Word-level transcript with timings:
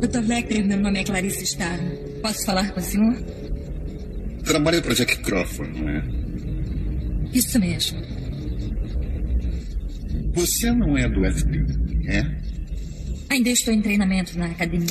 Dr. 0.00 0.26
Lecter, 0.26 0.66
meu 0.66 0.78
nome 0.78 1.00
é 1.00 1.04
Clarice 1.04 1.44
Starr. 1.44 1.78
Posso 2.22 2.46
falar 2.46 2.70
com 2.72 2.80
o 2.80 2.82
senhor? 2.82 3.14
Trabalha 4.44 4.80
para 4.80 4.94
Jack 4.94 5.18
Crawford, 5.18 5.78
não 5.78 5.88
é? 5.88 6.02
Isso 7.32 7.60
mesmo. 7.60 8.00
Você 10.32 10.72
não 10.72 10.96
é 10.96 11.08
do 11.08 11.20
FBI, 11.30 12.08
é? 12.08 12.40
Ainda 13.28 13.50
estou 13.50 13.74
em 13.74 13.82
treinamento 13.82 14.38
na 14.38 14.46
academia. 14.46 14.86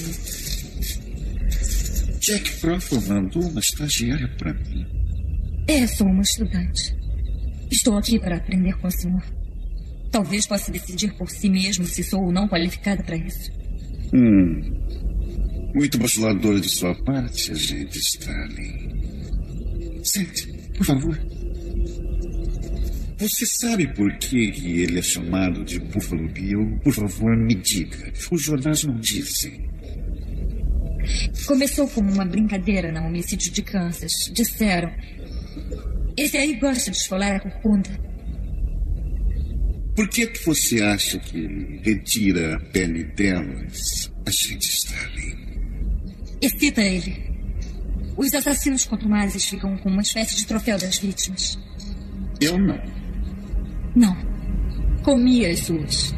Jack 2.20 2.60
Crawford 2.62 3.10
mandou 3.10 3.44
uma 3.44 3.60
estagiária 3.60 4.28
para 4.38 4.54
mim. 4.54 4.86
É, 5.68 5.88
sou 5.88 6.08
uma 6.08 6.22
estudante. 6.22 6.96
Estou 7.72 7.98
aqui 7.98 8.20
para 8.20 8.38
aprender 8.38 8.78
com 8.78 8.88
o 8.88 8.92
senhor. 8.92 9.24
Talvez 10.12 10.46
possa 10.46 10.72
decidir 10.72 11.14
por 11.16 11.30
si 11.30 11.50
mesmo 11.50 11.86
se 11.86 12.04
sou 12.04 12.26
ou 12.26 12.32
não 12.32 12.48
qualificada 12.48 13.04
para 13.04 13.18
isso. 13.18 13.52
Hum. 14.14 14.74
Muito 15.74 15.98
bajulador 15.98 16.60
de 16.60 16.70
sua 16.70 16.96
parte, 17.04 17.52
agente 17.52 18.00
Stalin. 18.00 19.00
Sente, 20.04 20.48
por 20.78 20.86
favor. 20.86 21.20
Você 23.20 23.46
sabe 23.46 23.94
por 23.94 24.18
que 24.18 24.38
ele 24.64 24.98
é 24.98 25.02
chamado 25.02 25.64
de 25.66 25.80
Buffalo 25.80 26.28
Bill? 26.30 26.80
Por 26.84 26.94
favor, 26.94 27.36
me 27.36 27.54
diga. 27.54 28.14
Os 28.32 28.42
jornais 28.42 28.84
não 28.86 28.96
dizem. 28.96 29.70
Começou 31.46 31.88
como 31.90 32.12
uma 32.14 32.26
brincadeira 32.26 32.92
no 32.92 33.08
homicídio 33.08 33.52
de 33.52 33.62
Kansas. 33.62 34.12
Disseram. 34.34 34.92
Esse 36.16 36.38
aí 36.38 36.56
gosta 36.56 36.92
de 36.92 36.98
esfolar 36.98 37.36
a 37.36 37.40
corcunda. 37.42 37.90
Por 39.96 40.08
que, 40.08 40.28
que 40.28 40.46
você 40.46 40.82
acha 40.82 41.20
que 41.20 41.38
ele 41.38 41.82
retira 41.84 42.56
a 42.56 42.60
pele 42.72 43.04
delas, 43.04 44.10
agente 44.26 44.70
Stalin? 44.70 45.49
Excita 46.42 46.82
ele. 46.82 47.30
Os 48.16 48.34
assassinos 48.34 48.86
contumazes 48.86 49.46
ficam 49.46 49.78
com 49.78 49.90
uma 49.90 50.02
espécie 50.02 50.36
de 50.36 50.46
troféu 50.46 50.78
das 50.78 50.98
vítimas. 50.98 51.58
Eu 52.40 52.58
não. 52.58 52.80
Não. 53.96 54.18
Comi 55.04 55.46
as 55.46 55.60
suas. 55.60 56.14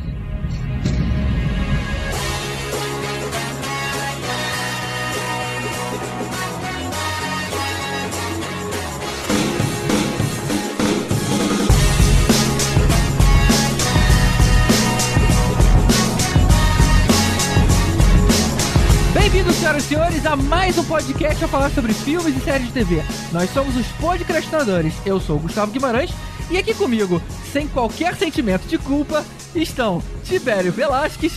Senhores, 19.91 20.25
a 20.25 20.37
mais 20.37 20.77
um 20.77 20.85
podcast 20.85 21.43
a 21.43 21.47
falar 21.49 21.69
sobre 21.69 21.93
filmes 21.93 22.37
e 22.37 22.39
séries 22.39 22.67
de 22.67 22.71
TV. 22.71 23.03
Nós 23.33 23.49
somos 23.49 23.75
os 23.75 23.85
podcastinadores. 23.99 24.93
Eu 25.05 25.19
sou 25.19 25.35
o 25.35 25.39
Gustavo 25.39 25.69
Guimarães 25.69 26.11
e 26.49 26.57
aqui 26.57 26.73
comigo, 26.73 27.21
sem 27.51 27.67
qualquer 27.67 28.15
sentimento 28.15 28.65
de 28.67 28.77
culpa, 28.77 29.25
estão 29.53 30.01
Tibério 30.23 30.71
Velasquez. 30.71 31.33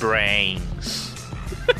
Brains. 0.00 1.12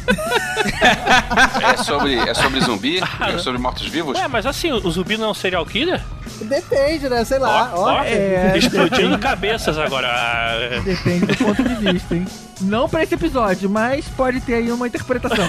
é, 1.63 1.77
sobre, 1.83 2.15
é 2.17 2.35
sobre 2.35 2.61
zumbi? 2.61 3.01
É 3.21 3.39
sobre 3.39 3.61
mortos-vivos? 3.61 4.19
É, 4.19 4.27
mas 4.29 4.47
assim, 4.47 4.73
o 4.73 4.91
zumbi 4.91 5.17
não 5.17 5.27
é 5.27 5.31
um 5.31 5.35
serial 5.35 5.65
killer? 5.67 6.01
Depende, 6.43 7.09
né? 7.09 7.25
Sei 7.25 7.39
lá. 7.39 7.73
Ó, 7.75 7.85
ó, 7.85 8.05
é, 8.05 8.57
explodindo 8.57 8.91
depende. 8.97 9.19
cabeças 9.19 9.77
agora. 9.79 10.81
Depende 10.85 11.27
do 11.27 11.37
ponto 11.37 11.63
de 11.63 11.75
vista, 11.93 12.15
hein? 12.15 12.27
Não 12.61 12.89
pra 12.89 13.03
esse 13.05 13.15
episódio, 13.15 13.71
mas 13.71 14.09
pode 14.09 14.41
ter 14.41 14.55
aí 14.55 14.71
uma 14.73 14.87
interpretação. 14.87 15.49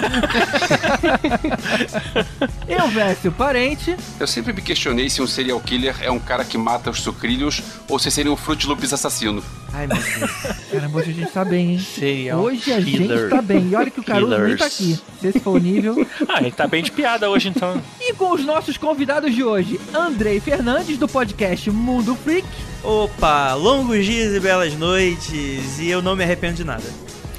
Eu, 2.68 2.88
Vécio, 2.88 3.32
parente. 3.32 3.96
Eu 4.18 4.26
sempre 4.26 4.52
me 4.52 4.62
questionei 4.62 5.08
se 5.10 5.20
um 5.20 5.26
serial 5.26 5.60
killer 5.60 5.96
é 6.00 6.10
um 6.10 6.18
cara 6.18 6.44
que 6.44 6.56
mata 6.56 6.90
os 6.90 7.00
sucrilhos 7.00 7.62
ou 7.88 7.98
se 7.98 8.10
seria 8.10 8.32
um 8.32 8.36
Fruit 8.36 8.66
Loops 8.66 8.92
assassino. 8.92 9.42
Ai, 9.72 9.86
meu 9.86 9.96
Deus. 9.96 10.30
Caramba, 10.70 10.98
hoje 10.98 11.10
a 11.10 11.14
gente 11.14 11.30
tá 11.32 11.44
bem, 11.44 11.72
hein? 11.72 11.78
Serial 11.78 12.40
Hoje 12.40 12.72
a 12.72 12.80
gente 12.80 12.98
killer. 12.98 13.30
tá 13.30 13.40
bem. 13.42 13.68
E 13.70 13.76
olha 13.76 13.90
que 13.90 14.00
o 14.00 14.04
Caruso 14.04 14.34
nem 14.50 14.58
tá 14.58 14.66
aqui. 14.66 14.98
Se 15.20 15.26
esse 15.26 15.40
for 15.40 15.52
o 15.52 15.58
nível. 15.58 16.06
Ah, 16.28 16.38
a 16.38 16.42
gente 16.42 16.54
tá 16.54 16.66
bem 16.66 16.82
de 16.82 16.92
piada 16.92 17.28
hoje 17.30 17.48
então. 17.48 17.80
E 18.00 18.12
com 18.14 18.32
os 18.32 18.44
nossos 18.44 18.76
convidados 18.76 19.34
de 19.34 19.42
hoje, 19.42 19.80
Andrei 19.94 20.40
Fernandes, 20.40 20.98
do 20.98 21.08
podcast 21.08 21.70
Mundo 21.70 22.14
Freak. 22.16 22.46
Opa, 22.82 23.54
longos 23.54 24.04
dias 24.04 24.34
e 24.34 24.40
belas 24.40 24.74
noites, 24.74 25.78
e 25.78 25.90
eu 25.90 26.00
não 26.00 26.16
me 26.16 26.24
arrependo 26.24 26.54
de 26.54 26.64
nada. 26.64 26.84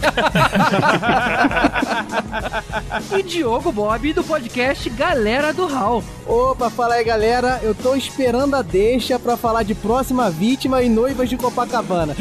E 3.17 3.23
Diogo 3.23 3.71
Bob, 3.71 4.13
do 4.13 4.23
podcast 4.23 4.89
Galera 4.89 5.53
do 5.53 5.65
Hall. 5.65 6.03
Opa, 6.25 6.69
fala 6.69 6.95
aí 6.95 7.03
galera, 7.03 7.59
eu 7.63 7.73
tô 7.73 7.95
esperando 7.95 8.55
a 8.55 8.61
deixa 8.61 9.17
pra 9.19 9.37
falar 9.37 9.63
de 9.63 9.73
próxima 9.73 10.29
vítima 10.29 10.81
e 10.81 10.89
noivas 10.89 11.29
de 11.29 11.37
Copacabana. 11.37 12.15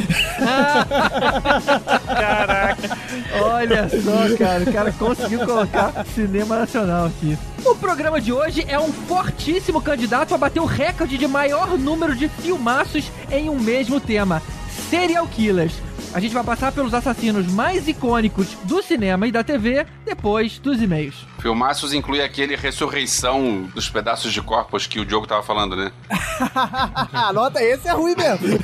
Caraca. 2.06 2.98
Olha 3.41 3.88
só, 3.88 4.36
cara, 4.36 4.64
o 4.64 4.72
cara 4.72 4.92
conseguiu 4.92 5.47
colocar 5.47 6.04
cinema 6.14 6.58
nacional 6.60 7.06
aqui. 7.06 7.36
O 7.64 7.74
programa 7.74 8.20
de 8.20 8.32
hoje 8.32 8.64
é 8.68 8.78
um 8.78 8.92
fortíssimo 8.92 9.80
candidato 9.80 10.34
a 10.34 10.38
bater 10.38 10.60
o 10.60 10.66
recorde 10.66 11.18
de 11.18 11.26
maior 11.26 11.76
número 11.78 12.14
de 12.16 12.28
filmaços 12.28 13.10
em 13.30 13.48
um 13.50 13.58
mesmo 13.58 14.00
tema: 14.00 14.42
serial 14.88 15.26
killers. 15.26 15.74
A 16.12 16.19
gente 16.19 16.34
vai 16.34 16.43
passar 16.43 16.72
pelos 16.72 16.93
assassinos 16.93 17.47
mais 17.53 17.87
icônicos 17.87 18.54
do 18.65 18.82
cinema 18.82 19.28
e 19.28 19.32
da 19.32 19.44
TV 19.44 19.87
depois 20.04 20.59
dos 20.59 20.82
e-mails. 20.82 21.25
Filmaços 21.41 21.93
inclui 21.93 22.21
aquele 22.21 22.56
ressurreição 22.56 23.71
dos 23.75 23.88
pedaços 23.88 24.32
de 24.32 24.43
corpos 24.43 24.88
que 24.88 24.98
o 24.98 25.06
Diogo 25.06 25.26
tava 25.26 25.43
falando, 25.44 25.76
né? 25.76 25.93
Anota, 27.12 27.62
esse 27.62 27.87
é 27.87 27.93
ruim 27.93 28.16
mesmo. 28.16 28.59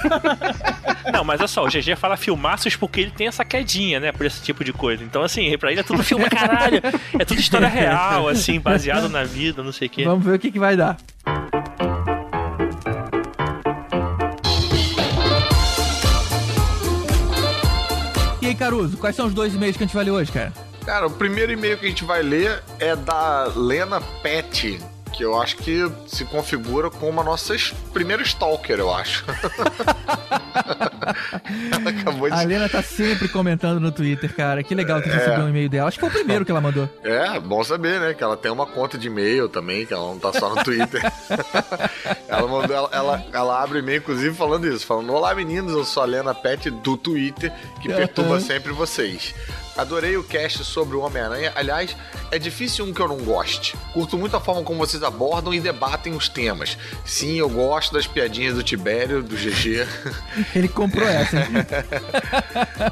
Não, 1.13 1.23
mas 1.23 1.39
olha 1.39 1.49
só, 1.49 1.65
o 1.65 1.69
GG 1.69 1.95
fala 1.97 2.17
filmaços 2.17 2.75
porque 2.75 3.01
ele 3.01 3.13
tem 3.13 3.29
essa 3.29 3.45
quedinha, 3.45 4.01
né? 4.01 4.11
Por 4.11 4.27
esse 4.27 4.43
tipo 4.43 4.65
de 4.65 4.73
coisa. 4.73 5.05
Então, 5.05 5.23
assim, 5.23 5.57
pra 5.57 5.71
ele 5.71 5.81
é 5.81 5.85
tudo 5.85 6.03
filme 6.03 6.29
caralho. 6.29 6.83
É 7.17 7.25
tudo 7.25 7.41
história 7.41 7.69
real, 7.69 8.29
assim, 8.29 8.59
baseado 8.59 9.09
na 9.09 9.23
vida, 9.23 9.63
não 9.63 9.73
sei 9.73 9.87
o 9.87 9.91
quê. 9.91 10.05
Vamos 10.05 10.25
ver 10.25 10.35
o 10.35 10.39
que, 10.39 10.51
que 10.51 10.59
vai 10.59 10.77
dar. 10.77 10.97
Caruso, 18.57 18.97
quais 18.97 19.15
são 19.15 19.27
os 19.27 19.35
dois 19.35 19.55
e-mails 19.55 19.77
que 19.77 19.85
a 19.85 19.87
gente 19.87 19.95
vai 19.95 20.05
ler 20.05 20.11
hoje, 20.11 20.33
cara? 20.33 20.53
Cara, 20.85 21.07
o 21.07 21.11
primeiro 21.11 21.53
e-mail 21.53 21.77
que 21.77 21.87
a 21.87 21.89
gente 21.89 22.05
vai 22.05 22.23
ler 22.23 22.63
é 22.79 22.95
da 22.95 23.51
Lena 23.57 24.01
Pet, 24.23 24.79
que 25.17 25.25
eu 25.25 25.41
acho 25.41 25.57
que 25.57 25.91
se 26.07 26.25
configura 26.27 26.91
como 26.91 27.21
a 27.21 27.25
nossa 27.25 27.55
primeira 27.93 28.23
stalker, 28.23 28.79
eu 28.79 28.95
acho. 28.95 29.25
Ela 31.73 31.91
acabou 31.91 32.27
A 32.27 32.37
de. 32.37 32.43
Helena 32.43 32.69
tá 32.69 32.83
sempre 32.83 33.27
comentando 33.29 33.81
no 33.81 33.91
Twitter, 33.91 34.35
cara. 34.35 34.63
Que 34.63 34.75
legal 34.75 35.01
ter 35.01 35.11
recebido 35.11 35.45
um 35.45 35.49
e-mail 35.49 35.71
dela. 35.71 35.89
Acho 35.89 35.99
que 35.99 36.05
foi 36.05 36.11
o 36.11 36.13
primeiro 36.13 36.45
que 36.45 36.51
ela 36.51 36.61
mandou. 36.61 36.89
É, 37.03 37.41
bom 37.41 37.65
saber, 37.65 37.99
né? 37.99 38.13
Que 38.13 38.23
ela 38.23 38.37
tem 38.37 38.53
uma 38.53 38.67
conta 38.67 38.99
de 38.99 39.07
e-mail 39.07 39.49
também, 39.49 39.87
que 39.87 39.95
ela 39.95 40.07
não 40.07 40.19
tá 40.19 40.33
só 40.35 40.55
no 40.55 40.63
Twitter. 40.63 41.01
ela, 42.29 42.47
mandou, 42.47 42.77
ela, 42.77 42.89
ela, 42.93 43.27
ela 43.33 43.63
abre 43.63 43.79
e-mail, 43.79 43.99
inclusive, 43.99 44.37
falando 44.37 44.67
isso: 44.67 44.87
falando, 44.87 45.13
Olá 45.13 45.35
meninos, 45.35 45.73
eu 45.73 45.85
sou 45.85 46.03
a 46.03 46.07
Lena 46.07 46.35
Pet 46.35 46.69
do 46.71 46.97
Twitter, 46.97 47.51
que 47.81 47.89
perturba 47.89 48.39
sempre 48.39 48.73
vocês. 48.73 49.35
Adorei 49.77 50.17
o 50.17 50.25
cast 50.25 50.65
sobre 50.65 50.97
o 50.97 51.01
Homem-Aranha. 51.01 51.53
Aliás, 51.55 51.97
é 52.31 52.39
difícil 52.39 52.85
um 52.85 52.93
que 52.93 53.01
eu 53.01 53.09
não 53.09 53.19
goste. 53.19 53.77
Curto 53.93 54.17
muito 54.17 54.37
a 54.37 54.41
forma 54.41 54.63
como 54.63 54.79
vocês 54.79 55.03
abordam 55.03 55.53
e 55.53 55.61
debatem 55.61 56.15
os 56.15 56.29
temas. 56.29 56.79
Sim, 57.05 57.37
eu 57.37 57.49
gosto 57.49 57.93
das 57.93 58.07
piadinhas 58.07 58.55
do 58.55 58.63
Tibério, 58.63 59.23
do 59.23 59.37
GG. 59.37 59.87
Ele 60.55 60.69
comprou 60.69 61.07
essa, 61.07 61.37
hein? 61.37 61.47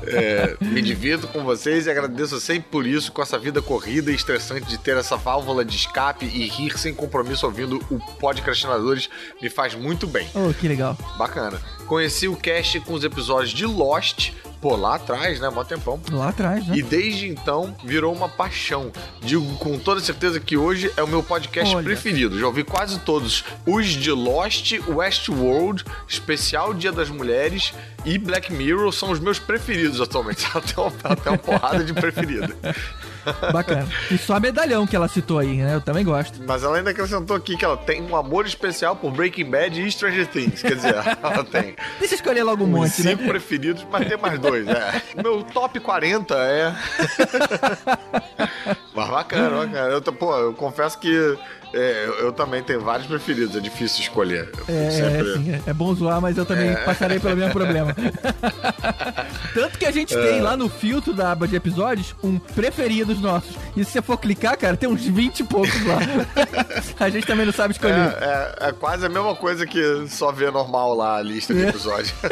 É, 0.06 0.56
me 0.60 0.82
divirto 0.82 1.26
com 1.28 1.42
vocês 1.42 1.86
e 1.86 1.90
agradeço 1.90 2.38
sempre 2.38 2.68
por 2.70 2.86
isso, 2.86 3.10
com 3.10 3.22
essa 3.22 3.38
vida 3.38 3.62
corrida 3.62 4.10
e 4.10 4.14
estressante 4.14 4.66
de 4.66 4.78
ter 4.78 4.96
essa 4.96 5.16
válvula 5.16 5.64
de 5.64 5.74
escape 5.76 6.26
e 6.26 6.46
rir 6.48 6.78
sem 6.78 6.94
compromisso 6.94 7.46
ouvindo 7.46 7.80
o 7.90 7.98
Podcastinadores 8.18 9.08
me 9.40 9.48
faz 9.48 9.74
muito 9.74 10.06
bem. 10.06 10.28
Oh, 10.34 10.52
que 10.52 10.68
legal. 10.68 10.96
Bacana. 11.16 11.60
Conheci 11.86 12.28
o 12.28 12.36
cast 12.36 12.80
com 12.80 12.94
os 12.94 13.04
episódios 13.04 13.52
de 13.52 13.66
Lost, 13.66 14.32
pô, 14.64 14.76
lá 14.76 14.94
atrás, 14.94 15.38
né? 15.40 15.50
Mó 15.50 15.62
tempão. 15.62 16.00
Lá 16.10 16.30
atrás, 16.30 16.66
né? 16.66 16.78
E 16.78 16.82
desde 16.82 17.28
então 17.28 17.76
virou 17.84 18.14
uma 18.14 18.30
paixão. 18.30 18.90
Digo 19.20 19.44
com 19.58 19.78
toda 19.78 20.00
certeza 20.00 20.40
que 20.40 20.56
hoje 20.56 20.90
é 20.96 21.02
o 21.02 21.06
meu 21.06 21.22
podcast 21.22 21.76
Olha. 21.76 21.84
preferido. 21.84 22.38
Já 22.38 22.46
ouvi 22.46 22.64
quase 22.64 22.98
todos. 23.00 23.44
Os 23.66 23.88
de 23.88 24.10
Lost, 24.10 24.72
Westworld, 24.88 25.84
Especial 26.08 26.72
Dia 26.72 26.90
das 26.90 27.10
Mulheres 27.10 27.74
e 28.06 28.16
Black 28.16 28.50
Mirror 28.50 28.90
são 28.90 29.10
os 29.10 29.20
meus 29.20 29.38
preferidos 29.38 30.00
atualmente. 30.00 30.46
Tem 30.74 30.82
uma, 30.82 31.16
tem 31.16 31.32
uma 31.32 31.38
porrada 31.38 31.84
de 31.84 31.92
preferido. 31.92 32.56
Bacana. 33.52 33.88
E 34.10 34.18
só 34.18 34.38
medalhão 34.38 34.86
que 34.86 34.94
ela 34.94 35.08
citou 35.08 35.38
aí, 35.38 35.58
né? 35.58 35.74
Eu 35.74 35.80
também 35.80 36.04
gosto. 36.04 36.40
Mas 36.46 36.62
ela 36.62 36.76
ainda 36.76 36.90
acrescentou 36.90 37.36
aqui 37.36 37.56
que 37.56 37.64
ela 37.64 37.76
tem 37.76 38.02
um 38.02 38.16
amor 38.16 38.46
especial 38.46 38.96
por 38.96 39.10
Breaking 39.10 39.50
Bad 39.50 39.80
e 39.80 39.90
Stranger 39.90 40.26
Things. 40.26 40.62
Quer 40.62 40.76
dizer, 40.76 40.94
ela 41.22 41.44
tem 41.44 41.74
Deixa 41.98 42.14
eu 42.14 42.16
escolher 42.16 42.42
logo 42.42 42.64
um 42.64 42.66
monte, 42.66 43.02
né? 43.02 43.10
cinco 43.10 43.24
preferidos, 43.24 43.86
mas 43.90 44.06
tem 44.08 44.18
mais 44.18 44.38
dois. 44.38 44.66
É. 44.68 45.02
Meu 45.22 45.42
top 45.42 45.80
40 45.80 46.34
é. 46.34 46.74
Bacana, 48.94 49.66
bacana. 49.66 49.92
Eu, 49.92 50.02
pô, 50.12 50.36
eu 50.36 50.52
confesso 50.54 50.98
que 50.98 51.36
é, 51.74 52.04
eu, 52.06 52.14
eu 52.26 52.32
também 52.32 52.62
tenho 52.62 52.80
vários 52.80 53.06
preferidos, 53.06 53.56
é 53.56 53.60
difícil 53.60 54.00
escolher. 54.02 54.46
Fico 54.46 54.64
É, 54.70 54.90
sempre- 54.90 55.30
é, 55.30 55.34
sim, 55.34 55.52
é, 55.52 55.70
é 55.70 55.72
bom 55.72 55.94
zoar, 55.94 56.20
mas 56.20 56.36
eu 56.38 56.44
também 56.46 56.74
passarei 56.84 57.18
pelo 57.20 57.36
mesmo 57.36 57.52
problema. 57.52 57.94
Tanto 59.54 59.78
que 59.78 59.86
a 59.86 59.90
gente 59.90 60.14
tem 60.14 60.40
lá 60.40 60.56
no 60.56 60.68
filtro 60.68 61.12
da 61.12 61.32
aba 61.32 61.46
de 61.46 61.56
episódios 61.56 62.14
um 62.22 62.38
preferidos 62.38 63.20
nossos. 63.20 63.54
E 63.76 63.84
se 63.84 63.92
você 63.92 64.02
for 64.02 64.16
clicar, 64.18 64.56
cara, 64.58 64.76
tem 64.76 64.88
uns 64.88 65.04
20 65.04 65.40
e 65.40 65.44
poucos 65.44 65.86
lá. 65.86 65.98
a 67.00 67.08
gente 67.10 67.26
também 67.26 67.46
não 67.46 67.52
sabe 67.52 67.72
escolher. 67.74 67.94
É, 68.20 68.54
é, 68.60 68.68
é 68.68 68.72
quase 68.72 69.06
a 69.06 69.08
mesma 69.08 69.34
coisa 69.34 69.66
que 69.66 70.06
só 70.08 70.30
ver 70.32 70.50
normal 70.52 70.94
lá 70.94 71.18
a 71.18 71.22
lista 71.22 71.52
de 71.54 71.66
episódios. 71.66 72.14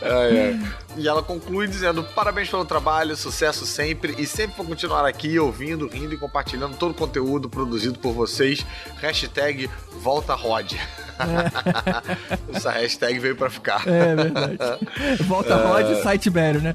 É, 0.00 0.34
é. 0.34 0.58
E 0.98 1.06
ela 1.06 1.22
conclui 1.22 1.68
dizendo: 1.68 2.02
parabéns 2.02 2.50
pelo 2.50 2.64
trabalho, 2.64 3.16
sucesso 3.16 3.64
sempre 3.64 4.14
e 4.18 4.26
sempre 4.26 4.56
vou 4.56 4.66
continuar 4.66 5.06
aqui 5.06 5.38
ouvindo, 5.38 5.86
rindo 5.86 6.12
e 6.12 6.18
compartilhando 6.18 6.76
todo 6.76 6.90
o 6.90 6.94
conteúdo 6.94 7.48
produzido 7.48 7.98
por 7.98 8.12
vocês. 8.12 8.66
Hashtag 9.00 9.70
volta 10.00 10.34
Rod. 10.34 10.72
Essa 12.52 12.72
hashtag 12.72 13.18
veio 13.20 13.36
pra 13.36 13.48
ficar. 13.48 13.86
É 13.86 14.14
verdade. 14.14 14.58
Volta 15.26 15.56
Rod 15.56 15.90
e 15.90 16.02
site 16.02 16.30
Bério, 16.30 16.60
né? 16.60 16.74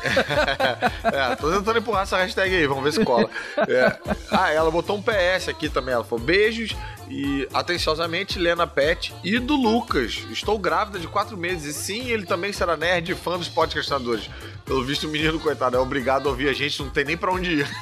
É, 1.12 1.36
tô 1.36 1.52
tentando 1.52 1.78
empurrar 1.78 2.04
essa 2.04 2.16
hashtag 2.16 2.54
aí, 2.54 2.66
vamos 2.66 2.82
ver 2.82 2.92
se 2.92 3.04
cola. 3.04 3.28
É. 3.68 3.98
Ah, 4.30 4.50
ela 4.50 4.70
botou 4.70 4.96
um 4.96 5.02
PS 5.02 5.48
aqui 5.48 5.68
também. 5.68 5.92
Ela 5.92 6.04
falou: 6.04 6.24
beijos 6.24 6.74
e 7.10 7.46
atenciosamente, 7.52 8.38
Lena 8.38 8.66
Pet 8.66 9.12
e 9.24 9.38
do 9.38 9.56
Lucas. 9.56 10.24
Estou 10.30 10.58
grávida 10.58 10.98
de 10.98 11.08
quatro 11.08 11.36
meses. 11.36 11.76
E 11.76 11.78
sim, 11.78 12.08
ele 12.08 12.24
também 12.24 12.52
será 12.52 12.76
nerd 12.76 13.10
e 13.10 13.14
fã 13.14 13.36
dos 13.36 13.48
podcastadores. 13.48 14.30
Pelo 14.64 14.84
visto, 14.84 15.08
o 15.08 15.10
menino, 15.10 15.40
coitado, 15.40 15.76
é 15.76 15.80
obrigado 15.80 16.28
a 16.28 16.30
ouvir 16.30 16.48
a 16.48 16.52
gente, 16.52 16.80
não 16.80 16.88
tem 16.90 17.04
nem 17.04 17.16
pra 17.16 17.32
onde 17.32 17.50
ir. 17.60 17.68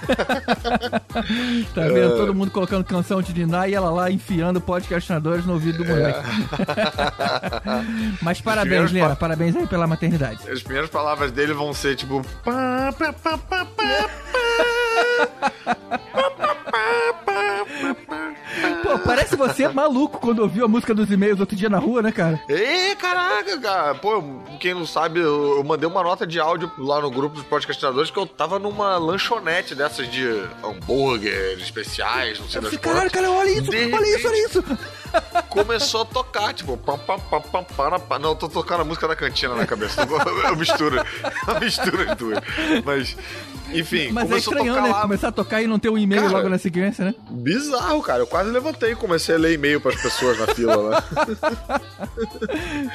Tá 1.74 1.82
vendo? 1.88 2.16
Todo 2.16 2.34
mundo 2.34 2.50
colocando 2.50 2.84
canção 2.84 3.20
de 3.20 3.32
Diná 3.32 3.68
e 3.68 3.74
ela 3.74 3.90
lá 3.90 4.10
enfiando 4.10 4.60
podcastinadores 4.60 5.44
no 5.44 5.52
ouvido 5.54 5.78
do 5.78 5.84
moleque. 5.84 6.20
Mas 8.22 8.40
parabéns, 8.40 8.90
Lena. 8.92 9.10
pa- 9.10 9.16
Parabéns 9.16 9.54
aí 9.56 9.66
pela 9.66 9.86
maternidade. 9.86 10.48
As 10.50 10.62
primeiras 10.62 10.88
palavras 10.90 11.30
dele 11.32 11.52
vão 11.52 11.74
ser 11.74 11.96
tipo. 11.96 12.24
pá, 12.44 12.92
pá, 12.98 13.12
pá, 13.12 13.36
pá, 13.38 13.64
pá, 13.66 14.10
Pô, 18.82 18.98
parece 19.00 19.36
você 19.36 19.68
maluco 19.68 20.18
quando 20.18 20.40
ouviu 20.40 20.64
a 20.64 20.68
música 20.68 20.94
dos 20.94 21.10
e-mails 21.10 21.40
outro 21.40 21.56
dia 21.56 21.68
na 21.68 21.78
rua, 21.78 22.00
né, 22.02 22.10
cara? 22.10 22.40
Ê, 22.48 22.94
caraca, 22.96 23.58
cara. 23.58 23.94
Pô, 23.94 24.22
quem 24.58 24.74
não 24.74 24.86
sabe, 24.86 25.20
eu, 25.20 25.56
eu 25.56 25.64
mandei 25.64 25.88
uma 25.88 26.02
nota 26.02 26.26
de 26.26 26.40
áudio 26.40 26.70
lá 26.78 27.00
no 27.00 27.10
grupo 27.10 27.36
dos 27.36 27.44
podcastinadores 27.44 28.10
que 28.10 28.18
eu 28.18 28.26
tava 28.26 28.58
numa 28.58 28.96
lanchonete 28.96 29.74
dessas 29.74 30.10
de 30.10 30.26
hambúrguer 30.64 31.58
especiais, 31.60 32.38
não 32.38 32.48
sei 32.48 32.60
das 32.60 32.76
Caralho, 32.78 33.10
cara, 33.10 33.30
olha 33.30 33.50
isso, 33.50 33.70
De 33.70 33.94
olha 33.94 34.16
isso, 34.16 34.28
olha 34.28 34.46
isso. 34.46 34.64
Começou 35.48 36.02
a 36.02 36.04
tocar, 36.04 36.52
tipo, 36.52 36.76
pam, 36.76 36.98
pam, 36.98 37.18
pam, 37.18 37.40
pam, 37.40 37.64
para, 37.64 37.98
pam. 37.98 38.18
Não, 38.18 38.30
eu 38.30 38.36
tô 38.36 38.48
tocando 38.48 38.82
a 38.82 38.84
música 38.84 39.08
da 39.08 39.16
cantina 39.16 39.54
na 39.54 39.66
cabeça. 39.66 40.02
Eu 40.02 40.56
misturo, 40.56 40.96
eu 40.96 41.60
misturo 41.60 42.10
as 42.10 42.16
duas. 42.16 42.38
Mas, 42.84 43.16
enfim, 43.72 44.10
Mas 44.12 44.30
é 44.30 44.40
tocar 44.40 44.64
né? 44.64 44.72
lá. 44.72 45.02
Começar 45.02 45.28
a 45.28 45.32
tocar 45.32 45.62
e 45.62 45.66
não 45.66 45.78
ter 45.78 45.88
um 45.88 45.98
e-mail 45.98 46.22
Cara, 46.22 46.32
logo 46.34 46.48
na 46.48 46.58
sequência, 46.58 47.04
né? 47.04 47.14
Bizarro, 47.30 48.02
cara. 48.02 48.22
Eu 48.22 48.26
quase 48.26 48.50
levantei 48.50 48.92
e 48.92 48.96
comecei 48.96 49.34
a 49.34 49.38
ler 49.38 49.54
e-mail 49.54 49.80
pras 49.80 50.00
pessoas 50.00 50.38
na 50.38 50.46
fila 50.48 50.76
lá. 50.76 51.04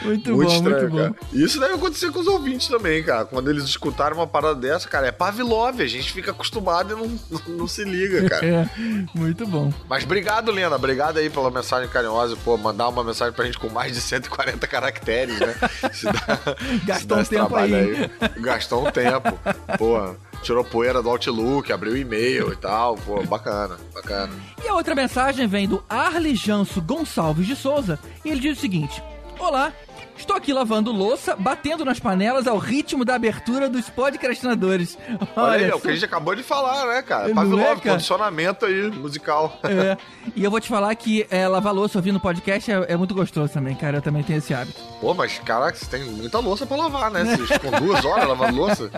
Muito, 0.03 0.31
Muito 0.35 0.35
bom, 0.35 0.43
estranho, 0.43 0.89
muito 0.89 0.91
bom. 0.91 0.97
cara. 0.97 1.15
E 1.31 1.43
Isso 1.43 1.59
deve 1.59 1.73
acontecer 1.73 2.11
com 2.11 2.19
os 2.19 2.27
ouvintes 2.27 2.67
também, 2.67 3.03
cara. 3.03 3.25
Quando 3.25 3.49
eles 3.49 3.63
escutarem 3.63 4.17
uma 4.17 4.27
parada 4.27 4.55
dessa, 4.55 4.87
cara, 4.87 5.07
é 5.07 5.11
Pavlov. 5.11 5.81
A 5.81 5.87
gente 5.87 6.11
fica 6.11 6.31
acostumado 6.31 6.93
e 6.93 6.95
não, 6.95 7.19
não, 7.55 7.67
se 7.67 7.83
liga, 7.83 8.29
cara. 8.29 8.43
É, 8.53 8.67
muito 9.15 9.47
bom. 9.47 9.71
Mas 9.89 10.03
obrigado, 10.03 10.51
Lena. 10.51 10.75
Obrigado 10.75 11.17
aí 11.17 11.29
pela 11.29 11.49
mensagem 11.49 11.89
carinhosa. 11.89 12.35
Pô, 12.43 12.57
mandar 12.57 12.89
uma 12.89 13.03
mensagem 13.03 13.33
pra 13.33 13.45
gente 13.45 13.57
com 13.57 13.69
mais 13.69 13.93
de 13.93 14.01
140 14.01 14.67
caracteres, 14.67 15.39
né? 15.39 15.55
Se 15.93 16.05
dá, 16.05 16.39
Gastou 16.85 16.97
se 16.97 17.07
dá 17.07 17.15
um 17.15 17.23
tempo 17.23 17.47
trabalho 17.47 17.75
aí. 17.75 18.11
Gastou 18.41 18.87
um 18.87 18.91
tempo. 18.91 19.39
Pô, 19.77 20.13
tirou 20.43 20.63
poeira 20.63 21.01
do 21.01 21.09
Outlook, 21.09 21.71
abriu 21.71 21.97
e-mail 21.97 22.51
e 22.51 22.55
tal. 22.55 22.95
Pô, 22.97 23.23
bacana, 23.23 23.77
bacana. 23.93 24.33
E 24.63 24.67
a 24.67 24.75
outra 24.75 24.93
mensagem 24.93 25.47
vem 25.47 25.67
do 25.67 25.83
Arli 25.89 26.35
Janso 26.35 26.81
Gonçalves 26.81 27.47
de 27.47 27.55
Souza 27.55 27.97
e 28.23 28.29
ele 28.29 28.41
diz 28.41 28.57
o 28.57 28.61
seguinte: 28.61 29.01
Olá, 29.39 29.73
estou 30.17 30.35
aqui 30.35 30.53
lavando 30.53 30.91
louça, 30.91 31.35
batendo 31.35 31.83
nas 31.85 31.99
panelas 31.99 32.47
ao 32.47 32.57
ritmo 32.57 33.03
da 33.03 33.15
abertura 33.15 33.69
dos 33.69 33.89
podcastinadores. 33.89 34.97
Olha, 35.35 35.57
aí, 35.57 35.63
é 35.65 35.69
só. 35.71 35.77
o 35.77 35.81
que 35.81 35.89
a 35.89 35.93
gente 35.93 36.05
acabou 36.05 36.35
de 36.35 36.43
falar, 36.43 36.85
né, 36.87 37.01
cara? 37.01 37.33
Pavlov, 37.33 37.79
é, 37.79 37.89
condicionamento 37.89 38.65
aí, 38.65 38.91
musical. 38.91 39.59
É. 39.63 39.97
E 40.35 40.43
eu 40.43 40.51
vou 40.51 40.59
te 40.59 40.69
falar 40.69 40.93
que 40.95 41.25
é, 41.29 41.47
lavar 41.47 41.73
louça 41.73 41.97
ouvindo 41.97 42.19
podcast 42.19 42.71
é, 42.71 42.85
é 42.89 42.97
muito 42.97 43.13
gostoso 43.13 43.51
também, 43.51 43.75
cara. 43.75 43.97
Eu 43.97 44.01
também 44.01 44.23
tenho 44.23 44.39
esse 44.39 44.53
hábito. 44.53 44.79
Pô, 45.01 45.13
mas 45.13 45.39
caraca, 45.39 45.77
você 45.77 45.85
tem 45.85 46.03
muita 46.05 46.39
louça 46.39 46.65
pra 46.65 46.77
lavar, 46.77 47.11
né? 47.11 47.23
Vocês 47.25 47.49
ficam 47.49 47.71
duas 47.79 48.05
horas 48.05 48.27
lavando 48.27 48.55
louça. 48.55 48.89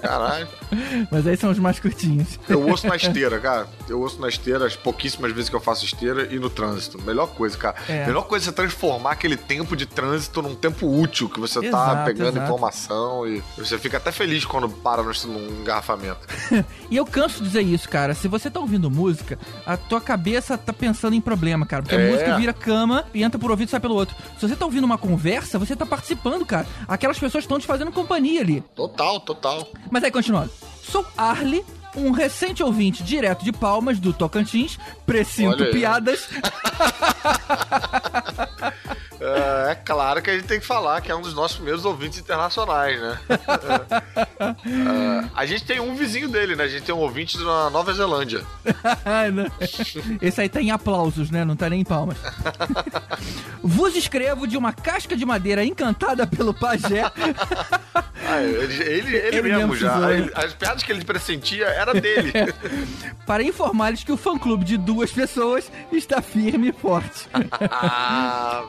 Caralho. 0.00 0.48
Mas 1.10 1.26
aí 1.26 1.36
são 1.36 1.50
os 1.50 1.58
mais 1.58 1.80
curtinhos. 1.80 2.38
Eu 2.48 2.66
ouço 2.68 2.86
na 2.86 2.96
esteira, 2.96 3.38
cara. 3.38 3.66
Eu 3.88 4.00
ouço 4.00 4.20
na 4.20 4.28
esteira 4.28 4.66
as 4.66 4.76
pouquíssimas 4.76 5.32
vezes 5.32 5.50
que 5.50 5.56
eu 5.56 5.60
faço 5.60 5.84
esteira 5.84 6.28
e 6.32 6.38
no 6.38 6.48
trânsito. 6.48 7.00
Melhor 7.02 7.28
coisa, 7.28 7.56
cara. 7.56 7.76
É. 7.88 8.06
Melhor 8.06 8.22
coisa 8.22 8.44
é 8.44 8.46
você 8.46 8.52
transformar 8.52 9.12
aquele 9.12 9.36
tempo 9.36 9.76
de 9.76 9.86
trânsito 9.86 10.40
num 10.42 10.54
tempo 10.58 10.86
útil, 10.86 11.28
que 11.28 11.38
você 11.40 11.60
tá 11.60 11.66
Exato, 11.66 12.04
pegando 12.04 12.30
exato. 12.30 12.44
informação 12.44 13.26
e 13.26 13.42
você 13.56 13.78
fica 13.78 13.96
até 13.96 14.10
feliz 14.12 14.44
quando 14.44 14.68
para 14.68 15.02
no, 15.02 15.12
num 15.26 15.60
engarrafamento. 15.60 16.20
E 16.90 16.96
eu 16.96 17.04
canso 17.04 17.38
de 17.42 17.44
dizer 17.48 17.60
isso, 17.62 17.86
cara. 17.88 18.14
Se 18.14 18.28
você 18.28 18.48
tá 18.50 18.58
ouvindo 18.60 18.90
música, 18.90 19.38
a 19.66 19.76
tua 19.76 20.00
cabeça 20.00 20.56
tá 20.56 20.72
pensando 20.72 21.14
em 21.14 21.20
problema, 21.20 21.66
cara. 21.66 21.82
Porque 21.82 21.94
a 21.96 22.00
É. 22.00 22.10
música 22.10 22.36
vira 22.36 22.52
cama 22.52 23.04
e 23.12 23.22
entra 23.22 23.38
por 23.38 23.50
ouvido 23.50 23.68
e 23.68 23.70
sai 23.70 23.80
pelo 23.80 23.94
outro. 23.94 24.16
Se 24.38 24.48
você 24.48 24.56
tá 24.56 24.64
ouvindo 24.64 24.84
uma 24.84 24.96
conversa, 24.96 25.58
você 25.58 25.76
tá 25.76 25.84
participando, 25.84 26.46
cara. 26.46 26.66
Aquelas 26.88 27.18
pessoas 27.18 27.44
estão 27.44 27.58
te 27.58 27.66
fazendo 27.66 27.92
companhia 27.92 28.40
ali. 28.40 28.62
Total, 28.74 29.20
total. 29.20 29.68
Mas 29.90 30.02
aí, 30.02 30.10
continuando. 30.10 30.50
Sou 30.82 31.04
Arle, 31.16 31.62
um 31.94 32.10
recente 32.10 32.62
ouvinte 32.62 33.02
direto 33.02 33.44
de 33.44 33.52
Palmas, 33.52 33.98
do 33.98 34.12
Tocantins. 34.14 34.78
Precinto 35.04 35.66
piadas. 35.70 36.26
É, 39.36 39.72
é 39.72 39.74
claro 39.74 40.22
que 40.22 40.30
a 40.30 40.34
gente 40.34 40.46
tem 40.46 40.60
que 40.60 40.66
falar 40.66 41.00
que 41.00 41.10
é 41.10 41.14
um 41.14 41.20
dos 41.22 41.34
nossos 41.34 41.56
primeiros 41.56 41.84
ouvintes 41.84 42.18
internacionais, 42.18 43.00
né? 43.00 43.18
É, 44.40 45.28
a 45.34 45.44
gente 45.46 45.64
tem 45.64 45.80
um 45.80 45.94
vizinho 45.94 46.28
dele, 46.28 46.54
né? 46.54 46.64
A 46.64 46.68
gente 46.68 46.82
tem 46.84 46.94
um 46.94 46.98
ouvinte 46.98 47.36
da 47.38 47.70
Nova 47.70 47.92
Zelândia. 47.92 48.42
Esse 50.22 50.40
aí 50.40 50.48
tá 50.48 50.60
em 50.60 50.70
aplausos, 50.70 51.30
né? 51.30 51.44
Não 51.44 51.56
tá 51.56 51.68
nem 51.68 51.80
em 51.80 51.84
palmas. 51.84 52.16
Vos 53.62 53.94
escrevo 53.96 54.46
de 54.46 54.56
uma 54.56 54.72
casca 54.72 55.16
de 55.16 55.24
madeira 55.26 55.64
encantada 55.64 56.26
pelo 56.26 56.54
pajé. 56.54 57.10
Ah, 58.26 58.42
ele, 58.42 58.82
ele, 58.82 59.16
ele, 59.16 59.36
Ele 59.36 59.42
mesmo, 59.42 59.58
mesmo 59.68 59.76
já. 59.76 60.12
Ele- 60.12 60.30
as 60.34 60.52
piadas 60.54 60.82
que 60.82 60.92
ele 60.92 61.04
pressentia 61.04 61.66
era 61.66 61.92
dele. 61.94 62.32
para 63.26 63.42
informar-lhes 63.42 64.04
que 64.04 64.12
o 64.12 64.16
fã-clube 64.16 64.64
de 64.64 64.76
duas 64.76 65.10
pessoas 65.10 65.70
está 65.92 66.20
firme 66.22 66.68
e 66.68 66.72
forte. 66.72 67.26
ah, 67.70 68.64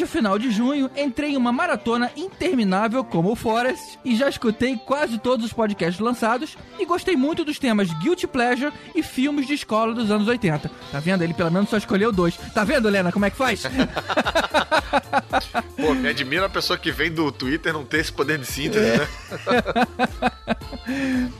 Desde 0.00 0.16
o 0.16 0.18
final 0.18 0.38
de 0.38 0.50
junho, 0.50 0.90
entrei 0.96 1.32
em 1.32 1.36
uma 1.36 1.52
maratona 1.52 2.10
interminável 2.16 3.04
como 3.04 3.30
o 3.30 3.36
Forest 3.36 3.98
e 4.02 4.16
já 4.16 4.30
escutei 4.30 4.74
quase 4.74 5.18
todos 5.18 5.44
os 5.44 5.52
podcasts 5.52 6.00
lançados 6.00 6.56
e 6.78 6.86
gostei 6.86 7.16
muito 7.16 7.44
dos 7.44 7.58
temas 7.58 7.92
Guilty 7.98 8.26
Pleasure 8.26 8.72
e 8.94 9.02
filmes 9.02 9.46
de 9.46 9.52
escola 9.52 9.92
dos 9.92 10.10
anos 10.10 10.26
80. 10.26 10.70
Tá 10.90 11.00
vendo? 11.00 11.22
Ele 11.22 11.34
pelo 11.34 11.50
menos 11.50 11.68
só 11.68 11.76
escolheu 11.76 12.10
dois. 12.10 12.34
Tá 12.54 12.64
vendo, 12.64 12.88
Helena, 12.88 13.12
como 13.12 13.26
é 13.26 13.30
que 13.30 13.36
faz? 13.36 13.64
pô, 15.76 15.92
me 15.92 16.08
admira 16.08 16.46
a 16.46 16.50
pessoa 16.50 16.78
que 16.78 16.90
vem 16.90 17.12
do 17.12 17.30
Twitter 17.30 17.74
não 17.74 17.84
ter 17.84 17.98
esse 17.98 18.10
poder 18.10 18.38
de 18.38 18.46
síntese, 18.46 18.96
né? 18.96 19.06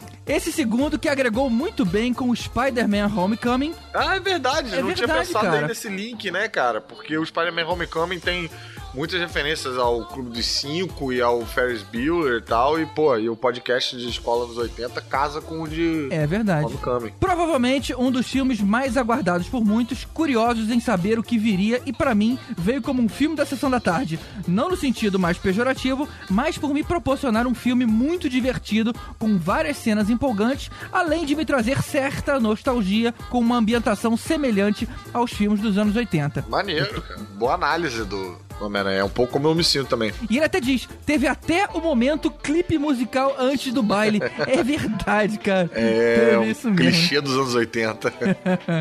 Esse 0.27 0.53
segundo 0.53 0.99
que 0.99 1.09
agregou 1.09 1.51
muito 1.51 1.85
bem 1.85 2.15
com 2.15 2.31
o 2.31 2.37
Spider-Man 2.37 3.07
Homecoming. 3.15 3.75
Ah, 3.93 4.17
é 4.17 4.21
verdade. 4.21 4.75
É 4.75 4.79
eu 4.79 4.85
não 4.85 4.95
tinha 4.95 5.07
verdade, 5.07 5.27
pensado 5.27 5.47
cara. 5.47 5.61
aí 5.61 5.67
nesse 5.67 5.89
link, 5.89 6.31
né, 6.31 6.49
cara? 6.49 6.81
Porque 6.81 7.17
o 7.19 7.25
Spider-Man 7.25 7.67
Homecoming 7.67 8.21
tem 8.21 8.51
muitas 8.95 9.21
referências 9.21 9.79
ao 9.79 10.05
Clube 10.07 10.31
dos 10.31 10.47
Cinco 10.47 11.13
e 11.13 11.21
ao 11.21 11.45
Ferris 11.47 11.83
Bueller 11.83 12.39
e 12.39 12.43
tal. 12.43 12.81
E, 12.81 12.87
pô, 12.87 13.17
e 13.17 13.29
o 13.29 13.37
podcast 13.37 13.97
de 13.97 14.09
escola 14.09 14.47
dos 14.47 14.57
80 14.57 15.01
casa 15.03 15.41
com 15.41 15.63
o 15.63 15.69
de 15.69 16.09
É 16.11 16.27
verdade. 16.27 16.67
Provavelmente 17.19 17.95
um 17.95 18.11
dos 18.11 18.27
filmes 18.27 18.61
mais 18.61 18.97
aguardados 18.97 19.49
por 19.49 19.65
muitos, 19.65 20.05
curiosos 20.05 20.71
em 20.71 20.81
saber 20.81 21.19
o 21.19 21.23
que 21.23 21.39
viria 21.39 21.81
e 21.87 21.93
pra 21.93 22.15
mim 22.15 22.39
veio 22.57 22.83
como 22.83 23.03
um 23.03 23.09
filme 23.09 23.37
da 23.37 23.47
sessão 23.47 23.71
da 23.71 23.81
tarde, 23.81 24.19
não 24.47 24.71
no 24.71 24.77
sentido 24.77 25.19
mais 25.19 25.39
pejorativo, 25.39 26.09
mas 26.29 26.59
por 26.59 26.73
me 26.73 26.83
proporcionar 26.83 27.47
um 27.47 27.55
filme 27.55 27.87
muito 27.87 28.29
divertido 28.29 28.95
com 29.19 29.39
várias 29.39 29.77
cenas 29.77 30.11
empolgantes, 30.11 30.71
além 30.93 31.25
de 31.25 31.35
me 31.35 31.45
trazer 31.45 31.83
certa 31.83 32.39
nostalgia 32.39 33.13
com 33.29 33.39
uma 33.39 33.57
ambientação 33.57 34.17
semelhante 34.17 34.89
aos 35.13 35.33
filmes 35.33 35.61
dos 35.61 35.79
anos 35.79 35.97
80. 35.97 36.45
Maneiro, 36.49 37.03
cara. 37.03 37.21
Boa 37.37 37.55
análise 37.55 38.05
do 38.05 38.50
Homem-Aranha. 38.67 38.99
É 39.01 39.05
um 39.05 39.09
pouco 39.09 39.33
como 39.33 39.49
eu 39.49 39.55
me 39.55 39.65
sinto 39.65 39.89
também. 39.89 40.13
E 40.29 40.37
ele 40.37 40.45
até 40.45 40.61
diz: 40.61 40.89
teve 41.07 41.27
até 41.27 41.67
o 41.75 41.81
momento 41.81 42.31
clipe 42.31 42.79
musical 42.79 43.35
antes 43.39 43.73
do 43.73 43.83
baile. 43.83 44.21
é 44.47 44.63
verdade, 44.63 45.39
cara. 45.39 45.71
É 45.81 46.39
um 46.39 46.45
isso 46.45 46.71
mesmo. 46.71 46.77
clichê 46.77 47.21
dos 47.21 47.35
anos 47.35 47.55
80. 47.55 48.13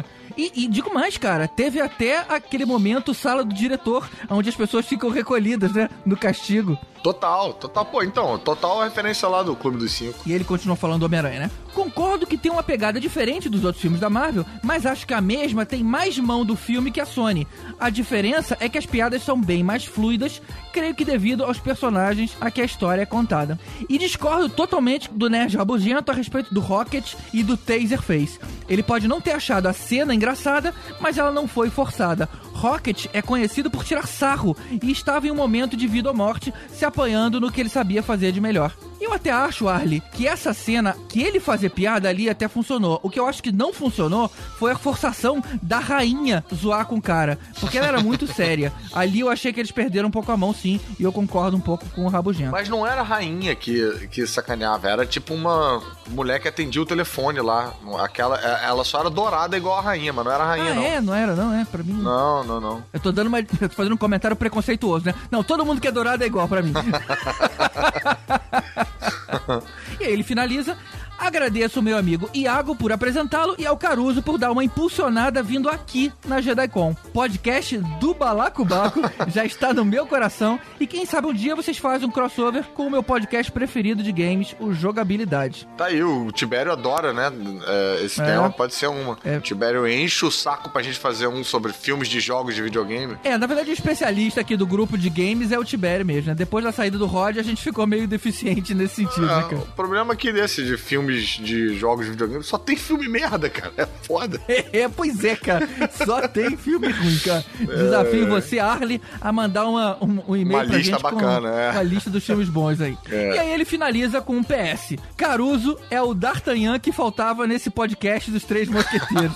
E, 0.38 0.64
e 0.64 0.68
digo 0.68 0.94
mais, 0.94 1.18
cara, 1.18 1.50
teve 1.50 1.82
até 1.82 2.20
aquele 2.30 2.64
momento 2.64 3.14
sala 3.14 3.44
do 3.44 3.54
diretor, 3.54 4.10
onde 4.30 4.48
as 4.48 4.56
pessoas 4.56 4.86
ficam 4.86 5.10
recolhidas, 5.10 5.74
né? 5.74 5.90
No 6.06 6.16
castigo. 6.16 6.78
Total, 7.04 7.54
total. 7.54 7.86
Pô, 7.86 8.04
então, 8.04 8.38
total 8.38 8.84
referência 8.84 9.28
lá 9.28 9.42
do 9.42 9.56
Clube 9.56 9.78
dos 9.78 9.92
Cinco. 9.92 10.20
E 10.26 10.34
ele 10.34 10.44
continua 10.44 10.76
falando 10.76 11.00
do 11.00 11.06
Homem-Aranha, 11.06 11.40
né? 11.40 11.52
Concordo 11.74 12.28
que 12.28 12.38
tem 12.38 12.52
uma 12.52 12.64
pegada 12.64 13.00
diferente 13.00 13.48
dos 13.48 13.64
outros 13.64 13.82
filmes 13.82 14.00
da 14.00 14.10
Marvel, 14.10 14.46
mas 14.64 14.86
acho 14.86 15.08
que 15.08 15.14
a 15.14 15.22
mesma 15.22 15.66
tem 15.66 15.84
mais 15.84 16.18
mão 16.18 16.44
do 16.44 16.56
filme 16.56 16.92
que 16.92 17.00
a 17.00 17.06
Sony. 17.06 17.48
A 17.80 17.90
diferença 17.90 18.58
é 18.60 18.68
que 18.68 18.78
as 18.78 18.86
piadas 18.86 19.24
são 19.24 19.40
bem 19.40 19.64
mais 19.64 19.86
fluidas, 19.86 20.42
creio 20.74 20.96
que 20.96 21.06
devido 21.06 21.44
aos 21.44 21.60
personagens 21.60 22.36
a 22.42 22.52
que 22.52 22.62
a 22.62 22.66
história 22.66 23.04
é 23.04 23.06
contada. 23.06 23.58
E 23.88 23.98
discordo 23.98 24.50
totalmente 24.50 25.10
do 25.12 25.30
Nerd 25.30 25.56
Rabugento 25.56 26.12
a 26.12 26.16
respeito 26.16 26.54
do 26.54 26.60
Rocket 26.60 27.14
e 27.34 27.44
do 27.44 27.56
Taserface. 27.56 28.40
Ele 28.68 28.84
pode 28.84 29.08
não 29.08 29.22
ter 29.22 29.32
achado 29.32 29.68
a 29.68 29.74
cena 29.74 30.14
engraçada, 30.14 30.74
mas 31.00 31.18
ela 31.18 31.32
não 31.32 31.48
foi 31.48 31.70
forçada. 31.70 32.28
Rocket 32.54 33.06
é 33.14 33.22
conhecido 33.22 33.72
por 33.72 33.86
tirar 33.86 34.06
sarro 34.06 34.56
e 34.84 34.92
estava 34.92 35.28
em 35.28 35.32
um 35.32 35.36
momento 35.36 35.78
de 35.78 35.88
vida 35.88 36.10
ou 36.10 36.16
morte 36.16 36.54
se 36.74 36.84
apoiando 36.90 37.40
no 37.40 37.52
que 37.52 37.62
ele 37.62 37.70
sabia 37.70 38.04
fazer 38.04 38.32
de 38.32 38.42
melhor. 38.42 38.74
E 39.00 39.06
eu 39.06 39.14
até 39.14 39.32
acho, 39.32 39.68
Arlie, 39.68 40.04
que 40.12 40.28
essa 40.28 40.54
cena, 40.54 40.96
que 41.08 41.22
ele 41.22 41.40
fazer 41.40 41.70
piada 41.70 42.10
ali 42.10 42.30
até 42.30 42.50
funcionou. 42.50 43.00
O 43.02 43.10
que 43.10 43.18
eu 43.20 43.26
acho 43.26 43.42
que 43.42 43.52
não 43.52 43.72
funcionou 43.72 44.30
foi 44.58 44.74
a 44.74 44.78
forçação 44.78 45.42
da 45.62 45.80
rainha 45.80 46.44
zoar 46.54 46.86
com 46.86 46.98
o 46.98 47.02
cara. 47.02 47.40
Porque 47.60 47.78
ela 47.78 47.88
era 47.88 48.02
muito 48.02 48.28
séria. 48.28 48.74
Ali 48.94 49.22
eu 49.22 49.30
achei 49.30 49.54
que 49.54 49.60
eles 49.60 49.72
perderam 49.72 50.10
um 50.10 50.12
pouco 50.12 50.32
a 50.32 50.38
mão, 50.38 50.54
sim. 50.54 50.82
E 51.00 51.04
eu 51.04 51.14
concordo 51.14 51.56
um 51.56 51.62
pouco 51.62 51.86
com 51.92 52.06
o 52.06 52.10
Rabugento. 52.10 52.52
Mas 52.52 52.68
não 52.68 52.86
era 52.86 53.00
a 53.00 53.04
rainha 53.04 53.56
que, 53.56 54.08
que 54.12 54.28
sacaneava, 54.28 54.90
era 54.90 55.06
tipo 55.06 55.34
uma 55.34 55.82
mulher 56.10 56.40
que 56.40 56.48
atendia 56.48 56.82
o 56.82 56.86
telefone 56.86 57.40
lá. 57.40 57.74
Aquela, 58.00 58.38
ela 58.38 58.84
só 58.84 59.00
era 59.00 59.10
dourada 59.10 59.56
igual 59.56 59.78
a 59.78 59.82
rainha, 59.82 60.12
mas 60.12 60.26
não 60.26 60.32
era 60.32 60.44
a 60.44 60.48
rainha, 60.48 60.72
ah, 60.72 60.76
não. 60.76 60.84
é? 60.84 61.02
Não 61.02 61.16
era, 61.16 61.36
não, 61.36 61.54
é? 61.54 61.66
Pra 61.66 61.84
mim. 61.84 61.94
Não, 61.94 62.44
não, 62.44 62.60
não. 62.60 62.84
Eu 62.92 63.00
tô 63.00 63.12
dando 63.14 63.28
uma. 63.28 63.40
Eu 63.40 63.46
tô 63.70 63.76
fazendo 63.76 63.94
um 63.94 63.98
comentário 63.98 64.36
preconceituoso, 64.36 65.06
né? 65.06 65.16
Não, 65.32 65.42
todo 65.42 65.66
mundo 65.66 65.80
que 65.80 65.88
é 65.88 65.92
dourado 65.92 66.24
é 66.24 66.28
igual 66.28 66.48
pra 66.48 66.62
mim. 66.62 66.74
e 70.00 70.04
aí 70.04 70.14
ele 70.14 70.24
finaliza. 70.24 70.78
Agradeço 71.20 71.80
ao 71.80 71.84
meu 71.84 71.98
amigo 71.98 72.30
Iago 72.34 72.76
por 72.76 72.92
apresentá-lo 72.92 73.56
e 73.58 73.66
ao 73.66 73.78
Caruso 73.78 74.22
por 74.22 74.38
dar 74.38 74.52
uma 74.52 74.64
impulsionada 74.64 75.44
vindo 75.44 75.70
aqui 75.70 76.12
na 76.26 76.40
JediCon. 76.42 76.96
Podcast 77.14 77.78
do 78.00 78.14
Balacobaco 78.14 79.02
já 79.28 79.44
está 79.46 79.74
no 79.74 79.84
meu 79.84 80.08
coração 80.08 80.60
e 80.80 80.88
quem 80.88 81.06
sabe 81.06 81.28
um 81.28 81.34
dia 81.34 81.56
vocês 81.56 81.78
fazem 81.78 82.08
um 82.08 82.12
crossover 82.12 82.64
com 82.74 82.88
o 82.88 82.92
meu 82.92 83.04
podcast 83.04 83.52
preferido 83.52 84.02
de 84.02 84.12
games, 84.12 84.56
o 84.60 84.74
Jogabilidade. 84.74 85.68
Tá 85.78 85.86
aí, 85.86 86.02
o 86.04 86.32
Tibério 86.32 86.72
adora, 86.72 87.14
né? 87.14 87.32
é, 87.68 88.06
Esse 88.06 88.22
É. 88.22 88.26
tema 88.26 88.50
pode 88.50 88.74
ser 88.74 88.88
uma. 88.88 89.18
É. 89.24 89.38
O 89.38 89.42
Tibério 89.42 89.88
enche 89.88 90.26
o 90.26 90.32
saco 90.32 90.70
pra 90.70 90.82
gente 90.82 90.98
fazer 90.98 91.28
um 91.28 91.44
sobre 91.44 91.74
filmes 91.74 92.08
de 92.08 92.20
jogos 92.20 92.56
de 92.56 92.62
videogame. 92.62 93.18
É, 93.24 93.38
na 93.38 93.46
verdade 93.46 93.70
o 93.70 93.74
especialista 93.74 94.42
aqui 94.42 94.56
do 94.56 94.66
grupo 94.66 94.98
de 94.98 95.10
games 95.10 95.52
é 95.52 95.60
o 95.60 95.66
Tibério 95.66 96.06
mesmo, 96.06 96.30
né? 96.30 96.36
Depois 96.36 96.64
da 96.64 96.72
saída 96.72 96.98
do 96.98 97.06
Rod 97.06 97.38
a 97.38 97.44
gente 97.44 97.62
ficou 97.62 97.86
meio 97.86 98.08
deficiente 98.08 98.74
nesse 98.74 98.96
sentido, 98.96 99.26
né, 99.26 99.34
Ah, 99.36 99.44
cara? 99.44 99.58
o 99.58 99.66
problema 99.76 100.14
aqui 100.14 100.32
desse 100.32 100.64
de 100.64 100.78
filmes 101.10 101.40
de 101.40 101.76
jogos 101.76 102.06
de 102.06 102.12
videogame 102.12 102.44
só 102.44 102.58
tem 102.58 102.76
filme 102.76 103.08
merda, 103.08 103.50
cara. 103.50 103.74
É 103.78 103.86
foda. 104.04 104.40
É, 104.72 104.88
pois 104.88 105.24
é, 105.24 105.36
cara. 105.36 105.68
Só 105.92 106.28
tem 106.28 106.56
filme 106.56 106.90
ruim, 106.90 107.18
cara. 107.20 107.44
Desafio 107.60 108.28
você, 108.28 108.60
Arlie, 108.60 109.02
a 109.20 109.32
mandar 109.32 109.66
uma, 109.66 109.98
um, 110.04 110.24
um 110.28 110.36
e-mail 110.36 110.60
Uma 110.60 110.68
pra 110.68 110.78
lista 110.78 110.92
gente 110.94 111.02
bacana, 111.02 111.50
com 111.50 111.58
é. 111.58 111.78
a 111.78 111.84
lista 111.84 112.10
dos 112.10 112.24
filmes 112.24 112.50
bons 112.50 112.80
aí. 112.82 112.98
É. 113.10 113.36
E 113.36 113.40
aí 113.40 113.52
ele 113.52 113.66
finaliza 113.66 114.22
com 114.22 114.34
um 114.34 114.44
PS. 114.44 114.96
Caruso 115.18 115.80
é 115.90 116.02
o 116.02 116.14
D'Artagnan 116.14 116.78
que 116.78 116.92
faltava 116.92 117.48
nesse 117.48 117.70
podcast 117.70 118.30
dos 118.30 118.44
Três 118.44 118.70
Mosqueteiros. 118.70 119.34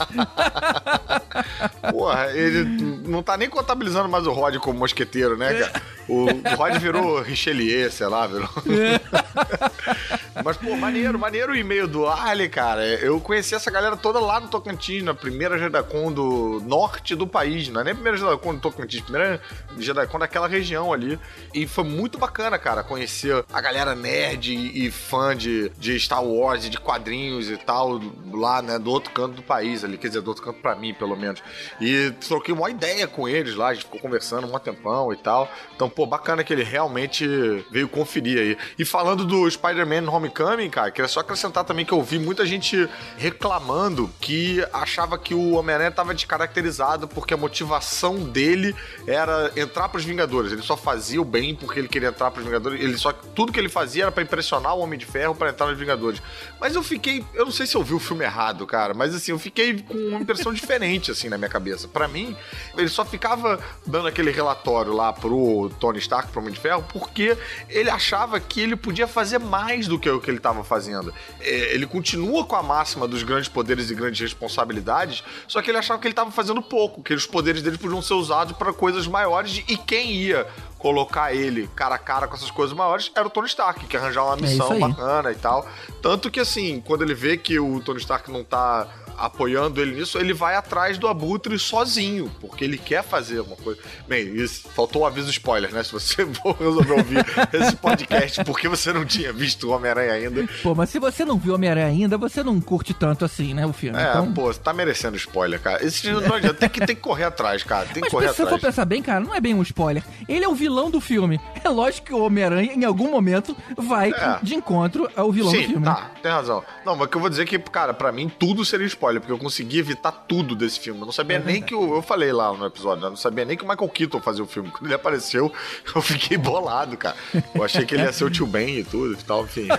Porra, 1.92 2.32
ele 2.34 2.64
não 3.08 3.24
tá 3.24 3.36
nem 3.38 3.50
contabilizando 3.50 4.10
mais 4.10 4.28
o 4.28 4.32
Rod 4.32 4.56
como 4.58 4.80
mosqueteiro, 4.80 5.36
né, 5.38 5.54
cara? 5.54 5.82
O, 6.08 6.26
o 6.26 6.56
Rod 6.56 6.78
virou 6.78 7.22
Richelieu, 7.22 7.90
sei 7.92 8.08
lá, 8.08 8.28
virou. 8.28 8.50
Mas, 10.44 10.58
pô, 10.58 10.76
maneiro, 10.76 11.18
maneiro 11.18 11.54
o 11.54 11.56
e-mail 11.64 11.88
do 11.88 12.06
Arley, 12.06 12.50
cara. 12.50 12.86
Eu 12.86 13.20
conheci 13.20 13.56
essa 13.56 13.72
galera 13.72 13.96
toda 13.98 14.20
lá 14.20 14.40
no 14.40 14.50
Tocantins, 14.50 15.02
na 15.02 15.14
primeira 15.14 15.58
Jedacon 15.58 16.12
do 16.12 16.62
norte 16.66 17.16
do 17.16 17.26
país. 17.26 17.70
Não 17.70 17.82
é 17.82 17.86
nem 17.86 17.92
a 17.92 17.96
primeira 17.96 18.18
Jedacon 18.18 18.56
do 18.56 18.62
Tocantins, 18.62 19.02
primeira 19.02 19.42
Jedacon 19.78 20.20
daquela 20.20 20.48
região 20.48 20.94
ali. 20.94 21.18
E 21.54 21.66
foi 21.66 21.84
muito 21.84 22.18
bacana, 22.18 22.60
cara, 22.60 22.84
conhecer 22.84 23.44
a 23.52 23.62
galera 23.62 23.96
nerd 23.96 24.54
e, 24.54 24.92
fã 24.92 25.36
de, 25.36 25.70
de 25.78 26.00
Star 26.00 26.24
Wars, 26.24 26.70
de 26.70 26.78
quadrinhos 26.78 27.50
e 27.50 27.58
tal, 27.58 28.00
lá, 28.32 28.62
né, 28.62 28.78
do 28.78 28.92
outro 28.92 29.12
canto 29.12 29.36
do 29.36 29.44
país 29.44 29.84
ali. 29.84 29.98
Quer 29.98 30.10
dizer, 30.10 30.22
do 30.22 30.28
outro 30.28 30.44
canto 30.44 30.60
pra 30.60 30.76
mim, 30.76 30.94
pelo 30.94 31.16
menos. 31.16 31.42
E 31.80 32.12
troquei 32.28 32.54
uma 32.54 32.70
ideia 32.70 33.08
com 33.08 33.28
eles 33.28 33.56
lá, 33.56 33.70
a 33.70 33.74
gente 33.74 33.86
ficou 33.86 34.00
conversando 34.00 34.48
um 34.48 34.60
tempão 34.60 35.12
e 35.14 35.18
tal. 35.18 35.50
Então, 35.76 35.90
pô, 35.90 36.06
bacana 36.06 36.44
que 36.44 36.52
ele 36.54 36.64
realmente 36.64 37.26
veio 37.72 37.88
conferir 37.88 38.40
aí. 38.40 38.58
E 38.78 38.86
falando 38.86 39.26
do 39.26 39.50
Spider-Man 39.50 40.10
Homecoming, 40.10 40.70
cara, 40.70 40.92
queria 40.92 41.08
só 41.08 41.22
acrescentar 41.22 41.53
também 41.62 41.86
que 41.86 41.92
eu 41.92 42.02
vi 42.02 42.18
muita 42.18 42.46
gente 42.46 42.88
reclamando 43.18 44.10
que 44.22 44.66
achava 44.72 45.18
que 45.18 45.34
o 45.34 45.52
Homem-Aranha 45.52 45.92
tava 45.92 46.14
descaracterizado 46.14 47.06
porque 47.06 47.34
a 47.34 47.38
motivação 47.38 48.16
dele 48.24 48.74
era 49.06 49.52
entrar 49.58 49.90
pros 49.90 50.06
Vingadores. 50.06 50.54
Ele 50.54 50.62
só 50.62 50.78
fazia 50.78 51.22
o 51.22 51.26
bem 51.26 51.54
porque 51.54 51.80
ele 51.80 51.90
queria 51.90 52.10
entrar 52.10 52.32
pros 52.32 52.46
Vingadores. 52.46 52.80
Ele 52.82 52.98
só 52.98 53.12
tudo 53.12 53.52
que 53.52 53.60
ele 53.60 53.68
fazia 53.68 54.04
era 54.04 54.12
pra 54.12 54.24
impressionar 54.24 54.76
o 54.76 54.80
Homem 54.80 54.98
de 54.98 55.06
Ferro 55.06 55.36
pra 55.36 55.50
entrar 55.50 55.68
nos 55.68 55.78
Vingadores. 55.78 56.22
Mas 56.60 56.76
eu 56.76 56.84
fiquei, 56.84 57.26
eu 57.34 57.44
não 57.44 57.52
sei 57.52 57.66
se 57.66 57.76
eu 57.76 57.84
vi 57.84 57.94
o 57.94 58.00
filme 58.00 58.24
errado, 58.24 58.66
cara, 58.66 58.94
mas 58.94 59.14
assim, 59.14 59.32
eu 59.32 59.40
fiquei 59.40 59.82
com 59.82 59.98
uma 59.98 60.20
impressão 60.20 60.54
diferente 60.54 61.12
assim 61.12 61.28
na 61.28 61.38
minha 61.38 61.50
cabeça. 61.50 61.88
Pra 61.88 62.08
mim, 62.08 62.36
ele 62.78 62.88
só 62.88 63.04
ficava 63.04 63.60
dando 63.86 64.08
aquele 64.08 64.32
relatório 64.32 64.94
lá 64.94 65.12
pro 65.12 65.70
Tony 65.80 66.00
Stark, 66.00 66.32
pro 66.32 66.42
Homem 66.42 66.54
de 66.54 66.60
Ferro, 66.60 66.86
porque 66.92 67.38
ele 67.70 67.90
achava 67.90 68.40
que 68.40 68.62
ele 68.62 68.76
podia 68.76 69.08
fazer 69.08 69.40
mais 69.40 69.88
do 69.88 70.00
que 70.00 70.10
o 70.10 70.22
que 70.22 70.30
ele 70.30 70.40
tava 70.40 70.64
fazendo. 70.64 71.14
É, 71.44 71.74
ele 71.76 71.86
continua 71.86 72.46
com 72.46 72.56
a 72.56 72.64
máxima 72.64 73.08
dos 73.08 73.22
grandes 73.24 73.50
poderes 73.50 73.90
e 73.92 73.96
grandes 73.96 74.20
responsabilidades, 74.22 75.24
só 75.48 75.62
que 75.62 75.70
ele 75.70 75.78
achava 75.78 76.00
que 76.00 76.08
ele 76.08 76.14
tava 76.14 76.32
fazendo 76.32 76.62
pouco, 76.62 77.04
que 77.04 77.14
os 77.14 77.26
poderes 77.26 77.62
dele 77.62 77.78
podiam 77.78 78.02
ser 78.02 78.14
usados 78.14 78.56
pra 78.58 78.72
coisas 78.74 79.06
maiores 79.08 79.64
e 79.68 79.76
quem 79.78 80.12
ia 80.14 80.48
colocar 80.78 81.34
ele 81.34 81.70
cara 81.76 81.96
a 81.96 81.98
cara 81.98 82.28
com 82.28 82.36
essas 82.36 82.52
coisas 82.52 82.76
maiores 82.76 83.12
era 83.16 83.26
o 83.26 83.30
Tony 83.30 83.48
Stark, 83.48 83.86
que 83.86 83.96
arranjar 83.98 84.24
uma 84.26 84.38
É 84.38 84.42
missão 84.42 84.72
aí. 84.72 84.80
bacana 84.80 85.32
e 85.32 85.36
tal. 85.36 85.68
Tanto 86.02 86.30
que 86.30 86.40
assim, 86.40 86.82
quando 86.86 87.04
ele 87.04 87.14
vê 87.14 87.38
que 87.38 87.60
o 87.60 87.80
Tony 87.82 88.00
Stark 88.00 88.30
não 88.32 88.44
tá 88.44 88.88
apoiando 89.18 89.82
ele 89.82 89.96
nisso, 89.96 90.18
ele 90.18 90.34
vai 90.34 90.56
atrás 90.56 90.98
do 90.98 91.08
Abutre 91.08 91.58
sozinho, 91.60 92.32
porque 92.42 92.64
ele 92.64 92.78
quer 92.78 93.04
fazer 93.04 93.40
uma 93.42 93.56
coisa. 93.56 93.80
Bem, 94.08 94.36
isso, 94.36 94.68
faltou 94.70 95.04
o 95.04 95.06
aviso 95.06 95.30
spoiler, 95.30 95.72
né? 95.74 95.84
Se 95.84 95.92
você 95.92 96.26
for 96.42 96.56
resolver 96.58 96.94
ouvir 96.94 97.26
esse 97.54 97.76
podcast 97.76 98.44
porque 98.44 98.68
você 98.68 98.92
não 98.94 99.06
tinha 99.06 99.32
visto 99.34 99.70
o 99.70 99.72
Homem-Aranha 99.72 100.14
ainda. 100.14 100.48
Pô, 100.62 100.74
mas 100.76 100.90
se 100.90 101.00
você 101.00 101.24
não 101.26 101.38
viu 101.38 101.56
Homem-Aranha 101.56 101.88
ainda, 101.88 102.18
você 102.18 102.44
não 102.44 102.60
curte 102.60 102.94
tanto 102.94 103.26
assim, 103.26 103.54
né, 103.54 103.66
o 103.66 103.74
filme. 103.74 103.98
É, 104.00 104.10
então... 104.10 104.32
pô, 104.34 104.44
você 104.52 104.60
tá 104.60 104.74
merecendo 104.74 105.16
spoiler, 105.18 105.60
cara. 105.60 105.86
Esse 105.86 106.10
não 106.12 106.36
adianta, 106.36 106.54
tem 106.56 106.70
que, 106.70 106.86
tem 106.86 106.96
que 106.96 107.02
correr 107.02 107.26
atrás, 107.26 107.64
cara. 107.64 107.86
Tem 107.86 107.96
que 107.96 108.02
Mas 108.02 108.12
correr 108.12 108.28
se 108.30 108.36
você 108.36 108.44
for 108.44 108.56
atrás. 108.56 108.62
pensar 108.76 108.86
bem, 108.86 109.02
cara, 109.02 109.20
não 109.20 109.34
é 109.34 109.40
bem 109.42 109.54
um 109.54 109.62
spoiler. 109.62 110.04
Ele 110.28 110.44
é 110.44 110.48
o 110.48 110.56
vilão 110.56 110.90
do 110.90 111.00
filme. 111.00 111.40
É 111.64 111.70
lógico 111.70 112.08
que 112.08 112.14
o 112.14 112.24
Homem-Aranha, 112.24 112.74
em 112.74 112.84
algum 112.86 113.10
momento, 113.12 113.56
vai 113.78 114.12
É. 114.12 114.40
de 114.42 114.56
encontro 114.56 115.10
ao 115.16 115.32
vilão 115.32 115.52
do 115.52 115.58
Sim, 115.58 115.68
filme. 115.68 115.86
tá, 115.86 116.12
tem 116.22 116.32
razão. 116.32 116.64
Não, 116.86 116.96
mas 116.96 117.08
o 117.08 117.10
que 117.10 117.18
eu 117.18 117.22
vou 117.22 117.30
dizer 117.30 117.44
é 117.44 117.46
que, 117.46 117.60
cara, 117.60 117.94
pra 117.94 118.12
mim 118.12 118.30
tudo 118.40 118.64
seria 118.66 118.86
spoiler, 118.88 119.03
porque 119.20 119.32
eu 119.32 119.38
consegui 119.38 119.80
evitar 119.80 120.12
tudo 120.12 120.56
desse 120.56 120.80
filme. 120.80 121.00
Eu 121.00 121.06
não 121.06 121.14
sabia 121.14 121.40
nem 121.40 121.62
que 121.62 121.76
o. 121.76 121.96
Eu 121.96 122.02
falei 122.02 122.32
lá 122.32 122.54
no 122.54 122.66
episódio, 122.66 123.02
né? 123.02 123.08
Eu 123.08 123.12
não 123.12 123.18
sabia 123.18 123.46
nem 123.46 123.58
que 123.58 123.64
o 123.64 123.68
Michael 123.68 123.90
Keaton 123.90 124.22
fazia 124.22 124.44
o 124.44 124.48
filme. 124.48 124.70
Quando 124.70 124.86
ele 124.86 124.94
apareceu, 124.94 125.52
eu 125.96 126.02
fiquei 126.02 126.38
bolado, 126.38 126.98
cara. 126.98 127.16
Eu 127.54 127.64
achei 127.64 127.86
que 127.86 127.96
ele 127.96 128.04
ia 128.04 128.14
ser 128.14 128.26
o 128.26 128.30
tio 128.30 128.48
Ben 128.48 128.80
e 128.80 128.84
tudo 128.84 129.14
e 129.14 129.24
tal, 129.24 129.44
enfim. 129.44 129.68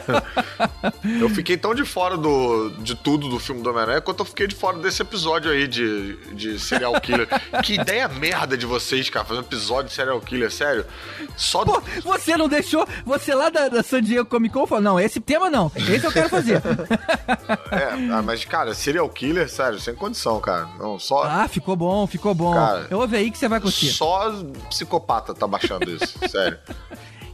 Eu 1.21 1.29
fiquei 1.29 1.57
tão 1.57 1.75
de 1.75 1.85
fora 1.85 2.17
do, 2.17 2.71
de 2.79 2.95
tudo 2.95 3.29
do 3.29 3.39
filme 3.39 3.63
do 3.63 3.71
Homem-Aranha 3.71 4.01
quanto 4.01 4.21
eu 4.21 4.25
fiquei 4.25 4.47
de 4.47 4.55
fora 4.55 4.79
desse 4.79 5.03
episódio 5.03 5.51
aí 5.51 5.67
de, 5.67 6.17
de 6.35 6.59
serial 6.59 6.99
killer. 7.01 7.29
que 7.63 7.75
ideia 7.75 8.09
merda 8.09 8.57
de 8.57 8.67
vocês, 8.67 9.09
cara, 9.11 9.25
fazer 9.25 9.41
um 9.41 9.43
episódio 9.43 9.89
de 9.89 9.95
serial 9.95 10.21
killer, 10.21 10.51
sério. 10.51 10.85
Só 11.37 11.65
Pô, 11.65 11.83
você 12.03 12.37
não 12.37 12.49
deixou. 12.49 12.87
Você 13.05 13.35
lá 13.35 13.49
da, 13.49 13.69
da 13.69 13.83
San 13.83 14.03
Diego 14.03 14.29
Comic 14.29 14.53
Con 14.53 14.67
falou: 14.67 14.83
não, 14.83 15.01
esse 15.01 15.21
tema 15.21 15.49
não. 15.51 15.71
Esse 15.75 16.05
eu 16.05 16.13
quero 16.13 16.29
fazer. 16.29 16.63
É, 17.71 18.13
ah, 18.13 18.23
mas, 18.23 18.45
cara, 18.45 18.75
serial 18.75 19.09
killer, 19.15 19.49
sério, 19.49 19.81
sem 19.81 19.95
condição, 19.95 20.41
cara. 20.41 20.69
Não, 20.79 20.99
só. 20.99 21.23
ah, 21.23 21.49
ficou 21.49 21.77
bom, 21.77 22.07
ficou 22.07 22.35
bom. 22.35 22.53
Cara, 22.53 22.87
eu 22.91 22.99
ouvi 23.01 23.17
aí 23.17 23.31
que 23.31 23.39
você 23.39 23.49
vai 23.49 23.61
curtir. 23.61 23.93
Só 23.93 24.33
psicopata 24.69 25.33
tá 25.33 25.47
baixando 25.47 25.91
isso, 25.91 26.19
sério. 26.29 26.59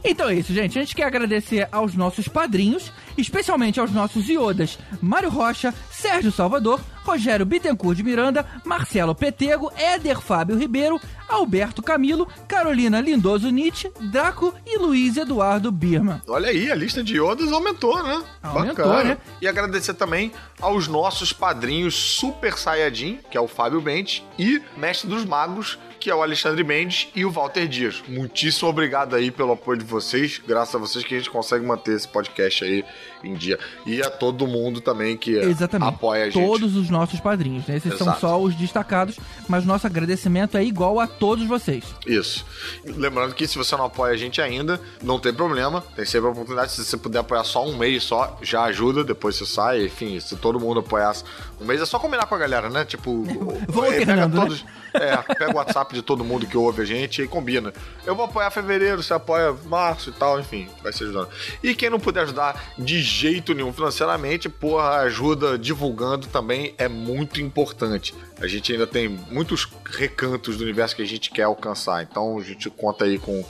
Então 0.03 0.29
é 0.29 0.35
isso, 0.35 0.53
gente. 0.53 0.77
A 0.77 0.81
gente 0.81 0.95
quer 0.95 1.03
agradecer 1.03 1.67
aos 1.71 1.93
nossos 1.95 2.27
padrinhos, 2.27 2.91
especialmente 3.17 3.79
aos 3.79 3.91
nossos 3.91 4.27
iodas 4.29 4.79
Mário 5.01 5.29
Rocha, 5.29 5.73
Sérgio 5.91 6.31
Salvador, 6.31 6.81
Rogério 7.03 7.45
Bittencourt 7.45 7.95
de 7.95 8.03
Miranda, 8.03 8.45
Marcelo 8.63 9.13
Petego, 9.15 9.71
Éder 9.75 10.19
Fábio 10.19 10.57
Ribeiro, 10.57 10.99
Alberto 11.27 11.81
Camilo, 11.81 12.27
Carolina 12.47 12.99
Lindoso 12.99 13.49
Nietzsche, 13.49 13.91
Draco 13.99 14.53
e 14.65 14.77
Luiz 14.77 15.17
Eduardo 15.17 15.71
Birman. 15.71 16.21
Olha 16.27 16.49
aí, 16.49 16.71
a 16.71 16.75
lista 16.75 17.03
de 17.03 17.15
iodas 17.15 17.51
aumentou, 17.51 18.03
né? 18.03 18.21
Aumentou, 18.43 18.85
Bacana. 18.85 19.03
né? 19.03 19.17
E 19.41 19.47
agradecer 19.47 19.93
também 19.93 20.31
aos 20.59 20.87
nossos 20.87 21.31
padrinhos 21.31 21.95
Super 21.95 22.57
Saiyajin, 22.57 23.19
que 23.29 23.37
é 23.37 23.41
o 23.41 23.47
Fábio 23.47 23.81
Bentes, 23.81 24.23
e 24.37 24.61
Mestre 24.77 25.09
dos 25.09 25.25
Magos, 25.25 25.79
que 26.01 26.09
é 26.09 26.15
o 26.15 26.23
Alexandre 26.23 26.63
Mendes 26.63 27.09
e 27.15 27.23
o 27.23 27.29
Walter 27.29 27.67
Dias. 27.67 28.03
Muitíssimo 28.07 28.67
obrigado 28.67 29.15
aí 29.15 29.29
pelo 29.29 29.51
apoio 29.51 29.77
de 29.77 29.85
vocês. 29.85 30.41
Graças 30.45 30.73
a 30.73 30.79
vocês 30.79 31.05
que 31.05 31.13
a 31.13 31.17
gente 31.19 31.29
consegue 31.29 31.63
manter 31.63 31.95
esse 31.95 32.07
podcast 32.07 32.63
aí 32.63 32.83
em 33.23 33.33
dia. 33.33 33.57
E 33.85 34.01
a 34.01 34.09
todo 34.09 34.47
mundo 34.47 34.81
também 34.81 35.15
que 35.17 35.31
Exatamente. 35.35 35.89
apoia 35.89 36.25
a 36.25 36.29
gente. 36.29 36.45
Todos 36.45 36.75
os 36.75 36.89
nossos 36.89 37.19
padrinhos. 37.19 37.65
né? 37.67 37.77
Esses 37.77 37.97
são 37.97 38.07
Exato. 38.07 38.19
só 38.21 38.41
os 38.41 38.55
destacados, 38.55 39.17
mas 39.47 39.65
nosso 39.65 39.87
agradecimento 39.87 40.57
é 40.57 40.63
igual 40.63 40.99
a 40.99 41.07
todos 41.07 41.45
vocês. 41.47 41.83
Isso. 42.05 42.45
Lembrando 42.85 43.33
que 43.35 43.47
se 43.47 43.57
você 43.57 43.75
não 43.75 43.85
apoia 43.85 44.13
a 44.13 44.17
gente 44.17 44.41
ainda, 44.41 44.79
não 45.01 45.19
tem 45.19 45.33
problema. 45.33 45.83
Tem 45.95 46.05
sempre 46.05 46.27
a 46.29 46.31
oportunidade. 46.31 46.71
Se 46.71 46.83
você 46.85 46.97
puder 46.97 47.19
apoiar 47.19 47.43
só 47.43 47.65
um 47.65 47.77
mês 47.77 48.03
só, 48.03 48.37
já 48.41 48.63
ajuda. 48.63 49.03
Depois 49.03 49.35
você 49.35 49.45
sai. 49.45 49.85
Enfim, 49.85 50.19
se 50.19 50.35
todo 50.35 50.59
mundo 50.59 50.79
apoiasse 50.79 51.23
um 51.59 51.65
mês, 51.65 51.81
é 51.81 51.85
só 51.85 51.99
combinar 51.99 52.25
com 52.25 52.35
a 52.35 52.37
galera, 52.37 52.69
né? 52.69 52.85
Tipo, 52.85 53.23
Vão 53.67 53.85
eh, 53.85 54.05
pega 54.05 54.27
né? 54.27 54.39
todos. 54.39 54.65
É, 54.93 55.15
pega 55.17 55.51
o 55.53 55.55
WhatsApp 55.55 55.93
de 55.93 56.01
todo 56.01 56.21
mundo 56.23 56.45
que 56.45 56.57
ouve 56.57 56.81
a 56.81 56.85
gente 56.85 57.21
e 57.21 57.27
combina. 57.27 57.73
Eu 58.05 58.13
vou 58.13 58.25
apoiar 58.25 58.51
fevereiro, 58.51 59.01
você 59.01 59.13
apoia 59.13 59.55
março 59.65 60.09
e 60.09 60.13
tal, 60.13 60.37
enfim, 60.37 60.67
vai 60.83 60.91
se 60.91 61.03
ajudando. 61.03 61.29
E 61.63 61.73
quem 61.73 61.89
não 61.89 61.97
puder 61.99 62.23
ajudar 62.23 62.73
de 62.77 63.01
jeito 63.11 63.53
nenhum 63.53 63.73
financeiramente, 63.73 64.47
porra, 64.47 65.01
ajuda 65.01 65.57
divulgando 65.57 66.27
também 66.27 66.73
é 66.77 66.87
muito 66.87 67.41
importante. 67.41 68.13
A 68.39 68.47
gente 68.47 68.71
ainda 68.71 68.87
tem 68.87 69.09
muitos 69.09 69.67
recantos 69.85 70.57
do 70.57 70.63
universo 70.63 70.95
que 70.95 71.01
a 71.01 71.07
gente 71.07 71.29
quer 71.29 71.43
alcançar, 71.43 72.01
então 72.03 72.37
a 72.37 72.43
gente 72.43 72.69
conta 72.69 73.05
aí 73.05 73.19
com 73.19 73.43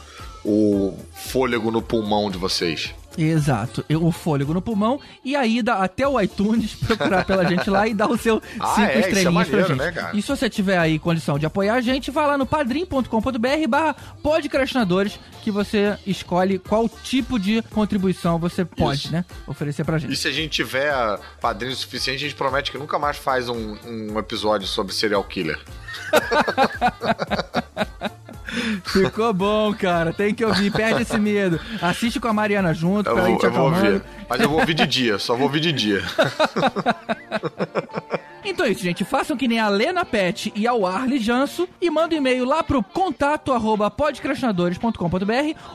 o 0.43 0.97
fôlego 1.13 1.69
no 1.69 1.81
pulmão 1.81 2.29
de 2.29 2.37
vocês. 2.37 2.93
Exato. 3.17 3.83
O 4.01 4.11
fôlego 4.11 4.53
no 4.53 4.61
pulmão 4.61 4.99
e 5.23 5.35
a 5.35 5.45
ida 5.45 5.75
até 5.75 6.07
o 6.07 6.19
iTunes 6.19 6.73
procurar 6.75 7.25
pela 7.25 7.45
gente 7.45 7.69
lá 7.69 7.87
e 7.87 7.93
dar 7.93 8.07
o 8.09 8.17
seu 8.17 8.41
Ah, 8.59 8.67
cinco 8.75 8.81
é, 8.87 8.99
isso 8.99 9.07
é 9.07 9.09
estrelinhas 9.09 9.47
pra 9.47 9.57
maneiro, 9.59 9.67
gente. 9.67 9.77
né, 9.77 9.91
cara? 9.91 10.15
E 10.17 10.21
se 10.21 10.27
você 10.27 10.49
tiver 10.49 10.77
aí 10.77 10.99
condição 10.99 11.37
de 11.37 11.45
apoiar 11.45 11.75
a 11.75 11.81
gente, 11.81 12.09
vá 12.11 12.25
lá 12.25 12.37
no 12.37 12.45
padrim.com.br 12.45 13.67
barra 13.67 13.95
podcastinadores 14.23 15.19
que 15.43 15.51
você 15.51 15.97
escolhe 16.05 16.59
qual 16.59 16.87
tipo 16.87 17.39
de 17.39 17.61
contribuição 17.63 18.37
você 18.37 18.63
pode, 18.63 19.05
Isso. 19.05 19.11
né, 19.11 19.25
oferecer 19.47 19.83
pra 19.83 19.97
gente. 19.97 20.13
E 20.13 20.15
se 20.15 20.27
a 20.27 20.31
gente 20.31 20.51
tiver 20.51 20.93
padrinho 21.39 21.75
suficiente, 21.75 22.17
a 22.23 22.27
gente 22.27 22.35
promete 22.37 22.71
que 22.71 22.77
nunca 22.77 22.97
mais 22.99 23.17
faz 23.17 23.49
um, 23.49 23.75
um 23.85 24.19
episódio 24.19 24.67
sobre 24.67 24.93
serial 24.93 25.23
killer. 25.23 25.59
Ficou 28.85 29.33
bom, 29.33 29.73
cara. 29.73 30.13
Tem 30.13 30.33
que 30.33 30.43
ouvir. 30.43 30.71
Perde 30.71 31.03
esse 31.03 31.17
medo. 31.17 31.59
Assiste 31.81 32.19
com 32.19 32.27
a 32.27 32.33
Mariana 32.33 32.73
junto, 32.73 33.09
Eu 33.09 33.15
pra 33.15 33.23
vou, 33.23 33.33
ir 33.33 33.37
te 33.37 33.45
eu 33.45 33.51
vou 33.51 33.65
ouvir. 33.65 34.01
Mas 34.29 34.41
eu 34.41 34.49
vou 34.49 34.59
ouvir 34.59 34.73
de 34.73 34.87
dia, 34.87 35.19
só 35.19 35.35
vou 35.35 35.43
ouvir 35.43 35.59
de 35.59 35.71
dia. 35.71 36.01
Então 38.43 38.65
é 38.65 38.71
isso, 38.71 38.81
gente. 38.81 39.05
Façam 39.05 39.37
que 39.37 39.47
nem 39.47 39.59
a 39.59 39.69
Lena 39.69 40.03
Pet 40.03 40.51
e 40.55 40.65
ao 40.67 40.83
Arley 40.85 41.19
Janso 41.19 41.69
e 41.79 41.89
mandem 41.89 42.17
um 42.17 42.21
e-mail 42.21 42.43
lá 42.45 42.61
pro 42.63 42.83
contato 42.83 43.53
arroba 43.53 43.91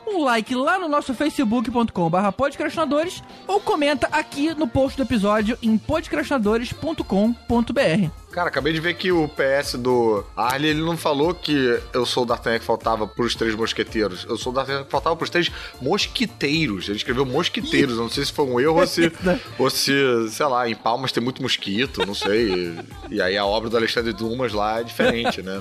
um 0.07 0.25
like 0.25 0.55
lá 0.55 0.79
no 0.79 0.89
nosso 0.89 1.13
facebook.com 1.15 2.11
barra 2.11 2.33
podcrastinadores 2.33 3.23
ou 3.47 3.61
comenta 3.61 4.09
aqui 4.11 4.53
no 4.55 4.67
post 4.67 4.97
do 4.97 5.05
episódio 5.05 5.57
em 5.63 5.79
podcrastinadores.com.br. 5.79 8.26
Cara, 8.37 8.49
acabei 8.51 8.75
de 8.75 8.81
ver 8.81 8.93
que 8.97 9.11
o 9.11 9.27
PS 9.29 9.77
do 9.79 10.23
Arley, 10.37 10.69
ele 10.73 10.83
não 10.83 10.95
falou 10.95 11.33
que 11.33 11.81
eu 11.95 12.05
sou 12.05 12.23
o 12.23 12.27
D'Artagnan 12.27 12.59
que 12.59 12.67
faltava 12.67 13.07
pros 13.07 13.35
três 13.35 13.55
mosqueteiros. 13.55 14.27
Eu 14.29 14.37
sou 14.37 14.53
o 14.53 14.55
D'Artagnan 14.55 14.85
que 14.85 14.91
faltava 14.91 15.17
pros 15.17 15.31
três 15.31 15.51
mosquiteiros. 15.81 16.87
Ele 16.87 16.99
escreveu 16.99 17.25
mosquiteiros. 17.25 17.97
Eu 17.97 18.03
não 18.03 18.11
sei 18.11 18.27
se 18.27 18.33
foi 18.35 18.45
um 18.45 18.61
erro 18.61 18.79
ou 18.79 18.87
se, 18.87 19.11
ou 19.59 19.71
se, 19.71 19.91
sei 20.29 20.45
lá, 20.47 20.69
em 20.69 20.75
Palmas 20.75 21.13
tem 21.13 21.23
muito 21.25 21.41
mosquito, 21.41 22.05
não 22.07 22.15
sei. 22.15 22.75
E 23.11 23.23
aí 23.23 23.39
a 23.39 23.47
obra 23.47 23.71
do 23.71 23.77
Alexandre 23.79 24.13
Dumas 24.13 24.53
lá 24.53 24.81
é 24.81 24.85
diferente, 24.85 25.41
né? 25.41 25.59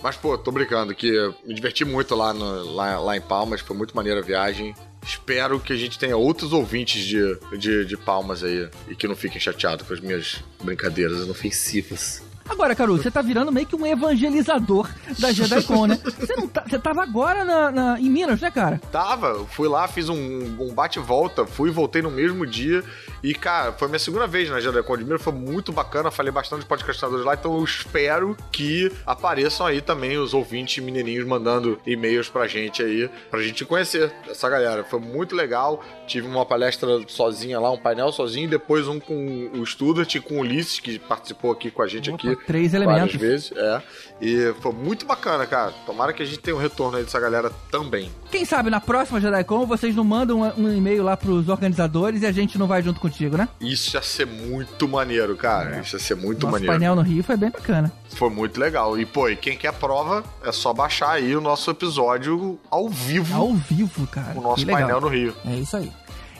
Mas, 0.00 0.16
pô, 0.16 0.38
tô 0.38 0.52
brincando, 0.52 0.94
que 0.94 1.10
me 1.44 1.52
diverti 1.52 1.84
muito 1.84 2.14
lá, 2.14 2.32
no- 2.32 2.74
lá, 2.76 3.00
lá 3.00 3.16
em 3.16 3.20
Palmas. 3.20 3.60
Foi 3.60 3.76
muito 3.76 3.96
maneira 3.96 4.20
a 4.20 4.22
viagem. 4.22 4.72
Espero 5.08 5.58
que 5.58 5.72
a 5.72 5.76
gente 5.76 5.98
tenha 5.98 6.14
outros 6.18 6.52
ouvintes 6.52 7.02
de, 7.02 7.38
de, 7.58 7.86
de 7.86 7.96
palmas 7.96 8.44
aí 8.44 8.68
e 8.88 8.94
que 8.94 9.08
não 9.08 9.16
fiquem 9.16 9.40
chateados 9.40 9.88
com 9.88 9.94
as 9.94 10.00
minhas 10.00 10.44
brincadeiras 10.62 11.20
inofensivas. 11.24 12.22
Agora, 12.48 12.74
Caruso, 12.74 13.02
você 13.02 13.10
tá 13.10 13.20
virando 13.22 13.52
meio 13.52 13.66
que 13.66 13.76
um 13.76 13.86
evangelizador 13.86 14.88
da 15.18 15.30
JediCon, 15.32 15.86
né? 15.86 15.98
Você, 16.18 16.34
não 16.36 16.48
tá, 16.48 16.64
você 16.68 16.78
tava 16.78 17.02
agora 17.02 17.44
na, 17.44 17.70
na- 17.70 18.00
em 18.00 18.10
Minas, 18.10 18.40
né, 18.40 18.50
cara? 18.50 18.80
Tava, 18.90 19.28
eu 19.28 19.46
fui 19.46 19.68
lá, 19.68 19.86
fiz 19.88 20.08
um, 20.08 20.16
um 20.16 20.72
bate-volta, 20.74 21.46
fui 21.46 21.68
e 21.68 21.72
voltei 21.72 22.02
no 22.02 22.10
mesmo 22.10 22.46
dia. 22.46 22.82
E, 23.22 23.34
cara, 23.34 23.72
foi 23.72 23.88
minha 23.88 23.98
segunda 23.98 24.26
vez 24.26 24.48
na 24.50 24.60
JediCon 24.60 24.96
de 24.96 25.04
Minas, 25.04 25.22
foi 25.22 25.32
muito 25.32 25.72
bacana, 25.72 26.10
falei 26.10 26.32
bastante 26.32 26.60
de 26.60 26.66
podcastadores 26.66 27.24
lá, 27.24 27.34
então 27.34 27.56
eu 27.56 27.64
espero 27.64 28.36
que 28.52 28.90
apareçam 29.06 29.66
aí 29.66 29.80
também 29.80 30.16
os 30.18 30.34
ouvintes 30.34 30.82
menininhos 30.82 31.26
mandando 31.26 31.78
e-mails 31.86 32.28
pra 32.28 32.46
gente 32.46 32.82
aí, 32.82 33.08
pra 33.30 33.40
gente 33.42 33.64
conhecer 33.64 34.12
essa 34.28 34.48
galera. 34.48 34.84
Foi 34.84 35.00
muito 35.00 35.34
legal, 35.34 35.82
tive 36.06 36.26
uma 36.26 36.44
palestra 36.46 36.88
sozinha 37.08 37.58
lá, 37.60 37.70
um 37.70 37.78
painel 37.78 38.12
sozinho, 38.12 38.44
e 38.44 38.48
depois 38.48 38.86
um 38.88 38.98
com 39.00 39.50
o 39.54 39.64
Studart 39.66 40.14
e 40.14 40.20
com 40.20 40.36
o 40.36 40.40
Ulisses, 40.40 40.80
que 40.80 40.98
participou 40.98 41.52
aqui 41.52 41.70
com 41.70 41.82
a 41.82 41.86
gente 41.88 42.10
Opa, 42.10 42.16
aqui. 42.30 42.37
Três 42.46 42.72
várias 42.72 42.88
elementos. 42.88 43.14
vezes, 43.16 43.52
é. 43.56 43.82
E 44.20 44.52
foi 44.60 44.72
muito 44.72 45.06
bacana, 45.06 45.46
cara. 45.46 45.72
Tomara 45.86 46.12
que 46.12 46.22
a 46.22 46.26
gente 46.26 46.38
tenha 46.40 46.56
um 46.56 46.60
retorno 46.60 46.96
aí 46.98 47.04
dessa 47.04 47.20
galera 47.20 47.50
também. 47.70 48.10
Quem 48.30 48.44
sabe 48.44 48.68
na 48.70 48.80
próxima 48.80 49.20
JediCon 49.20 49.64
vocês 49.66 49.94
não 49.94 50.02
mandam 50.04 50.40
um, 50.42 50.64
um 50.64 50.74
e-mail 50.76 51.02
lá 51.04 51.16
pros 51.16 51.48
organizadores 51.48 52.22
e 52.22 52.26
a 52.26 52.32
gente 52.32 52.58
não 52.58 52.66
vai 52.66 52.82
junto 52.82 52.98
contigo, 53.00 53.36
né? 53.36 53.48
Isso 53.60 53.96
ia 53.96 54.02
ser 54.02 54.26
muito 54.26 54.88
maneiro, 54.88 55.36
cara. 55.36 55.80
Isso 55.80 55.94
ia 55.96 56.00
ser 56.00 56.14
muito 56.16 56.42
Nosso 56.42 56.52
maneiro. 56.52 56.72
painel 56.72 56.96
no 56.96 57.02
Rio 57.02 57.22
foi 57.22 57.36
bem 57.36 57.50
bacana. 57.50 57.92
Foi 58.14 58.30
muito 58.30 58.58
legal. 58.58 58.98
E, 58.98 59.06
pô, 59.06 59.28
e 59.28 59.36
quem 59.36 59.56
quer 59.56 59.72
prova, 59.74 60.24
é 60.44 60.50
só 60.50 60.72
baixar 60.72 61.10
aí 61.12 61.36
o 61.36 61.40
nosso 61.40 61.70
episódio 61.70 62.58
ao 62.70 62.88
vivo 62.88 63.36
Ao 63.36 63.54
vivo, 63.54 64.06
cara. 64.08 64.36
o 64.36 64.40
nosso 64.42 64.66
painel 64.66 65.00
no 65.00 65.08
Rio. 65.08 65.34
É 65.46 65.54
isso 65.54 65.76
aí. 65.76 65.92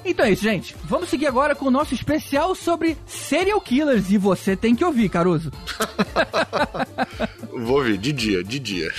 Então 0.05 0.25
é 0.25 0.33
isso, 0.33 0.43
gente. 0.43 0.75
Vamos 0.85 1.09
seguir 1.09 1.27
agora 1.27 1.55
com 1.55 1.67
o 1.67 1.71
nosso 1.71 1.95
especial 1.95 2.55
sobre 2.55 2.97
serial 3.07 3.61
killers. 3.61 4.11
E 4.11 4.19
você 4.19 4.57
tem 4.57 4.75
que 4.75 4.85
ouvir, 4.85 5.09
Caruso. 5.09 5.51
Vou 7.53 7.83
ver, 7.83 7.99
de 7.99 8.13
dia, 8.13 8.43
de 8.45 8.59
dia. 8.59 8.93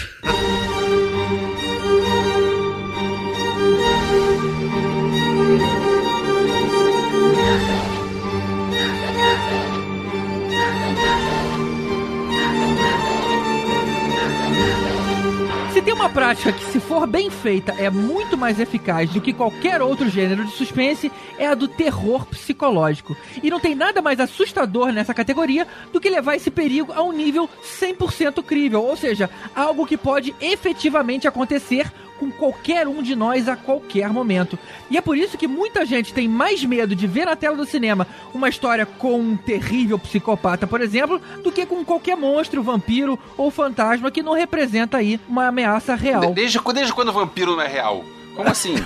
Uma 15.99 16.09
prática 16.09 16.53
que, 16.53 16.63
se 16.63 16.79
for 16.79 17.05
bem 17.05 17.29
feita, 17.29 17.73
é 17.73 17.89
muito 17.89 18.37
mais 18.37 18.57
eficaz 18.57 19.09
do 19.09 19.19
que 19.19 19.33
qualquer 19.33 19.81
outro 19.81 20.07
gênero 20.07 20.45
de 20.45 20.51
suspense, 20.51 21.11
é 21.37 21.45
a 21.45 21.53
do 21.53 21.67
terror 21.67 22.25
psicológico. 22.25 23.17
E 23.43 23.49
não 23.49 23.59
tem 23.59 23.75
nada 23.75 24.01
mais 24.01 24.17
assustador 24.17 24.93
nessa 24.93 25.13
categoria 25.13 25.67
do 25.91 25.99
que 25.99 26.09
levar 26.09 26.37
esse 26.37 26.49
perigo 26.49 26.93
a 26.93 27.03
um 27.03 27.11
nível 27.11 27.49
100% 27.81 28.41
crível, 28.41 28.81
ou 28.81 28.95
seja, 28.95 29.29
algo 29.53 29.85
que 29.85 29.97
pode 29.97 30.33
efetivamente 30.39 31.27
acontecer 31.27 31.91
com 32.19 32.29
qualquer 32.31 32.87
um 32.87 33.01
de 33.01 33.15
nós 33.15 33.47
a 33.47 33.55
qualquer 33.55 34.09
momento. 34.09 34.59
E 34.89 34.97
é 34.97 35.01
por 35.01 35.17
isso 35.17 35.37
que 35.37 35.47
muita 35.47 35.85
gente 35.85 36.13
tem 36.13 36.27
mais 36.27 36.63
medo 36.63 36.95
de 36.95 37.07
ver 37.07 37.25
na 37.25 37.35
tela 37.35 37.55
do 37.55 37.65
cinema 37.65 38.05
uma 38.33 38.49
história 38.49 38.85
com 38.85 39.19
um 39.19 39.37
terrível 39.37 39.97
psicopata, 39.97 40.67
por 40.67 40.81
exemplo, 40.81 41.21
do 41.43 41.51
que 41.51 41.65
com 41.65 41.83
qualquer 41.85 42.15
monstro, 42.17 42.61
vampiro 42.61 43.17
ou 43.37 43.49
fantasma 43.49 44.11
que 44.11 44.21
não 44.21 44.33
representa 44.33 44.97
aí 44.97 45.19
uma 45.27 45.47
ameaça 45.47 45.95
real. 45.95 46.33
Desde, 46.33 46.59
desde 46.73 46.93
quando 46.93 47.09
o 47.09 47.13
vampiro 47.13 47.55
não 47.55 47.61
é 47.61 47.67
real? 47.67 48.03
Como 48.35 48.49
assim? 48.49 48.75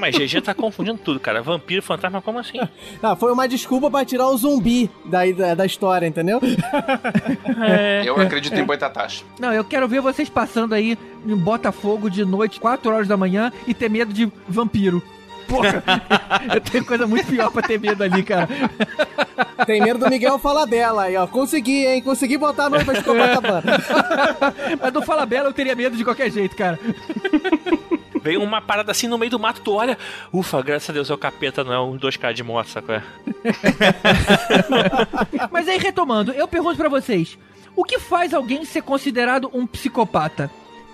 Mas 0.00 0.16
GG 0.16 0.40
tá 0.40 0.54
confundindo 0.54 0.98
tudo, 0.98 1.20
cara. 1.20 1.42
Vampiro, 1.42 1.82
fantasma, 1.82 2.22
como 2.22 2.38
assim? 2.38 2.58
Ah, 3.02 3.16
foi 3.16 3.32
uma 3.32 3.48
desculpa 3.48 3.90
pra 3.90 4.04
tirar 4.04 4.26
o 4.28 4.36
zumbi 4.36 4.90
daí 5.04 5.32
da, 5.32 5.54
da 5.54 5.64
história, 5.66 6.06
entendeu? 6.06 6.40
É. 7.66 8.02
Eu 8.06 8.16
acredito 8.20 8.54
em 8.54 8.64
boitatás. 8.64 9.24
Não, 9.38 9.52
eu 9.52 9.64
quero 9.64 9.86
ver 9.88 10.00
vocês 10.00 10.28
passando 10.28 10.74
aí 10.74 10.98
em 11.26 11.36
Botafogo 11.36 12.10
de 12.10 12.24
noite, 12.24 12.60
4 12.60 12.92
horas 12.92 13.08
da 13.08 13.16
manhã 13.16 13.52
e 13.66 13.74
ter 13.74 13.88
medo 13.88 14.12
de 14.12 14.30
vampiro. 14.48 15.02
Porra, 15.50 15.82
eu 16.54 16.60
tenho 16.60 16.84
coisa 16.84 17.06
muito 17.06 17.26
pior 17.26 17.50
pra 17.50 17.60
ter 17.60 17.78
medo 17.78 18.04
ali, 18.04 18.22
cara. 18.22 18.48
Tem 19.66 19.82
medo 19.82 19.98
do 19.98 20.08
Miguel 20.08 20.38
falar 20.38 20.64
dela 20.64 21.02
aí, 21.02 21.16
ó. 21.16 21.26
Consegui, 21.26 21.84
hein? 21.84 22.00
Consegui 22.00 22.38
botar 22.38 22.66
a 22.66 22.70
noiva 22.70 22.94
de 22.94 23.02
Copacabana. 23.02 23.72
Mas 24.80 24.92
do 24.92 25.02
Fala 25.02 25.26
Bela 25.26 25.48
eu 25.48 25.52
teria 25.52 25.74
medo 25.74 25.96
de 25.96 26.04
qualquer 26.04 26.30
jeito, 26.30 26.56
cara. 26.56 26.78
Vem 28.22 28.36
uma 28.36 28.60
parada 28.60 28.92
assim 28.92 29.08
no 29.08 29.18
meio 29.18 29.30
do 29.30 29.38
mato, 29.38 29.60
tu 29.62 29.72
olha, 29.72 29.98
ufa, 30.32 30.62
graças 30.62 30.90
a 30.90 30.92
Deus 30.92 31.10
é 31.10 31.14
o 31.14 31.18
capeta, 31.18 31.64
não 31.64 31.72
é 31.72 31.80
um 31.80 31.98
2K 31.98 32.32
de 32.32 32.42
moto, 32.42 32.68
saco? 32.68 32.92
É. 32.92 33.02
Mas 35.50 35.68
aí, 35.68 35.78
retomando, 35.78 36.30
eu 36.32 36.46
pergunto 36.46 36.76
pra 36.76 36.88
vocês: 36.88 37.38
o 37.74 37.82
que 37.82 37.98
faz 37.98 38.34
alguém 38.34 38.64
ser 38.64 38.82
considerado 38.82 39.50
um 39.54 39.66
psicopata? 39.66 40.50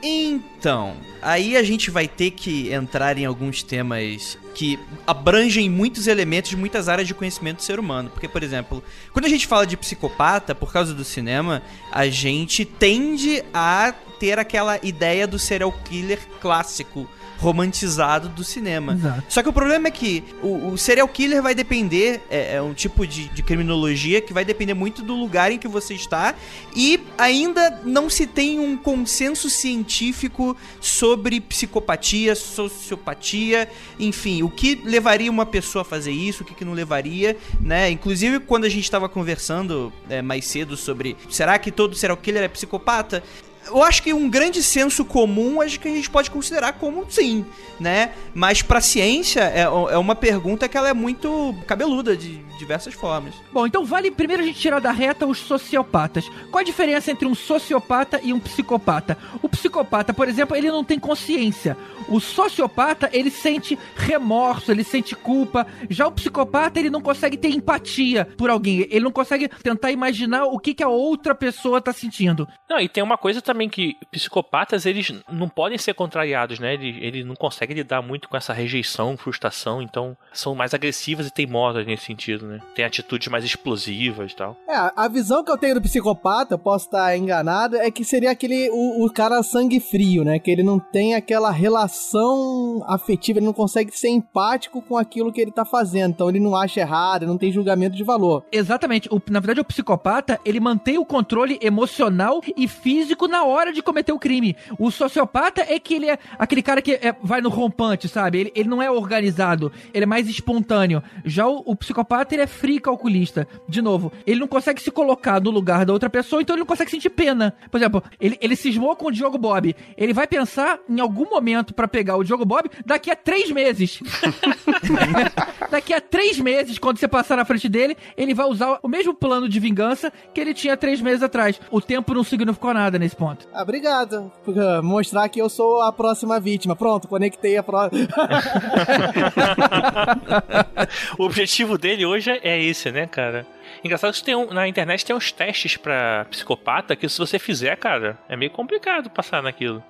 Então, 0.09 0.97
aí 1.21 1.57
a 1.57 1.63
gente 1.65 1.91
vai 1.91 2.07
ter 2.07 2.31
que 2.31 2.73
entrar 2.73 3.19
em 3.19 3.25
alguns 3.25 3.63
temas 3.63 4.39
que 4.55 4.79
abrangem 5.05 5.69
muitos 5.69 6.07
elementos 6.07 6.51
de 6.51 6.57
muitas 6.57 6.89
áreas 6.89 7.09
de 7.09 7.15
conhecimento 7.15 7.57
do 7.57 7.63
ser 7.63 7.81
humano. 7.81 8.09
Porque, 8.11 8.29
por 8.29 8.43
exemplo, 8.43 8.83
quando 9.13 9.25
a 9.25 9.29
gente 9.29 9.49
fala 9.49 9.67
de 9.67 9.77
psicopata, 9.77 10.55
por 10.55 10.73
causa 10.73 10.95
do 10.95 11.05
cinema, 11.05 11.61
a 11.91 12.09
gente 12.09 12.65
tende 12.65 13.43
a 13.53 13.93
ter 14.21 14.39
aquela 14.39 14.79
ideia 14.83 15.27
do 15.27 15.39
serial 15.41 15.73
killer 15.85 16.21
clássico 16.41 17.09
romantizado 17.39 18.29
do 18.29 18.45
cinema. 18.45 18.95
Exato. 18.95 19.25
Só 19.29 19.43
que 19.43 19.49
o 19.49 19.53
problema 19.53 19.89
é 19.89 19.91
que 19.91 20.25
o, 20.43 20.69
o 20.69 20.79
serial 20.79 21.09
killer 21.09 21.43
vai 21.43 21.55
depender, 21.55 22.23
é, 22.31 22.57
é 22.57 22.63
um 22.63 22.75
tipo 22.75 23.07
de, 23.07 23.29
de 23.29 23.43
criminologia 23.43 24.21
que 24.21 24.33
vai 24.33 24.45
depender 24.45 24.75
muito 24.75 25.03
do 25.03 25.15
lugar 25.15 25.51
em 25.53 25.59
que 25.59 25.69
você 25.69 25.95
está 25.95 26.35
e 26.75 27.01
ainda 27.19 27.81
não 27.85 28.09
se 28.09 28.27
tem 28.27 28.59
um 28.59 28.77
consenso 28.77 29.49
científico 29.51 30.57
sobre 30.81 31.41
psicopatia, 31.41 32.35
sociopatia, 32.35 33.69
enfim, 33.99 34.43
o 34.43 34.51
que 34.51 34.75
levaria 34.85 35.31
uma 35.31 35.47
pessoa 35.47 35.83
a 35.83 35.85
fazer 35.85 36.13
isso, 36.13 36.43
o 36.43 36.47
que, 36.47 36.55
que 36.55 36.65
não 36.65 36.73
levaria, 36.73 37.37
né? 37.61 37.91
Inclusive, 37.91 38.41
quando 38.41 38.65
a 38.65 38.69
gente 38.69 38.85
estava 38.85 39.09
conversando 39.09 39.93
é, 40.09 40.23
mais 40.23 40.45
cedo 40.47 40.77
sobre 40.77 41.17
será 41.29 41.59
que 41.59 41.71
todo 41.71 41.95
serial 41.95 42.17
killer 42.17 42.43
é 42.43 42.49
psicopata? 42.49 43.23
Eu 43.67 43.83
acho 43.83 44.03
que 44.03 44.13
um 44.13 44.29
grande 44.29 44.63
senso 44.63 45.05
comum 45.05 45.61
acho 45.61 45.79
que 45.81 45.89
a 45.89 45.91
gente 45.91 46.09
pode 46.09 46.31
considerar 46.31 46.75
como 46.75 47.05
sim, 47.11 47.45
né? 47.81 48.13
Mas 48.35 48.63
pra 48.63 48.81
ciência 48.81 49.41
é, 49.41 49.63
é 49.63 49.99
uma 49.99 50.15
pergunta 50.15 50.69
que 50.69 50.77
ela 50.77 50.89
é 50.89 50.95
muito 50.95 51.55
cabeluda 51.67 52.17
de 52.17 52.45
diversas 52.57 52.95
formas. 52.95 53.35
Bom, 53.53 53.67
então 53.67 53.85
vale 53.85 54.11
primeiro 54.11 54.43
a 54.43 54.47
gente 54.47 54.59
tirar 54.59 54.81
da 54.81 54.91
reta 54.91 55.27
os 55.27 55.39
sociopatas. 55.39 56.29
Qual 56.51 56.61
a 56.61 56.65
diferença 56.65 57.11
entre 57.11 57.27
um 57.27 57.35
sociopata 57.35 58.21
e 58.23 58.33
um 58.33 58.41
psicopata? 58.41 59.17
O 59.43 59.49
psicopata, 59.49 60.13
por 60.13 60.29
exemplo, 60.29 60.57
ele 60.57 60.71
não 60.71 60.83
tem 60.83 60.99
consciência. 60.99 61.77
O 62.09 62.21
sociopata, 62.21 63.11
ele 63.13 63.31
sente 63.31 63.79
remorso, 63.97 64.71
ele 64.71 64.85
sente 64.85 65.15
culpa. 65.15 65.67
Já 65.91 66.07
o 66.07 66.13
psicopata, 66.13 66.79
ele 66.79 66.91
não 66.91 67.01
consegue 67.01 67.37
ter 67.37 67.49
empatia 67.49 68.25
por 68.37 68.49
alguém. 68.49 68.87
Ele 68.91 69.05
não 69.05 69.13
consegue 69.13 69.49
tentar 69.49 69.91
imaginar 69.91 70.45
o 70.45 70.59
que, 70.59 70.75
que 70.75 70.83
a 70.83 70.89
outra 70.89 71.35
pessoa 71.35 71.81
tá 71.81 71.93
sentindo. 71.93 72.49
Não, 72.69 72.79
e 72.79 72.89
tem 72.89 73.03
uma 73.03 73.19
coisa 73.19 73.43
também 73.43 73.56
que 73.69 73.97
psicopatas, 74.11 74.85
eles 74.87 75.13
não 75.31 75.49
podem 75.49 75.79
ser 75.79 75.95
contrariados, 75.95 76.59
né? 76.59 76.75
Ele, 76.75 76.99
ele 77.05 77.25
não 77.25 77.35
consegue 77.35 77.75
lidar 77.75 78.03
muito 78.03 78.29
com 78.29 78.37
essa 78.37 78.53
rejeição, 78.53 79.17
frustração, 79.17 79.81
então 79.81 80.17
são 80.33 80.55
mais 80.55 80.75
agressivas 80.75 81.27
e 81.27 81.31
teimosas 81.33 81.87
nesse 81.87 82.05
sentido, 82.05 82.47
né? 82.47 82.61
Tem 82.75 82.85
atitudes 82.85 83.29
mais 83.29 83.45
explosivas 83.45 84.33
e 84.33 84.37
tal. 84.37 84.57
É, 84.69 84.93
a 84.97 85.09
visão 85.09 85.43
que 85.45 85.51
eu 85.51 85.57
tenho 85.59 85.75
do 85.77 85.83
psicopata, 85.83 86.59
posso 86.59 86.87
estar 86.87 87.17
enganado, 87.17 87.77
é 87.77 87.91
que 87.91 88.05
seria 88.05 88.31
aquele, 88.31 88.69
o, 88.71 89.05
o 89.07 89.13
cara 89.13 89.43
sangue 89.43 89.81
frio, 89.81 90.25
né? 90.25 90.39
Que 90.39 90.51
ele 90.51 90.63
não 90.63 90.79
tem 90.79 91.15
aquela 91.15 91.51
relação 91.51 92.85
afetiva, 92.87 93.39
ele 93.39 93.47
não 93.47 93.53
consegue 93.53 93.91
ser 93.97 94.09
empático 94.09 94.83
com 94.83 94.97
aquilo 94.97 95.33
que 95.33 95.41
ele 95.41 95.51
tá 95.53 95.65
fazendo. 95.65 96.11
Então 96.13 96.29
ele 96.29 96.41
não 96.41 96.55
acha 96.57 96.81
errado, 96.81 97.23
ele 97.23 97.31
não 97.31 97.39
tem 97.39 97.53
julgamento 97.53 97.97
de 97.97 98.05
valor. 98.05 98.45
Exatamente. 98.53 99.09
O- 99.13 99.21
na 99.31 99.41
verdade, 99.41 99.61
o 99.61 99.65
psicopata, 99.65 100.41
ele 100.45 100.61
mantém 100.61 100.99
o 100.99 101.05
controle 101.05 101.59
emocional 101.63 102.41
e 102.57 102.67
físico 102.69 103.27
na 103.29 103.45
hora 103.47 103.73
de 103.73 103.83
cometer 103.83 104.13
o 104.13 104.19
crime. 104.19 104.57
O 104.79 104.91
sociopata 104.91 105.63
é 105.69 105.79
que 105.79 105.95
ele 105.95 106.11
é 106.11 106.19
aquele 106.39 106.63
cara 106.63 106.83
que 106.83 106.93
é- 106.95 107.15
vai 107.23 107.41
no 107.41 107.49
rompante, 107.49 108.09
sabe? 108.09 108.39
Ele, 108.39 108.53
ele 108.55 108.69
não 108.69 108.83
é 108.83 108.91
organizado, 108.91 109.73
ele 109.95 110.05
é 110.05 110.07
mais 110.07 110.29
espontâneo. 110.29 111.03
Já 111.25 111.47
o, 111.47 111.63
o 111.65 111.77
psicopata, 111.77 112.35
ele 112.35 112.43
é 112.43 112.47
frio 112.47 112.81
calculista. 112.81 113.47
De 113.69 113.81
novo, 113.81 114.13
ele 114.27 114.41
não 114.41 114.49
consegue 114.49 114.81
se 114.83 114.91
colocar 114.91 115.41
no 115.41 115.51
lugar 115.51 115.85
da 115.85 115.93
outra 115.93 116.11
pessoa, 116.11 116.43
então 116.43 116.55
ele 116.55 116.61
não 116.61 116.67
consegue 116.67 116.91
sentir 116.91 117.11
pena. 117.11 117.55
Por 117.71 117.79
exemplo, 117.79 118.03
ele, 118.21 118.37
ele 118.41 118.57
cismou 118.57 118.95
com 118.97 119.07
o 119.07 119.13
Diogo 119.13 119.39
Bob. 119.39 119.75
Ele 119.97 120.13
vai 120.13 120.27
pensar 120.27 120.79
em 120.89 121.01
algum 121.01 121.29
momento 121.29 121.75
pra 121.75 121.89
pegar 121.89 122.17
o 122.17 122.25
Diogo 122.25 122.45
Bob 122.45 122.71
daqui 122.85 123.11
a 123.11 123.17
três 123.17 123.51
meses. 123.51 124.01
Daqui 125.71 125.93
a 125.93 126.01
três 126.01 126.39
meses, 126.39 126.79
quando 126.79 126.99
você 126.99 127.09
passar 127.09 127.37
na 127.37 127.45
frente 127.45 127.69
dele, 127.69 127.97
ele 128.17 128.35
vai 128.35 128.47
usar 128.47 128.79
o 128.83 128.89
mesmo 128.89 129.13
plano 129.13 129.49
de 129.49 129.59
vingança 129.59 130.13
que 130.33 130.41
ele 130.41 130.55
tinha 130.55 130.77
três 130.77 131.01
meses 131.01 131.23
atrás. 131.23 131.61
O 131.71 131.81
tempo 131.81 132.15
não 132.15 132.23
significou 132.23 132.73
nada 132.73 132.99
nesse 132.99 133.17
ponto. 133.17 133.36
Ah, 133.53 133.63
obrigado 133.63 134.31
por 134.45 134.57
uh, 134.57 134.83
mostrar 134.83 135.29
que 135.29 135.41
eu 135.41 135.49
sou 135.49 135.81
a 135.83 135.93
próxima 135.93 136.39
vítima. 136.41 136.75
Pronto, 136.77 137.09
conectei 137.09 137.57
a 137.57 137.63
próxima. 137.63 138.07
o 141.19 141.25
objetivo 141.25 141.77
dele 141.79 142.05
hoje 142.07 142.31
é 142.43 142.61
esse, 142.63 142.91
né, 142.91 143.07
cara? 143.07 143.47
Engraçado 143.85 144.15
que 144.15 144.23
tem 144.25 144.35
um- 144.35 144.53
na 144.53 144.67
internet 144.69 145.05
tem 145.05 145.15
uns 145.15 145.31
testes 145.33 145.77
pra 145.77 146.27
psicopata 146.31 146.97
que 146.97 147.09
se 147.09 147.19
você 147.19 147.39
fizer, 147.39 147.77
cara, 147.77 148.19
é 148.29 148.37
meio 148.37 148.51
complicado 148.51 149.11
passar 149.11 149.43
naquilo. 149.43 149.83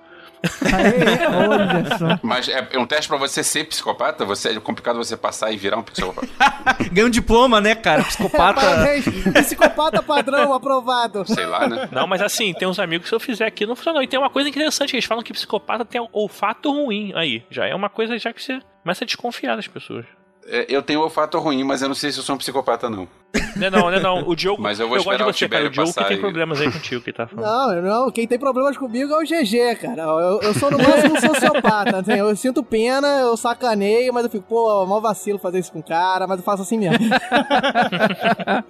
Aê, 0.61 1.27
olha 1.27 1.97
só. 1.97 2.19
Mas 2.21 2.47
é, 2.47 2.67
é 2.71 2.79
um 2.79 2.85
teste 2.85 3.07
pra 3.07 3.17
você 3.17 3.43
ser 3.43 3.65
psicopata? 3.65 4.25
Você, 4.25 4.49
é 4.49 4.59
complicado 4.59 4.97
você 4.97 5.17
passar 5.17 5.51
e 5.51 5.57
virar 5.57 5.77
um 5.77 5.83
psicopata. 5.83 6.27
Ganha 6.91 7.07
um 7.07 7.09
diploma, 7.09 7.59
né, 7.59 7.75
cara? 7.75 8.03
Psicopata. 8.03 8.61
Parabéns, 8.61 9.05
psicopata 9.43 10.01
padrão 10.03 10.53
aprovado. 10.53 11.25
Sei 11.25 11.45
lá, 11.45 11.67
né? 11.67 11.89
Não, 11.91 12.07
mas 12.07 12.21
assim, 12.21 12.53
tem 12.53 12.67
uns 12.67 12.79
amigos 12.79 13.05
que 13.05 13.09
se 13.09 13.15
eu 13.15 13.19
fizer 13.19 13.45
aqui 13.45 13.65
não 13.65 13.75
funciona. 13.75 14.03
E 14.03 14.07
tem 14.07 14.19
uma 14.19 14.29
coisa 14.29 14.47
interessante, 14.49 14.95
eles 14.95 15.05
falam 15.05 15.23
que 15.23 15.33
psicopata 15.33 15.83
tem 15.85 16.05
olfato 16.11 16.71
ruim. 16.71 17.11
Aí, 17.15 17.43
já 17.49 17.65
é 17.65 17.73
uma 17.75 17.89
coisa 17.89 18.17
já 18.17 18.31
que 18.33 18.43
você 18.43 18.59
começa 18.83 19.03
a 19.03 19.07
desconfiar 19.07 19.55
das 19.55 19.67
pessoas. 19.67 20.05
É, 20.49 20.65
Eu 20.69 20.81
tenho 20.81 21.01
olfato 21.01 21.37
ruim, 21.39 21.63
mas 21.63 21.81
eu 21.81 21.87
não 21.89 21.95
sei 21.95 22.11
se 22.11 22.19
eu 22.19 22.23
sou 22.23 22.35
um 22.35 22.37
psicopata, 22.37 22.89
não. 22.89 23.07
Não, 23.55 23.67
é 23.67 23.69
não, 23.69 23.79
não, 23.79 23.91
é 23.91 23.99
não. 23.99 24.27
O 24.27 24.35
Diogo, 24.35 24.61
Mas 24.61 24.79
eu 24.79 24.87
vou 24.87 24.97
gosto 24.97 25.09
de 25.09 25.15
esperar 25.15 25.27
o 25.29 25.33
você, 25.33 25.47
cara. 25.47 25.65
O 25.65 25.69
Tibério 25.69 25.69
Diogo 25.71 25.93
que 25.93 26.03
tem 26.05 26.19
problemas 26.19 26.61
aí 26.61 26.71
contigo 26.71 27.01
que 27.01 27.11
tá 27.13 27.25
falando. 27.27 27.81
Não, 27.81 27.81
não, 28.05 28.11
quem 28.11 28.27
tem 28.27 28.39
problemas 28.39 28.77
comigo 28.77 29.13
é 29.13 29.17
o 29.17 29.21
GG, 29.21 29.75
cara. 29.81 30.03
Eu, 30.03 30.41
eu 30.41 30.53
sou 30.53 30.71
no 30.71 30.77
máximo 30.77 31.15
um 31.15 31.19
sociopata. 31.19 31.97
assim, 31.99 32.13
Eu 32.13 32.35
sinto 32.35 32.63
pena, 32.63 33.07
eu 33.19 33.35
sacaneio, 33.35 34.13
mas 34.13 34.23
eu 34.25 34.29
fico, 34.29 34.45
pô, 34.47 34.85
mó 34.85 34.99
vacilo 34.99 35.37
fazer 35.39 35.59
isso 35.59 35.71
com 35.71 35.79
o 35.79 35.83
cara, 35.83 36.25
mas 36.27 36.37
eu 36.39 36.43
faço 36.43 36.61
assim 36.61 36.77
mesmo. 36.77 36.97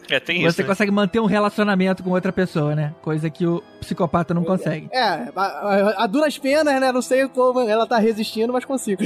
É, 0.09 0.19
tem 0.19 0.37
isso. 0.43 0.51
Você 0.55 0.61
né? 0.63 0.67
consegue 0.69 0.91
manter 0.91 1.19
um 1.19 1.25
relacionamento 1.25 2.01
com 2.03 2.11
outra 2.11 2.31
pessoa, 2.31 2.73
né? 2.75 2.93
Coisa 3.01 3.29
que 3.29 3.45
o 3.45 3.61
psicopata 3.79 4.33
não 4.33 4.43
consegue. 4.43 4.89
É, 4.91 5.01
a, 5.03 5.31
a- 5.35 6.03
a 6.03 6.07
duras 6.07 6.37
penas, 6.37 6.79
né? 6.79 6.91
Não 6.91 7.01
sei 7.01 7.27
como 7.27 7.59
ela 7.61 7.85
tá 7.85 7.97
resistindo, 7.97 8.53
mas 8.53 8.63
consigo. 8.65 9.03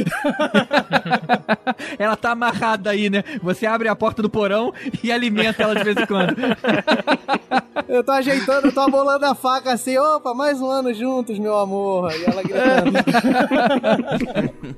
Ela 1.98 2.16
tá 2.16 2.32
amarrada 2.32 2.92
aí, 2.92 3.10
né? 3.10 3.24
Você 3.42 3.66
abre 3.66 3.88
a 3.88 3.96
porta 3.96 4.22
do 4.22 4.30
porão 4.30 4.74
e 5.04 5.12
alimenta 5.12 5.41
ela 5.46 5.76
de 5.76 5.84
vez 5.84 5.98
em 5.98 6.06
quando. 6.06 6.36
Eu 7.88 8.04
tô 8.04 8.12
ajeitando, 8.12 8.68
eu 8.68 8.72
tô 8.72 8.80
abolando 8.80 9.26
a 9.26 9.36
faca 9.36 9.74
assim, 9.74 9.98
opa, 9.98 10.34
mais 10.34 10.62
um 10.62 10.70
ano 10.70 10.94
juntos, 10.94 11.38
meu 11.38 11.58
amor. 11.58 12.10
E 12.14 12.24
ela 12.24 12.42
gritando. 12.42 12.94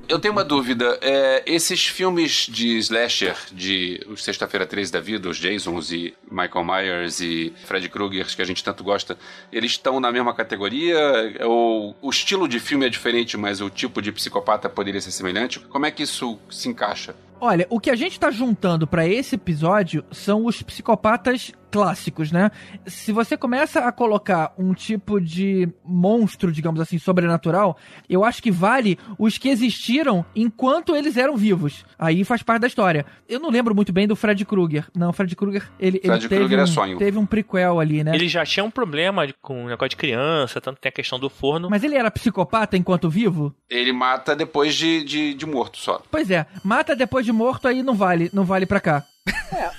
Eu 0.08 0.18
tenho 0.18 0.32
uma 0.32 0.42
dúvida. 0.44 0.98
é, 1.00 1.42
esses 1.46 1.86
filmes 1.86 2.48
de 2.50 2.76
slasher, 2.78 3.36
de 3.52 4.04
os 4.08 4.24
Sexta-feira 4.24 4.66
13 4.66 4.90
da 4.90 5.00
vida, 5.00 5.28
os 5.28 5.36
Jasons 5.36 5.92
e 5.92 6.12
Michael 6.28 6.64
Myers 6.64 7.20
e 7.20 7.52
Fred 7.64 7.88
Krueger, 7.88 8.26
que 8.26 8.42
a 8.42 8.44
gente 8.44 8.64
tanto 8.64 8.82
gosta, 8.82 9.16
eles 9.52 9.72
estão 9.72 10.00
na 10.00 10.10
mesma 10.10 10.34
categoria? 10.34 10.98
Ou 11.42 11.94
o 12.02 12.10
estilo 12.10 12.48
de 12.48 12.58
filme 12.58 12.86
é 12.86 12.88
diferente, 12.88 13.36
mas 13.36 13.60
o 13.60 13.70
tipo 13.70 14.02
de 14.02 14.10
psicopata 14.10 14.68
poderia 14.68 15.00
ser 15.00 15.12
semelhante? 15.12 15.60
Como 15.60 15.86
é 15.86 15.90
que 15.90 16.02
isso 16.02 16.38
se 16.50 16.68
encaixa? 16.68 17.14
Olha, 17.40 17.66
o 17.68 17.80
que 17.80 17.90
a 17.90 17.96
gente 17.96 18.18
tá 18.18 18.30
juntando 18.30 18.86
pra 18.86 19.06
esse 19.06 19.34
episódio 19.34 20.04
são 20.10 20.46
os 20.46 20.62
psicopatas 20.62 21.52
clássicos, 21.74 22.30
né? 22.30 22.52
Se 22.86 23.10
você 23.10 23.36
começa 23.36 23.80
a 23.80 23.90
colocar 23.90 24.54
um 24.56 24.72
tipo 24.72 25.20
de 25.20 25.68
monstro, 25.84 26.52
digamos 26.52 26.80
assim, 26.80 26.98
sobrenatural, 26.98 27.76
eu 28.08 28.24
acho 28.24 28.40
que 28.40 28.52
vale 28.52 28.96
os 29.18 29.38
que 29.38 29.48
existiram 29.48 30.24
enquanto 30.36 30.94
eles 30.94 31.16
eram 31.16 31.36
vivos. 31.36 31.84
Aí 31.98 32.22
faz 32.22 32.44
parte 32.44 32.60
da 32.60 32.68
história. 32.68 33.04
Eu 33.28 33.40
não 33.40 33.50
lembro 33.50 33.74
muito 33.74 33.92
bem 33.92 34.06
do 34.06 34.14
Fred 34.14 34.44
Krueger. 34.44 34.86
Não, 34.94 35.10
o 35.10 35.12
Fred 35.12 35.34
Krueger, 35.34 35.68
ele, 35.80 35.96
ele 35.96 36.06
Fred 36.06 36.28
teve, 36.28 36.36
Krueger 36.42 36.58
é 36.60 36.62
um, 36.62 36.66
sonho. 36.68 36.96
teve 36.96 37.18
um 37.18 37.26
prequel 37.26 37.80
ali, 37.80 38.04
né? 38.04 38.14
Ele 38.14 38.28
já 38.28 38.46
tinha 38.46 38.62
um 38.62 38.70
problema 38.70 39.26
com 39.42 39.64
o 39.64 39.68
negócio 39.68 39.88
de 39.90 39.96
criança, 39.96 40.60
tanto 40.60 40.78
tem 40.80 40.90
a 40.90 40.92
questão 40.92 41.18
do 41.18 41.28
forno. 41.28 41.68
Mas 41.68 41.82
ele 41.82 41.96
era 41.96 42.08
psicopata 42.08 42.76
enquanto 42.76 43.10
vivo? 43.10 43.52
Ele 43.68 43.92
mata 43.92 44.36
depois 44.36 44.76
de, 44.76 45.02
de, 45.02 45.34
de 45.34 45.44
morto 45.44 45.78
só. 45.78 46.00
Pois 46.08 46.30
é, 46.30 46.46
mata 46.62 46.94
depois 46.94 47.26
de 47.26 47.32
morto 47.32 47.66
aí 47.66 47.82
não 47.82 47.96
vale, 47.96 48.30
não 48.32 48.44
vale 48.44 48.64
pra 48.64 48.78
cá. 48.78 49.04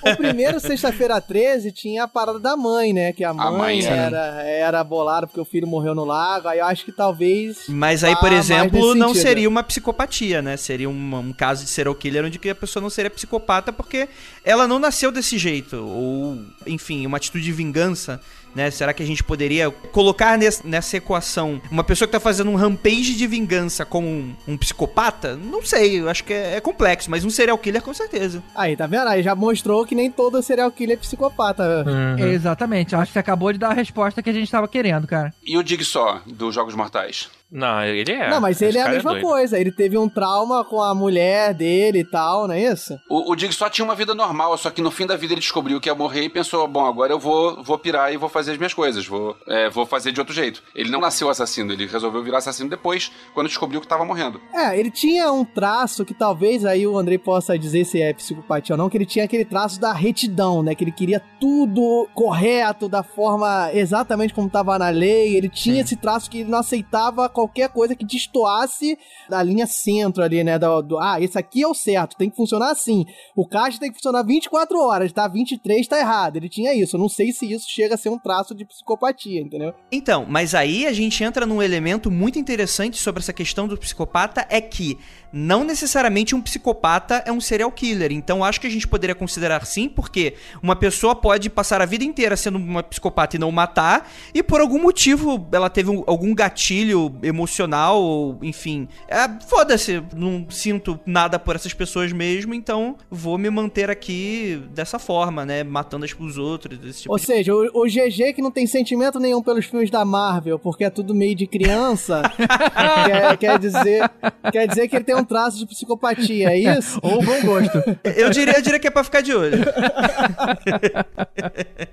O 0.02 0.16
primeiro, 0.16 0.58
sexta-feira 0.58 1.20
13, 1.20 1.70
tinha 1.70 2.04
a 2.04 2.08
parada 2.08 2.38
da 2.38 2.56
mãe, 2.56 2.92
né? 2.92 3.12
Que 3.12 3.22
a 3.22 3.32
mãe, 3.32 3.46
A 3.46 3.50
mãe, 3.50 3.82
sim. 3.82 3.88
era, 3.88 4.42
era 4.42 4.84
bolada 4.84 5.26
porque 5.26 5.40
o 5.40 5.44
filho 5.44 5.66
morreu 5.66 5.94
no 5.94 6.04
lago. 6.04 6.48
Aí 6.48 6.58
eu 6.58 6.64
acho 6.64 6.84
que 6.84 6.92
talvez. 6.92 7.64
Mas 7.68 8.02
aí, 8.02 8.16
por 8.16 8.32
exemplo, 8.32 8.94
não 8.94 9.08
sentido. 9.08 9.22
seria 9.22 9.48
uma 9.48 9.62
psicopatia, 9.62 10.42
né? 10.42 10.56
Seria 10.56 10.88
um, 10.88 11.16
um 11.16 11.32
caso 11.32 11.64
de 11.64 11.70
serial 11.70 11.94
killer 11.94 12.24
onde 12.24 12.40
a 12.50 12.54
pessoa 12.54 12.82
não 12.82 12.90
seria 12.90 13.10
psicopata 13.10 13.72
porque 13.72 14.08
ela 14.44 14.66
não 14.66 14.78
nasceu 14.78 15.12
desse 15.12 15.38
jeito. 15.38 15.76
Ou, 15.76 16.38
enfim, 16.66 17.06
uma 17.06 17.16
atitude 17.16 17.44
de 17.44 17.52
vingança, 17.52 18.20
né? 18.56 18.70
Será 18.70 18.92
que 18.92 19.02
a 19.02 19.06
gente 19.06 19.22
poderia 19.22 19.70
colocar 19.70 20.36
nes- 20.38 20.62
nessa 20.64 20.96
equação 20.96 21.60
uma 21.70 21.84
pessoa 21.84 22.08
que 22.08 22.12
tá 22.12 22.18
fazendo 22.18 22.50
um 22.50 22.56
rampage 22.56 23.14
de 23.14 23.26
vingança 23.26 23.84
como 23.84 24.08
um, 24.08 24.34
um 24.48 24.56
psicopata? 24.56 25.36
Não 25.36 25.62
sei, 25.64 26.00
eu 26.00 26.08
acho 26.08 26.24
que 26.24 26.32
é, 26.32 26.56
é 26.56 26.60
complexo, 26.60 27.10
mas 27.10 27.24
um 27.24 27.30
serial 27.30 27.58
killer 27.58 27.82
com 27.82 27.92
certeza. 27.94 28.42
Aí, 28.54 28.74
tá 28.76 28.86
vendo? 28.86 29.06
Aí 29.08 29.22
já 29.22 29.34
mostrou 29.34 29.84
que 29.86 29.94
nem 29.94 30.10
todo 30.10 30.42
serial 30.42 30.70
killer 30.72 30.96
é 30.96 31.00
psicopata. 31.00 31.84
Exatamente, 32.18 32.94
acho 32.96 33.06
que 33.06 33.12
você 33.12 33.18
acabou 33.18 33.52
de 33.52 33.58
dar 33.58 33.70
a 33.70 33.74
resposta 33.74 34.22
que 34.22 34.30
a 34.30 34.32
gente 34.32 34.50
tava 34.50 34.66
querendo, 34.66 35.06
cara. 35.06 35.32
E 35.44 35.56
o 35.58 35.62
Dig 35.62 35.84
só, 35.84 36.20
dos 36.26 36.54
Jogos 36.54 36.74
Mortais? 36.74 37.28
Não, 37.50 37.82
ele 37.84 38.12
é. 38.12 38.28
não, 38.28 38.40
mas 38.40 38.60
ele 38.60 38.76
é 38.76 38.80
a 38.80 38.84
cara 38.84 38.94
mesma 38.96 39.10
doido. 39.12 39.24
coisa. 39.24 39.58
Ele 39.58 39.70
teve 39.70 39.96
um 39.96 40.08
trauma 40.08 40.64
com 40.64 40.82
a 40.82 40.94
mulher 40.94 41.54
dele 41.54 42.00
e 42.00 42.04
tal, 42.04 42.48
não 42.48 42.54
é 42.54 42.62
isso? 42.72 42.98
O, 43.08 43.30
o 43.32 43.36
Dig 43.36 43.52
só 43.54 43.70
tinha 43.70 43.84
uma 43.84 43.94
vida 43.94 44.14
normal, 44.14 44.56
só 44.58 44.70
que 44.70 44.82
no 44.82 44.90
fim 44.90 45.06
da 45.06 45.16
vida 45.16 45.32
ele 45.32 45.40
descobriu 45.40 45.80
que 45.80 45.88
ia 45.88 45.94
morrer 45.94 46.22
e 46.22 46.28
pensou: 46.28 46.66
bom, 46.66 46.84
agora 46.84 47.12
eu 47.12 47.18
vou, 47.18 47.62
vou 47.62 47.78
pirar 47.78 48.12
e 48.12 48.16
vou 48.16 48.28
fazer 48.28 48.52
as 48.52 48.58
minhas 48.58 48.74
coisas, 48.74 49.06
vou, 49.06 49.36
é, 49.46 49.70
vou 49.70 49.86
fazer 49.86 50.10
de 50.10 50.20
outro 50.20 50.34
jeito. 50.34 50.62
Ele 50.74 50.90
não 50.90 51.00
nasceu 51.00 51.30
assassino, 51.30 51.72
ele 51.72 51.86
resolveu 51.86 52.22
virar 52.22 52.38
assassino 52.38 52.68
depois, 52.68 53.12
quando 53.32 53.46
descobriu 53.46 53.80
que 53.80 53.86
tava 53.86 54.04
morrendo. 54.04 54.40
É, 54.52 54.78
ele 54.78 54.90
tinha 54.90 55.30
um 55.30 55.44
traço 55.44 56.04
que 56.04 56.14
talvez 56.14 56.64
aí 56.64 56.86
o 56.86 56.98
Andrei 56.98 57.18
possa 57.18 57.56
dizer 57.58 57.84
se 57.84 58.02
é 58.02 58.12
psicopatia 58.12 58.74
ou 58.74 58.78
não, 58.78 58.90
que 58.90 58.96
ele 58.96 59.06
tinha 59.06 59.24
aquele 59.24 59.44
traço 59.44 59.80
da 59.80 59.92
retidão, 59.92 60.62
né? 60.62 60.74
Que 60.74 60.82
ele 60.82 60.92
queria 60.92 61.22
tudo 61.40 62.08
correto, 62.12 62.88
da 62.88 63.04
forma 63.04 63.70
exatamente 63.72 64.34
como 64.34 64.50
tava 64.50 64.78
na 64.78 64.88
lei. 64.88 65.36
Ele 65.36 65.48
tinha 65.48 65.82
esse 65.82 65.94
traço 65.94 66.28
que 66.28 66.40
ele 66.40 66.50
não 66.50 66.58
aceitava 66.58 67.28
qualquer 67.36 67.68
coisa 67.68 67.94
que 67.94 68.04
destoasse 68.04 68.98
da 69.28 69.42
linha 69.42 69.66
centro 69.66 70.22
ali, 70.24 70.42
né? 70.42 70.58
Do, 70.58 70.80
do- 70.82 70.98
ah, 70.98 71.20
esse 71.20 71.38
aqui 71.38 71.62
é 71.62 71.68
o 71.68 71.74
certo, 71.74 72.16
tem 72.16 72.30
que 72.30 72.36
funcionar 72.36 72.70
assim. 72.70 73.04
O 73.36 73.46
caixa 73.46 73.78
tem 73.78 73.90
que 73.90 73.96
funcionar 73.96 74.22
24 74.22 74.78
horas, 74.80 75.12
tá? 75.12 75.28
23 75.28 75.86
tá 75.86 75.98
errado. 75.98 76.36
Ele 76.36 76.48
tinha 76.48 76.74
isso. 76.74 76.96
Eu 76.96 77.00
não 77.00 77.08
sei 77.08 77.32
se 77.32 77.50
isso 77.52 77.66
chega 77.68 77.94
a 77.94 77.98
ser 77.98 78.08
um 78.08 78.18
traço 78.18 78.54
de 78.54 78.64
psicopatia, 78.64 79.40
entendeu? 79.40 79.74
Então, 79.92 80.24
mas 80.28 80.54
aí 80.54 80.86
a 80.86 80.92
gente 80.92 81.22
entra 81.22 81.44
num 81.44 81.62
elemento 81.62 82.10
muito 82.10 82.38
interessante 82.38 82.96
sobre 82.96 83.20
essa 83.20 83.32
questão 83.32 83.68
do 83.68 83.76
psicopata, 83.76 84.46
é 84.48 84.60
que 84.60 84.98
não 85.32 85.64
necessariamente 85.64 86.34
um 86.34 86.40
psicopata 86.40 87.22
é 87.26 87.32
um 87.32 87.40
serial 87.40 87.70
killer. 87.70 88.12
Então 88.12 88.44
acho 88.44 88.60
que 88.60 88.66
a 88.66 88.70
gente 88.70 88.86
poderia 88.86 89.14
considerar 89.14 89.64
sim, 89.66 89.88
porque 89.88 90.34
uma 90.62 90.76
pessoa 90.76 91.14
pode 91.14 91.48
passar 91.50 91.80
a 91.80 91.86
vida 91.86 92.04
inteira 92.04 92.36
sendo 92.36 92.56
uma 92.58 92.82
psicopata 92.82 93.36
e 93.36 93.38
não 93.38 93.50
matar, 93.52 94.10
e 94.34 94.42
por 94.42 94.60
algum 94.60 94.80
motivo 94.80 95.46
ela 95.52 95.70
teve 95.70 95.90
um- 95.90 96.04
algum 96.06 96.34
gatilho 96.34 97.14
emocional, 97.22 98.00
ou 98.02 98.38
enfim. 98.42 98.88
É, 99.08 99.26
Foda-se, 99.46 100.02
não 100.14 100.46
sinto 100.50 100.98
nada 101.06 101.38
por 101.38 101.54
essas 101.56 101.72
pessoas 101.72 102.12
mesmo, 102.12 102.54
então 102.54 102.96
vou 103.10 103.38
me 103.38 103.48
manter 103.50 103.90
aqui 103.90 104.62
dessa 104.74 104.98
forma, 104.98 105.44
né? 105.44 105.62
Matando 105.64 106.04
as 106.04 106.16
os 106.18 106.38
outros, 106.38 106.78
esse 106.84 107.02
tipo 107.02 107.12
Ou 107.12 107.18
de 107.18 107.26
seja, 107.26 107.54
o, 107.54 107.82
o 107.82 107.84
GG 107.86 108.32
que 108.34 108.40
não 108.42 108.50
tem 108.50 108.66
sentimento 108.66 109.20
nenhum 109.20 109.42
pelos 109.42 109.66
filmes 109.66 109.90
da 109.90 110.04
Marvel, 110.04 110.58
porque 110.58 110.82
é 110.84 110.90
tudo 110.90 111.14
meio 111.14 111.34
de 111.34 111.46
criança, 111.46 112.22
quer, 113.06 113.36
quer 113.36 113.58
dizer, 113.58 114.10
quer 114.50 114.66
dizer 114.66 114.88
que 114.88 114.96
ele 114.96 115.04
tem 115.04 115.14
um 115.16 115.24
traço 115.24 115.58
de 115.58 115.66
psicopatia, 115.66 116.50
é 116.50 116.58
isso? 116.58 116.98
Ou 117.02 117.22
bom 117.22 117.40
gosto. 117.42 117.82
Eu 118.16 118.30
diria, 118.30 118.56
eu 118.56 118.62
diria 118.62 118.78
que 118.78 118.86
é 118.86 118.90
pra 118.90 119.04
ficar 119.04 119.20
de 119.20 119.34
olho. 119.34 119.58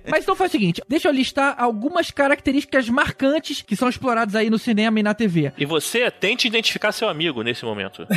Mas 0.09 0.23
então 0.23 0.35
faz 0.35 0.49
o 0.49 0.51
seguinte, 0.51 0.81
deixa 0.87 1.07
eu 1.07 1.13
listar 1.13 1.55
algumas 1.57 2.11
características 2.11 2.89
marcantes 2.89 3.61
que 3.61 3.75
são 3.75 3.89
exploradas 3.89 4.35
aí 4.35 4.49
no 4.49 4.59
cinema 4.59 4.99
e 4.99 5.03
na 5.03 5.13
TV. 5.13 5.51
E 5.57 5.65
você 5.65 6.09
tente 6.11 6.47
identificar 6.47 6.91
seu 6.91 7.09
amigo 7.09 7.41
nesse 7.41 7.65
momento. 7.65 8.05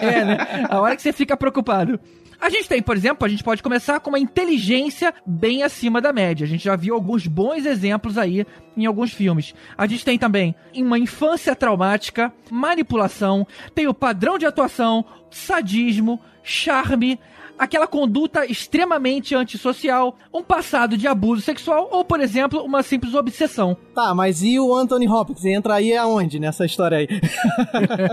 É, 0.00 0.24
né? 0.24 0.66
A 0.68 0.80
hora 0.80 0.96
que 0.96 1.02
você 1.02 1.12
fica 1.12 1.36
preocupado. 1.36 1.98
A 2.40 2.48
gente 2.48 2.68
tem, 2.68 2.80
por 2.80 2.96
exemplo, 2.96 3.26
a 3.26 3.28
gente 3.28 3.44
pode 3.44 3.62
começar 3.62 4.00
com 4.00 4.08
uma 4.10 4.18
inteligência 4.18 5.12
bem 5.26 5.62
acima 5.62 6.00
da 6.00 6.12
média. 6.12 6.44
A 6.44 6.48
gente 6.48 6.64
já 6.64 6.74
viu 6.74 6.94
alguns 6.94 7.26
bons 7.26 7.66
exemplos 7.66 8.16
aí 8.16 8.46
em 8.74 8.86
alguns 8.86 9.12
filmes. 9.12 9.54
A 9.76 9.86
gente 9.86 10.04
tem 10.04 10.18
também 10.18 10.54
uma 10.74 10.98
infância 10.98 11.54
traumática, 11.54 12.32
manipulação, 12.50 13.46
tem 13.74 13.86
o 13.86 13.94
padrão 13.94 14.38
de 14.38 14.46
atuação, 14.46 15.04
sadismo, 15.30 16.18
charme, 16.42 17.20
aquela 17.60 17.86
conduta 17.86 18.46
extremamente 18.46 19.34
antissocial, 19.34 20.16
um 20.32 20.42
passado 20.42 20.96
de 20.96 21.06
abuso 21.06 21.42
sexual 21.42 21.90
ou, 21.92 22.02
por 22.02 22.18
exemplo, 22.18 22.64
uma 22.64 22.82
simples 22.82 23.14
obsessão. 23.14 23.76
Tá, 23.94 24.14
mas 24.14 24.42
e 24.42 24.58
o 24.58 24.74
Anthony 24.74 25.06
Hopkins? 25.06 25.44
Entra 25.44 25.74
aí 25.74 25.94
aonde 25.94 26.40
nessa 26.40 26.64
história 26.64 26.98
aí? 26.98 27.08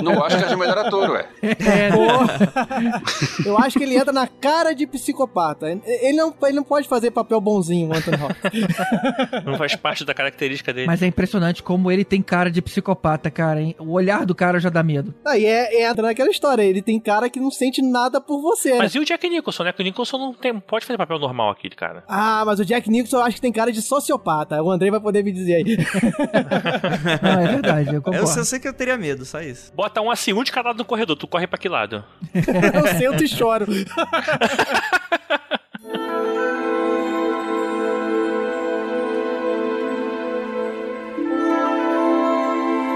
No 0.04 0.12
Oscar 0.12 0.50
de 0.50 0.56
melhor 0.58 0.78
ator, 0.78 1.12
ué. 1.12 1.26
Pô, 1.94 3.50
eu 3.50 3.58
acho 3.58 3.78
que 3.78 3.86
ele 3.86 3.96
entra 3.96 4.12
na 4.12 4.28
cara 4.28 4.74
de 4.74 4.86
psicopata. 4.86 5.70
Ele 5.70 6.18
não, 6.18 6.34
ele 6.44 6.54
não 6.54 6.64
pode 6.64 6.88
fazer 6.88 7.12
papel 7.12 7.40
bonzinho, 7.40 7.90
o 7.90 7.94
Anthony 7.96 8.18
Hopkins. 8.22 8.68
Não 9.46 9.58
faz 9.58 9.76
parte 9.76 10.04
da 10.04 10.14
característica 10.14 10.74
dele. 10.74 10.88
Mas 10.88 11.02
é 11.02 11.08
impressionante 11.08 11.64
como 11.64 11.92
ele 11.92 12.04
tem 12.04 12.22
cara 12.22 12.52
de 12.52 12.62
psicopata, 12.62 13.30
cara. 13.32 13.62
hein? 13.62 13.76
O 13.80 13.94
olhar 13.94 14.26
do 14.26 14.36
cara 14.36 14.60
já 14.60 14.70
dá 14.70 14.84
medo. 14.84 15.14
Aí 15.26 15.46
é, 15.46 15.90
entra 15.90 16.08
naquela 16.08 16.30
história, 16.30 16.64
ele 16.64 16.82
tem 16.82 17.00
cara 17.00 17.30
que 17.30 17.40
não 17.40 17.52
sente 17.52 17.82
nada 17.82 18.20
por 18.20 18.42
você, 18.42 18.74
né? 18.74 18.80
Mas 18.80 18.96
e 18.96 19.00
o 19.00 19.06
Jack 19.06 19.26
Nicholson, 19.38 19.64
né? 19.64 19.72
Que 19.72 19.82
o 19.82 19.84
Nicholson 19.84 20.18
não 20.18 20.34
tem, 20.34 20.60
pode 20.60 20.86
fazer 20.86 20.98
papel 20.98 21.20
normal 21.20 21.50
aqui, 21.52 21.70
cara. 21.70 22.04
Ah, 22.08 22.44
mas 22.46 22.60
o 22.60 22.66
Jack 22.66 22.90
Nicholson 22.90 23.18
eu 23.18 23.24
acho 23.24 23.36
que 23.36 23.42
tem 23.42 23.52
cara 23.52 23.72
de 23.72 23.82
sociopata. 23.82 24.62
O 24.62 24.70
Andrei 24.72 24.92
vai 24.92 25.00
poder 25.00 25.24
me 25.24 25.32
dizer 25.32 25.56
aí. 25.56 25.78
Não, 27.22 27.42
é 27.42 27.48
verdade, 27.48 27.90
eu 27.90 27.94
Eu 27.96 28.02
concordo. 28.02 28.28
só 28.28 28.44
sei 28.44 28.60
que 28.60 28.68
eu 28.68 28.74
teria 28.74 28.98
medo, 28.98 29.26
só 29.26 29.40
isso. 29.42 29.72
Bota 29.74 30.02
um 30.02 30.12
assim, 30.12 30.34
um 30.34 30.44
de 30.44 30.52
cada 30.52 30.70
lado 30.70 30.78
no 30.78 30.86
corredor. 30.86 31.16
Tu 31.16 31.28
corre 31.28 31.48
pra 31.48 31.58
que 31.58 31.70
lado? 31.70 32.04
eu 32.34 32.88
sento 33.00 33.24
e 33.24 33.28
choro. 33.28 33.66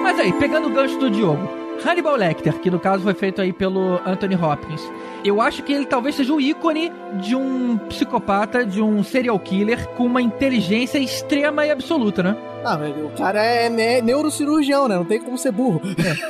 Mas 0.03 0.19
aí, 0.19 0.33
pegando 0.33 0.67
o 0.67 0.71
gancho 0.71 0.97
do 0.97 1.09
Diogo, 1.09 1.47
Hannibal 1.85 2.15
Lecter, 2.15 2.53
que 2.59 2.69
no 2.69 2.79
caso 2.79 3.03
foi 3.03 3.13
feito 3.13 3.41
aí 3.41 3.51
pelo 3.53 3.99
Anthony 4.05 4.35
Hopkins, 4.35 4.81
eu 5.23 5.41
acho 5.41 5.63
que 5.63 5.71
ele 5.73 5.85
talvez 5.85 6.15
seja 6.15 6.33
o 6.33 6.41
ícone 6.41 6.91
de 7.21 7.35
um 7.35 7.77
psicopata, 7.89 8.65
de 8.65 8.81
um 8.81 9.03
serial 9.03 9.37
killer 9.39 9.87
com 9.89 10.05
uma 10.05 10.21
inteligência 10.21 10.97
extrema 10.97 11.65
e 11.65 11.71
absoluta, 11.71 12.23
né? 12.23 12.35
Ah, 12.63 12.77
mas 12.77 12.95
o 12.95 13.09
cara 13.17 13.43
é 13.43 13.69
ne- 13.69 14.01
neurocirurgião, 14.01 14.87
né? 14.87 14.95
Não 14.95 15.05
tem 15.05 15.19
como 15.19 15.37
ser 15.37 15.51
burro. 15.51 15.81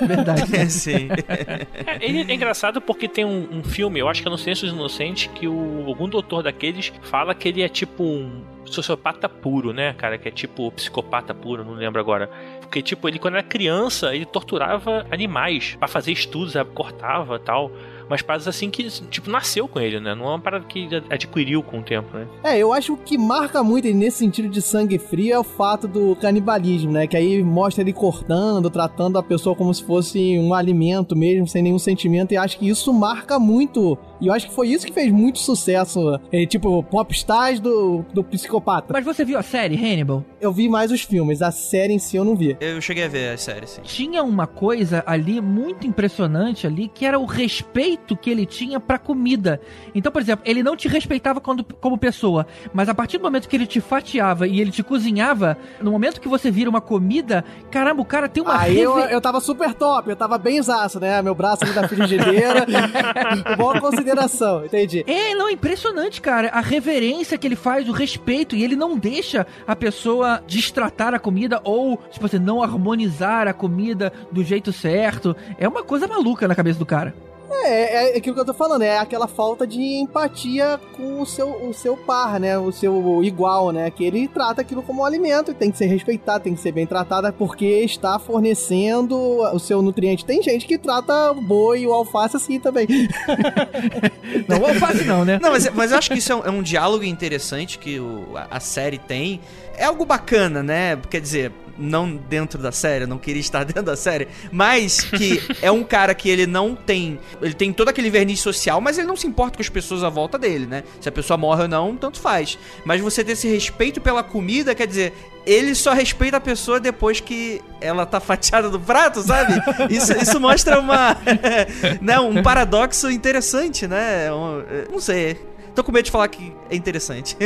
Verdade. 0.01 0.43
É, 0.55 0.65
sim. 0.67 1.09
É, 1.27 1.97
ele 2.01 2.31
é 2.31 2.35
engraçado 2.35 2.79
porque 2.81 3.07
tem 3.07 3.25
um, 3.25 3.47
um 3.51 3.63
filme, 3.63 3.99
eu 3.99 4.07
acho 4.07 4.21
que 4.21 4.27
é 4.27 4.31
no 4.31 4.37
Silêncio 4.37 4.65
dos 4.67 4.75
Inocentes, 4.75 5.29
que 5.35 5.47
o, 5.47 5.83
algum 5.87 6.07
doutor 6.07 6.43
daqueles 6.43 6.91
fala 7.01 7.33
que 7.35 7.47
ele 7.49 7.61
é 7.61 7.67
tipo 7.69 8.03
um 8.03 8.41
sociopata 8.73 9.27
puro, 9.27 9.73
né, 9.73 9.93
cara? 9.93 10.17
Que 10.17 10.27
é 10.27 10.31
tipo 10.31 10.71
psicopata 10.71 11.33
puro, 11.33 11.63
não 11.63 11.73
lembro 11.73 11.99
agora. 11.99 12.29
Porque, 12.61 12.81
tipo, 12.81 13.07
ele 13.07 13.19
quando 13.19 13.35
era 13.35 13.43
criança, 13.43 14.15
ele 14.15 14.25
torturava 14.25 15.05
animais 15.11 15.75
pra 15.77 15.87
fazer 15.87 16.11
estudos, 16.11 16.53
cortava 16.73 17.37
tal. 17.39 17.71
Mas 18.11 18.21
paradas 18.21 18.45
assim 18.45 18.69
que, 18.69 18.83
tipo, 19.09 19.29
nasceu 19.29 19.69
com 19.69 19.79
ele, 19.79 19.97
né? 20.01 20.13
Não 20.13 20.25
é 20.25 20.29
uma 20.31 20.39
parada 20.39 20.65
que 20.65 20.79
ele 20.79 21.01
adquiriu 21.09 21.63
com 21.63 21.79
o 21.79 21.81
tempo, 21.81 22.17
né? 22.17 22.27
É, 22.43 22.57
eu 22.57 22.73
acho 22.73 22.97
que 22.97 23.01
o 23.01 23.05
que 23.11 23.17
marca 23.17 23.63
muito 23.63 23.87
nesse 23.93 24.17
sentido 24.17 24.49
de 24.49 24.61
sangue 24.61 24.99
frio 24.99 25.33
é 25.33 25.39
o 25.39 25.45
fato 25.45 25.87
do 25.87 26.13
canibalismo, 26.17 26.91
né? 26.91 27.07
Que 27.07 27.15
aí 27.15 27.41
mostra 27.41 27.81
ele 27.81 27.93
cortando, 27.93 28.69
tratando 28.69 29.17
a 29.17 29.23
pessoa 29.23 29.55
como 29.55 29.73
se 29.73 29.81
fosse 29.85 30.37
um 30.37 30.53
alimento 30.53 31.15
mesmo, 31.15 31.47
sem 31.47 31.63
nenhum 31.63 31.79
sentimento. 31.79 32.33
E 32.33 32.37
acho 32.37 32.59
que 32.59 32.67
isso 32.67 32.91
marca 32.91 33.39
muito. 33.39 33.97
E 34.19 34.27
eu 34.27 34.33
acho 34.33 34.49
que 34.49 34.53
foi 34.53 34.67
isso 34.67 34.85
que 34.85 34.91
fez 34.91 35.09
muito 35.09 35.39
sucesso. 35.39 36.19
É, 36.33 36.45
tipo, 36.45 36.83
popstars 36.83 37.61
do, 37.61 38.03
do 38.13 38.25
psicopata. 38.25 38.91
Mas 38.91 39.05
você 39.05 39.23
viu 39.23 39.37
a 39.37 39.43
série 39.43 39.77
Hannibal? 39.77 40.25
Eu 40.41 40.51
vi 40.51 40.67
mais 40.67 40.91
os 40.91 41.01
filmes, 41.01 41.41
a 41.41 41.51
série 41.51 41.93
em 41.93 41.99
si 41.99 42.17
eu 42.17 42.25
não 42.25 42.35
vi. 42.35 42.57
Eu 42.59 42.81
cheguei 42.81 43.05
a 43.05 43.07
ver 43.07 43.29
a 43.33 43.37
série, 43.37 43.67
sim. 43.67 43.81
Tinha 43.83 44.21
uma 44.21 44.47
coisa 44.47 45.01
ali 45.07 45.39
muito 45.39 45.87
impressionante 45.87 46.67
ali, 46.67 46.89
que 46.89 47.05
era 47.05 47.17
o 47.17 47.25
respeito 47.25 48.00
que 48.15 48.29
ele 48.29 48.45
tinha 48.45 48.79
pra 48.79 48.97
comida. 48.97 49.59
Então, 49.93 50.11
por 50.11 50.21
exemplo, 50.21 50.43
ele 50.45 50.63
não 50.63 50.75
te 50.75 50.87
respeitava 50.87 51.39
quando, 51.39 51.63
como 51.63 51.97
pessoa, 51.97 52.45
mas 52.73 52.89
a 52.89 52.93
partir 52.93 53.17
do 53.17 53.23
momento 53.23 53.47
que 53.47 53.55
ele 53.55 53.67
te 53.67 53.81
fatiava 53.81 54.47
e 54.47 54.59
ele 54.59 54.71
te 54.71 54.83
cozinhava, 54.83 55.57
no 55.81 55.91
momento 55.91 56.19
que 56.19 56.27
você 56.27 56.51
vira 56.51 56.69
uma 56.69 56.81
comida, 56.81 57.43
caramba, 57.69 58.01
o 58.01 58.05
cara 58.05 58.27
tem 58.27 58.43
uma 58.43 58.59
Aí 58.59 58.79
eu, 58.79 58.97
eu 58.99 59.21
tava 59.21 59.39
super 59.39 59.73
top, 59.73 60.09
eu 60.09 60.15
tava 60.15 60.37
bem 60.37 60.61
zaço, 60.61 60.99
né? 60.99 61.21
Meu 61.21 61.33
braço 61.33 61.63
ali 61.63 61.73
da 61.73 61.87
frigideira. 61.87 62.65
Boa 63.57 63.79
consideração, 63.79 64.65
entendi. 64.65 65.03
É, 65.07 65.33
não, 65.35 65.47
é 65.47 65.51
impressionante, 65.51 66.21
cara. 66.21 66.49
A 66.49 66.61
reverência 66.61 67.37
que 67.37 67.47
ele 67.47 67.55
faz, 67.55 67.87
o 67.87 67.91
respeito, 67.91 68.55
e 68.55 68.63
ele 68.63 68.75
não 68.75 68.97
deixa 68.97 69.45
a 69.67 69.75
pessoa 69.75 70.43
destratar 70.47 71.13
a 71.13 71.19
comida 71.19 71.61
ou, 71.63 71.97
tipo 72.11 72.25
assim, 72.25 72.39
não 72.39 72.61
harmonizar 72.61 73.47
a 73.47 73.53
comida 73.53 74.11
do 74.31 74.43
jeito 74.43 74.71
certo. 74.71 75.35
É 75.57 75.67
uma 75.67 75.83
coisa 75.83 76.07
maluca 76.07 76.47
na 76.47 76.55
cabeça 76.55 76.79
do 76.79 76.85
cara. 76.85 77.13
É, 77.53 78.13
é 78.13 78.17
aquilo 78.17 78.35
que 78.35 78.41
eu 78.41 78.45
tô 78.45 78.53
falando, 78.53 78.83
é 78.83 78.97
aquela 78.97 79.27
falta 79.27 79.67
de 79.67 79.79
empatia 79.79 80.79
com 80.95 81.21
o 81.21 81.25
seu, 81.25 81.49
o 81.67 81.73
seu 81.73 81.97
par, 81.97 82.39
né? 82.39 82.57
O 82.57 82.71
seu 82.71 83.23
igual, 83.23 83.71
né? 83.71 83.89
Que 83.89 84.03
ele 84.03 84.27
trata 84.27 84.61
aquilo 84.61 84.81
como 84.81 85.01
um 85.01 85.05
alimento 85.05 85.51
e 85.51 85.53
tem 85.53 85.71
que 85.71 85.77
ser 85.77 85.87
respeitado, 85.87 86.43
tem 86.43 86.55
que 86.55 86.61
ser 86.61 86.71
bem 86.71 86.85
tratada 86.85 87.31
porque 87.31 87.65
está 87.65 88.17
fornecendo 88.19 89.17
o 89.17 89.59
seu 89.59 89.81
nutriente. 89.81 90.25
Tem 90.25 90.41
gente 90.41 90.65
que 90.65 90.77
trata 90.77 91.31
o 91.31 91.41
boi 91.41 91.81
e 91.81 91.87
o 91.87 91.93
alface 91.93 92.37
assim 92.37 92.59
também. 92.59 92.87
não, 94.47 94.59
o 94.59 94.65
alface 94.65 95.03
não, 95.03 95.25
né? 95.25 95.39
Não, 95.41 95.51
mas, 95.51 95.69
mas 95.73 95.91
eu 95.91 95.97
acho 95.97 96.09
que 96.09 96.17
isso 96.17 96.31
é 96.31 96.35
um, 96.35 96.45
é 96.45 96.49
um 96.49 96.61
diálogo 96.61 97.03
interessante 97.03 97.77
que 97.77 97.99
o, 97.99 98.35
a, 98.35 98.57
a 98.57 98.59
série 98.59 98.97
tem. 98.97 99.41
É 99.75 99.85
algo 99.85 100.05
bacana, 100.05 100.61
né? 100.61 100.97
Quer 101.09 101.21
dizer, 101.21 101.51
não 101.81 102.15
dentro 102.15 102.61
da 102.61 102.71
série, 102.71 103.05
não 103.05 103.17
queria 103.17 103.41
estar 103.41 103.63
dentro 103.65 103.83
da 103.83 103.95
série, 103.95 104.27
mas 104.51 105.01
que 105.01 105.41
é 105.61 105.71
um 105.71 105.83
cara 105.83 106.13
que 106.13 106.29
ele 106.29 106.45
não 106.45 106.75
tem, 106.75 107.19
ele 107.41 107.53
tem 107.53 107.73
todo 107.73 107.89
aquele 107.89 108.09
verniz 108.09 108.39
social, 108.39 108.79
mas 108.79 108.97
ele 108.97 109.07
não 109.07 109.15
se 109.15 109.27
importa 109.27 109.57
com 109.57 109.61
as 109.61 109.69
pessoas 109.69 110.03
à 110.03 110.09
volta 110.09 110.37
dele, 110.37 110.65
né? 110.65 110.83
Se 110.99 111.09
a 111.09 111.11
pessoa 111.11 111.37
morre 111.37 111.63
ou 111.63 111.67
não, 111.67 111.95
tanto 111.95 112.19
faz. 112.19 112.57
Mas 112.85 113.01
você 113.01 113.23
ter 113.23 113.33
esse 113.33 113.47
respeito 113.47 113.99
pela 113.99 114.23
comida, 114.23 114.75
quer 114.75 114.87
dizer, 114.87 115.13
ele 115.45 115.73
só 115.73 115.93
respeita 115.93 116.37
a 116.37 116.41
pessoa 116.41 116.79
depois 116.79 117.19
que 117.19 117.61
ela 117.79 118.05
tá 118.05 118.19
fatiada 118.21 118.69
do 118.69 118.79
prato, 118.79 119.21
sabe? 119.21 119.53
Isso, 119.89 120.13
isso 120.13 120.39
mostra 120.39 120.79
uma, 120.79 121.17
né, 122.01 122.19
um 122.19 122.41
paradoxo 122.43 123.09
interessante, 123.09 123.87
né? 123.87 124.31
Um, 124.31 124.91
não 124.91 124.99
sei. 124.99 125.51
Tô 125.73 125.83
com 125.85 125.91
medo 125.91 126.05
de 126.05 126.11
falar 126.11 126.27
que 126.27 126.53
é 126.69 126.75
interessante. 126.75 127.37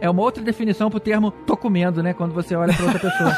É 0.00 0.10
uma 0.10 0.22
outra 0.22 0.42
definição 0.42 0.90
pro 0.90 1.00
termo 1.00 1.30
tô 1.30 1.56
comendo, 1.56 2.02
né? 2.02 2.12
Quando 2.12 2.34
você 2.34 2.54
olha 2.54 2.72
pra 2.74 2.84
outra 2.84 3.00
pessoa. 3.00 3.32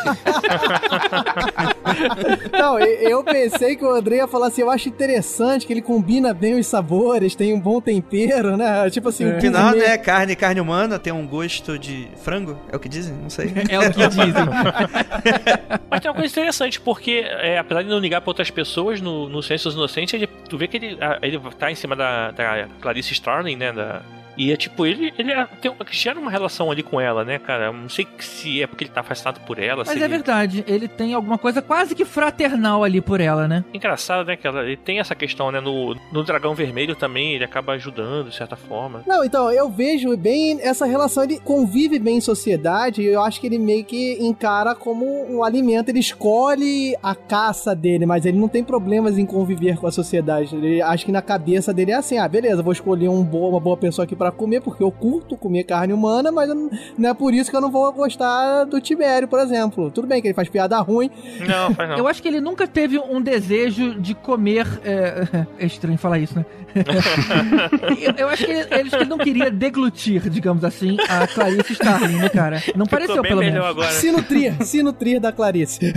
Não, 2.52 2.78
eu 2.78 3.22
pensei 3.22 3.76
que 3.76 3.84
o 3.84 3.90
André 3.90 4.16
ia 4.16 4.26
falar 4.26 4.48
assim, 4.48 4.62
eu 4.62 4.70
acho 4.70 4.88
interessante 4.88 5.66
que 5.66 5.72
ele 5.72 5.82
combina 5.82 6.34
bem 6.34 6.58
os 6.58 6.66
sabores, 6.66 7.34
tem 7.34 7.54
um 7.54 7.60
bom 7.60 7.80
tempero, 7.80 8.56
né? 8.56 8.90
Tipo 8.90 9.08
assim... 9.08 9.28
É. 9.28 9.40
Final, 9.40 9.74
né? 9.74 9.96
Carne, 9.98 10.34
carne 10.34 10.60
humana 10.60 10.98
tem 10.98 11.12
um 11.12 11.26
gosto 11.26 11.78
de 11.78 12.08
frango, 12.22 12.58
é 12.70 12.76
o 12.76 12.80
que 12.80 12.88
dizem? 12.88 13.14
Não 13.14 13.30
sei. 13.30 13.52
É 13.68 13.78
o 13.78 13.92
que 13.92 14.08
dizem. 14.08 14.32
Mas 15.90 16.00
tem 16.00 16.10
uma 16.10 16.16
coisa 16.16 16.32
interessante, 16.32 16.80
porque 16.80 17.24
é, 17.24 17.58
apesar 17.58 17.82
de 17.82 17.88
não 17.88 17.98
ligar 17.98 18.20
pra 18.20 18.30
outras 18.30 18.50
pessoas, 18.50 19.00
no, 19.00 19.28
no 19.28 19.42
Sensos 19.42 19.74
Inocentes, 19.74 20.14
ele, 20.14 20.26
tu 20.48 20.58
vê 20.58 20.66
que 20.66 20.76
ele, 20.76 20.98
ele 21.22 21.40
tá 21.58 21.70
em 21.70 21.74
cima 21.74 21.94
da, 21.94 22.30
da 22.30 22.68
Clarice 22.80 23.12
Starling, 23.12 23.56
né? 23.56 23.72
Da, 23.72 24.02
e 24.38 24.52
é 24.52 24.56
tipo, 24.56 24.86
ele, 24.86 25.12
ele 25.18 25.32
é, 25.32 25.44
tem, 25.60 25.72
gera 25.90 26.18
uma 26.18 26.30
relação 26.30 26.70
ali 26.70 26.82
com 26.82 27.00
ela, 27.00 27.24
né, 27.24 27.40
cara? 27.40 27.72
Não 27.72 27.88
sei 27.88 28.06
se 28.20 28.62
é 28.62 28.66
porque 28.68 28.84
ele 28.84 28.92
tá 28.92 29.00
afastado 29.00 29.40
por 29.40 29.58
ela. 29.58 29.82
Mas 29.84 29.96
é 29.96 30.04
ele... 30.04 30.08
verdade, 30.08 30.64
ele 30.68 30.86
tem 30.86 31.12
alguma 31.12 31.36
coisa 31.36 31.60
quase 31.60 31.94
que 31.94 32.04
fraternal 32.04 32.84
ali 32.84 33.00
por 33.00 33.20
ela, 33.20 33.48
né? 33.48 33.64
Engraçado, 33.74 34.26
né? 34.26 34.36
Que 34.36 34.46
ela, 34.46 34.64
ele 34.64 34.76
tem 34.76 35.00
essa 35.00 35.14
questão, 35.14 35.50
né? 35.50 35.58
No, 35.60 35.96
no 36.12 36.22
Dragão 36.22 36.54
Vermelho 36.54 36.94
também, 36.94 37.34
ele 37.34 37.44
acaba 37.44 37.72
ajudando, 37.72 38.28
de 38.28 38.36
certa 38.36 38.54
forma. 38.54 39.02
Não, 39.06 39.24
então, 39.24 39.50
eu 39.50 39.68
vejo 39.68 40.16
bem 40.16 40.60
essa 40.62 40.86
relação, 40.86 41.24
ele 41.24 41.40
convive 41.40 41.98
bem 41.98 42.18
em 42.18 42.20
sociedade, 42.20 43.02
e 43.02 43.06
eu 43.06 43.22
acho 43.22 43.40
que 43.40 43.46
ele 43.48 43.58
meio 43.58 43.84
que 43.84 44.18
encara 44.20 44.72
como 44.72 45.04
um 45.28 45.42
alimento, 45.42 45.88
ele 45.88 45.98
escolhe 45.98 46.96
a 47.02 47.14
caça 47.14 47.74
dele, 47.74 48.06
mas 48.06 48.24
ele 48.24 48.38
não 48.38 48.48
tem 48.48 48.62
problemas 48.62 49.18
em 49.18 49.26
conviver 49.26 49.76
com 49.78 49.88
a 49.88 49.92
sociedade. 49.92 50.54
Ele 50.54 50.80
acho 50.80 51.04
que 51.04 51.10
na 51.10 51.22
cabeça 51.22 51.74
dele 51.74 51.90
é 51.90 51.96
assim, 51.96 52.18
ah, 52.18 52.28
beleza, 52.28 52.62
vou 52.62 52.72
escolher 52.72 53.08
um 53.08 53.24
boa, 53.24 53.48
uma 53.48 53.60
boa 53.60 53.76
pessoa 53.76 54.04
aqui 54.04 54.14
pra 54.14 54.27
para 54.28 54.32
comer, 54.32 54.60
porque 54.60 54.82
eu 54.82 54.90
curto 54.90 55.36
comer 55.36 55.64
carne 55.64 55.92
humana, 55.92 56.30
mas 56.30 56.48
não 56.96 57.08
é 57.08 57.14
por 57.14 57.32
isso 57.32 57.50
que 57.50 57.56
eu 57.56 57.60
não 57.60 57.70
vou 57.70 57.90
gostar 57.92 58.64
do 58.64 58.80
Tibério, 58.80 59.26
por 59.26 59.40
exemplo. 59.40 59.90
Tudo 59.90 60.06
bem 60.06 60.20
que 60.20 60.28
ele 60.28 60.34
faz 60.34 60.48
piada 60.48 60.78
ruim. 60.78 61.10
Não, 61.40 61.74
faz 61.74 61.90
não. 61.90 61.98
Eu 61.98 62.06
acho 62.06 62.22
que 62.22 62.28
ele 62.28 62.40
nunca 62.40 62.66
teve 62.66 62.98
um 62.98 63.20
desejo 63.20 63.98
de 64.00 64.14
comer. 64.14 64.66
É, 64.84 65.46
é 65.64 65.66
estranho 65.66 65.98
falar 65.98 66.18
isso, 66.18 66.36
né? 66.36 66.44
eu, 68.00 68.14
eu, 68.16 68.28
acho 68.28 68.44
que 68.44 68.52
ele, 68.52 68.66
ele, 68.92 69.04
não 69.06 69.18
queria 69.18 69.50
deglutir, 69.50 70.28
digamos 70.28 70.64
assim, 70.64 70.96
a 71.08 71.26
Clarice 71.26 71.72
Starling, 71.72 72.16
né, 72.16 72.28
cara? 72.28 72.62
Não 72.76 72.86
pareceu, 72.86 73.22
pelo 73.22 73.40
menos. 73.40 73.64
Agora. 73.64 73.90
Se 73.90 74.12
nutrir, 74.12 74.62
se 74.64 74.82
nutrir 74.82 75.20
da 75.20 75.32
Clarice. 75.32 75.92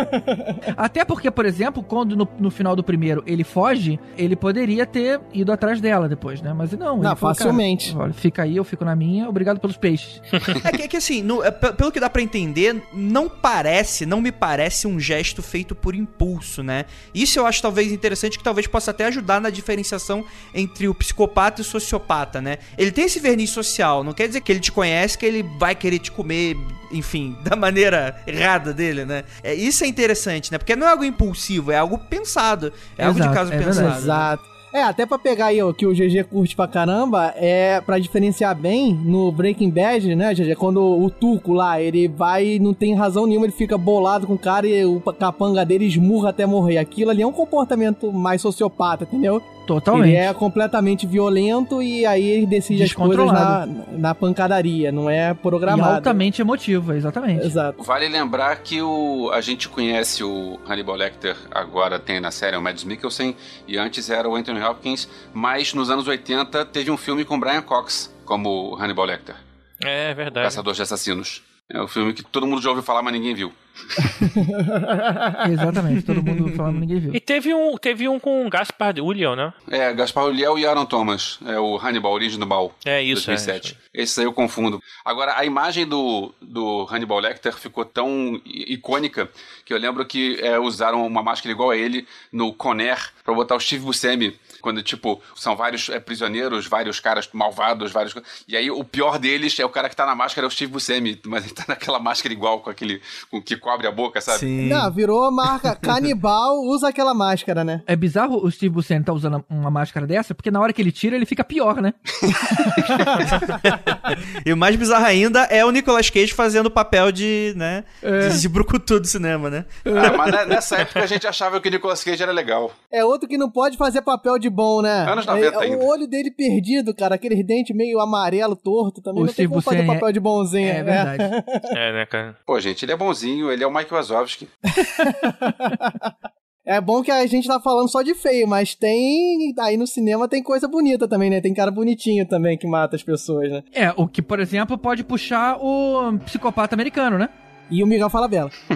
Até 0.76 1.04
porque, 1.04 1.30
por 1.30 1.46
exemplo, 1.46 1.82
quando 1.82 2.16
no, 2.16 2.28
no, 2.38 2.50
final 2.50 2.76
do 2.76 2.84
primeiro 2.84 3.22
ele 3.26 3.44
foge, 3.44 3.98
ele 4.16 4.36
poderia 4.36 4.84
ter 4.84 5.20
ido 5.32 5.52
atrás 5.52 5.80
dela 5.80 6.08
depois, 6.08 6.42
né? 6.42 6.52
Mas 6.52 6.72
não. 6.72 6.98
Não, 6.98 7.16
facilmente. 7.16 7.69
Falou, 7.78 8.04
olha, 8.04 8.12
fica 8.12 8.42
aí, 8.42 8.56
eu 8.56 8.64
fico 8.64 8.84
na 8.84 8.94
minha, 8.94 9.28
obrigado 9.28 9.60
pelos 9.60 9.76
peixes. 9.76 10.20
é, 10.64 10.72
que, 10.72 10.82
é 10.82 10.88
que 10.88 10.96
assim, 10.96 11.22
no, 11.22 11.42
é, 11.42 11.50
pelo 11.50 11.92
que 11.92 12.00
dá 12.00 12.08
para 12.08 12.22
entender, 12.22 12.82
não 12.92 13.28
parece, 13.28 14.06
não 14.06 14.20
me 14.20 14.32
parece 14.32 14.86
um 14.86 14.98
gesto 14.98 15.42
feito 15.42 15.74
por 15.74 15.94
impulso, 15.94 16.62
né? 16.62 16.84
Isso 17.14 17.38
eu 17.38 17.46
acho 17.46 17.62
talvez 17.62 17.92
interessante, 17.92 18.38
que 18.38 18.44
talvez 18.44 18.66
possa 18.66 18.90
até 18.90 19.06
ajudar 19.06 19.40
na 19.40 19.50
diferenciação 19.50 20.24
entre 20.54 20.88
o 20.88 20.94
psicopata 20.94 21.60
e 21.60 21.62
o 21.62 21.64
sociopata, 21.64 22.40
né? 22.40 22.58
Ele 22.76 22.90
tem 22.90 23.04
esse 23.04 23.20
verniz 23.20 23.50
social, 23.50 24.02
não 24.02 24.12
quer 24.12 24.26
dizer 24.26 24.40
que 24.40 24.52
ele 24.52 24.60
te 24.60 24.72
conhece, 24.72 25.16
que 25.16 25.26
ele 25.26 25.42
vai 25.58 25.74
querer 25.74 25.98
te 25.98 26.10
comer, 26.10 26.56
enfim, 26.90 27.36
da 27.44 27.56
maneira 27.56 28.22
errada 28.26 28.72
dele, 28.72 29.04
né? 29.04 29.24
É, 29.42 29.54
isso 29.54 29.84
é 29.84 29.86
interessante, 29.86 30.50
né? 30.52 30.58
Porque 30.58 30.76
não 30.76 30.86
é 30.86 30.90
algo 30.90 31.04
impulsivo, 31.04 31.72
é 31.72 31.76
algo 31.76 31.98
pensado. 31.98 32.72
É 32.96 33.04
Exato, 33.04 33.08
algo 33.08 33.20
de 33.20 33.34
caso 33.34 33.52
é 33.52 33.58
pensado. 33.58 33.88
Né? 33.88 33.96
Exato. 33.98 34.49
É, 34.72 34.82
até 34.82 35.04
pra 35.04 35.18
pegar 35.18 35.46
aí 35.46 35.60
o 35.60 35.74
que 35.74 35.84
o 35.84 35.92
GG 35.92 36.24
curte 36.30 36.54
pra 36.54 36.68
caramba, 36.68 37.34
é 37.36 37.80
pra 37.80 37.98
diferenciar 37.98 38.54
bem 38.54 38.94
no 38.94 39.32
Breaking 39.32 39.68
Bad, 39.68 40.14
né, 40.14 40.32
GG? 40.32 40.54
Quando 40.54 40.80
o 40.80 41.10
Tuco 41.10 41.52
lá, 41.52 41.80
ele 41.80 42.06
vai 42.06 42.58
não 42.60 42.72
tem 42.72 42.94
razão 42.94 43.26
nenhuma, 43.26 43.46
ele 43.46 43.52
fica 43.52 43.76
bolado 43.76 44.28
com 44.28 44.34
o 44.34 44.38
cara 44.38 44.68
e 44.68 44.84
o 44.84 45.00
capanga 45.00 45.64
dele 45.64 45.86
esmurra 45.86 46.30
até 46.30 46.46
morrer. 46.46 46.78
Aquilo 46.78 47.10
ali 47.10 47.20
é 47.20 47.26
um 47.26 47.32
comportamento 47.32 48.12
mais 48.12 48.40
sociopata, 48.40 49.02
entendeu? 49.02 49.42
Totalmente. 49.70 50.08
Ele 50.08 50.16
é 50.16 50.34
completamente 50.34 51.06
violento 51.06 51.80
e 51.80 52.04
aí 52.04 52.28
ele 52.28 52.46
decide 52.46 52.82
as 52.82 52.92
coisas 52.92 53.26
na, 53.26 53.68
na 53.92 54.14
pancadaria, 54.16 54.90
não 54.90 55.08
é 55.08 55.32
programado. 55.32 55.92
E 55.92 55.94
altamente 55.94 56.42
emotivo, 56.42 56.92
exatamente. 56.92 57.46
Exato. 57.46 57.80
Vale 57.80 58.08
lembrar 58.08 58.56
que 58.56 58.82
o, 58.82 59.30
a 59.32 59.40
gente 59.40 59.68
conhece 59.68 60.24
o 60.24 60.58
Hannibal 60.68 60.96
Lecter, 60.96 61.36
agora 61.52 62.00
tem 62.00 62.18
na 62.18 62.32
série 62.32 62.56
o 62.56 62.60
Mads 62.60 62.82
Mikkelsen, 62.82 63.36
e 63.68 63.78
antes 63.78 64.10
era 64.10 64.28
o 64.28 64.34
Anthony 64.34 64.60
Hopkins, 64.60 65.08
mas 65.32 65.72
nos 65.72 65.88
anos 65.88 66.08
80 66.08 66.64
teve 66.66 66.90
um 66.90 66.96
filme 66.96 67.24
com 67.24 67.38
Brian 67.38 67.62
Cox 67.62 68.12
como 68.24 68.74
Hannibal 68.74 69.04
Lecter. 69.04 69.36
É 69.84 70.12
verdade. 70.14 70.46
Caçador 70.46 70.74
de 70.74 70.82
Assassinos. 70.82 71.42
É 71.72 71.80
o 71.80 71.84
um 71.84 71.88
filme 71.88 72.12
que 72.12 72.22
todo 72.22 72.46
mundo 72.46 72.60
já 72.60 72.68
ouviu 72.68 72.82
falar, 72.82 73.02
mas 73.02 73.12
ninguém 73.12 73.34
viu. 73.34 73.52
Exatamente, 75.50 76.02
todo 76.02 76.22
mundo 76.22 76.52
falando, 76.54 76.80
ninguém 76.80 76.98
viu. 76.98 77.14
E 77.14 77.20
teve 77.20 77.54
um, 77.54 77.76
teve 77.76 78.08
um 78.08 78.18
com 78.18 78.48
Gaspar 78.50 78.98
Ulliel, 78.98 79.36
né? 79.36 79.52
É, 79.70 79.92
Gaspar 79.92 80.24
Ulliel 80.24 80.58
e 80.58 80.66
Aaron 80.66 80.84
Thomas. 80.84 81.38
É 81.46 81.58
o 81.58 81.76
Hannibal, 81.76 82.12
Origem 82.12 82.38
do 82.38 82.46
Mal. 82.46 82.74
É 82.84 83.00
isso, 83.00 83.26
2007. 83.26 83.78
É, 83.94 84.02
Esse 84.02 84.20
aí 84.20 84.26
eu 84.26 84.32
confundo. 84.32 84.82
Agora, 85.04 85.38
a 85.38 85.44
imagem 85.44 85.86
do, 85.86 86.34
do 86.42 86.86
Hannibal 86.90 87.20
Lecter 87.20 87.56
ficou 87.56 87.84
tão 87.84 88.40
icônica 88.44 89.30
que 89.64 89.72
eu 89.72 89.78
lembro 89.78 90.04
que 90.04 90.38
é, 90.40 90.58
usaram 90.58 91.06
uma 91.06 91.22
máscara 91.22 91.52
igual 91.52 91.70
a 91.70 91.76
ele 91.76 92.06
no 92.32 92.52
Conair 92.52 93.12
pra 93.24 93.32
botar 93.32 93.54
o 93.56 93.60
Steve 93.60 93.84
Buscemi 93.84 94.38
quando, 94.60 94.82
tipo, 94.82 95.20
são 95.34 95.56
vários 95.56 95.88
é, 95.88 95.98
prisioneiros, 95.98 96.66
vários 96.66 97.00
caras 97.00 97.28
malvados, 97.32 97.92
vários. 97.92 98.14
E 98.46 98.56
aí 98.56 98.70
o 98.70 98.84
pior 98.84 99.18
deles 99.18 99.58
é 99.58 99.64
o 99.64 99.68
cara 99.68 99.88
que 99.88 99.96
tá 99.96 100.06
na 100.06 100.14
máscara, 100.14 100.46
é 100.46 100.48
o 100.48 100.50
Steve 100.50 100.72
Buscemi, 100.72 101.20
mas 101.26 101.44
ele 101.44 101.54
tá 101.54 101.64
naquela 101.68 101.98
máscara 101.98 102.32
igual, 102.32 102.60
com 102.60 102.70
aquele. 102.70 103.00
com 103.30 103.40
que 103.40 103.56
cobre 103.56 103.86
a 103.86 103.92
boca, 103.92 104.20
sabe? 104.20 104.40
Sim. 104.40 104.68
Não, 104.68 104.90
virou 104.92 105.24
a 105.24 105.30
marca 105.30 105.74
canibal, 105.74 106.58
usa 106.64 106.88
aquela 106.88 107.14
máscara, 107.14 107.64
né? 107.64 107.82
É 107.86 107.96
bizarro 107.96 108.44
o 108.44 108.50
Steve 108.50 108.74
Buscemi 108.74 109.04
tá 109.04 109.12
usando 109.12 109.44
uma 109.48 109.70
máscara 109.70 110.06
dessa, 110.06 110.34
porque 110.34 110.50
na 110.50 110.60
hora 110.60 110.72
que 110.72 110.82
ele 110.82 110.92
tira, 110.92 111.16
ele 111.16 111.26
fica 111.26 111.44
pior, 111.44 111.80
né? 111.80 111.94
e 114.44 114.52
o 114.52 114.56
mais 114.56 114.76
bizarro 114.76 115.04
ainda 115.04 115.42
é 115.44 115.64
o 115.64 115.70
Nicolas 115.70 116.10
Cage 116.10 116.32
fazendo 116.32 116.66
o 116.66 116.70
papel 116.70 117.10
de, 117.10 117.54
né, 117.56 117.84
é. 118.02 118.28
de, 118.28 118.40
de 118.40 118.48
brucutu 118.48 119.00
do 119.00 119.06
cinema, 119.06 119.48
né? 119.48 119.64
É, 119.84 120.16
mas 120.16 120.46
nessa 120.46 120.76
época 120.76 121.02
a 121.02 121.06
gente 121.06 121.26
achava 121.26 121.60
que 121.60 121.68
o 121.68 121.70
Nicolas 121.70 122.04
Cage 122.04 122.22
era 122.22 122.32
legal. 122.32 122.72
É 122.90 123.04
outro 123.04 123.28
que 123.28 123.38
não 123.38 123.50
pode 123.50 123.76
fazer 123.76 124.02
papel 124.02 124.38
de 124.38 124.49
bom, 124.50 124.82
né? 124.82 125.04
Anos 125.08 125.24
90 125.24 125.46
é, 125.46 125.62
ainda. 125.64 125.84
O 125.84 125.88
olho 125.88 126.06
dele 126.06 126.30
perdido, 126.30 126.94
cara, 126.94 127.14
aquele 127.14 127.42
dente 127.42 127.72
meio 127.72 128.00
amarelo, 128.00 128.56
torto, 128.56 129.00
também 129.00 129.22
o 129.22 129.26
não 129.26 129.32
Steve 129.32 129.48
tem 129.48 129.48
como 129.48 129.62
fazer 129.62 129.86
papel 129.86 130.12
de 130.12 130.20
bonzinho. 130.20 130.68
É, 130.68 130.78
é 130.78 130.82
verdade. 130.82 131.22
é, 131.76 131.92
né, 131.92 132.06
cara? 132.06 132.36
Pô, 132.44 132.60
gente, 132.60 132.84
ele 132.84 132.92
é 132.92 132.96
bonzinho, 132.96 133.50
ele 133.50 133.64
é 133.64 133.66
o 133.66 133.72
Mike 133.72 133.92
Wazowski. 133.92 134.48
É 136.70 136.80
bom 136.80 137.02
que 137.02 137.10
a 137.10 137.26
gente 137.26 137.48
tá 137.48 137.58
falando 137.58 137.90
só 137.90 138.00
de 138.00 138.14
feio, 138.14 138.46
mas 138.46 138.76
tem. 138.76 139.52
Aí 139.58 139.76
no 139.76 139.88
cinema 139.88 140.28
tem 140.28 140.40
coisa 140.40 140.68
bonita 140.68 141.08
também, 141.08 141.28
né? 141.28 141.40
Tem 141.40 141.52
cara 141.52 141.70
bonitinho 141.70 142.24
também 142.28 142.56
que 142.56 142.64
mata 142.64 142.94
as 142.94 143.02
pessoas, 143.02 143.50
né? 143.50 143.62
É, 143.72 143.92
o 143.96 144.06
que, 144.06 144.22
por 144.22 144.38
exemplo, 144.38 144.78
pode 144.78 145.02
puxar 145.02 145.56
o 145.60 146.16
psicopata 146.18 146.76
americano, 146.76 147.18
né? 147.18 147.28
E 147.70 147.82
o 147.82 147.86
Miguel 147.86 148.10
Falabella. 148.10 148.50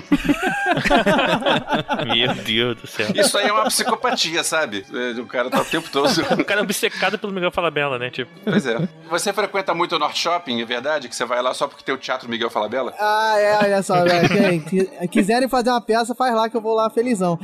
Meu 2.14 2.34
Deus 2.44 2.76
do 2.76 2.86
céu. 2.86 3.08
Isso 3.14 3.36
aí 3.38 3.48
é 3.48 3.52
uma 3.52 3.64
psicopatia, 3.64 4.42
sabe? 4.44 4.84
É, 4.92 5.20
O 5.20 5.26
cara 5.26 5.50
tá 5.50 5.60
o 5.60 5.64
tempo 5.64 5.88
todo. 5.90 6.08
O 6.38 6.44
cara 6.44 6.60
é 6.60 6.62
obcecado 6.62 7.18
pelo 7.18 7.32
Miguel 7.32 7.50
Falabella, 7.50 7.98
né? 7.98 8.10
Tipo, 8.10 8.30
Pois 8.44 8.66
é. 8.66 8.76
Você 9.10 9.32
frequenta 9.32 9.74
muito 9.74 9.96
o 9.96 9.98
North 9.98 10.16
Shopping, 10.16 10.60
é 10.60 10.64
verdade? 10.64 11.08
Que 11.08 11.16
você 11.16 11.24
vai 11.24 11.40
lá 11.42 11.52
só 11.54 11.66
porque 11.66 11.82
tem 11.84 11.94
o 11.94 11.98
Teatro 11.98 12.28
Miguel 12.28 12.50
Falabella? 12.50 12.92
Ah, 12.98 13.34
é, 13.38 13.58
olha 13.58 13.82
só, 13.82 14.02
velho. 14.02 14.28
Quem 14.28 14.60
qui- 14.60 15.08
quiserem 15.08 15.48
fazer 15.48 15.70
uma 15.70 15.80
peça, 15.80 16.14
faz 16.14 16.34
lá 16.34 16.48
que 16.48 16.56
eu 16.56 16.60
vou 16.60 16.74
lá 16.74 16.88
felizão. 16.90 17.38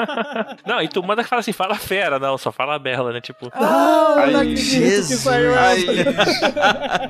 Não, 0.66 0.80
e 0.82 0.88
tu 0.88 1.02
manda 1.02 1.22
que 1.22 1.28
fala 1.28 1.40
assim, 1.40 1.52
fala 1.52 1.74
fera, 1.74 2.18
não, 2.18 2.36
só 2.38 2.50
fala 2.52 2.78
bela, 2.78 3.12
né? 3.12 3.20
Tipo, 3.20 3.50
Ah, 3.52 4.14
não 4.30 4.40
Ai, 4.40 4.52
acredito 4.52 5.08
que 5.08 5.16
saiu 5.16 5.58
Ai, 5.58 5.84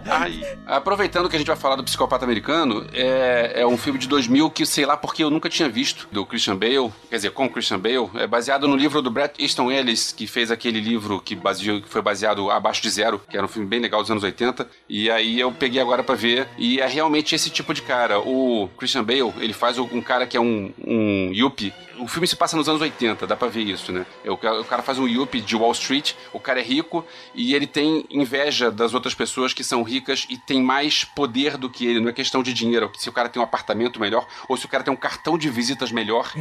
ai. 0.09 0.59
Aproveitando 0.67 1.29
que 1.29 1.37
a 1.37 1.39
gente 1.39 1.49
vai 1.49 1.57
falar 1.57 1.77
do 1.77 1.85
Psicopata 1.85 2.25
Americano, 2.25 2.87
é, 2.93 3.53
é 3.61 3.67
um 3.71 3.77
filme 3.77 3.99
de 3.99 4.09
2000 4.09 4.51
que, 4.51 4.67
sei 4.67 4.85
lá, 4.85 4.97
porque 4.97 5.23
eu 5.23 5.31
nunca 5.31 5.49
tinha 5.49 5.69
visto, 5.69 6.09
do 6.11 6.27
Christian 6.27 6.57
Bale, 6.57 6.93
quer 7.09 7.17
dizer, 7.17 7.31
com 7.31 7.49
Christian 7.49 7.79
Bale, 7.79 8.11
é 8.15 8.27
baseado 8.27 8.67
no 8.67 8.77
livro 8.77 9.01
do 9.01 9.11
Bret 9.11 9.35
Easton 9.39 9.71
Ellis, 9.71 10.13
que 10.13 10.27
fez 10.27 10.51
aquele 10.51 10.81
livro 10.81 11.21
que, 11.21 11.35
baseou, 11.35 11.81
que 11.81 11.89
foi 11.89 12.03
baseado 12.03 12.51
Abaixo 12.51 12.83
de 12.83 12.91
Zero, 12.91 13.21
que 13.29 13.37
era 13.37 13.45
um 13.45 13.49
filme 13.49 13.69
bem 13.69 13.81
legal 13.81 14.01
dos 14.01 14.11
anos 14.11 14.23
80, 14.23 14.69
e 14.89 15.11
aí 15.11 15.39
eu 15.39 15.53
peguei 15.53 15.81
agora 15.81 16.03
pra 16.03 16.15
ver, 16.15 16.49
e 16.59 16.81
é 16.81 16.87
realmente 16.87 17.35
esse 17.35 17.51
tipo 17.51 17.73
de 17.73 17.83
cara. 17.83 18.19
O 18.21 18.69
Christian 18.77 19.05
Bale, 19.05 19.33
ele 19.39 19.53
faz 19.53 19.79
um 19.79 20.01
cara 20.01 20.27
que 20.27 20.37
é 20.37 20.41
um, 20.41 20.73
um 20.85 21.33
yuppie, 21.33 21.73
o 22.01 22.09
filme 22.09 22.27
se 22.27 22.35
passa 22.37 22.57
nos 22.57 22.69
anos 22.69 22.81
80, 22.81 23.27
dá 23.27 23.37
pra 23.37 23.49
ver 23.49 23.63
isso, 23.63 23.93
né? 23.93 24.05
O 24.27 24.37
ca- 24.37 24.59
o 24.61 24.65
cara 24.65 24.83
faz 24.83 24.99
um 24.99 25.07
yuppie 25.07 25.41
de 25.41 25.55
Wall 25.57 25.73
Street, 25.73 26.13
o 26.33 26.41
cara 26.41 26.61
é 26.61 26.63
rico 26.63 27.05
e 27.35 27.55
ele 27.55 27.67
tem 27.67 28.05
inveja 28.11 28.71
das 28.71 28.95
outras 28.95 29.15
pessoas 29.15 29.53
que 29.53 29.63
são 29.65 29.83
ricas 29.83 30.27
e 30.29 30.37
tem 30.37 30.63
mais 30.63 31.05
poder 31.05 31.57
do 31.57 31.69
que 31.71 31.87
ele. 31.87 32.01
Não 32.01 32.09
é 32.09 32.13
questão 32.13 32.43
de 32.43 32.53
dinheiro, 32.53 32.91
se 32.99 33.09
o 33.09 33.13
cara 33.13 33.29
tem 33.29 33.41
um 33.41 33.45
apartamento 33.45 34.01
melhor 34.01 34.27
ou 34.49 34.57
se 34.57 34.65
o 34.67 34.69
cara 34.69 34.83
tem 34.83 34.93
um 34.93 34.97
cartão 34.97 35.37
de 35.39 35.49
visitas 35.51 35.91
melhor. 35.93 36.33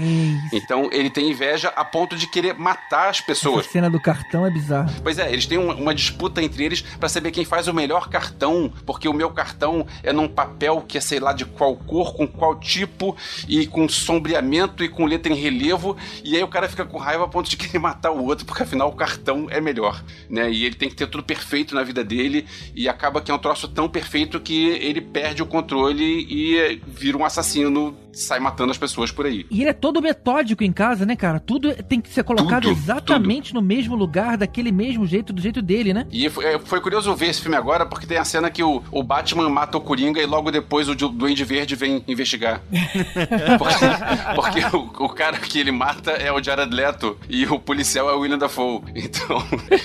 Então 0.53 0.89
ele 0.91 1.09
tem 1.09 1.29
inveja 1.29 1.69
a 1.75 1.83
ponto 1.85 2.15
de 2.15 2.27
querer 2.27 2.53
matar 2.57 3.09
as 3.09 3.17
Essa 3.17 3.25
pessoas. 3.25 3.65
cena 3.67 3.89
do 3.89 3.99
cartão 3.99 4.45
é 4.45 4.49
bizarra. 4.49 4.93
Pois 5.03 5.17
é, 5.19 5.31
eles 5.31 5.45
têm 5.45 5.57
uma, 5.57 5.73
uma 5.75 5.93
disputa 5.95 6.41
entre 6.41 6.63
eles 6.63 6.81
pra 6.81 7.09
saber 7.09 7.31
quem 7.31 7.45
faz 7.45 7.67
o 7.67 7.73
melhor 7.73 8.09
cartão, 8.09 8.71
porque 8.85 9.07
o 9.07 9.13
meu 9.13 9.29
cartão 9.31 9.85
é 10.03 10.11
num 10.13 10.27
papel 10.27 10.83
que 10.87 10.97
é 10.97 11.01
sei 11.01 11.19
lá 11.19 11.33
de 11.33 11.45
qual 11.45 11.75
cor, 11.75 12.13
com 12.15 12.27
qual 12.27 12.59
tipo 12.59 13.15
e 13.47 13.65
com 13.67 13.87
sombreamento 13.87 14.83
e 14.83 14.89
com 14.89 15.05
letra 15.05 15.31
em 15.31 15.35
relevo, 15.49 15.97
e 16.23 16.35
aí 16.35 16.43
o 16.43 16.47
cara 16.47 16.69
fica 16.69 16.85
com 16.85 16.97
raiva 16.97 17.25
a 17.25 17.27
ponto 17.27 17.49
de 17.49 17.57
querer 17.57 17.79
matar 17.79 18.11
o 18.11 18.23
outro, 18.23 18.45
porque 18.45 18.63
afinal 18.63 18.89
o 18.89 18.95
cartão 18.95 19.47
é 19.49 19.59
melhor, 19.59 20.03
né? 20.29 20.49
E 20.51 20.65
ele 20.65 20.75
tem 20.75 20.89
que 20.89 20.95
ter 20.95 21.07
tudo 21.07 21.23
perfeito 21.23 21.75
na 21.75 21.83
vida 21.83 22.03
dele 22.03 22.45
e 22.75 22.87
acaba 22.87 23.21
que 23.21 23.31
é 23.31 23.33
um 23.33 23.39
troço 23.39 23.67
tão 23.67 23.89
perfeito 23.89 24.39
que 24.39 24.69
ele 24.69 25.01
perde 25.01 25.41
o 25.41 25.45
controle 25.45 26.25
e 26.29 26.81
vira 26.87 27.17
um 27.17 27.25
assassino, 27.25 27.97
sai 28.13 28.39
matando 28.39 28.71
as 28.71 28.77
pessoas 28.77 29.11
por 29.11 29.25
aí. 29.25 29.45
E 29.49 29.61
ele 29.61 29.69
é 29.69 29.73
todo 29.73 30.01
metódico 30.01 30.63
em 30.63 30.71
casa, 30.71 31.05
né, 31.05 31.15
cara? 31.15 31.39
Tudo 31.39 31.73
tem 31.83 32.01
que 32.01 32.09
ser 32.09 32.23
colocado 32.23 32.63
Tudo, 32.63 32.71
exatamente 32.77 33.53
no 33.53 33.61
mesmo 33.61 33.95
lugar, 33.95 34.37
daquele 34.37 34.71
mesmo 34.71 35.05
jeito, 35.05 35.31
do 35.33 35.41
jeito 35.41 35.61
dele, 35.61 35.93
né? 35.93 36.05
E 36.11 36.29
foi, 36.29 36.45
é, 36.45 36.59
foi 36.59 36.81
curioso 36.81 37.13
ver 37.15 37.27
esse 37.29 37.41
filme 37.41 37.55
agora, 37.57 37.85
porque 37.85 38.05
tem 38.07 38.17
a 38.17 38.25
cena 38.25 38.49
que 38.49 38.63
o, 38.63 38.81
o 38.91 39.03
Batman 39.03 39.49
mata 39.49 39.77
o 39.77 39.81
Coringa 39.81 40.21
e 40.21 40.25
logo 40.25 40.51
depois 40.51 40.87
o 40.89 40.95
Du- 40.95 41.09
Duende 41.09 41.43
Verde 41.43 41.75
vem 41.75 42.03
investigar. 42.07 42.61
porque 43.57 43.79
porque 44.35 44.75
o, 44.75 45.05
o 45.05 45.09
cara 45.09 45.37
que 45.37 45.59
ele 45.59 45.71
mata 45.71 46.11
é 46.11 46.31
o 46.31 46.41
Jared 46.41 46.73
Leto 46.73 47.17
e 47.29 47.45
o 47.45 47.59
policial 47.59 48.09
é 48.09 48.13
o 48.13 48.19
William 48.19 48.37
Dafoe. 48.37 48.81
Então 48.95 49.37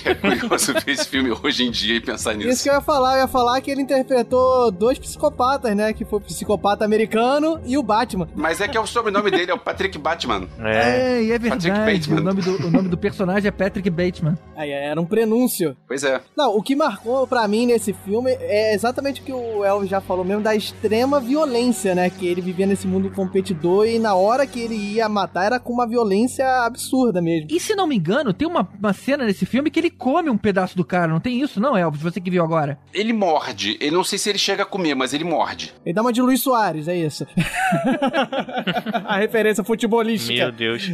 é 0.05 0.15
curioso 0.15 0.73
ver 0.75 0.93
esse 0.93 1.09
filme 1.09 1.31
hoje 1.43 1.65
em 1.65 1.71
dia 1.71 1.97
e 1.97 2.01
pensar 2.01 2.35
nisso. 2.35 2.49
Isso 2.49 2.63
que 2.63 2.69
eu 2.71 2.75
ia 2.75 2.81
falar, 2.81 3.15
eu 3.15 3.21
ia 3.23 3.29
falar 3.29 3.61
que 3.61 3.71
ele 3.71 3.83
interpretou 3.83 4.71
dois 4.71 4.99
psicopatas, 4.99 5.75
né? 5.77 5.93
Que 5.93 6.05
foi 6.05 6.19
o 6.19 6.23
psicopata 6.23 6.85
americano 6.85 7.61
e 7.65 7.77
o 7.79 7.83
Batman. 7.83 8.14
Mas 8.35 8.61
é 8.61 8.69
que 8.69 8.77
é 8.77 8.81
o 8.81 8.87
sobrenome 8.87 9.31
dele, 9.31 9.51
é 9.51 9.55
o 9.55 9.59
Patrick 9.59 9.99
Batman. 9.99 10.49
é. 10.61 10.95
É, 11.15 11.23
e 11.23 11.33
é 11.33 11.39
Patrick 11.39 11.63
verdade. 11.71 11.99
Bateman. 11.99 12.21
O 12.21 12.25
nome, 12.25 12.43
do, 12.43 12.67
o 12.67 12.71
nome 12.71 12.89
do 12.89 12.97
personagem 12.99 13.49
é 13.49 13.51
Patrick 13.51 13.89
Bateman. 13.91 14.37
Aí 14.57 14.71
era 14.71 15.01
um 15.01 15.05
prenúncio. 15.07 15.77
Pois 15.87 16.05
é. 16.05 16.21
Não, 16.37 16.57
o 16.57 16.63
que 16.63 16.75
marcou 16.77 17.27
pra 17.27 17.47
mim 17.49 17.67
nesse 17.67 17.93
filme 17.93 18.31
é 18.41 18.75
exatamente 18.75 19.21
o 19.21 19.25
que 19.25 19.33
o 19.33 19.65
Elvis 19.65 19.89
já 19.91 20.01
falou 20.01 20.25
mesmo, 20.25 20.43
da 20.43 20.55
extrema 20.55 21.21
violência, 21.21 21.95
né? 21.95 22.11
Que 22.11 22.27
ele 22.27 22.41
vivia 22.41 22.67
nesse 22.67 22.87
mundo 22.87 23.11
competidor 23.11 23.87
e 23.87 23.99
na 23.99 24.15
hora 24.15 24.47
que 24.47 24.61
ele 24.61 24.75
ia 24.75 25.09
matar 25.09 25.45
era 25.45 25.61
com 25.61 25.73
uma 25.73 25.87
violência 25.87 26.47
absurda 26.65 27.21
mesmo. 27.21 27.49
E 27.51 27.59
se 27.61 27.75
não 27.75 27.87
me 27.87 27.97
engano, 27.97 28.33
tem 28.33 28.47
uma, 28.47 28.69
uma 28.79 28.93
cena 28.93 29.25
nesse 29.25 29.47
filme 29.47 29.71
que 29.71 29.81
ele 29.81 29.91
come 29.91 30.31
um 30.31 30.37
pedaço 30.39 30.77
do 30.77 30.85
cara, 30.85 31.09
não 31.13 31.21
tem 31.21 31.41
isso 31.41 31.61
não, 31.61 31.77
Elvis? 31.77 32.03
Você 32.03 32.21
que 32.21 32.31
viu 32.31 32.45
agora. 32.45 32.79
Ele 32.93 33.13
morde. 33.13 33.77
Eu 33.81 33.93
não 33.93 34.05
sei 34.05 34.19
se 34.19 34.29
ele 34.29 34.39
chega 34.39 34.63
a 34.63 34.67
comer, 34.67 34.95
mas 34.95 35.13
ele 35.15 35.25
morde. 35.25 35.75
Ele 35.85 35.95
dá 35.95 36.01
uma 36.03 36.13
de 36.13 36.21
Luiz 36.21 36.41
Soares, 36.43 36.89
é 36.89 36.97
isso. 36.97 37.27
A 39.05 39.17
referência 39.17 39.63
futebolística. 39.65 40.35
Meu 40.45 40.53
Deus. 40.53 40.89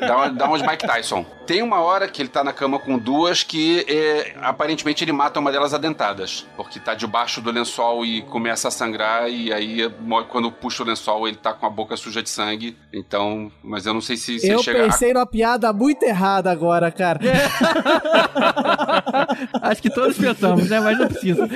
Dá, 0.00 0.16
uma, 0.16 0.28
dá 0.30 0.46
umas 0.46 0.62
Mike 0.62 0.86
Tyson. 0.86 1.24
Tem 1.46 1.62
uma 1.62 1.80
hora 1.80 2.08
que 2.08 2.22
ele 2.22 2.28
tá 2.28 2.42
na 2.44 2.52
cama 2.52 2.78
com 2.78 2.98
duas 2.98 3.42
que 3.42 3.84
é, 3.88 4.34
aparentemente 4.40 5.04
ele 5.04 5.12
mata 5.12 5.40
uma 5.40 5.50
delas 5.52 5.74
adentadas. 5.74 6.46
Porque 6.56 6.78
tá 6.80 6.94
debaixo 6.94 7.40
do 7.40 7.50
lençol 7.50 8.04
e 8.04 8.22
começa 8.22 8.68
a 8.68 8.70
sangrar, 8.70 9.28
e 9.28 9.52
aí 9.52 9.90
quando 10.28 10.50
puxa 10.50 10.82
o 10.82 10.86
lençol 10.86 11.26
ele 11.28 11.36
tá 11.36 11.52
com 11.52 11.66
a 11.66 11.70
boca 11.70 11.96
suja 11.96 12.22
de 12.22 12.30
sangue. 12.30 12.76
Então, 12.92 13.50
mas 13.62 13.86
eu 13.86 13.94
não 13.94 14.00
sei 14.00 14.16
se, 14.16 14.38
se 14.38 14.48
Eu 14.48 14.62
chega. 14.62 14.80
a- 14.80 14.84
pensei 14.86 15.12
numa 15.12 15.26
piada 15.26 15.72
muito 15.72 16.02
errada 16.04 16.50
agora, 16.50 16.90
cara. 16.90 17.20
Acho 19.62 19.82
que 19.82 19.90
todos 19.90 20.16
pensamos, 20.16 20.68
né? 20.68 20.80
Mas 20.80 20.98
não 20.98 21.08
precisa. 21.08 21.48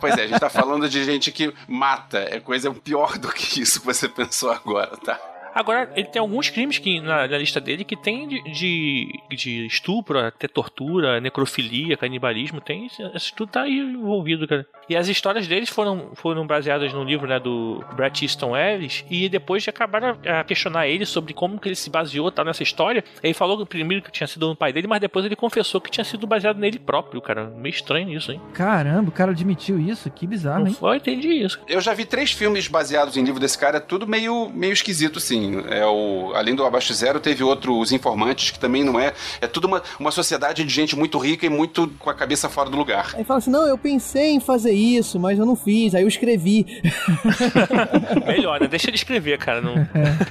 Pois 0.00 0.16
é, 0.16 0.24
a 0.24 0.26
gente 0.26 0.40
tá 0.40 0.48
falando 0.50 0.88
de 0.88 1.04
gente 1.04 1.30
que 1.32 1.52
mata. 1.68 2.18
É 2.18 2.40
coisa 2.40 2.70
pior 2.72 3.18
do 3.18 3.28
que 3.28 3.60
isso 3.62 3.80
que 3.80 3.86
você 3.86 4.05
pensou 4.08 4.50
agora, 4.50 4.96
tá? 4.96 5.35
Agora, 5.56 5.90
ele 5.96 6.06
tem 6.06 6.20
alguns 6.20 6.50
crimes 6.50 6.76
que, 6.76 7.00
na, 7.00 7.26
na 7.26 7.38
lista 7.38 7.58
dele 7.58 7.82
que 7.82 7.96
tem 7.96 8.28
de, 8.28 8.42
de, 8.52 9.08
de 9.30 9.66
estupro, 9.66 10.18
até 10.18 10.46
tortura, 10.46 11.18
necrofilia, 11.18 11.96
canibalismo, 11.96 12.60
tem. 12.60 12.86
Isso 13.14 13.32
tudo 13.34 13.52
tá 13.52 13.62
aí 13.62 13.78
envolvido, 13.78 14.46
cara. 14.46 14.66
E 14.86 14.94
as 14.94 15.08
histórias 15.08 15.46
deles 15.48 15.70
foram, 15.70 16.10
foram 16.14 16.46
baseadas 16.46 16.92
no 16.92 17.02
livro 17.02 17.26
né, 17.26 17.40
do 17.40 17.82
Bret 17.94 18.22
Easton 18.22 18.54
Ellis 18.54 19.02
e 19.10 19.30
depois 19.30 19.66
acabaram 19.66 20.18
a 20.26 20.44
questionar 20.44 20.88
ele 20.88 21.06
sobre 21.06 21.32
como 21.32 21.58
que 21.58 21.68
ele 21.68 21.74
se 21.74 21.88
baseou 21.88 22.30
tá, 22.30 22.44
nessa 22.44 22.62
história. 22.62 23.02
Ele 23.22 23.32
falou 23.32 23.64
primeiro 23.64 24.04
que 24.04 24.12
tinha 24.12 24.26
sido 24.26 24.46
no 24.48 24.54
pai 24.54 24.74
dele, 24.74 24.86
mas 24.86 25.00
depois 25.00 25.24
ele 25.24 25.34
confessou 25.34 25.80
que 25.80 25.90
tinha 25.90 26.04
sido 26.04 26.26
baseado 26.26 26.58
nele 26.58 26.78
próprio, 26.78 27.22
cara. 27.22 27.46
Meio 27.56 27.72
estranho 27.72 28.10
isso, 28.10 28.30
hein? 28.30 28.40
Caramba, 28.52 29.08
o 29.08 29.12
cara 29.12 29.32
admitiu 29.32 29.80
isso, 29.80 30.10
que 30.10 30.26
bizarro, 30.26 30.60
Não 30.60 30.68
hein? 30.68 30.76
foi, 30.78 30.98
entendi 30.98 31.28
isso. 31.28 31.58
Eu 31.66 31.80
já 31.80 31.94
vi 31.94 32.04
três 32.04 32.30
filmes 32.32 32.68
baseados 32.68 33.16
em 33.16 33.24
livro 33.24 33.40
desse 33.40 33.58
cara, 33.58 33.78
é 33.78 33.80
tudo 33.80 34.06
meio, 34.06 34.50
meio 34.50 34.74
esquisito, 34.74 35.18
sim. 35.18 35.45
É 35.68 35.86
o, 35.86 36.32
além 36.34 36.54
do 36.54 36.64
Abaixo 36.64 36.88
de 36.88 36.94
Zero, 36.94 37.20
teve 37.20 37.42
outro, 37.42 37.78
Os 37.78 37.92
Informantes, 37.92 38.50
que 38.50 38.58
também 38.58 38.84
não 38.84 38.98
é. 38.98 39.12
É 39.40 39.46
tudo 39.46 39.66
uma, 39.66 39.82
uma 39.98 40.10
sociedade 40.10 40.64
de 40.64 40.72
gente 40.72 40.96
muito 40.96 41.18
rica 41.18 41.46
e 41.46 41.48
muito 41.48 41.88
com 41.98 42.10
a 42.10 42.14
cabeça 42.14 42.48
fora 42.48 42.70
do 42.70 42.76
lugar. 42.76 43.14
Aí 43.14 43.24
fala 43.24 43.38
assim: 43.38 43.50
não, 43.50 43.66
eu 43.66 43.78
pensei 43.78 44.30
em 44.30 44.40
fazer 44.40 44.72
isso, 44.72 45.18
mas 45.18 45.38
eu 45.38 45.46
não 45.46 45.56
fiz. 45.56 45.94
Aí 45.94 46.02
eu 46.02 46.08
escrevi. 46.08 46.66
Melhor, 48.26 48.60
né? 48.60 48.66
Deixa 48.66 48.88
ele 48.88 48.96
escrever, 48.96 49.38
cara. 49.38 49.60
Não... 49.60 49.74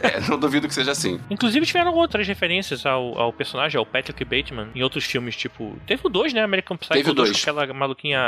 É, 0.01 0.20
não 0.30 0.38
duvido 0.38 0.68
que 0.68 0.74
seja 0.74 0.91
assim. 0.91 1.20
Inclusive 1.30 1.66
tiveram 1.66 1.93
outras 1.93 2.28
referências 2.28 2.86
ao, 2.86 3.18
ao 3.20 3.34
personagem, 3.34 3.78
ao 3.78 3.86
Patrick 3.86 4.24
Bateman, 4.24 4.70
em 4.76 4.84
outros 4.84 5.05
filmes, 5.05 5.36
tipo. 5.36 5.76
Teve 5.86 6.01
o 6.05 6.09
2, 6.09 6.34
né? 6.34 6.43
American 6.43 6.78
Psycho 6.78 6.93
Teve 6.93 7.11
o 7.11 7.13
2, 7.13 7.30
dois. 7.30 7.43
com 7.43 7.51
aquela 7.51 7.74
maluquinha, 7.74 8.20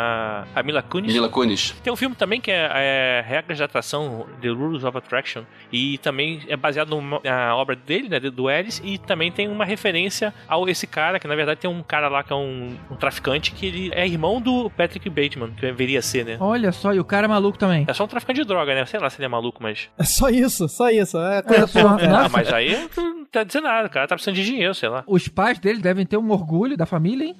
a 0.56 0.64
Mila 0.64 0.82
Kunis. 0.82 1.14
Mila 1.14 1.30
Kunis. 1.30 1.76
Tem 1.84 1.92
um 1.92 1.96
filme 1.96 2.16
também 2.16 2.40
que 2.40 2.52
é, 2.52 2.70
é 2.74 3.26
Regras 3.28 3.58
de 3.58 3.64
Atração, 3.64 4.26
The 4.42 4.50
Rules 4.50 4.84
of 4.84 4.98
Attraction, 4.98 5.44
e 5.72 5.98
também 6.00 6.42
é 6.48 6.56
baseado 6.56 6.77
na 6.86 7.56
obra 7.56 7.76
dele, 7.76 8.10
né, 8.10 8.20
do 8.20 8.50
Ellis, 8.50 8.82
e 8.84 8.98
também 8.98 9.32
tem 9.32 9.48
uma 9.48 9.66
referência 9.66 10.34
ao 10.48 10.68
esse 10.68 10.86
cara, 10.86 11.20
que 11.20 11.28
na 11.28 11.36
verdade 11.36 11.60
tem 11.62 11.70
um 11.70 11.82
cara 11.82 12.08
lá 12.10 12.24
que 12.24 12.34
é 12.34 12.36
um, 12.36 12.76
um 12.92 12.96
traficante, 12.96 13.52
que 13.52 13.66
ele 13.66 13.92
é 13.94 14.06
irmão 14.06 14.42
do 14.42 14.70
Patrick 14.72 15.10
Bateman, 15.10 15.52
que 15.52 15.62
deveria 15.62 16.02
ser, 16.02 16.26
né? 16.26 16.38
Olha 16.40 16.72
só, 16.72 16.94
e 16.94 17.00
o 17.00 17.06
cara 17.06 17.26
é 17.26 17.28
maluco 17.28 17.58
também. 17.58 17.86
É 17.88 17.94
só 17.94 18.04
um 18.04 18.08
traficante 18.08 18.42
de 18.42 18.48
droga, 18.48 18.76
né? 18.76 18.86
Sei 18.86 19.00
lá 19.00 19.10
se 19.10 19.18
ele 19.18 19.26
é 19.26 19.30
maluco, 19.30 19.62
mas. 19.62 19.90
É 19.98 20.04
só 20.04 20.30
isso, 20.30 20.68
só 20.68 20.90
isso. 20.90 21.18
É 21.18 21.42
coisa 21.42 21.64
É 21.64 21.68
só-. 21.68 21.98
Ah, 22.18 22.30
mas 22.30 22.52
aí 22.52 22.90
não 22.98 23.26
tá 23.32 23.44
dizendo 23.44 23.66
nada, 23.66 23.88
o 23.88 23.90
cara 23.90 24.08
tá 24.08 24.16
precisando 24.16 24.36
de 24.36 24.46
dinheiro, 24.46 24.74
sei 24.74 24.90
lá. 24.90 25.04
Os 25.08 25.28
pais 25.28 25.60
dele 25.60 25.80
devem 25.80 26.06
ter 26.06 26.18
um 26.18 26.32
orgulho 26.32 26.78
da 26.78 26.86
família, 26.86 27.26
hein? 27.26 27.36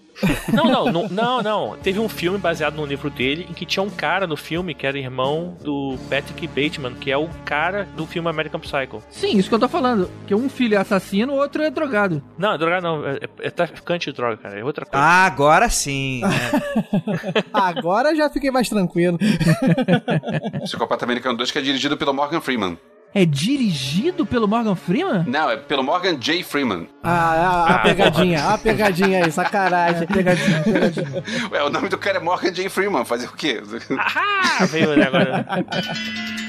Não, 0.54 0.66
não, 0.66 0.86
não, 0.92 1.08
não, 1.10 1.42
não. 1.42 1.78
Teve 1.78 2.00
um 2.00 2.10
filme 2.10 2.38
baseado 2.38 2.76
num 2.76 2.86
livro 2.86 3.10
dele 3.10 3.48
em 3.50 3.54
que 3.54 3.66
tinha 3.66 3.84
um 3.84 3.90
cara 3.90 4.28
no 4.28 4.38
filme 4.38 4.74
que 4.74 4.86
era 4.86 4.98
irmão 4.98 5.58
do 5.62 5.98
Patrick 6.10 6.48
Bateman, 6.48 6.96
que 6.96 7.12
é 7.12 7.18
o 7.18 7.30
cara 7.46 7.88
do 7.96 8.06
filme 8.06 8.30
American 8.30 8.60
Psycho. 8.60 9.02
Sim, 9.10 9.38
isso 9.38 9.50
que 9.50 9.56
eu 9.56 9.60
tô 9.60 9.70
falando. 9.70 10.10
Que 10.26 10.36
um 10.36 10.50
filho 10.50 10.76
é 10.76 10.78
assassino, 10.78 11.34
o 11.34 11.38
outro 11.38 11.64
é 11.64 11.70
drogado. 11.70 12.22
Não, 12.38 12.54
é 12.54 12.58
droga 12.58 12.82
não, 12.82 13.08
é, 13.08 13.20
é 13.40 13.50
traficante 13.50 14.10
de 14.10 14.16
droga, 14.16 14.38
cara, 14.38 14.60
é 14.60 14.64
outra 14.64 14.86
coisa. 14.86 15.04
Ah, 15.04 15.26
agora 15.26 15.70
sim. 15.70 16.22
né? 16.22 17.44
Agora 17.54 18.16
já 18.16 18.30
fiquei 18.30 18.52
mais 18.52 18.70
tranquilo. 18.70 19.18
Psicopata 20.64 21.06
Americano 21.06 21.38
2, 21.38 21.52
que 21.52 21.60
é 21.60 21.62
dirigido 21.62 21.98
pelo 21.98 22.14
Morgan 22.14 22.42
Freeman. 22.42 22.78
É 23.18 23.26
dirigido 23.26 24.28
pelo 24.28 24.48
Morgan 24.48 24.76
Freeman? 24.76 25.24
Não, 25.26 25.50
é 25.50 25.58
pelo 25.58 25.82
Morgan 25.82 26.20
J. 26.20 26.44
Freeman. 26.44 26.88
Ah, 27.02 27.32
a, 27.32 27.76
a 27.76 27.80
pegadinha, 27.80 28.48
a 28.48 28.58
pegadinha 28.60 29.26
aí, 29.26 29.32
sacanagem. 29.32 30.06
Pegadinha, 30.06 30.62
pegadinha. 30.62 31.24
Ué, 31.52 31.64
o 31.64 31.70
nome 31.72 31.90
do 31.90 31.98
cara 31.98 32.18
é 32.18 32.20
Morgan 32.20 32.54
J. 32.54 32.70
Freeman. 32.70 33.04
Fazer 33.06 33.26
o 33.26 33.34
quê? 33.34 33.60
Ah, 33.98 34.66
veio 34.66 34.96
né, 34.96 35.08
agora. 35.08 35.48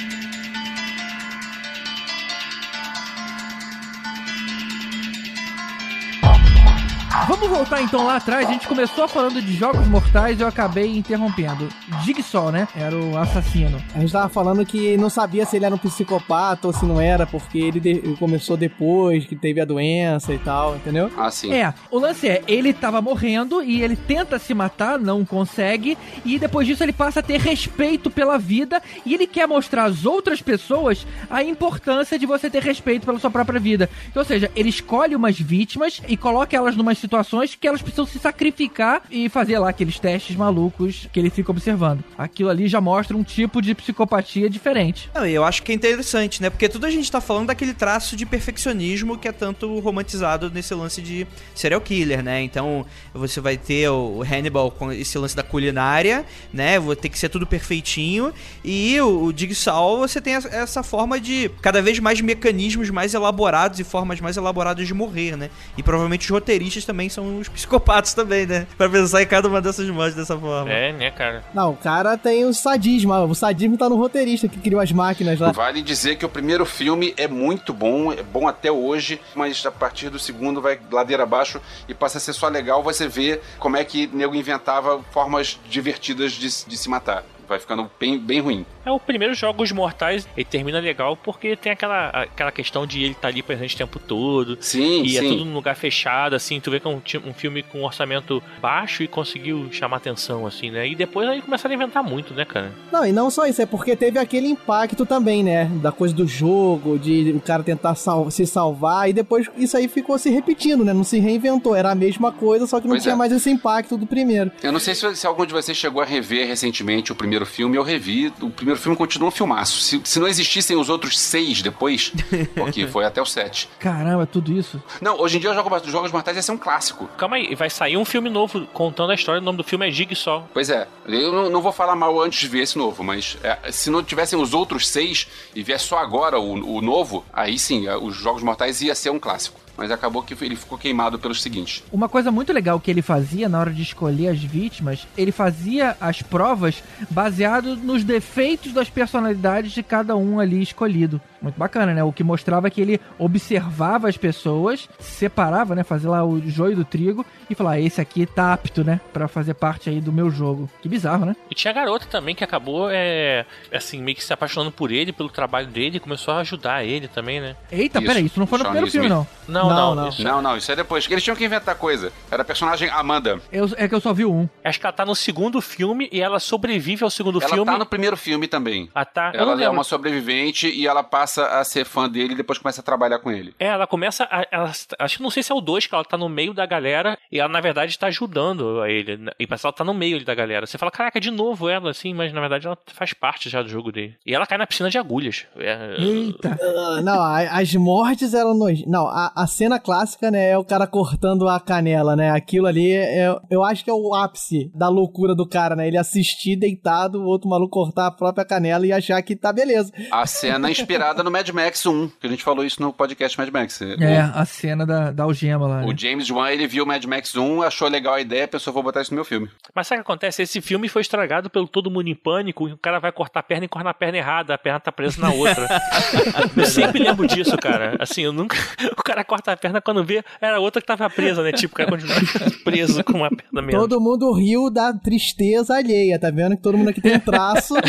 Vamos 7.27 7.49
voltar 7.49 7.83
então 7.83 8.07
lá 8.07 8.17
atrás. 8.17 8.49
A 8.49 8.53
gente 8.53 8.67
começou 8.67 9.07
falando 9.07 9.41
de 9.43 9.53
jogos 9.53 9.87
mortais 9.87 10.39
e 10.39 10.43
eu 10.43 10.49
acabei 10.49 10.97
interrompendo. 10.97 11.69
Jigsaw, 12.05 12.51
né? 12.51 12.67
Era 12.75 12.97
o 12.97 13.19
assassino. 13.19 13.83
A 13.95 14.01
gente 14.01 14.13
tava 14.13 14.29
falando 14.29 14.65
que 14.65 14.97
não 14.97 15.11
sabia 15.11 15.45
se 15.45 15.57
ele 15.57 15.67
era 15.67 15.75
um 15.75 15.79
psicopata 15.79 16.67
ou 16.67 16.73
se 16.73 16.87
não 16.87 16.99
era, 17.01 17.27
porque 17.27 17.59
ele, 17.59 17.81
de- 17.81 17.89
ele 17.91 18.17
começou 18.17 18.57
depois 18.57 19.27
que 19.27 19.37
teve 19.37 19.61
a 19.61 19.65
doença 19.65 20.33
e 20.33 20.39
tal, 20.39 20.77
entendeu? 20.77 21.11
Ah, 21.19 21.31
sim. 21.31 21.53
É, 21.53 21.73
o 21.91 21.99
lance 21.99 22.27
é, 22.29 22.43
ele 22.47 22.73
tava 22.73 23.03
morrendo 23.03 23.63
e 23.63 23.83
ele 23.83 23.97
tenta 23.97 24.39
se 24.39 24.55
matar, 24.55 24.99
não 24.99 25.25
consegue, 25.25 25.99
e 26.25 26.39
depois 26.39 26.67
disso 26.67 26.83
ele 26.83 26.93
passa 26.93 27.21
a 27.21 27.23
ter 27.23 27.41
respeito 27.41 28.11
pela 28.11 28.39
vida 28.39 28.83
e 29.05 29.13
ele 29.15 29.27
quer 29.27 29.47
mostrar 29.47 29.85
às 29.85 30.07
outras 30.07 30.41
pessoas 30.41 31.07
a 31.29 31.43
importância 31.43 32.19
de 32.19 32.25
você 32.27 32.49
ter 32.49 32.63
respeito 32.63 33.05
pela 33.05 33.19
sua 33.19 33.31
própria 33.31 33.61
vida. 33.61 33.89
Então, 34.09 34.23
ou 34.23 34.27
seja, 34.27 34.51
ele 34.57 34.69
escolhe 34.71 35.15
umas 35.15 35.39
vítimas 35.39 36.01
e 36.09 36.17
coloca 36.17 36.57
elas 36.57 36.75
numa 36.77 36.93
situações 37.09 37.55
que 37.55 37.67
elas 37.67 37.81
precisam 37.81 38.07
se 38.07 38.19
sacrificar 38.19 39.03
e 39.11 39.29
fazer 39.29 39.59
lá 39.59 39.71
aqueles 39.71 39.99
testes 39.99 40.37
malucos 40.37 41.09
que 41.13 41.19
ele 41.19 41.31
fica 41.31 41.51
observando. 41.51 42.05
Aquilo 42.17 42.51
ali 42.51 42.69
já 42.69 42.81
mostra 42.81 43.17
um 43.17 43.23
tipo 43.23 43.63
de 43.63 43.75
psicopatia 43.75 44.49
diferente. 44.51 45.11
Não, 45.15 45.27
eu 45.27 45.43
acho 45.43 45.63
que 45.63 45.73
é 45.73 45.75
interessante, 45.75 46.43
né? 46.43 46.51
Porque 46.51 46.69
tudo 46.69 46.87
a 46.87 46.91
gente 46.91 47.11
tá 47.11 47.21
falando 47.21 47.47
daquele 47.47 47.73
traço 47.73 48.15
de 48.15 48.27
perfeccionismo 48.27 49.17
que 49.17 49.27
é 49.27 49.33
tanto 49.33 49.79
romantizado 49.81 50.51
nesse 50.51 50.75
lance 50.75 51.01
de 51.01 51.27
serial 51.55 51.81
killer, 51.81 52.23
né? 52.23 52.43
Então, 52.43 52.85
você 53.15 53.41
vai 53.41 53.57
ter 53.57 53.89
o 53.89 54.23
Hannibal 54.23 54.71
com 54.71 54.93
esse 54.93 55.17
lance 55.17 55.35
da 55.35 55.43
culinária, 55.43 56.27
né? 56.53 56.79
Vou 56.79 56.95
ter 56.95 57.09
que 57.09 57.19
ser 57.19 57.31
tudo 57.31 57.47
perfeitinho. 57.47 58.33
E 58.63 59.01
o, 59.01 59.25
o 59.25 59.37
Jigsaw, 59.37 59.99
você 59.99 60.21
tem 60.21 60.35
essa 60.35 60.83
forma 60.83 61.19
de 61.19 61.51
cada 61.63 61.81
vez 61.81 61.99
mais 61.99 62.21
mecanismos 62.21 62.91
mais 62.91 63.15
elaborados 63.15 63.81
e 63.81 63.85
formas 63.85 64.21
mais 64.21 64.37
elaboradas 64.37 64.87
de 64.87 64.93
morrer, 64.93 65.37
né? 65.37 65.49
E 65.77 65.83
provavelmente 65.83 66.25
os 66.25 66.31
roteiristas 66.31 66.85
também 66.85 66.98
são 67.07 67.39
os 67.39 67.49
psicopatas 67.49 68.15
também, 68.15 68.47
né? 68.47 68.67
Pra 68.79 68.89
pensar 68.89 69.21
em 69.23 69.27
cada 69.27 69.47
uma 69.47 69.61
dessas 69.61 69.89
mortes 69.91 70.15
dessa 70.15 70.39
forma. 70.39 70.73
É, 70.73 70.91
né, 70.91 71.11
cara? 71.11 71.45
Não, 71.53 71.73
o 71.73 71.77
cara 71.77 72.17
tem 72.17 72.47
o 72.47 72.55
sadismo. 72.55 73.13
O 73.13 73.35
sadismo 73.35 73.77
tá 73.77 73.91
no 73.91 73.97
roteirista 73.97 74.49
que 74.49 74.59
criou 74.59 74.81
as 74.81 74.91
máquinas 74.91 75.39
lá. 75.39 75.53
Vale 75.53 75.83
dizer 75.83 76.17
que 76.17 76.25
o 76.25 76.29
primeiro 76.29 76.65
filme 76.65 77.13
é 77.19 77.29
muito 77.29 77.75
bom, 77.75 78.11
é 78.11 78.23
bom 78.23 78.49
até 78.49 78.73
hoje, 78.73 79.21
mas 79.35 79.65
a 79.67 79.71
partir 79.71 80.09
do 80.09 80.19
segundo 80.19 80.63
vai 80.63 80.79
ladeira 80.91 81.25
abaixo 81.25 81.61
e 81.87 81.93
passa 81.93 82.17
a 82.17 82.21
ser 82.21 82.33
só 82.33 82.49
legal 82.49 82.83
você 82.83 83.07
ver 83.07 83.43
como 83.59 83.77
é 83.77 83.85
que 83.85 84.07
nego 84.07 84.35
inventava 84.35 85.03
formas 85.11 85.59
divertidas 85.69 86.33
de, 86.33 86.49
de 86.49 86.77
se 86.77 86.89
matar. 86.89 87.25
Vai 87.49 87.59
ficando 87.59 87.91
bem, 87.99 88.19
bem 88.19 88.41
ruim. 88.41 88.67
É 88.89 88.91
o 88.91 88.99
primeiro 88.99 89.35
Jogos 89.35 89.71
Mortais, 89.71 90.27
ele 90.35 90.47
termina 90.47 90.81
legal 90.81 91.15
porque 91.15 91.55
tem 91.57 91.71
aquela, 91.73 92.09
aquela 92.09 92.51
questão 92.51 92.87
de 92.87 93.03
ele 93.03 93.13
estar 93.13 93.29
ali 93.29 93.43
presente 93.43 93.75
o 93.75 93.79
tempo 93.79 93.99
todo. 93.99 94.57
Sim, 94.63 95.03
E 95.05 95.19
é 95.19 95.21
sim. 95.21 95.29
tudo 95.29 95.45
num 95.45 95.53
lugar 95.53 95.77
fechado, 95.77 96.35
assim, 96.35 96.59
tu 96.59 96.71
vê 96.71 96.81
que 96.81 96.87
é 96.89 96.91
um, 96.91 97.03
um 97.29 97.35
filme 97.35 97.63
com 97.63 97.81
um 97.81 97.85
orçamento 97.85 98.43
baixo 98.63 99.03
e 99.03 99.07
conseguiu 99.09 99.69
chamar 99.71 99.99
atenção, 99.99 100.47
assim, 100.47 100.71
né? 100.71 100.89
E 100.89 100.95
depois 100.95 101.29
aí 101.29 101.43
começaram 101.43 101.75
a 101.75 101.77
inventar 101.77 102.03
muito, 102.03 102.33
né, 102.33 102.47
cara? 102.47 102.73
Não, 102.91 103.05
e 103.05 103.13
não 103.13 103.31
só 103.31 103.45
isso, 103.47 103.61
é 103.61 103.67
porque 103.67 103.95
teve 103.95 104.19
aquele 104.19 104.49
impacto 104.49 105.05
também, 105.05 105.43
né? 105.45 105.67
Da 105.83 105.93
coisa 105.93 106.15
do 106.15 106.27
jogo, 106.27 106.99
de 106.99 107.33
o 107.37 107.41
cara 107.43 107.63
tentar 107.63 107.95
sal- 107.95 108.31
se 108.31 108.47
salvar, 108.47 109.11
e 109.11 109.13
depois 109.13 109.47
isso 109.59 109.77
aí 109.77 109.87
ficou 109.87 110.17
se 110.19 110.31
repetindo, 110.31 110.83
né? 110.83 110.95
Não 110.95 111.05
se 111.05 111.19
reinventou, 111.19 111.77
era 111.77 111.91
a 111.91 111.95
mesma 111.95 112.33
coisa, 112.33 112.67
só 112.67 112.81
que 112.81 112.87
não 112.87 112.95
Pois 112.95 113.03
tinha 113.03 113.13
é. 113.15 113.19
mais 113.19 113.33
esse 113.33 113.51
impacto 113.51 113.99
do 113.99 114.07
primeiro. 114.07 114.51
Eu 114.63 114.73
não 114.73 114.81
sei 114.81 114.95
se, 114.95 115.15
se 115.15 115.27
algum 115.27 115.45
de 115.45 115.53
vocês 115.53 115.77
chegou 115.77 116.01
a 116.01 116.07
rever 116.07 116.47
recentemente 116.49 117.13
o 117.13 117.15
primeiro 117.15 117.45
filme. 117.45 117.77
Eu 117.77 117.83
revi. 117.83 118.33
O 118.41 118.49
primeiro 118.51 118.78
filme 118.79 118.97
continua 118.97 119.29
um 119.29 119.33
filmaço. 119.33 119.81
Se, 119.81 120.01
se 120.05 120.19
não 120.19 120.27
existissem 120.27 120.77
os 120.77 120.89
outros 120.89 121.19
seis 121.19 121.63
depois, 121.63 122.13
porque 122.55 122.87
foi 122.87 123.05
até 123.05 123.21
o 123.21 123.27
sete. 123.27 123.69
Caramba, 123.79 124.27
tudo 124.27 124.53
isso. 124.53 124.83
Não, 125.01 125.19
hoje 125.21 125.37
em 125.37 125.41
dia 125.41 125.51
os 125.51 125.57
Jogos, 125.57 125.83
os 125.83 125.93
Jogos 125.93 126.13
Mortais 126.13 126.37
ia 126.37 126.43
ser 126.43 126.53
um 126.53 126.59
clássico. 126.59 127.09
Calma 127.17 127.37
aí, 127.37 127.55
vai 127.55 127.71
sair 127.71 127.97
um 127.97 128.05
filme 128.05 128.31
novo 128.31 128.67
contando 128.73 129.11
a 129.11 129.15
história, 129.15 129.41
o 129.41 129.45
nome 129.45 129.59
do 129.59 129.65
filme 129.65 129.89
é 129.89 129.91
Jigsaw. 129.91 130.49
Pois 130.53 130.71
é, 130.71 130.87
eu 131.07 131.33
não, 131.33 131.51
não 131.51 131.63
vou 131.63 131.73
falar 131.73 131.97
mal 131.97 132.21
antes 132.21 132.41
de 132.41 132.49
ver 132.49 132.63
esse 132.63 132.79
novo, 132.79 133.03
mas 133.03 133.37
é, 133.43 133.71
se 133.71 133.91
não 133.91 134.03
tivessem 134.03 134.39
os 134.39 134.55
outros 134.55 134.89
seis 134.89 135.29
e 135.55 135.63
vier 135.63 135.81
só 135.81 135.99
agora 135.99 136.39
o, 136.39 136.77
o 136.77 136.81
novo, 136.81 137.25
aí 137.33 137.59
sim, 137.59 137.87
é, 137.87 137.97
os 137.97 138.17
Jogos 138.17 138.43
Mortais 138.43 138.81
ia 138.81 138.95
ser 138.95 139.11
um 139.11 139.19
clássico. 139.19 139.68
Mas 139.79 139.93
acabou 139.93 140.25
que 140.25 140.35
ele 140.45 140.57
ficou 140.57 140.77
queimado 140.77 141.21
pelos 141.21 141.41
seguintes. 141.41 141.85
Uma 141.93 142.09
coisa 142.09 142.33
muito 142.33 142.53
legal 142.53 142.81
que 142.81 142.91
ele 142.91 143.01
fazia 143.01 143.49
na 143.49 143.61
hora 143.61 143.73
de 143.73 143.81
escolher 143.81 144.29
as 144.29 144.43
vítimas, 144.43 145.07
ele 145.17 145.31
fazia 145.31 145.97
as 146.01 146.21
provas 146.21 146.83
baseado 147.09 147.77
nos 147.77 148.03
defeitos 148.03 148.73
das 148.73 148.91
personalidades 148.91 149.71
de 149.71 149.85
cada 149.85 150.17
um 150.17 150.41
ali 150.41 150.61
escolhido. 150.61 151.21
Muito 151.41 151.57
bacana, 151.59 151.95
né? 151.95 152.03
O 152.03 152.13
que 152.13 152.25
mostrava 152.25 152.69
que 152.69 152.81
ele 152.81 153.01
observava 153.19 154.09
as 154.09 154.17
pessoas, 154.17 154.89
separava, 154.99 155.75
né? 155.75 155.85
Fazia 155.85 156.11
lá 156.11 156.25
o 156.25 156.41
joio 156.49 156.75
do 156.77 156.85
trigo 156.85 157.25
e 157.49 157.55
falava, 157.55 157.77
ah, 157.77 157.81
esse 157.81 158.01
aqui 158.01 158.27
tá 158.27 158.53
apto, 158.53 158.83
né? 158.85 159.01
Pra 159.13 159.29
fazer 159.29 159.55
parte 159.55 159.89
aí 159.89 160.01
do 160.01 160.13
meu 160.13 160.31
jogo. 160.31 160.69
Que 160.83 160.89
bizarro, 160.89 161.25
né? 161.25 161.37
E 161.51 161.55
tinha 161.55 161.71
a 161.71 161.75
garota 161.75 162.07
também 162.07 162.35
que 162.35 162.43
acabou, 162.45 162.89
é, 162.91 163.45
assim, 163.73 164.03
meio 164.03 164.17
que 164.17 164.25
se 164.25 164.33
apaixonando 164.33 164.73
por 164.73 164.91
ele, 164.91 165.13
pelo 165.13 165.29
trabalho 165.29 165.69
dele, 165.69 165.97
e 165.99 166.01
começou 166.01 166.35
a 166.35 166.39
ajudar 166.39 166.85
ele 166.85 167.07
também, 167.09 167.41
né? 167.41 167.55
Eita, 167.71 167.99
Isso. 167.99 168.07
peraí, 168.07 168.27
isso 168.27 168.41
não 168.41 168.47
foi 168.47 168.59
no 168.59 168.65
Shawnee 168.65 168.81
primeiro 168.91 168.93
filme, 168.93 169.07
Smith. 169.09 169.29
não. 169.49 169.63
Não, 169.63 169.69
Não, 169.71 169.77
não. 169.77 169.95
não. 170.03 170.09
isso- 170.09 170.23
Não, 170.23 170.43
não, 170.43 170.57
isso 170.57 170.71
é 170.73 170.77
depois. 170.77 171.09
Eles 171.11 171.23
tinham 171.23 171.37
que 171.37 171.45
inventar 171.45 171.75
coisa. 171.77 172.13
Era 172.31 172.43
a 172.43 172.45
personagem 172.45 172.89
Amanda. 172.91 173.41
Eu- 173.53 173.69
é 173.77 173.89
que 173.89 173.95
eu 173.95 174.01
só 174.01 174.13
vi 174.13 174.25
um. 174.25 174.49
Acho 174.65 174.79
que 174.81 174.87
ela 174.87 174.93
tá 174.93 175.07
no 175.07 175.15
segundo 175.15 175.61
filme 175.61 176.09
e 176.13 176.21
ela 176.21 176.39
sobrevive 176.41 177.05
ao 177.05 177.11
segundo 177.11 177.41
Ela 177.41 177.49
filme. 177.55 177.65
tá 177.71 177.79
no 177.79 177.87
primeiro 177.87 178.17
filme 178.17 178.47
também. 178.49 178.91
Ah, 178.95 179.05
tá. 179.05 179.31
Eu 179.35 179.41
não 179.41 179.53
Ela 179.53 179.53
é 179.53 179.57
lembro. 179.57 179.73
uma 179.75 179.85
sobrevivente 179.85 180.69
e 180.69 180.87
ela 180.87 181.03
passa 181.03 181.28
a 181.37 181.63
ser 181.65 181.85
fã 181.85 182.09
dele 182.09 182.33
e 182.33 182.37
depois 182.37 182.59
começa 182.59 182.81
a 182.81 182.85
trabalhar 182.85 183.19
com 183.19 183.31
ele. 183.31 183.55
É, 183.59 183.67
ela 183.67 183.87
começa. 183.87 184.25
A, 184.31 184.47
ela- 184.51 184.73
acho 184.99 185.17
que 185.17 185.23
não 185.23 185.31
sei 185.31 185.43
se 185.43 185.53
é 185.53 185.55
o 185.55 185.61
2, 185.61 185.87
que 185.87 185.95
ela 185.95 186.05
tá 186.05 186.17
no 186.17 186.29
meio 186.29 186.55
da 186.55 186.65
galera 186.67 187.19
e 187.31 187.39
ela, 187.39 187.49
na 187.49 187.61
verdade, 187.61 187.99
tá 187.99 188.07
ajudando 188.07 188.81
a 188.81 188.91
ele. 188.91 189.17
né? 189.17 189.33
E 189.39 189.47
parece 189.47 189.63
que 189.63 189.67
ela 189.67 189.73
tá 189.73 189.85
no 189.85 189.95
meio 189.95 190.17
ali 190.17 190.25
da 190.25 190.35
galera. 190.35 190.67
Você 190.67 190.79
fala, 190.79 190.91
caraca, 190.91 191.21
de 191.21 191.31
novo 191.31 191.69
ela, 191.69 191.91
assim, 191.91 192.15
mas 192.15 192.33
na 192.33 192.41
verdade 192.41 192.67
ela 192.67 192.79
faz 192.95 193.13
parte 193.13 193.49
já 193.49 193.63
do 193.63 193.69
jogo 193.69 193.91
dele. 193.93 194.17
E 194.27 194.35
ela 194.35 194.47
cai 194.47 194.59
na 194.59 194.67
piscina 194.67 194.91
de 194.91 194.99
agulhas. 194.99 195.47
É, 195.57 195.97
Eita. 195.99 196.59
Ah, 196.61 197.01
não, 197.03 197.21
a- 197.21 197.59
as 197.59 197.75
mortes 197.75 198.35
eram 198.35 198.55
noj... 198.57 198.85
Não, 198.87 199.07
a, 199.09 199.33
a 199.37 199.47
cena 199.47 199.79
clássica, 199.79 200.31
né, 200.31 200.51
é 200.51 200.59
o 200.59 200.65
cara 200.65 200.87
cortando 200.87 201.49
a 201.49 201.59
canela, 201.61 202.15
né? 202.17 202.31
Aquilo 202.31 202.67
ali, 202.67 202.93
é, 202.93 203.35
eu 203.51 203.63
acho 203.65 203.85
que 203.85 203.91
é 203.91 203.95
o 203.95 204.15
ápice 204.15 204.71
da 204.75 204.89
loucura 204.89 205.35
do 205.35 205.49
cara, 205.49 205.75
né? 205.77 205.87
Ele 205.87 205.99
assistir 205.99 206.57
deitado, 206.57 207.21
o 207.23 207.27
outro 207.27 207.49
maluco 207.49 207.69
cortar 207.79 208.07
a 208.07 208.11
própria 208.11 208.45
canela 208.45 208.87
e 208.87 208.93
achar 208.93 209.21
que 209.23 209.37
tá 209.37 209.53
beleza. 209.53 209.93
A 210.11 210.27
cena 210.27 210.71
inspirada 210.71 211.18
no 211.23 211.31
Mad 211.31 211.49
Max 211.51 211.85
1, 211.85 212.09
que 212.21 212.27
a 212.27 212.31
gente 212.31 212.43
falou 212.43 212.65
isso 212.65 212.81
no 212.81 212.93
podcast 212.93 213.39
Mad 213.39 213.51
Max. 213.51 213.81
É, 213.83 214.19
a 214.19 214.45
cena 214.45 214.87
da, 214.87 215.11
da 215.11 215.25
algema 215.25 215.67
lá. 215.67 215.77
O, 215.79 215.87
né? 215.87 215.93
o 215.93 215.99
James 215.99 216.31
Wan, 216.31 216.51
ele 216.51 216.67
viu 216.67 216.85
o 216.85 216.87
Mad 216.87 217.05
Max 217.05 217.37
1, 217.37 217.63
achou 217.63 217.89
legal 217.89 218.15
a 218.15 218.21
ideia, 218.21 218.49
pensou, 218.49 218.73
vou 218.73 218.83
botar 218.83 219.03
isso 219.03 219.11
no 219.11 219.17
meu 219.17 219.25
filme. 219.25 219.49
Mas 219.75 219.87
sabe 219.87 220.01
o 220.01 220.05
que 220.05 220.11
acontece? 220.11 220.43
Esse 220.43 220.61
filme 220.61 220.89
foi 220.89 221.03
estragado 221.03 221.51
pelo 221.51 221.69
Todo 221.69 221.91
Mundo 221.91 222.09
em 222.09 222.15
Pânico 222.15 222.69
e 222.69 222.73
o 222.73 222.79
cara 222.79 222.99
vai 222.99 223.13
cortar 223.13 223.41
a 223.41 223.43
perna 223.43 223.65
e 223.65 223.69
corta 223.69 223.89
na 223.89 223.95
perna 223.95 224.19
errada, 224.19 224.55
a 224.55 224.59
perna 224.59 224.81
tá 224.81 224.93
presa 224.93 225.21
na 225.21 225.31
outra. 225.31 225.69
eu 226.57 226.67
sempre 226.67 227.03
lembro 227.03 227.27
disso, 227.27 227.57
cara. 227.57 227.97
Assim, 228.01 228.23
eu 228.23 228.33
nunca. 228.33 228.57
O 228.97 229.03
cara 229.03 229.25
corta 229.25 229.53
a 229.53 229.57
perna 229.57 229.81
quando 229.81 230.05
vê, 230.05 230.25
era 230.41 230.57
a 230.57 230.61
outra 230.61 230.81
que 230.81 230.87
tava 230.87 231.09
presa, 231.11 231.43
né? 231.43 231.53
Tipo, 231.53 231.75
o 231.75 231.77
cara 231.77 231.91
continua 231.91 232.17
preso 232.65 233.03
com 233.05 233.19
uma 233.19 233.31
perna 233.31 233.63
mesmo. 233.63 233.81
Todo 233.81 234.01
mundo 234.01 234.33
riu 234.33 234.71
da 234.71 234.93
tristeza 234.93 235.75
alheia, 235.75 236.19
tá 236.19 236.31
vendo? 236.31 236.57
Que 236.57 236.63
todo 236.63 236.77
mundo 236.77 236.91
aqui 236.91 237.01
tem 237.01 237.17
um 237.17 237.21
traço. 237.21 237.75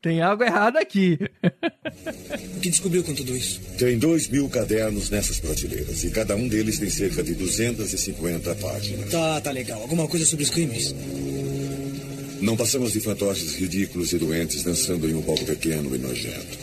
Tem 0.00 0.22
algo 0.22 0.42
errado 0.42 0.76
aqui. 0.76 1.11
O 1.14 2.60
que 2.60 2.70
descobriu 2.70 3.02
com 3.02 3.14
tudo 3.14 3.36
isso? 3.36 3.60
Tem 3.78 3.98
dois 3.98 4.28
mil 4.28 4.48
cadernos 4.48 5.10
nessas 5.10 5.40
prateleiras 5.40 6.04
e 6.04 6.10
cada 6.10 6.36
um 6.36 6.48
deles 6.48 6.78
tem 6.78 6.90
cerca 6.90 7.22
de 7.22 7.34
250 7.34 8.54
páginas. 8.56 9.10
Tá, 9.10 9.40
tá 9.40 9.50
legal. 9.50 9.80
Alguma 9.82 10.06
coisa 10.08 10.26
sobre 10.26 10.44
os 10.44 10.50
crimes? 10.50 10.94
Não 12.40 12.56
passamos 12.56 12.92
de 12.92 13.00
fantoches 13.00 13.54
ridículos 13.54 14.12
e 14.12 14.18
doentes 14.18 14.64
dançando 14.64 15.08
em 15.08 15.14
um 15.14 15.22
palco 15.22 15.44
pequeno 15.44 15.94
e 15.94 15.98
nojento. 15.98 16.58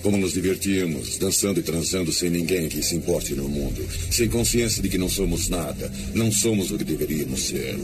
Como 0.00 0.16
nos 0.16 0.34
divertimos, 0.34 1.18
dançando 1.18 1.58
e 1.58 1.62
transando 1.62 2.12
sem 2.12 2.30
ninguém 2.30 2.68
que 2.68 2.82
se 2.82 2.94
importe 2.94 3.34
no 3.34 3.48
mundo, 3.48 3.84
sem 4.10 4.28
consciência 4.28 4.82
de 4.82 4.88
que 4.88 4.98
não 4.98 5.08
somos 5.08 5.48
nada, 5.48 5.90
não 6.14 6.30
somos 6.30 6.70
o 6.70 6.78
que 6.78 6.84
deveríamos 6.84 7.48
ser. 7.48 7.74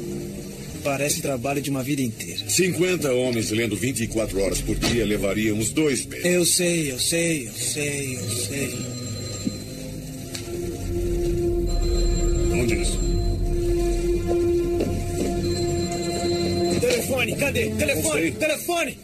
Parece 0.83 1.20
trabalho 1.20 1.61
de 1.61 1.70
uma 1.70 1.83
vida 1.83 2.03
inteira. 2.03 2.49
50 2.49 3.12
homens 3.12 3.51
lendo 3.51 3.76
24 3.76 4.41
horas 4.43 4.61
por 4.61 4.74
dia 4.76 5.05
levaríamos 5.05 5.70
dois 5.70 6.07
meses. 6.07 6.24
Eu 6.24 6.45
sei, 6.45 6.91
eu 6.93 6.99
sei, 6.99 7.49
eu 7.49 7.53
sei, 7.53 8.16
eu 8.16 8.31
sei. 8.31 8.78
Onde 12.53 12.74
é 12.74 12.83
isso? 12.83 12.99
Telefone, 16.81 17.37
cadê? 17.37 17.70
Telefone, 17.70 18.31
telefone! 18.33 18.99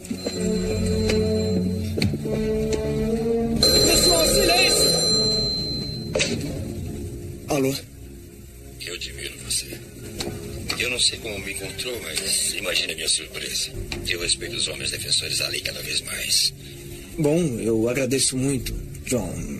Pessoal, 3.87 4.27
silêncio! 4.27 4.87
Alô? 7.49 7.73
Eu 10.87 10.91
não 10.91 10.99
sei 11.01 11.19
como 11.19 11.37
me 11.39 11.51
encontrou, 11.51 11.99
mas 12.01 12.53
imagine 12.53 12.93
a 12.93 12.95
minha 12.95 13.09
surpresa. 13.09 13.71
Eu 14.07 14.21
respeito 14.21 14.55
os 14.55 14.69
homens 14.69 14.89
defensores 14.89 15.39
da 15.39 15.49
lei 15.49 15.59
cada 15.59 15.81
vez 15.81 15.99
mais. 15.99 16.53
Bom, 17.19 17.59
eu 17.59 17.89
agradeço 17.89 18.37
muito, 18.37 18.71
John. 19.05 19.59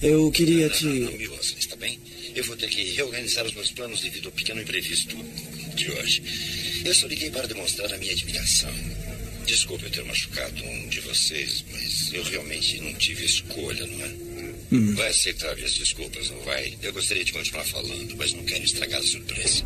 Eu 0.00 0.30
queria 0.30 0.68
Não 0.68 0.76
te. 0.76 0.86
me 0.86 1.26
ouça, 1.30 1.54
está 1.58 1.74
bem? 1.74 1.98
Eu 2.32 2.44
vou 2.44 2.56
ter 2.56 2.68
que 2.68 2.92
reorganizar 2.92 3.44
os 3.44 3.54
meus 3.54 3.72
planos 3.72 4.02
devido 4.02 4.26
ao 4.26 4.32
pequeno 4.32 4.62
imprevisto 4.62 5.16
de 5.74 5.90
hoje. 5.90 6.22
Eu 6.84 6.94
só 6.94 7.08
liguei 7.08 7.28
para 7.32 7.48
demonstrar 7.48 7.92
a 7.92 7.98
minha 7.98 8.12
admiração. 8.12 8.72
Desculpe 9.46 9.84
eu 9.86 9.90
ter 9.90 10.04
machucado 10.04 10.62
um 10.64 10.88
de 10.88 11.00
vocês, 11.00 11.64
mas 11.72 12.14
eu 12.14 12.22
realmente 12.22 12.80
não 12.80 12.94
tive 12.94 13.24
escolha, 13.24 13.84
não 13.84 14.04
é? 14.04 14.28
Vai 14.94 15.08
aceitar 15.08 15.56
minhas 15.56 15.74
desculpas, 15.74 16.30
não 16.30 16.38
vai? 16.42 16.78
Eu 16.82 16.92
gostaria 16.92 17.24
de 17.24 17.32
continuar 17.32 17.64
falando, 17.64 18.14
mas 18.16 18.32
não 18.32 18.44
quero 18.44 18.62
estragar 18.62 19.00
a 19.00 19.04
surpresa. 19.04 19.64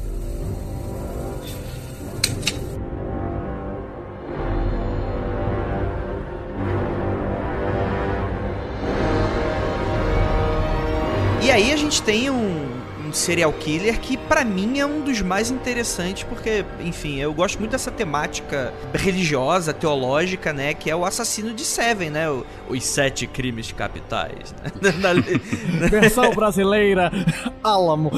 Gente 12.03 12.19
tem 12.21 12.31
um, 12.31 12.67
um 13.09 13.13
serial 13.13 13.53
killer 13.53 13.99
que 14.01 14.17
pra 14.17 14.45
mim 14.45 14.79
é 14.79 14.87
um 14.87 15.01
dos 15.03 15.21
mais 15.23 15.51
interessantes 15.51 16.23
porque, 16.25 16.65
enfim, 16.81 17.19
eu 17.21 17.33
gosto 17.33 17.59
muito 17.59 17.71
dessa 17.73 17.91
temática 17.91 18.73
religiosa, 18.95 19.73
teológica, 19.73 20.53
né, 20.53 20.75
que 20.75 20.91
é 20.91 20.97
o 20.97 21.05
assassino 21.05 21.53
de 21.55 21.65
Seven, 21.65 22.11
né, 22.11 22.29
o- 22.31 22.45
os 22.69 22.85
sete 22.85 23.27
crimes 23.27 23.73
capitais, 23.73 24.55
né? 24.63 24.93
Na 24.99 25.13
Versão 25.89 26.31
brasileira, 26.33 27.11
Álamo. 27.63 28.11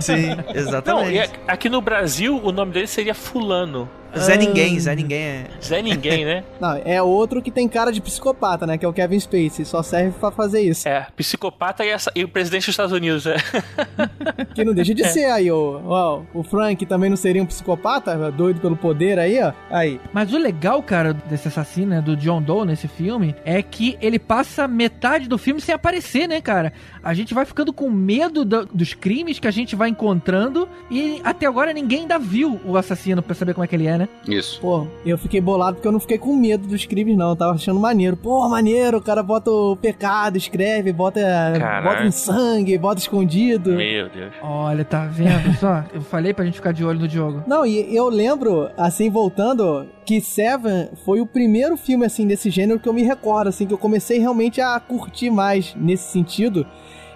Sim, 0.00 0.28
Não, 0.36 0.54
exatamente. 0.54 1.18
a- 1.46 1.52
aqui 1.52 1.68
no 1.68 1.80
Brasil 1.80 2.40
o 2.42 2.52
nome 2.52 2.72
dele 2.72 2.86
seria 2.86 3.14
Fulano. 3.14 3.88
Zé 4.18 4.36
Ninguém, 4.36 4.78
Zé 4.80 4.94
Ninguém 4.94 5.22
é... 5.22 5.44
Zé 5.62 5.82
Ninguém, 5.82 6.24
né? 6.24 6.44
Não, 6.60 6.80
é 6.84 7.00
outro 7.02 7.40
que 7.42 7.50
tem 7.50 7.68
cara 7.68 7.90
de 7.92 8.00
psicopata, 8.00 8.66
né? 8.66 8.76
Que 8.78 8.84
é 8.84 8.88
o 8.88 8.92
Kevin 8.92 9.18
Spacey. 9.20 9.64
Só 9.64 9.82
serve 9.82 10.12
pra 10.18 10.30
fazer 10.30 10.60
isso. 10.60 10.88
É, 10.88 11.06
psicopata 11.16 11.84
e, 11.84 11.88
essa- 11.88 12.10
e 12.14 12.24
o 12.24 12.28
presidente 12.28 12.62
dos 12.62 12.70
Estados 12.70 12.92
Unidos. 12.92 13.26
É. 13.26 13.36
Que 14.54 14.64
não 14.64 14.74
deixa 14.74 14.94
de 14.94 15.06
ser 15.08 15.26
aí, 15.26 15.50
ó. 15.50 15.80
ó. 15.84 16.22
O 16.34 16.42
Frank 16.42 16.84
também 16.86 17.08
não 17.08 17.16
seria 17.16 17.42
um 17.42 17.46
psicopata? 17.46 18.30
Doido 18.32 18.60
pelo 18.60 18.76
poder 18.76 19.18
aí, 19.18 19.40
ó. 19.42 19.52
Aí. 19.70 20.00
Mas 20.12 20.32
o 20.32 20.38
legal, 20.38 20.82
cara, 20.82 21.12
desse 21.12 21.48
assassino, 21.48 21.90
né, 21.90 22.00
do 22.00 22.16
John 22.16 22.42
Doe 22.42 22.66
nesse 22.66 22.88
filme, 22.88 23.34
é 23.44 23.62
que 23.62 23.96
ele 24.00 24.18
passa 24.18 24.66
metade 24.66 25.28
do 25.28 25.38
filme 25.38 25.60
sem 25.60 25.74
aparecer, 25.74 26.26
né, 26.28 26.40
cara? 26.40 26.72
A 27.02 27.14
gente 27.14 27.32
vai 27.32 27.44
ficando 27.44 27.72
com 27.72 27.88
medo 27.90 28.44
da- 28.44 28.64
dos 28.64 28.92
crimes 28.94 29.38
que 29.38 29.46
a 29.46 29.50
gente 29.52 29.76
vai 29.76 29.88
encontrando 29.88 30.68
e 30.90 31.20
até 31.24 31.46
agora 31.46 31.72
ninguém 31.72 32.00
ainda 32.00 32.18
viu 32.18 32.60
o 32.64 32.76
assassino 32.76 33.22
pra 33.22 33.34
saber 33.34 33.54
como 33.54 33.64
é 33.64 33.68
que 33.68 33.76
ele 33.76 33.86
é, 33.86 33.96
né? 34.00 34.08
Isso. 34.26 34.60
Pô, 34.60 34.86
eu 35.04 35.18
fiquei 35.18 35.40
bolado 35.40 35.76
porque 35.76 35.88
eu 35.88 35.92
não 35.92 36.00
fiquei 36.00 36.18
com 36.18 36.34
medo 36.34 36.66
dos 36.66 36.84
crimes, 36.86 37.16
não. 37.16 37.30
Eu 37.30 37.36
tava 37.36 37.52
achando 37.54 37.78
maneiro. 37.78 38.16
Pô, 38.16 38.48
maneiro, 38.48 38.98
o 38.98 39.02
cara 39.02 39.22
bota 39.22 39.50
o 39.50 39.76
pecado, 39.76 40.36
escreve, 40.36 40.92
bota, 40.92 41.20
Caraca. 41.20 41.88
bota 41.88 42.04
em 42.06 42.10
sangue, 42.10 42.78
bota 42.78 43.00
escondido. 43.00 43.72
Meu 43.72 44.08
Deus. 44.08 44.32
Olha, 44.42 44.84
tá 44.84 45.06
vendo 45.06 45.52
só? 45.58 45.84
Eu 45.92 46.00
falei 46.00 46.32
pra 46.32 46.44
gente 46.44 46.54
ficar 46.54 46.72
de 46.72 46.84
olho 46.84 47.00
no 47.00 47.08
Diogo. 47.08 47.42
Não, 47.46 47.64
e 47.66 47.94
eu 47.94 48.08
lembro, 48.08 48.68
assim, 48.76 49.10
voltando, 49.10 49.86
que 50.04 50.20
Seven 50.20 50.88
foi 51.04 51.20
o 51.20 51.26
primeiro 51.26 51.76
filme, 51.76 52.06
assim, 52.06 52.26
desse 52.26 52.50
gênero 52.50 52.80
que 52.80 52.88
eu 52.88 52.92
me 52.92 53.02
recordo, 53.02 53.48
assim, 53.48 53.66
que 53.66 53.74
eu 53.74 53.78
comecei 53.78 54.18
realmente 54.18 54.60
a 54.60 54.78
curtir 54.80 55.30
mais 55.30 55.74
nesse 55.76 56.10
sentido. 56.10 56.66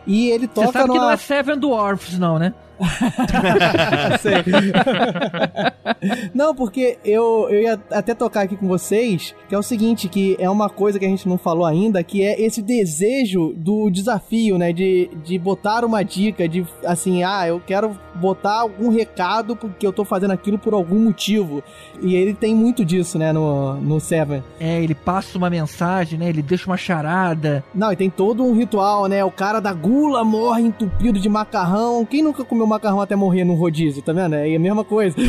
E 0.07 0.29
ele 0.29 0.47
Você 0.47 0.55
toca 0.55 0.73
sabe 0.73 0.85
que 0.85 0.95
numa... 0.95 1.05
não 1.07 1.11
é 1.11 1.17
Seven 1.17 1.59
Dwarfs, 1.59 2.19
não, 2.19 2.39
né? 2.39 2.53
Não, 6.35 6.55
porque 6.55 6.99
eu, 7.05 7.49
eu 7.51 7.63
ia 7.63 7.81
até 7.91 8.15
tocar 8.15 8.43
aqui 8.43 8.57
com 8.57 8.67
vocês, 8.67 9.35
que 9.49 9.55
é 9.55 9.59
o 9.59 9.63
seguinte, 9.63 10.09
que 10.09 10.37
é 10.39 10.51
uma 10.51 10.69
coisa 10.69 10.99
que 10.99 11.05
a 11.05 11.09
gente 11.09 11.29
não 11.29 11.39
falou 11.39 11.65
ainda, 11.65 12.03
que 12.03 12.23
é 12.23 12.41
esse 12.41 12.63
desejo 12.63 13.55
do 13.57 13.91
desafio, 13.91 14.59
né? 14.59 14.73
De, 14.73 15.11
de 15.25 15.39
botar 15.39 15.85
uma 15.85 16.03
dica, 16.03 16.49
de 16.49 16.67
assim, 16.85 17.23
ah, 17.23 17.47
eu 17.47 17.61
quero 17.65 17.97
botar 18.15 18.61
algum 18.61 18.91
recado 18.91 19.57
porque 19.57 19.87
eu 19.87 19.93
tô 19.93 20.05
fazendo 20.05 20.33
aquilo 20.33 20.59
por 20.59 20.75
algum 20.75 20.99
motivo. 20.99 21.63
E 22.01 22.15
ele 22.15 22.35
tem 22.35 22.55
muito 22.55 22.85
disso, 22.85 23.19
né, 23.19 23.33
no, 23.33 23.75
no 23.75 24.01
Seven. 24.01 24.43
É, 24.59 24.83
ele 24.83 24.95
passa 24.95 25.39
uma 25.39 25.51
mensagem, 25.51 26.19
né? 26.19 26.29
Ele 26.29 26.43
deixa 26.43 26.67
uma 26.67 26.77
charada. 26.77 27.65
Não, 27.75 27.93
e 27.93 27.97
tem 27.97 28.11
todo 28.11 28.45
um 28.45 28.55
ritual, 28.55 29.07
né? 29.07 29.25
O 29.25 29.31
cara 29.31 29.61
da 29.61 29.73
gula 29.73 30.25
morre 30.25 30.63
entupido 30.63 31.19
de 31.19 31.29
macarrão. 31.29 32.05
Quem 32.05 32.23
nunca 32.23 32.45
comeu 32.45 32.64
macarrão 32.67 33.01
até 33.01 33.15
morrer 33.17 33.45
num 33.45 33.55
rodízio, 33.55 34.03
tá 34.03 34.13
vendo? 34.13 34.35
É 34.35 34.55
a 34.55 34.59
mesma 34.59 34.85
coisa. 34.85 35.17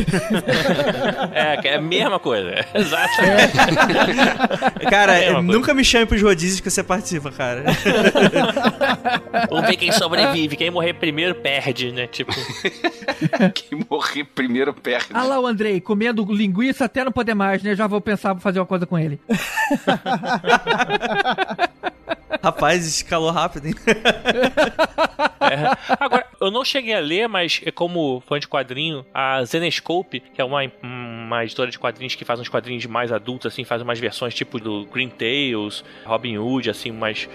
É, 1.32 1.68
é 1.68 1.74
a 1.76 1.80
mesma 1.80 2.18
coisa. 2.18 2.64
Exato. 2.74 3.12
Cara, 4.88 5.16
É 5.18 5.30
uma 5.30 5.42
coisa. 5.42 5.58
nunca 5.58 5.74
me 5.74 5.84
chame 5.84 6.06
pros 6.06 6.22
rodízios 6.22 6.60
que 6.60 6.70
você 6.70 6.82
participa, 6.82 7.30
cara. 7.30 7.64
Vamos 9.50 9.66
ver 9.68 9.76
quem 9.76 9.92
sobrevive. 9.92 10.56
Quem 10.56 10.70
morrer 10.70 10.94
primeiro 10.94 11.34
perde, 11.34 11.92
né? 11.92 12.06
Tipo. 12.06 12.32
Quem 13.54 13.80
morrer 13.90 14.24
primeiro 14.24 14.72
perde. 14.72 15.08
Ah 15.12 15.24
lá 15.24 15.38
o 15.40 15.46
Andrei, 15.46 15.80
comendo 15.80 16.24
linguiça 16.32 16.84
até 16.86 17.04
não 17.04 17.12
poder 17.12 17.34
mais, 17.34 17.62
né? 17.62 17.74
Já 17.74 17.86
vou 17.86 18.00
pensar 18.00 18.34
pra 18.34 18.40
fazer 18.42 18.58
uma 18.60 18.66
coisa 18.66 18.86
com 18.86 18.98
ele. 18.98 19.20
Rapaz, 22.46 22.86
escalou 22.86 23.32
rápido, 23.32 23.66
hein? 23.66 23.74
É. 25.38 25.96
Agora, 26.00 26.26
eu 26.40 26.50
não 26.50 26.64
cheguei 26.64 26.92
a 26.92 26.98
ler, 26.98 27.28
mas 27.28 27.60
é 27.64 27.70
como 27.70 28.20
fã 28.26 28.40
de 28.40 28.48
quadrinho, 28.48 29.06
a 29.14 29.44
Zenescope, 29.44 30.18
que 30.18 30.40
é 30.40 30.44
uma, 30.44 30.60
uma 30.82 31.44
editora 31.44 31.70
de 31.70 31.78
quadrinhos 31.78 32.16
que 32.16 32.24
faz 32.24 32.40
uns 32.40 32.48
quadrinhos 32.48 32.84
mais 32.86 33.12
adultos, 33.12 33.52
assim, 33.52 33.62
faz 33.62 33.80
umas 33.80 34.00
versões 34.00 34.34
tipo 34.34 34.58
do 34.58 34.86
Green 34.86 35.08
Tales, 35.08 35.84
Robin 36.04 36.38
Hood, 36.38 36.68
assim, 36.68 36.90
mais. 36.90 37.28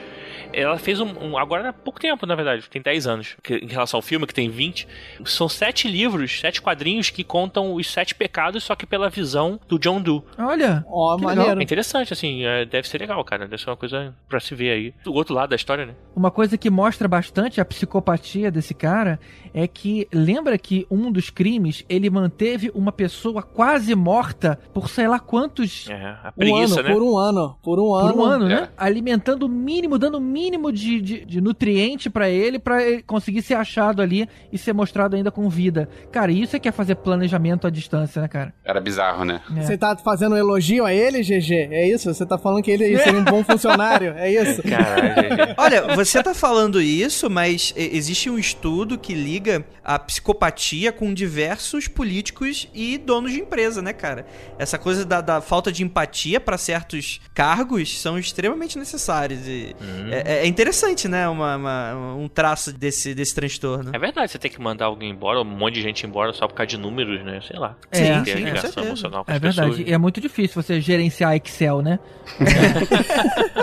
Ela 0.53 0.77
fez 0.77 0.99
um, 0.99 1.07
um- 1.19 1.37
Agora 1.37 1.69
há 1.69 1.73
pouco 1.73 1.99
tempo, 1.99 2.25
na 2.25 2.35
verdade, 2.35 2.69
tem 2.69 2.81
10 2.81 3.07
anos. 3.07 3.35
que- 3.43 3.55
em 3.55 3.67
relação 3.67 3.97
ao 3.97 4.01
filme, 4.01 4.25
que 4.27 4.33
tem 4.33 4.49
20. 4.49 4.87
São 5.25 5.47
sete 5.49 5.87
livros, 5.87 6.39
sete 6.39 6.61
quadrinhos 6.61 7.09
que 7.09 7.23
contam 7.23 7.73
os 7.73 7.91
sete 7.91 8.13
pecados, 8.15 8.63
só 8.63 8.75
que 8.75 8.85
pela 8.85 9.09
visão 9.09 9.59
do 9.67 9.77
John 9.79 10.01
Doe. 10.01 10.21
Olha, 10.37 10.83
Ó, 10.87 11.15
que 11.17 11.23
maneiro. 11.23 11.59
É 11.59 11.63
interessante, 11.63 12.13
assim, 12.13 12.43
é, 12.45 12.65
deve 12.65 12.87
ser 12.87 12.99
legal, 12.99 13.23
cara. 13.23 13.47
Deve 13.47 13.61
ser 13.61 13.69
uma 13.69 13.77
coisa 13.77 14.13
pra 14.29 14.39
se 14.39 14.53
ver 14.55 14.71
aí. 14.71 14.93
Do 15.03 15.13
outro 15.13 15.33
lado 15.33 15.49
da 15.49 15.55
história, 15.55 15.85
né? 15.85 15.93
Uma 16.15 16.29
coisa 16.31 16.57
que 16.57 16.69
mostra 16.69 17.07
bastante 17.07 17.59
a 17.61 17.65
psicopatia 17.65 18.51
desse 18.51 18.73
cara 18.73 19.19
é 19.53 19.67
que 19.67 20.07
lembra 20.13 20.57
que 20.57 20.85
um 20.89 21.11
dos 21.11 21.29
crimes 21.29 21.83
ele 21.89 22.09
manteve 22.09 22.71
uma 22.73 22.91
pessoa 22.91 23.41
quase 23.41 23.93
morta 23.95 24.59
por 24.73 24.89
sei 24.89 25.07
lá 25.07 25.19
quantos 25.19 25.89
É, 25.89 25.95
a 26.23 26.29
Um 26.35 26.39
preguiça, 26.39 26.79
ano, 26.79 26.87
né? 26.89 26.93
por 26.93 27.03
um 27.03 27.17
ano, 27.17 27.57
por 27.61 27.79
um 27.79 27.93
ano. 27.93 28.13
por 28.13 28.19
um 28.21 28.25
ano, 28.25 28.45
é. 28.45 28.49
né? 28.49 28.69
Alimentando 28.77 29.45
o 29.45 29.49
mínimo, 29.49 29.97
dando 29.97 30.17
o 30.17 30.21
mínimo 30.31 30.71
de, 30.71 31.01
de, 31.01 31.25
de 31.25 31.41
nutriente 31.41 32.09
pra 32.09 32.29
ele, 32.29 32.57
pra 32.57 32.83
ele 32.83 33.03
conseguir 33.03 33.41
ser 33.41 33.55
achado 33.55 34.01
ali 34.01 34.27
e 34.51 34.57
ser 34.57 34.73
mostrado 34.73 35.15
ainda 35.15 35.31
com 35.31 35.49
vida. 35.49 35.89
Cara, 36.11 36.31
isso 36.31 36.55
é 36.55 36.59
que 36.59 36.67
é 36.67 36.71
fazer 36.71 36.95
planejamento 36.95 37.67
à 37.67 37.69
distância, 37.69 38.21
né, 38.21 38.27
cara? 38.27 38.53
Era 38.63 38.79
bizarro, 38.79 39.25
né? 39.25 39.41
É. 39.55 39.61
Você 39.61 39.77
tá 39.77 39.95
fazendo 39.97 40.33
um 40.33 40.37
elogio 40.37 40.85
a 40.85 40.93
ele, 40.93 41.21
GG? 41.21 41.69
É 41.71 41.87
isso? 41.87 42.13
Você 42.13 42.25
tá 42.25 42.37
falando 42.37 42.63
que 42.63 42.71
ele 42.71 42.97
seria 42.99 43.19
um 43.19 43.23
bom 43.23 43.43
funcionário? 43.43 44.13
É 44.17 44.31
isso? 44.31 44.63
Caralho. 44.63 45.53
Olha, 45.57 45.95
você 45.95 46.23
tá 46.23 46.33
falando 46.33 46.81
isso, 46.81 47.29
mas 47.29 47.73
existe 47.75 48.29
um 48.29 48.39
estudo 48.39 48.97
que 48.97 49.13
liga 49.13 49.65
a 49.83 49.99
psicopatia 49.99 50.91
com 50.91 51.13
diversos 51.13 51.87
políticos 51.87 52.69
e 52.73 52.97
donos 52.97 53.31
de 53.31 53.39
empresa, 53.39 53.81
né, 53.81 53.93
cara? 53.93 54.25
Essa 54.57 54.77
coisa 54.77 55.03
da, 55.05 55.21
da 55.21 55.41
falta 55.41 55.71
de 55.71 55.83
empatia 55.83 56.39
pra 56.39 56.57
certos 56.57 57.19
cargos 57.33 57.99
são 57.99 58.17
extremamente 58.17 58.77
necessários. 58.77 59.47
E 59.47 59.75
é, 60.11 60.20
é 60.25 60.47
interessante, 60.47 61.07
né? 61.07 61.27
Uma, 61.27 61.55
uma- 61.55 62.15
um 62.15 62.27
traço 62.27 62.71
desse, 62.71 63.13
desse 63.13 63.33
transtorno. 63.35 63.91
É 63.93 63.99
verdade, 63.99 64.31
você 64.31 64.37
tem 64.39 64.49
que 64.51 64.59
mandar 64.61 64.85
alguém 64.85 65.09
embora, 65.09 65.41
um 65.41 65.45
monte 65.45 65.75
de 65.75 65.81
gente 65.81 66.05
embora 66.05 66.33
só 66.33 66.47
por 66.47 66.53
causa 66.55 66.67
de 66.69 66.77
números, 66.77 67.23
né? 67.23 67.39
Sei 67.47 67.57
lá. 67.59 67.75
Sim, 67.91 68.03
Tem 68.03 68.11
a 68.11 68.25
sim, 68.25 68.31
com 68.33 68.37
ligação 68.39 68.83
emocional 68.83 69.25
com 69.25 69.31
É 69.31 69.35
as 69.35 69.41
verdade. 69.41 69.69
pessoas. 69.69 69.87
E 69.89 69.93
é 69.93 69.97
muito 69.97 70.19
difícil 70.21 70.61
você 70.61 70.79
gerenciar 70.81 71.35
Excel, 71.35 71.81
né? 71.81 71.99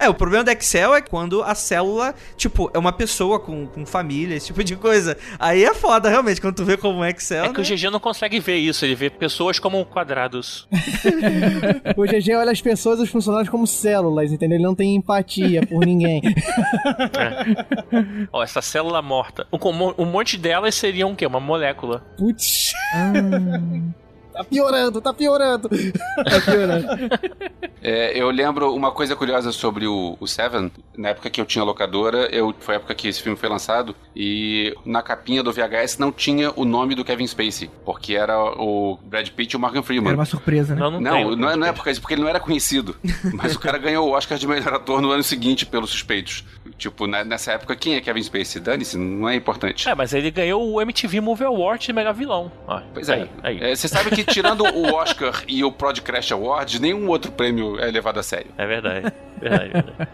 É, 0.00 0.08
o 0.08 0.14
problema 0.14 0.44
do 0.44 0.50
Excel 0.52 0.94
é 0.94 1.00
quando 1.02 1.42
a 1.42 1.56
célula, 1.56 2.14
tipo, 2.36 2.70
é 2.72 2.78
uma 2.78 2.92
pessoa 2.92 3.40
com, 3.40 3.66
com 3.66 3.84
família, 3.84 4.36
esse 4.36 4.46
tipo 4.46 4.62
de 4.62 4.76
coisa. 4.76 5.18
Aí 5.40 5.64
é 5.64 5.74
foda, 5.74 6.08
realmente, 6.08 6.40
quando 6.40 6.54
tu 6.54 6.64
vê 6.64 6.76
como 6.76 7.02
é 7.02 7.10
Excel. 7.10 7.46
É 7.46 7.48
que 7.52 7.60
o 7.60 7.64
né? 7.64 7.68
GG 7.76 7.90
não 7.90 7.98
consegue 7.98 8.38
ver 8.38 8.58
isso, 8.58 8.84
ele 8.84 8.94
vê 8.94 9.10
pessoas 9.10 9.58
como 9.58 9.84
quadrados. 9.84 10.68
O 11.96 12.04
GG 12.04 12.32
olha 12.36 12.52
as 12.52 12.60
pessoas 12.62 13.00
e 13.00 13.02
os 13.02 13.10
funcionários 13.10 13.48
como 13.50 13.66
células, 13.66 14.30
entendeu? 14.32 14.56
Ele 14.56 14.64
não 14.64 14.74
tem 14.74 14.94
empatia 14.94 15.66
por 15.68 15.84
ninguém. 15.84 16.20
Ó, 18.32 18.42
essa 18.42 18.60
célula 18.62 19.02
morta. 19.02 19.46
Um, 19.52 20.02
um 20.02 20.06
monte 20.06 20.36
delas 20.36 20.74
seriam 20.74 21.12
o 21.12 21.16
quê? 21.16 21.26
Uma 21.26 21.40
molécula. 21.40 22.04
Putz. 22.16 22.72
Hum, 22.94 23.92
Tá 24.38 24.44
piorando, 24.44 25.00
tá 25.00 25.12
piorando. 25.12 25.68
Tá 25.68 26.40
piorando. 26.44 26.86
É, 27.82 28.16
eu 28.20 28.30
lembro 28.30 28.72
uma 28.74 28.92
coisa 28.92 29.16
curiosa 29.16 29.50
sobre 29.52 29.86
o, 29.86 30.16
o 30.20 30.26
Seven. 30.28 30.70
Na 30.96 31.08
época 31.10 31.28
que 31.28 31.40
eu 31.40 31.44
tinha 31.44 31.64
locadora, 31.64 32.28
eu, 32.32 32.54
foi 32.60 32.74
a 32.74 32.76
época 32.76 32.94
que 32.94 33.08
esse 33.08 33.20
filme 33.22 33.36
foi 33.36 33.48
lançado, 33.48 33.96
e 34.14 34.74
na 34.84 35.02
capinha 35.02 35.42
do 35.42 35.52
VHS 35.52 35.98
não 35.98 36.12
tinha 36.12 36.52
o 36.54 36.64
nome 36.64 36.94
do 36.94 37.04
Kevin 37.04 37.26
Spacey, 37.26 37.68
porque 37.84 38.14
era 38.14 38.38
o 38.40 38.98
Brad 39.04 39.28
Pitt 39.30 39.52
e 39.54 39.56
o 39.56 39.60
Morgan 39.60 39.82
Freeman. 39.82 40.08
Era 40.08 40.18
uma 40.18 40.24
surpresa, 40.24 40.74
né? 40.74 40.80
Não, 40.80 40.90
não, 40.92 41.00
Não, 41.00 41.12
tem. 41.12 41.36
não, 41.36 41.50
é, 41.50 41.56
não 41.56 41.66
é 41.66 41.72
por 41.72 41.78
causa 41.84 41.90
disso, 41.90 42.00
porque 42.00 42.14
ele 42.14 42.22
não 42.22 42.28
era 42.28 42.38
conhecido. 42.40 42.96
Mas 43.34 43.54
o 43.56 43.58
cara 43.60 43.76
ganhou 43.78 44.08
o 44.08 44.12
Oscar 44.12 44.38
de 44.38 44.46
melhor 44.46 44.72
ator 44.74 45.00
no 45.02 45.10
ano 45.10 45.22
seguinte 45.24 45.66
pelos 45.66 45.90
suspeitos. 45.90 46.44
Tipo, 46.76 47.06
na- 47.08 47.24
nessa 47.24 47.52
época, 47.52 47.74
quem 47.74 47.96
é 47.96 48.00
Kevin 48.00 48.22
Spacey? 48.22 48.60
Dane-se, 48.60 48.96
não 48.96 49.28
é 49.28 49.34
importante. 49.34 49.88
É, 49.88 49.94
mas 49.96 50.12
ele 50.12 50.30
ganhou 50.30 50.64
o 50.72 50.80
MTV 50.80 51.20
Movie 51.20 51.44
Award 51.44 51.84
de 51.84 51.92
melhor 51.92 52.14
vilão. 52.14 52.52
Ó, 52.68 52.80
Pois 52.94 53.08
é. 53.08 53.14
Aí, 53.14 53.30
aí. 53.42 53.70
É, 53.72 53.74
Você 53.74 53.88
sabe 53.88 54.10
que 54.10 54.24
tirando 54.28 54.62
o 54.62 54.94
Oscar 54.94 55.42
e 55.48 55.64
o 55.64 55.72
Prod 55.72 55.98
Crash 56.00 56.32
Awards, 56.32 56.80
nenhum 56.80 57.08
outro 57.08 57.32
prêmio 57.32 57.78
é 57.78 57.90
levado 57.90 58.18
a 58.18 58.22
sério. 58.22 58.50
É 58.56 58.66
verdade. 58.66 59.12
verdade, 59.40 59.70
verdade. 59.70 60.08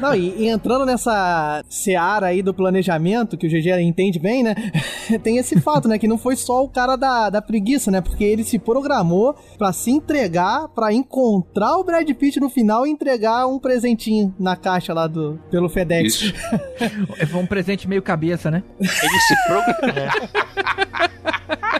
Não, 0.00 0.14
e, 0.14 0.44
e 0.44 0.48
entrando 0.48 0.84
nessa 0.86 1.64
seara 1.68 2.26
aí 2.26 2.42
do 2.42 2.54
planejamento, 2.54 3.36
que 3.36 3.46
o 3.46 3.50
GG 3.50 3.80
entende 3.80 4.18
bem, 4.18 4.42
né? 4.42 4.54
Tem 5.22 5.38
esse 5.38 5.60
fato, 5.60 5.88
né? 5.88 5.98
Que 5.98 6.08
não 6.08 6.18
foi 6.18 6.36
só 6.36 6.62
o 6.62 6.68
cara 6.68 6.96
da, 6.96 7.30
da 7.30 7.42
preguiça, 7.42 7.90
né? 7.90 8.00
Porque 8.00 8.24
ele 8.24 8.44
se 8.44 8.58
programou 8.58 9.34
pra 9.56 9.72
se 9.72 9.90
entregar, 9.90 10.68
pra 10.68 10.92
encontrar 10.92 11.76
o 11.76 11.84
Brad 11.84 12.08
Pitt 12.10 12.40
no 12.40 12.50
final 12.50 12.86
e 12.86 12.90
entregar 12.90 13.46
um 13.46 13.58
presentinho 13.58 14.34
na 14.38 14.56
caixa 14.56 14.92
lá 14.92 15.06
do 15.06 15.38
pelo 15.50 15.68
FedEx. 15.68 16.14
Isso. 16.14 16.34
Foi 17.28 17.40
um 17.40 17.46
presente 17.46 17.88
meio 17.88 18.02
cabeça, 18.02 18.50
né? 18.50 18.62
Ele 18.78 18.88
se 18.88 19.36
programou. 19.46 20.08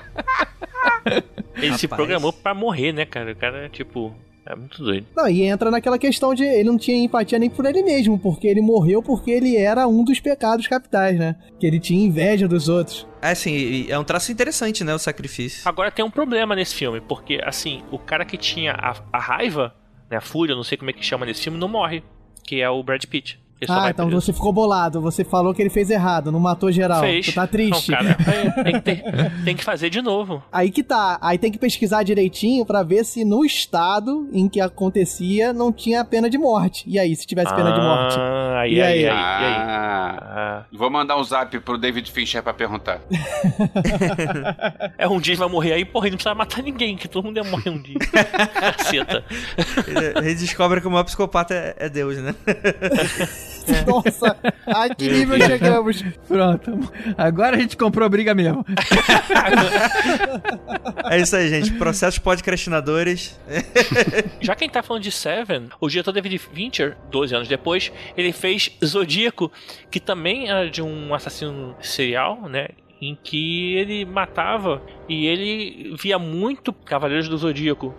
Ele 1.58 1.76
se 1.76 1.86
Rapaz. 1.86 1.96
programou 1.96 2.32
pra 2.32 2.54
morrer, 2.54 2.92
né, 2.92 3.04
cara? 3.04 3.32
O 3.32 3.36
cara, 3.36 3.68
tipo, 3.68 4.14
é 4.46 4.56
muito 4.56 4.82
doido. 4.82 5.06
Não, 5.14 5.28
e 5.28 5.42
entra 5.42 5.70
naquela 5.70 5.98
questão 5.98 6.34
de 6.34 6.42
ele 6.42 6.70
não 6.70 6.78
tinha 6.78 6.96
empatia 6.96 7.38
nem 7.38 7.50
por 7.50 7.66
ele 7.66 7.82
mesmo, 7.82 8.18
porque 8.18 8.46
ele 8.46 8.62
morreu 8.62 9.02
porque 9.02 9.30
ele 9.30 9.56
era 9.56 9.86
um 9.86 10.02
dos 10.02 10.20
pecados 10.20 10.66
capitais, 10.66 11.18
né? 11.18 11.36
Que 11.60 11.66
ele 11.66 11.78
tinha 11.78 12.02
inveja 12.02 12.48
dos 12.48 12.68
outros. 12.68 13.06
É 13.20 13.32
assim, 13.32 13.86
é 13.90 13.98
um 13.98 14.04
traço 14.04 14.32
interessante, 14.32 14.82
né? 14.82 14.94
O 14.94 14.98
sacrifício. 14.98 15.68
Agora 15.68 15.90
tem 15.90 16.02
um 16.04 16.10
problema 16.10 16.56
nesse 16.56 16.74
filme, 16.74 17.00
porque, 17.00 17.40
assim, 17.44 17.82
o 17.90 17.98
cara 17.98 18.24
que 18.24 18.38
tinha 18.38 18.72
a, 18.72 18.96
a 19.12 19.18
raiva, 19.18 19.74
né, 20.10 20.16
a 20.16 20.22
fúria, 20.22 20.54
não 20.54 20.64
sei 20.64 20.78
como 20.78 20.88
é 20.88 20.94
que 20.94 21.04
chama 21.04 21.26
nesse 21.26 21.42
filme, 21.42 21.58
não 21.58 21.68
morre, 21.68 22.02
que 22.42 22.60
é 22.62 22.70
o 22.70 22.82
Brad 22.82 23.04
Pitt. 23.04 23.38
Ele 23.60 23.70
ah, 23.72 23.90
então 23.90 24.06
preso. 24.06 24.20
você 24.20 24.32
ficou 24.32 24.52
bolado, 24.52 25.00
você 25.00 25.24
falou 25.24 25.52
que 25.52 25.60
ele 25.60 25.70
fez 25.70 25.90
errado, 25.90 26.30
não 26.30 26.38
matou 26.40 26.70
geral. 26.70 27.00
Fez. 27.00 27.26
Tu 27.26 27.32
tá 27.34 27.46
triste. 27.46 27.90
Não, 27.90 27.98
cara, 27.98 28.16
é, 28.56 28.62
tem, 28.62 28.72
que 28.74 28.80
ter- 28.80 29.32
tem 29.44 29.56
que 29.56 29.64
fazer 29.64 29.90
de 29.90 30.00
novo. 30.00 30.42
Aí 30.52 30.70
que 30.70 30.82
tá. 30.82 31.18
Aí 31.20 31.38
tem 31.38 31.50
que 31.50 31.58
pesquisar 31.58 32.02
direitinho 32.02 32.64
pra 32.64 32.82
ver 32.82 33.04
se 33.04 33.24
no 33.24 33.44
estado 33.44 34.28
em 34.32 34.48
que 34.48 34.60
acontecia 34.60 35.52
não 35.52 35.72
tinha 35.72 36.04
pena 36.04 36.30
de 36.30 36.38
morte. 36.38 36.84
E 36.86 36.98
aí, 36.98 37.14
se 37.16 37.26
tivesse 37.26 37.54
pena 37.54 37.72
de 37.72 37.80
morte? 37.80 38.16
Ah, 38.18 38.60
aí, 38.60 38.74
E 38.74 38.82
aí, 38.82 38.92
aí, 38.92 39.06
aí? 39.06 39.08
aí, 39.08 39.44
aí. 39.44 39.54
Ah, 39.56 40.24
Ah, 40.30 40.64
vou 40.72 40.90
mandar 40.90 41.16
um 41.16 41.24
zap 41.24 41.58
pro 41.60 41.76
David 41.78 42.10
Fincher 42.12 42.42
pra 42.42 42.54
perguntar. 42.54 43.00
é 44.96 45.08
um 45.08 45.20
dia 45.20 45.32
ele 45.34 45.40
vai 45.40 45.48
morrer 45.48 45.72
aí, 45.72 45.84
porra, 45.84 46.06
ele 46.06 46.12
não 46.12 46.16
precisa 46.18 46.34
matar 46.34 46.62
ninguém, 46.62 46.96
que 46.96 47.08
todo 47.08 47.24
mundo 47.24 47.36
ia 47.38 47.44
morrer 47.44 47.70
um 47.70 47.82
dia. 47.82 47.96
Caceta. 48.54 49.24
Ele, 49.86 50.18
ele 50.28 50.34
descobre 50.34 50.80
que 50.80 50.86
o 50.86 50.90
maior 50.90 51.04
psicopata 51.04 51.54
é, 51.54 51.74
é 51.78 51.88
Deus, 51.88 52.16
né? 52.18 52.34
Nossa, 53.86 54.36
a 54.66 54.94
que 54.94 55.08
nível 55.08 55.38
chegamos? 55.40 56.02
Pronto. 56.26 56.78
Agora 57.16 57.56
a 57.56 57.60
gente 57.60 57.76
comprou 57.76 58.08
briga 58.08 58.34
mesmo. 58.34 58.64
É 61.10 61.20
isso 61.20 61.34
aí, 61.36 61.48
gente. 61.48 61.72
Processos 61.74 62.18
podcastinadores. 62.18 63.38
Já 64.40 64.54
que 64.54 64.64
a 64.64 64.66
gente 64.66 64.74
tá 64.74 64.82
falando 64.82 65.02
de 65.02 65.10
Seven, 65.10 65.68
o 65.80 65.88
diretor 65.88 66.12
David 66.12 66.38
Fincher, 66.38 66.96
12 67.10 67.34
anos 67.34 67.48
depois, 67.48 67.90
ele 68.16 68.32
fez 68.32 68.70
Zodíaco, 68.84 69.50
que 69.90 70.00
também 70.00 70.48
era 70.48 70.68
de 70.68 70.82
um 70.82 71.14
assassino 71.14 71.74
serial, 71.80 72.42
né? 72.48 72.68
Em 73.00 73.16
que 73.22 73.74
ele 73.74 74.04
matava 74.04 74.82
e 75.08 75.26
ele 75.26 75.94
via 75.98 76.18
muito 76.18 76.72
Cavaleiros 76.72 77.28
do 77.28 77.38
Zodíaco. 77.38 77.94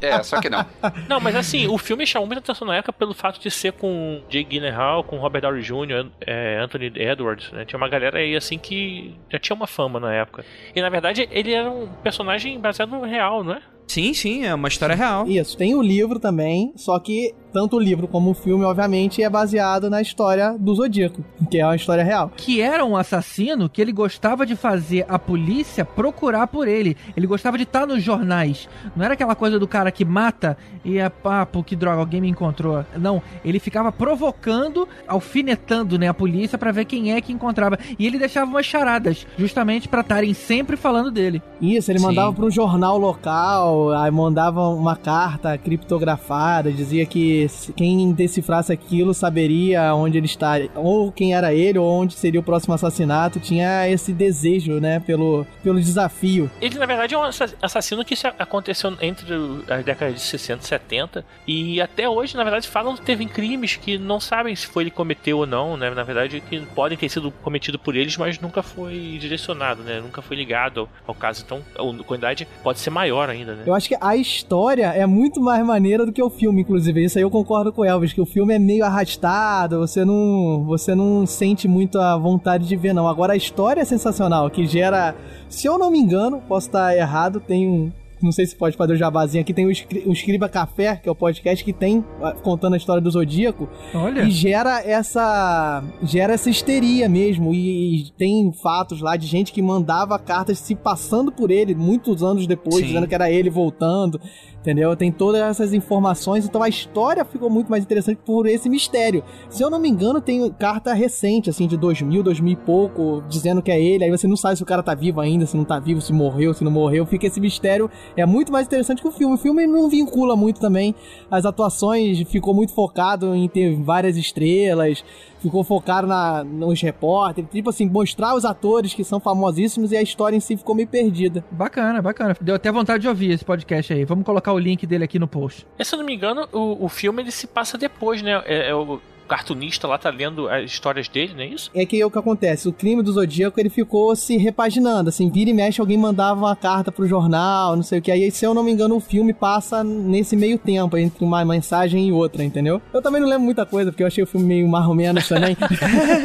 É, 0.00 0.22
só 0.22 0.40
que 0.40 0.48
não. 0.48 0.64
Não, 1.08 1.20
mas 1.20 1.34
assim, 1.34 1.66
o 1.66 1.78
filme 1.78 2.06
chamou 2.06 2.26
muita 2.26 2.40
atenção 2.40 2.66
na 2.66 2.76
época 2.76 2.92
pelo 2.92 3.14
fato 3.14 3.40
de 3.40 3.50
ser 3.50 3.72
com 3.72 4.22
Jake 4.28 4.48
Gyllenhaal, 4.50 5.04
com 5.04 5.18
Robert 5.18 5.42
Downey 5.42 5.62
Jr., 5.62 6.10
é, 6.20 6.58
Anthony 6.60 6.92
Edwards, 6.94 7.50
né? 7.52 7.64
Tinha 7.64 7.78
uma 7.78 7.88
galera 7.88 8.18
aí 8.18 8.36
assim 8.36 8.58
que 8.58 9.14
já 9.30 9.38
tinha 9.38 9.56
uma 9.56 9.66
fama 9.66 9.98
na 10.00 10.12
época. 10.12 10.44
E 10.74 10.80
na 10.80 10.88
verdade 10.88 11.28
ele 11.30 11.52
era 11.52 11.70
um 11.70 11.88
personagem 12.02 12.58
baseado 12.58 12.90
no 12.90 13.02
real, 13.04 13.42
não 13.42 13.54
é? 13.54 13.62
Sim, 13.86 14.12
sim, 14.14 14.44
é 14.44 14.54
uma 14.54 14.68
história 14.68 14.94
real. 14.96 15.28
Isso, 15.28 15.56
tem 15.56 15.74
o 15.74 15.82
livro 15.82 16.18
também, 16.18 16.72
só 16.76 16.98
que 16.98 17.32
tanto 17.56 17.78
o 17.78 17.80
livro 17.80 18.06
como 18.06 18.32
o 18.32 18.34
filme, 18.34 18.66
obviamente, 18.66 19.22
é 19.22 19.30
baseado 19.30 19.88
na 19.88 20.02
história 20.02 20.54
do 20.58 20.74
Zodíaco, 20.74 21.24
que 21.50 21.58
é 21.58 21.64
uma 21.64 21.74
história 21.74 22.04
real. 22.04 22.30
Que 22.36 22.60
era 22.60 22.84
um 22.84 22.94
assassino 22.94 23.66
que 23.66 23.80
ele 23.80 23.92
gostava 23.92 24.44
de 24.44 24.54
fazer 24.54 25.06
a 25.08 25.18
polícia 25.18 25.82
procurar 25.82 26.48
por 26.48 26.68
ele. 26.68 26.98
Ele 27.16 27.26
gostava 27.26 27.56
de 27.56 27.62
estar 27.62 27.86
nos 27.86 28.02
jornais. 28.02 28.68
Não 28.94 29.02
era 29.02 29.14
aquela 29.14 29.34
coisa 29.34 29.58
do 29.58 29.66
cara 29.66 29.90
que 29.90 30.04
mata 30.04 30.54
e 30.84 30.98
é 30.98 31.08
papo, 31.08 31.64
que 31.64 31.74
droga, 31.74 32.00
alguém 32.00 32.20
me 32.20 32.28
encontrou. 32.28 32.84
Não, 32.94 33.22
ele 33.42 33.58
ficava 33.58 33.90
provocando, 33.90 34.86
alfinetando 35.08 35.98
né, 35.98 36.08
a 36.08 36.14
polícia 36.14 36.58
pra 36.58 36.72
ver 36.72 36.84
quem 36.84 37.14
é 37.14 37.22
que 37.22 37.32
encontrava. 37.32 37.78
E 37.98 38.06
ele 38.06 38.18
deixava 38.18 38.50
umas 38.50 38.66
charadas, 38.66 39.26
justamente 39.38 39.88
pra 39.88 40.02
estarem 40.02 40.34
sempre 40.34 40.76
falando 40.76 41.10
dele. 41.10 41.40
Isso, 41.58 41.90
ele 41.90 42.00
Sim. 42.00 42.04
mandava 42.04 42.34
para 42.34 42.44
um 42.44 42.50
jornal 42.50 42.98
local, 42.98 43.92
aí 43.92 44.10
mandava 44.10 44.68
uma 44.68 44.94
carta 44.94 45.56
criptografada, 45.56 46.70
dizia 46.70 47.06
que 47.06 47.45
quem 47.76 48.12
decifrasse 48.12 48.72
aquilo 48.72 49.12
saberia 49.14 49.94
onde 49.94 50.18
ele 50.18 50.26
está, 50.26 50.54
ou 50.74 51.10
quem 51.12 51.34
era 51.34 51.52
ele, 51.54 51.78
ou 51.78 51.86
onde 52.02 52.14
seria 52.14 52.40
o 52.40 52.42
próximo 52.42 52.74
assassinato. 52.74 53.40
Tinha 53.40 53.88
esse 53.88 54.12
desejo, 54.12 54.80
né, 54.80 55.00
pelo, 55.00 55.46
pelo 55.62 55.80
desafio. 55.80 56.50
Ele, 56.60 56.78
na 56.78 56.86
verdade, 56.86 57.14
é 57.14 57.18
um 57.18 57.22
assa- 57.22 57.54
assassino 57.60 58.04
que 58.04 58.14
aconteceu 58.38 58.92
entre 59.00 59.26
as 59.68 59.84
décadas 59.84 60.14
de 60.14 60.20
60 60.20 60.62
e 60.62 60.66
70. 60.66 61.24
E 61.46 61.80
até 61.80 62.08
hoje, 62.08 62.36
na 62.36 62.44
verdade, 62.44 62.68
falam 62.68 62.94
que 62.94 63.02
teve 63.02 63.26
crimes 63.26 63.76
que 63.76 63.98
não 63.98 64.20
sabem 64.20 64.54
se 64.54 64.66
foi 64.66 64.84
ele 64.84 64.90
que 64.90 64.96
cometeu 64.96 65.38
ou 65.38 65.46
não, 65.46 65.76
né? 65.76 65.90
Na 65.90 66.02
verdade, 66.02 66.40
que 66.40 66.60
podem 66.74 66.96
ter 66.96 67.08
sido 67.08 67.30
cometidos 67.42 67.80
por 67.80 67.94
eles, 67.96 68.16
mas 68.16 68.38
nunca 68.40 68.62
foi 68.62 69.16
direcionado, 69.20 69.82
né? 69.82 70.00
Nunca 70.00 70.22
foi 70.22 70.36
ligado 70.36 70.80
ao, 70.80 70.88
ao 71.08 71.14
caso. 71.14 71.42
Então, 71.44 71.60
a 71.74 72.04
quantidade 72.04 72.46
pode 72.62 72.78
ser 72.78 72.90
maior 72.90 73.28
ainda, 73.28 73.54
né? 73.54 73.62
Eu 73.66 73.74
acho 73.74 73.88
que 73.88 73.96
a 74.00 74.16
história 74.16 74.86
é 74.86 75.06
muito 75.06 75.40
mais 75.40 75.64
maneira 75.64 76.04
do 76.06 76.12
que 76.12 76.22
o 76.22 76.30
filme, 76.30 76.62
inclusive. 76.62 77.04
Isso 77.04 77.18
aí 77.18 77.22
eu 77.22 77.30
concordo 77.36 77.72
com 77.72 77.82
o 77.82 77.84
Elvis, 77.84 78.12
que 78.12 78.20
o 78.20 78.26
filme 78.26 78.54
é 78.54 78.58
meio 78.58 78.84
arrastado, 78.84 79.78
você 79.78 80.04
não, 80.04 80.64
você 80.66 80.94
não 80.94 81.26
sente 81.26 81.68
muito 81.68 81.98
a 82.00 82.16
vontade 82.16 82.66
de 82.66 82.76
ver, 82.76 82.92
não. 82.92 83.06
Agora 83.08 83.34
a 83.34 83.36
história 83.36 83.80
é 83.80 83.84
sensacional, 83.84 84.48
que 84.50 84.66
gera, 84.66 85.14
se 85.48 85.66
eu 85.66 85.78
não 85.78 85.90
me 85.90 85.98
engano, 85.98 86.40
posso 86.48 86.68
estar 86.68 86.96
errado, 86.96 87.40
tem 87.40 87.68
um. 87.68 87.92
Não 88.22 88.32
sei 88.32 88.46
se 88.46 88.56
pode 88.56 88.78
fazer 88.78 88.94
o 88.94 88.96
jabazinho 88.96 89.42
aqui. 89.42 89.52
Tem 89.52 89.66
o, 89.66 89.70
Escri- 89.70 90.02
o 90.06 90.12
Escriba 90.12 90.48
Café, 90.48 90.96
que 90.96 91.06
é 91.06 91.12
o 91.12 91.14
podcast 91.14 91.62
que 91.62 91.70
tem 91.70 92.02
ah, 92.22 92.32
contando 92.32 92.72
a 92.72 92.78
história 92.78 93.00
do 93.02 93.10
Zodíaco. 93.10 93.68
Olha. 93.94 94.22
E 94.22 94.30
gera 94.30 94.80
essa. 94.82 95.84
gera 96.02 96.32
essa 96.32 96.48
histeria 96.48 97.10
mesmo. 97.10 97.52
E, 97.52 98.06
e 98.06 98.10
tem 98.12 98.50
fatos 98.54 99.02
lá 99.02 99.16
de 99.18 99.26
gente 99.26 99.52
que 99.52 99.60
mandava 99.60 100.18
cartas 100.18 100.58
se 100.58 100.74
passando 100.74 101.30
por 101.30 101.50
ele 101.50 101.74
muitos 101.74 102.22
anos 102.22 102.46
depois, 102.46 102.76
Sim. 102.76 102.86
dizendo 102.86 103.06
que 103.06 103.14
era 103.14 103.30
ele 103.30 103.50
voltando. 103.50 104.18
Entendeu? 104.66 104.96
Tem 104.96 105.12
todas 105.12 105.40
essas 105.42 105.72
informações, 105.72 106.44
então 106.44 106.60
a 106.60 106.68
história 106.68 107.24
ficou 107.24 107.48
muito 107.48 107.70
mais 107.70 107.84
interessante 107.84 108.18
por 108.26 108.48
esse 108.48 108.68
mistério. 108.68 109.22
Se 109.48 109.62
eu 109.62 109.70
não 109.70 109.78
me 109.78 109.88
engano, 109.88 110.20
tem 110.20 110.50
carta 110.50 110.92
recente, 110.92 111.48
assim, 111.48 111.68
de 111.68 111.76
2000, 111.76 112.20
2000 112.20 112.52
e 112.52 112.56
pouco, 112.56 113.22
dizendo 113.28 113.62
que 113.62 113.70
é 113.70 113.80
ele. 113.80 114.02
Aí 114.02 114.10
você 114.10 114.26
não 114.26 114.36
sabe 114.36 114.56
se 114.56 114.64
o 114.64 114.66
cara 114.66 114.82
tá 114.82 114.92
vivo 114.92 115.20
ainda, 115.20 115.46
se 115.46 115.56
não 115.56 115.64
tá 115.64 115.78
vivo, 115.78 116.00
se 116.00 116.12
morreu, 116.12 116.52
se 116.52 116.64
não 116.64 116.72
morreu. 116.72 117.06
Fica 117.06 117.28
esse 117.28 117.38
mistério. 117.40 117.88
É 118.16 118.26
muito 118.26 118.50
mais 118.50 118.66
interessante 118.66 119.00
que 119.00 119.06
o 119.06 119.12
filme. 119.12 119.36
O 119.36 119.38
filme 119.38 119.68
não 119.68 119.88
vincula 119.88 120.34
muito 120.34 120.58
também. 120.58 120.96
As 121.30 121.46
atuações 121.46 122.20
ficou 122.22 122.52
muito 122.52 122.74
focado 122.74 123.36
em 123.36 123.46
ter 123.48 123.72
várias 123.76 124.16
estrelas, 124.16 125.04
ficou 125.40 125.62
focado 125.64 126.06
na, 126.06 126.42
nos 126.44 126.80
repórteres, 126.80 127.50
tipo 127.50 127.70
assim, 127.70 127.86
mostrar 127.86 128.34
os 128.34 128.44
atores 128.44 128.94
que 128.94 129.04
são 129.04 129.20
famosíssimos 129.20 129.92
e 129.92 129.96
a 129.96 130.02
história 130.02 130.36
em 130.36 130.40
si 130.40 130.56
ficou 130.56 130.74
meio 130.74 130.88
perdida. 130.88 131.44
Bacana, 131.50 132.00
bacana. 132.00 132.36
Deu 132.40 132.54
até 132.54 132.70
vontade 132.70 133.02
de 133.02 133.08
ouvir 133.08 133.30
esse 133.30 133.44
podcast 133.44 133.92
aí. 133.92 134.04
Vamos 134.04 134.24
colocar 134.24 134.52
o 134.52 134.58
link 134.58 134.86
dele 134.86 135.04
aqui 135.04 135.18
no 135.18 135.28
post. 135.28 135.66
E, 135.78 135.84
se 135.84 135.94
eu 135.94 135.98
não 135.98 136.06
me 136.06 136.14
engano, 136.14 136.48
o, 136.52 136.84
o 136.84 136.88
filme 136.88 137.22
ele 137.22 137.30
se 137.30 137.46
passa 137.46 137.76
depois, 137.78 138.22
né? 138.22 138.42
É, 138.46 138.70
é 138.70 138.74
o 138.74 139.00
cartunista 139.26 139.86
lá 139.86 139.98
tá 139.98 140.10
lendo 140.10 140.48
as 140.48 140.64
histórias 140.64 141.08
dele, 141.08 141.34
não 141.34 141.42
é 141.42 141.46
isso? 141.46 141.70
É 141.74 141.84
que 141.84 142.00
é 142.00 142.06
o 142.06 142.10
que 142.10 142.18
acontece, 142.18 142.68
o 142.68 142.72
crime 142.72 143.02
do 143.02 143.12
Zodíaco 143.12 143.58
ele 143.58 143.68
ficou 143.68 144.14
se 144.16 144.36
repaginando, 144.36 145.08
assim, 145.08 145.30
vira 145.30 145.50
e 145.50 145.54
mexe 145.54 145.80
alguém 145.80 145.98
mandava 145.98 146.40
uma 146.40 146.56
carta 146.56 146.90
pro 146.92 147.06
jornal, 147.06 147.76
não 147.76 147.82
sei 147.82 147.98
o 147.98 148.02
que, 148.02 148.10
aí 148.10 148.30
se 148.30 148.44
eu 148.44 148.54
não 148.54 148.62
me 148.62 148.72
engano 148.72 148.96
o 148.96 149.00
filme 149.00 149.32
passa 149.32 149.82
nesse 149.84 150.36
meio 150.36 150.58
tempo, 150.58 150.96
entre 150.96 151.24
uma 151.24 151.44
mensagem 151.44 152.08
e 152.08 152.12
outra, 152.12 152.44
entendeu? 152.44 152.80
Eu 152.92 153.02
também 153.02 153.20
não 153.20 153.28
lembro 153.28 153.44
muita 153.44 153.66
coisa, 153.66 153.90
porque 153.90 154.02
eu 154.02 154.06
achei 154.06 154.22
o 154.22 154.26
filme 154.26 154.46
meio 154.46 154.66
menos 154.94 155.28
também. 155.28 155.56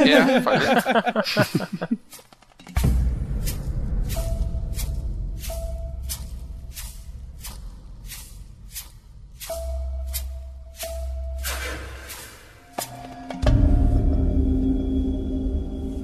É, 0.01 0.41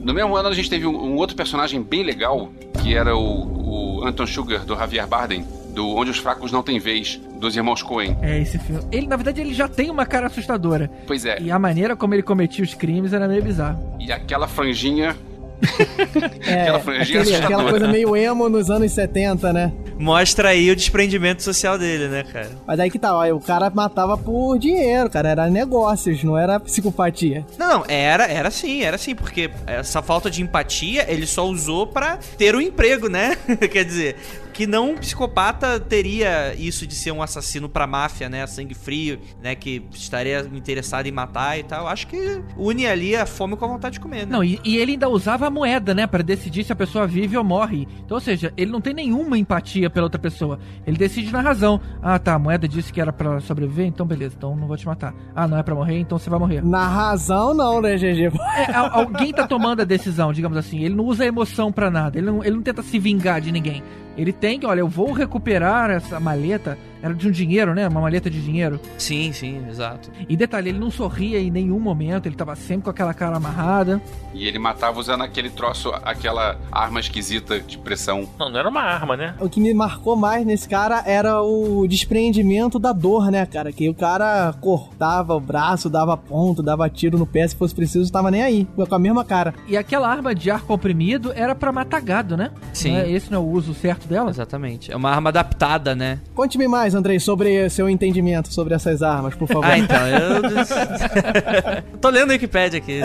No 0.07 0.13
mesmo 0.13 0.37
ano 0.37 0.47
a 0.47 0.53
gente 0.53 0.69
teve 0.69 0.87
um, 0.87 0.95
um 0.95 1.15
outro 1.17 1.35
personagem 1.35 1.83
bem 1.83 2.01
legal, 2.01 2.49
que 2.81 2.95
era 2.95 3.13
o, 3.13 3.99
o 3.99 4.07
Anton 4.07 4.25
Sugar, 4.25 4.63
do 4.63 4.73
Javier 4.73 5.05
Bardem, 5.05 5.45
do 5.75 5.85
Onde 5.89 6.11
os 6.11 6.17
Fracos 6.17 6.49
Não 6.49 6.63
Têm 6.63 6.79
Vez, 6.79 7.19
dos 7.37 7.57
irmãos 7.57 7.83
Coen. 7.83 8.17
É, 8.21 8.39
esse 8.39 8.57
filme. 8.57 8.81
Ele, 8.89 9.05
na 9.05 9.17
verdade, 9.17 9.41
ele 9.41 9.53
já 9.53 9.67
tem 9.67 9.89
uma 9.89 10.05
cara 10.05 10.27
assustadora. 10.27 10.89
Pois 11.05 11.25
é. 11.25 11.41
E 11.41 11.51
a 11.51 11.59
maneira 11.59 11.93
como 11.93 12.13
ele 12.13 12.23
cometia 12.23 12.63
os 12.63 12.73
crimes 12.73 13.11
era 13.11 13.27
meio 13.27 13.43
bizarro. 13.43 13.97
E 13.99 14.09
aquela 14.09 14.47
franjinha. 14.47 15.13
É, 16.47 16.61
aquela 16.61 16.79
franjinha 16.79 17.21
aquele- 17.21 17.35
aquela 17.35 17.69
coisa 17.69 17.87
meio 17.87 18.15
emo 18.15 18.47
nos 18.49 18.69
anos 18.69 18.91
70, 18.91 19.51
né? 19.51 19.71
Mostra 19.99 20.49
aí 20.49 20.69
o 20.71 20.75
desprendimento 20.75 21.41
social 21.43 21.77
dele, 21.77 22.07
né, 22.07 22.23
cara? 22.23 22.49
Mas 22.65 22.79
aí 22.79 22.89
que 22.89 22.99
tá, 22.99 23.15
ó, 23.15 23.27
o 23.33 23.39
cara 23.39 23.69
matava 23.69 24.17
por 24.17 24.57
dinheiro, 24.57 25.09
cara, 25.09 25.29
era 25.29 25.49
negócios, 25.49 26.23
não 26.23 26.37
era 26.37 26.59
psicopatia. 26.59 27.45
Não, 27.57 27.67
não, 27.79 27.85
era, 27.87 28.25
era 28.27 28.49
sim, 28.51 28.81
era 28.83 28.97
sim, 28.97 29.13
porque 29.15 29.49
essa 29.65 30.01
falta 30.01 30.29
de 30.31 30.41
empatia 30.41 31.05
ele 31.11 31.25
só 31.27 31.45
usou 31.47 31.85
pra 31.87 32.17
ter 32.37 32.55
um 32.55 32.61
emprego, 32.61 33.09
né? 33.09 33.35
Quer 33.71 33.83
dizer, 33.83 34.15
que 34.57 34.65
não 34.65 34.93
um 34.93 34.97
psicopata 34.97 35.79
teria 35.79 36.55
isso 36.55 36.87
de 36.87 36.95
ser 36.95 37.11
um 37.11 37.21
assassino 37.21 37.69
pra 37.69 37.85
máfia, 37.85 38.27
né? 38.27 38.47
Sangue 38.47 38.73
frio, 38.73 39.19
né? 39.39 39.53
Que 39.53 39.83
estaria 39.91 40.39
interessado 40.51 41.05
em 41.05 41.11
matar 41.11 41.59
e 41.59 41.63
tal. 41.63 41.87
Acho 41.87 42.07
que 42.07 42.41
une 42.57 42.87
ali 42.87 43.15
a 43.15 43.27
fome 43.27 43.55
com 43.55 43.65
a 43.65 43.67
vontade 43.67 43.93
de 43.93 43.99
comer, 43.99 44.25
né? 44.25 44.31
Não, 44.31 44.43
e, 44.43 44.59
e 44.65 44.77
ele 44.77 44.93
ainda 44.93 45.07
usava 45.09 45.45
a 45.45 45.49
moeda, 45.51 45.93
né, 45.93 46.07
Pra 46.07 46.23
decidir 46.23 46.63
se 46.63 46.73
a 46.73 46.75
pessoa 46.75 47.05
vive 47.05 47.37
ou 47.37 47.43
morre. 47.43 47.87
Então, 48.03 48.15
ou 48.15 48.21
seja, 48.21 48.51
ele 48.57 48.71
não 48.71 48.81
tem 48.81 48.95
nenhuma 48.95 49.37
empatia 49.37 49.91
pela 49.91 50.07
outra 50.07 50.19
pessoa. 50.19 50.57
Ele 50.87 50.97
decide 50.97 51.31
na 51.31 51.41
razão. 51.41 51.79
Ah, 52.01 52.17
tá, 52.17 52.33
a 52.33 52.39
moeda 52.39 52.67
disse 52.67 52.91
que 52.91 52.99
era 52.99 53.13
pra 53.13 53.39
sobreviver, 53.39 53.85
então 53.85 54.07
beleza, 54.07 54.33
então 54.35 54.55
não 54.55 54.65
vou 54.67 54.75
te 54.75 54.87
matar. 54.87 55.13
Ah, 55.35 55.47
não 55.47 55.59
é 55.59 55.61
pra 55.61 55.75
morrer, 55.75 55.99
então 55.99 56.17
você 56.17 56.31
vai 56.31 56.39
morrer. 56.39 56.65
Na 56.65 56.87
razão, 56.87 57.53
não, 57.53 57.79
né, 57.79 57.95
GG? 57.95 58.31
É, 58.67 58.73
al- 58.73 59.01
alguém 59.01 59.31
tá 59.31 59.45
tomando 59.47 59.83
a 59.83 59.85
decisão, 59.85 60.33
digamos 60.33 60.57
assim. 60.57 60.79
Ele 60.83 60.95
não 60.95 61.05
usa 61.05 61.23
emoção 61.27 61.71
pra 61.71 61.91
nada. 61.91 62.17
Ele 62.17 62.25
não, 62.25 62.43
ele 62.43 62.55
não 62.55 62.63
tenta 62.63 62.81
se 62.81 62.97
vingar 62.97 63.39
de 63.39 63.51
ninguém. 63.51 63.83
Ele 64.17 64.33
tem 64.33 64.59
que, 64.59 64.65
olha, 64.65 64.79
eu 64.79 64.87
vou 64.87 65.11
recuperar 65.11 65.91
essa 65.91 66.19
maleta. 66.19 66.77
Era 67.01 67.13
de 67.13 67.27
um 67.27 67.31
dinheiro, 67.31 67.73
né? 67.73 67.87
Uma 67.87 68.01
maleta 68.01 68.29
de 68.29 68.41
dinheiro. 68.41 68.79
Sim, 68.97 69.31
sim, 69.31 69.61
exato. 69.69 70.09
E 70.27 70.35
detalhe, 70.35 70.69
ele 70.69 70.79
não 70.79 70.89
sorria 70.91 71.39
em 71.39 71.51
nenhum 71.51 71.79
momento. 71.79 72.25
Ele 72.27 72.35
tava 72.35 72.55
sempre 72.55 72.83
com 72.85 72.89
aquela 72.89 73.13
cara 73.13 73.37
amarrada. 73.37 74.01
E 74.33 74.47
ele 74.47 74.59
matava 74.59 74.99
usando 74.99 75.23
aquele 75.23 75.49
troço, 75.49 75.91
aquela 76.03 76.57
arma 76.71 76.99
esquisita 76.99 77.59
de 77.59 77.77
pressão. 77.77 78.27
Não, 78.39 78.49
não 78.49 78.59
era 78.59 78.69
uma 78.69 78.81
arma, 78.81 79.15
né? 79.17 79.35
O 79.39 79.49
que 79.49 79.59
me 79.59 79.73
marcou 79.73 80.15
mais 80.15 80.45
nesse 80.45 80.67
cara 80.67 81.03
era 81.05 81.41
o 81.41 81.87
desprendimento 81.87 82.79
da 82.79 82.91
dor, 82.93 83.29
né, 83.31 83.45
cara? 83.45 83.71
Que 83.71 83.89
o 83.89 83.93
cara 83.93 84.53
cortava 84.59 85.35
o 85.35 85.39
braço, 85.39 85.89
dava 85.89 86.15
ponto, 86.17 86.61
dava 86.63 86.89
tiro 86.89 87.17
no 87.17 87.25
pé, 87.25 87.47
se 87.47 87.55
fosse 87.55 87.73
preciso, 87.75 88.11
tava 88.11 88.29
nem 88.31 88.41
aí. 88.41 88.67
Com 88.75 88.95
a 88.95 88.99
mesma 88.99 89.23
cara. 89.23 89.53
E 89.67 89.75
aquela 89.77 90.07
arma 90.09 90.33
de 90.33 90.49
ar 90.51 90.61
comprimido 90.61 91.31
era 91.35 91.53
pra 91.55 91.71
matar 91.71 92.01
gado, 92.01 92.35
né? 92.37 92.51
Sim. 92.73 92.91
Não 92.91 92.97
é- 92.99 93.11
Esse 93.11 93.31
não 93.31 93.37
é 93.39 93.41
o 93.43 93.47
uso 93.47 93.73
certo 93.73 94.07
dela? 94.07 94.29
Exatamente. 94.29 94.91
É 94.91 94.95
uma 94.95 95.09
arma 95.09 95.29
adaptada, 95.29 95.95
né? 95.95 96.19
Conte-me 96.35 96.67
mais, 96.67 96.86
Andrei, 96.95 97.19
sobre 97.19 97.69
seu 97.69 97.89
entendimento 97.89 98.53
sobre 98.53 98.73
essas 98.73 99.01
armas, 99.03 99.35
por 99.35 99.47
favor. 99.47 99.65
Ah, 99.65 99.77
então, 99.77 99.97
eu. 100.07 100.41
tô 101.99 102.09
lendo 102.09 102.29
o 102.29 102.31
Wikipedia 102.33 102.79
aqui. 102.79 103.01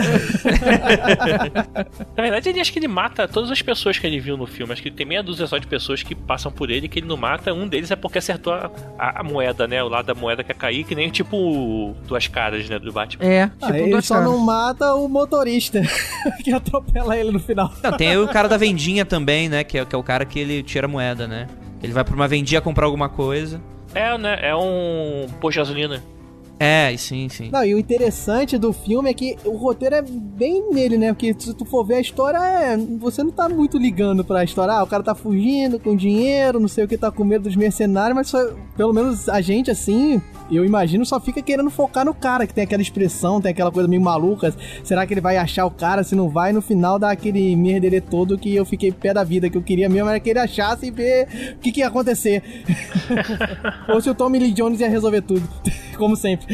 Na 2.15 2.23
verdade, 2.23 2.49
ele 2.49 2.59
acho 2.59 2.71
que 2.71 2.79
ele 2.79 2.87
mata 2.87 3.27
todas 3.27 3.51
as 3.51 3.61
pessoas 3.61 3.97
que 3.97 4.05
ele 4.07 4.19
viu 4.19 4.37
no 4.37 4.45
filme. 4.45 4.71
Acho 4.73 4.81
que 4.81 4.91
tem 4.91 5.05
meia 5.05 5.23
dúzia 5.23 5.47
só 5.47 5.57
de 5.57 5.67
pessoas 5.67 6.03
que 6.03 6.13
passam 6.15 6.51
por 6.51 6.69
ele 6.69 6.87
que 6.87 6.99
ele 6.99 7.07
não 7.07 7.17
mata. 7.17 7.53
Um 7.53 7.67
deles 7.67 7.91
é 7.91 7.95
porque 7.95 8.17
acertou 8.17 8.53
a, 8.53 8.69
a- 8.97 9.19
a 9.21 9.23
moeda, 9.23 9.67
né? 9.67 9.83
O 9.83 9.87
lado 9.89 10.05
da 10.05 10.13
moeda 10.13 10.43
quer 10.43 10.55
cair, 10.55 10.83
que 10.83 10.95
nem 10.95 11.09
tipo 11.09 11.95
duas 12.07 12.27
caras, 12.27 12.67
né? 12.69 12.79
Do 12.79 12.91
Batman. 12.91 13.25
É, 13.25 13.43
Ah, 13.61 13.67
tipo 13.67 13.73
ele 13.77 13.91
duas 13.91 14.05
só 14.05 14.15
caras. 14.15 14.29
não 14.29 14.37
mata 14.39 14.93
o 14.95 15.07
motorista 15.07 15.81
que 16.43 16.51
atropela 16.53 17.17
ele 17.17 17.31
no 17.31 17.39
final. 17.39 17.71
Não, 17.83 17.91
tem 17.97 18.17
o 18.17 18.27
cara 18.27 18.47
da 18.47 18.57
vendinha 18.57 19.05
também, 19.05 19.49
né? 19.49 19.63
Que 19.63 19.77
é, 19.79 19.85
que 19.85 19.95
é 19.95 19.97
o 19.97 20.03
cara 20.03 20.25
que 20.25 20.39
ele 20.39 20.63
tira 20.63 20.85
a 20.87 20.89
moeda, 20.89 21.27
né? 21.27 21.47
Ele 21.81 21.91
vai 21.93 22.03
pra 22.03 22.15
uma 22.15 22.27
vendinha 22.27 22.61
comprar 22.61 22.85
alguma 22.85 23.09
coisa. 23.09 23.59
É, 23.95 24.17
né? 24.17 24.39
É 24.41 24.55
um 24.55 25.27
posto 25.39 25.53
de 25.53 25.57
gasolina. 25.59 26.03
É, 26.65 26.93
e 26.93 26.97
sim, 26.97 27.27
sim. 27.27 27.49
Não, 27.51 27.65
e 27.65 27.75
o 27.75 27.77
interessante 27.77 28.57
do 28.57 28.71
filme 28.71 29.09
é 29.09 29.13
que 29.13 29.35
o 29.43 29.57
roteiro 29.57 29.95
é 29.95 30.01
bem 30.01 30.71
nele, 30.71 30.97
né? 30.97 31.11
Porque 31.11 31.35
se 31.37 31.53
tu 31.53 31.65
for 31.65 31.83
ver 31.85 31.95
a 31.95 31.99
história, 31.99 32.37
é... 32.37 32.77
você 32.77 33.21
não 33.21 33.31
tá 33.31 33.49
muito 33.49 33.77
ligando 33.77 34.23
pra 34.23 34.45
história. 34.45 34.73
Ah, 34.75 34.83
o 34.83 34.87
cara 34.87 35.03
tá 35.03 35.13
fugindo 35.13 35.77
com 35.77 35.93
dinheiro, 35.93 36.61
não 36.61 36.69
sei 36.69 36.85
o 36.85 36.87
que, 36.87 36.97
tá 36.97 37.11
com 37.11 37.25
medo 37.25 37.43
dos 37.43 37.55
mercenários, 37.57 38.15
mas 38.15 38.27
só- 38.29 38.53
pelo 38.77 38.93
menos 38.93 39.27
a 39.27 39.41
gente, 39.41 39.69
assim, 39.69 40.21
eu 40.49 40.63
imagino, 40.63 41.05
só 41.05 41.19
fica 41.19 41.41
querendo 41.41 41.69
focar 41.69 42.05
no 42.05 42.13
cara, 42.13 42.47
que 42.47 42.53
tem 42.53 42.63
aquela 42.63 42.81
expressão, 42.81 43.41
tem 43.41 43.51
aquela 43.51 43.69
coisa 43.71 43.89
meio 43.89 44.01
maluca. 44.01 44.53
Será 44.85 45.05
que 45.05 45.13
ele 45.13 45.19
vai 45.21 45.35
achar 45.35 45.65
o 45.65 45.71
cara? 45.71 46.01
Se 46.01 46.15
não 46.15 46.29
vai, 46.29 46.53
no 46.53 46.61
final 46.61 46.97
dá 46.97 47.11
aquele 47.11 47.57
merderê 47.57 47.99
todo 47.99 48.37
que 48.37 48.55
eu 48.55 48.63
fiquei 48.65 48.89
pé 48.89 49.13
da 49.13 49.25
vida, 49.25 49.49
que 49.49 49.57
eu 49.57 49.61
queria 49.61 49.89
mesmo 49.89 50.07
era 50.09 50.19
que 50.19 50.29
ele 50.29 50.39
achasse 50.39 50.85
e 50.85 50.91
ver 50.91 51.27
o 51.55 51.59
que, 51.59 51.73
que 51.73 51.81
ia 51.81 51.87
acontecer. 51.87 52.41
Ou 53.89 53.99
se 53.99 54.09
o 54.09 54.15
Tommy 54.15 54.39
Lee 54.39 54.53
Jones 54.53 54.79
ia 54.79 54.89
resolver 54.89 55.21
tudo, 55.23 55.43
como 55.97 56.15
sempre. 56.15 56.52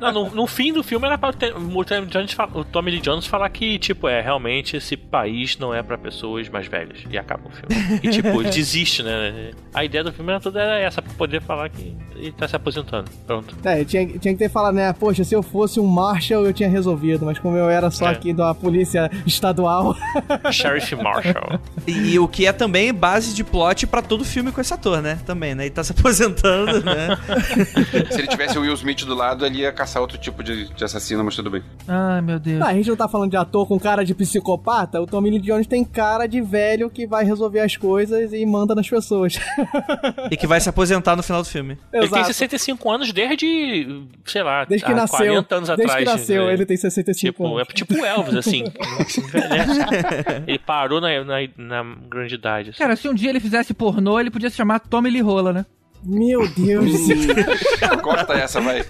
Não, 0.00 0.12
no, 0.12 0.30
no 0.30 0.46
fim 0.46 0.72
do 0.72 0.82
filme 0.82 1.06
era 1.06 1.18
pra 1.18 1.32
ter- 1.32 1.54
o 1.54 1.84
Tommy 1.84 2.06
Jones 2.06 2.36
o 2.54 2.64
Tommy 2.64 2.90
Lee 2.90 3.00
Jones 3.00 3.26
falar 3.26 3.48
que, 3.50 3.78
tipo, 3.78 4.08
é, 4.08 4.20
realmente 4.20 4.76
esse 4.76 4.96
país 4.96 5.56
não 5.58 5.74
é 5.74 5.82
pra 5.82 5.96
pessoas 5.98 6.48
mais 6.48 6.66
velhas. 6.66 6.98
E 7.10 7.18
acaba 7.18 7.48
o 7.48 7.50
filme. 7.50 8.00
E, 8.02 8.08
tipo, 8.10 8.28
ele 8.40 8.50
desiste, 8.50 9.02
né? 9.02 9.50
A 9.74 9.84
ideia 9.84 10.04
do 10.04 10.12
filme 10.12 10.30
era 10.30 10.40
toda 10.40 10.60
era 10.60 10.78
essa, 10.78 11.00
pra 11.02 11.12
poder 11.14 11.40
falar 11.42 11.68
que 11.68 11.96
ele 12.16 12.32
tá 12.32 12.46
se 12.48 12.56
aposentando. 12.56 13.10
Pronto. 13.26 13.56
É, 13.64 13.84
tinha, 13.84 14.06
tinha 14.06 14.34
que 14.34 14.38
ter 14.38 14.48
falado, 14.50 14.74
né? 14.74 14.92
Poxa, 14.92 15.24
se 15.24 15.34
eu 15.34 15.42
fosse 15.42 15.78
um 15.80 15.86
Marshall, 15.86 16.44
eu 16.44 16.52
tinha 16.52 16.68
resolvido. 16.68 17.24
Mas 17.26 17.38
como 17.38 17.56
eu 17.56 17.68
era 17.70 17.90
só 17.90 18.06
É. 18.08 18.10
aqui 18.12 18.32
da 18.32 18.54
polícia 18.54 19.10
estadual. 19.26 19.96
Sheriff 20.50 20.94
Marshall. 20.96 21.58
E, 21.86 22.12
e 22.14 22.18
o 22.18 22.28
que 22.28 22.46
é 22.46 22.52
também 22.52 22.92
base 22.92 23.34
de 23.34 23.42
plot 23.44 23.86
pra 23.86 24.02
todo 24.02 24.24
filme 24.24 24.52
com 24.52 24.60
esse 24.60 24.72
ator, 24.72 25.00
né? 25.02 25.18
Também, 25.26 25.54
né? 25.54 25.64
Ele 25.64 25.70
tá 25.70 25.82
se 25.84 25.92
aposentando, 25.92 26.82
né? 26.84 27.08
Se 28.10 28.18
ele 28.20 28.28
tivesse 28.28 28.51
o 28.58 28.62
Will 28.62 28.74
Smith 28.74 29.04
do 29.04 29.14
lado, 29.14 29.44
ele 29.46 29.58
ia 29.58 29.72
caçar 29.72 30.00
outro 30.02 30.18
tipo 30.18 30.42
de, 30.42 30.72
de 30.72 30.84
assassino, 30.84 31.22
mas 31.24 31.36
tudo 31.36 31.50
bem. 31.50 31.62
Ai, 31.88 32.20
meu 32.20 32.38
Deus. 32.38 32.60
Ah, 32.62 32.68
a 32.68 32.74
gente 32.74 32.88
não 32.88 32.96
tá 32.96 33.08
falando 33.08 33.30
de 33.30 33.36
ator 33.36 33.66
com 33.66 33.78
cara 33.78 34.04
de 34.04 34.14
psicopata. 34.14 35.00
O 35.00 35.06
Tommy 35.06 35.30
Lee 35.30 35.40
Jones 35.40 35.66
tem 35.66 35.84
cara 35.84 36.26
de 36.26 36.40
velho 36.40 36.88
que 36.90 37.06
vai 37.06 37.24
resolver 37.24 37.60
as 37.60 37.76
coisas 37.76 38.32
e 38.32 38.44
manda 38.46 38.74
nas 38.74 38.88
pessoas. 38.88 39.38
e 40.30 40.36
que 40.36 40.46
vai 40.46 40.60
se 40.60 40.68
aposentar 40.68 41.16
no 41.16 41.22
final 41.22 41.42
do 41.42 41.48
filme. 41.48 41.78
Ele 41.92 42.08
tem 42.08 42.18
Exato. 42.20 42.26
65 42.34 42.90
anos 42.90 43.12
desde, 43.12 44.02
sei 44.24 44.42
lá, 44.42 44.64
Desde 44.64 44.86
que 44.86 44.94
nasceu. 44.94 45.18
40 45.18 45.54
anos 45.54 45.68
Desde 45.68 45.84
atrás. 45.84 46.04
que 46.08 46.10
nasceu, 46.18 46.46
né? 46.46 46.52
ele 46.52 46.66
tem 46.66 46.76
65 46.76 47.32
Tipo, 47.32 47.44
é 47.58 47.62
anos. 47.62 47.74
tipo 47.74 47.94
o 47.94 48.04
Elvis, 48.04 48.34
assim. 48.36 48.64
não 49.32 50.42
ele 50.46 50.58
parou 50.58 51.00
na, 51.00 51.08
na, 51.24 51.36
na 51.56 51.96
grande 52.08 52.34
idade. 52.34 52.70
assim. 52.70 52.78
Cara, 52.78 52.96
se 52.96 53.08
um 53.08 53.14
dia 53.14 53.30
ele 53.30 53.40
fizesse 53.40 53.72
pornô, 53.74 54.18
ele 54.20 54.30
podia 54.30 54.50
se 54.50 54.56
chamar 54.56 54.80
Tommy 54.80 55.10
Lee 55.10 55.20
Rola, 55.20 55.52
né? 55.52 55.66
Meu 56.04 56.48
Deus 56.48 56.90
do 56.90 56.98
céu. 56.98 57.98
Corta 58.02 58.32
essa, 58.34 58.60
vai. 58.60 58.84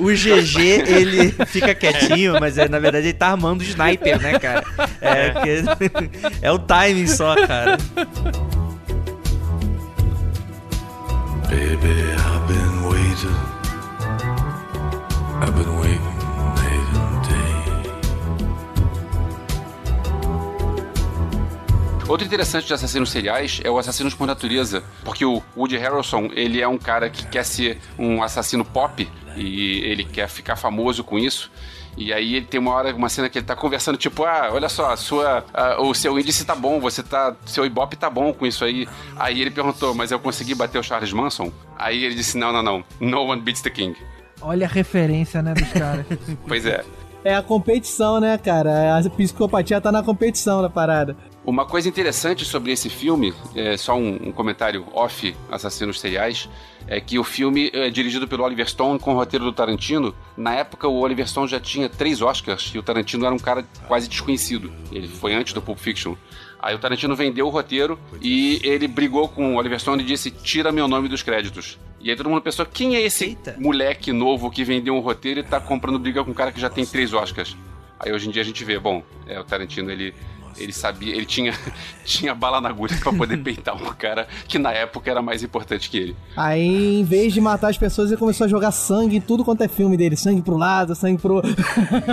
O 0.00 0.06
GG, 0.12 0.60
ele 0.86 1.32
fica 1.46 1.74
quietinho, 1.74 2.38
mas 2.38 2.56
é, 2.56 2.68
na 2.68 2.78
verdade 2.78 3.06
ele 3.08 3.12
tá 3.14 3.28
armando 3.32 3.60
o 3.60 3.64
sniper, 3.64 4.20
né, 4.22 4.38
cara? 4.38 4.64
É, 5.00 5.30
que- 5.32 5.60
é 6.40 6.52
o 6.52 6.58
timing 6.58 7.08
só, 7.08 7.34
cara. 7.46 7.76
Baby, 11.48 12.14
I've 12.16 12.46
been 12.46 12.88
waiting. 12.88 13.36
I've 15.42 15.52
been 15.56 15.76
waiting 15.80 16.13
Outro 22.06 22.26
interessante 22.26 22.66
de 22.66 22.74
assassinos 22.74 23.10
seriais 23.10 23.60
é 23.64 23.70
o 23.70 23.78
Assassinos 23.78 24.14
por 24.14 24.26
Natureza, 24.26 24.84
porque 25.04 25.24
o 25.24 25.42
Woody 25.56 25.78
Harrelson, 25.78 26.28
ele 26.34 26.60
é 26.60 26.68
um 26.68 26.76
cara 26.76 27.08
que 27.08 27.26
quer 27.26 27.44
ser 27.44 27.80
um 27.98 28.22
assassino 28.22 28.64
pop 28.64 29.08
e 29.36 29.78
ele 29.84 30.04
quer 30.04 30.28
ficar 30.28 30.54
famoso 30.56 31.02
com 31.02 31.18
isso. 31.18 31.50
E 31.96 32.12
aí 32.12 32.34
ele 32.34 32.46
tem 32.46 32.60
uma 32.60 32.72
hora, 32.72 32.94
uma 32.94 33.08
cena 33.08 33.28
que 33.28 33.38
ele 33.38 33.46
tá 33.46 33.56
conversando, 33.56 33.96
tipo, 33.96 34.24
ah, 34.24 34.50
olha 34.52 34.68
só, 34.68 34.92
a 34.92 34.96
sua, 34.96 35.44
ah, 35.54 35.80
o 35.80 35.94
seu 35.94 36.18
índice 36.18 36.44
tá 36.44 36.54
bom, 36.54 36.78
você 36.80 37.02
tá, 37.02 37.34
seu 37.46 37.64
ibope 37.64 37.96
tá 37.96 38.10
bom 38.10 38.34
com 38.34 38.44
isso 38.44 38.64
aí. 38.64 38.86
Aí 39.16 39.40
ele 39.40 39.50
perguntou, 39.50 39.94
mas 39.94 40.10
eu 40.10 40.18
consegui 40.18 40.54
bater 40.54 40.78
o 40.78 40.82
Charles 40.82 41.12
Manson? 41.12 41.50
Aí 41.78 42.04
ele 42.04 42.14
disse, 42.14 42.36
não, 42.36 42.52
não, 42.52 42.62
não, 42.62 42.84
no 43.00 43.22
one 43.22 43.40
beats 43.40 43.62
the 43.62 43.70
king. 43.70 43.96
Olha 44.42 44.66
a 44.66 44.68
referência, 44.68 45.40
né, 45.40 45.54
dos 45.54 45.72
caras. 45.72 46.04
Pois 46.46 46.66
é. 46.66 46.84
É 47.24 47.34
a 47.34 47.42
competição, 47.42 48.20
né, 48.20 48.36
cara? 48.36 48.98
A 48.98 49.10
psicopatia 49.10 49.80
tá 49.80 49.90
na 49.90 50.02
competição 50.02 50.60
da 50.60 50.68
parada. 50.68 51.16
Uma 51.46 51.66
coisa 51.66 51.86
interessante 51.86 52.42
sobre 52.42 52.72
esse 52.72 52.88
filme, 52.88 53.34
é 53.54 53.76
só 53.76 53.94
um, 53.94 54.28
um 54.28 54.32
comentário 54.32 54.86
off 54.94 55.36
Assassinos 55.50 56.00
Seriais, 56.00 56.48
é 56.88 56.98
que 57.02 57.18
o 57.18 57.24
filme 57.24 57.70
é 57.74 57.90
dirigido 57.90 58.26
pelo 58.26 58.44
Oliver 58.44 58.66
Stone 58.66 58.98
com 58.98 59.12
o 59.12 59.16
roteiro 59.16 59.44
do 59.44 59.52
Tarantino. 59.52 60.14
Na 60.38 60.54
época, 60.54 60.88
o 60.88 60.98
Oliver 61.00 61.28
Stone 61.28 61.46
já 61.46 61.60
tinha 61.60 61.86
três 61.86 62.22
Oscars 62.22 62.72
e 62.74 62.78
o 62.78 62.82
Tarantino 62.82 63.26
era 63.26 63.34
um 63.34 63.38
cara 63.38 63.62
quase 63.86 64.08
desconhecido. 64.08 64.72
Ele 64.90 65.06
foi 65.06 65.34
antes 65.34 65.52
do 65.52 65.60
Pulp 65.60 65.78
Fiction. 65.78 66.14
Aí 66.60 66.74
o 66.74 66.78
Tarantino 66.78 67.14
vendeu 67.14 67.46
o 67.46 67.50
roteiro 67.50 67.98
e 68.22 68.58
ele 68.64 68.88
brigou 68.88 69.28
com 69.28 69.54
o 69.54 69.58
Oliver 69.58 69.78
Stone 69.78 70.02
e 70.02 70.06
disse: 70.06 70.30
Tira 70.30 70.72
meu 70.72 70.88
nome 70.88 71.08
dos 71.10 71.22
créditos. 71.22 71.78
E 72.00 72.08
aí 72.10 72.16
todo 72.16 72.30
mundo 72.30 72.40
pensou: 72.40 72.64
quem 72.64 72.96
é 72.96 73.02
esse 73.02 73.36
moleque 73.58 74.14
novo 74.14 74.50
que 74.50 74.64
vendeu 74.64 74.94
um 74.94 75.00
roteiro 75.00 75.40
e 75.40 75.42
tá 75.42 75.60
comprando 75.60 75.98
briga 75.98 76.24
com 76.24 76.30
um 76.30 76.34
cara 76.34 76.50
que 76.50 76.60
já 76.60 76.70
tem 76.70 76.86
três 76.86 77.12
Oscars? 77.12 77.54
Aí 78.00 78.12
hoje 78.12 78.28
em 78.28 78.30
dia 78.30 78.42
a 78.42 78.44
gente 78.44 78.64
vê, 78.64 78.78
bom, 78.78 79.02
é, 79.26 79.38
o 79.38 79.44
Tarantino 79.44 79.90
ele 79.90 80.14
ele 80.56 80.72
sabia, 80.72 81.14
ele 81.14 81.26
tinha, 81.26 81.52
tinha 82.04 82.34
bala 82.34 82.60
na 82.60 82.68
agulha 82.68 82.96
pra 82.98 83.12
poder 83.12 83.36
peitar 83.42 83.74
um 83.74 83.86
cara 83.94 84.26
que 84.48 84.58
na 84.58 84.72
época 84.72 85.10
era 85.10 85.20
mais 85.22 85.42
importante 85.42 85.88
que 85.90 85.96
ele. 85.96 86.16
Aí, 86.36 87.00
em 87.00 87.04
vez 87.04 87.32
de 87.32 87.40
matar 87.40 87.68
as 87.70 87.78
pessoas, 87.78 88.10
ele 88.10 88.18
começou 88.18 88.44
a 88.44 88.48
jogar 88.48 88.72
sangue 88.72 89.16
em 89.16 89.20
tudo 89.20 89.44
quanto 89.44 89.62
é 89.62 89.68
filme 89.68 89.96
dele. 89.96 90.16
Sangue 90.16 90.42
pro 90.42 90.56
lado, 90.56 90.94
sangue 90.94 91.20
pro. 91.20 91.42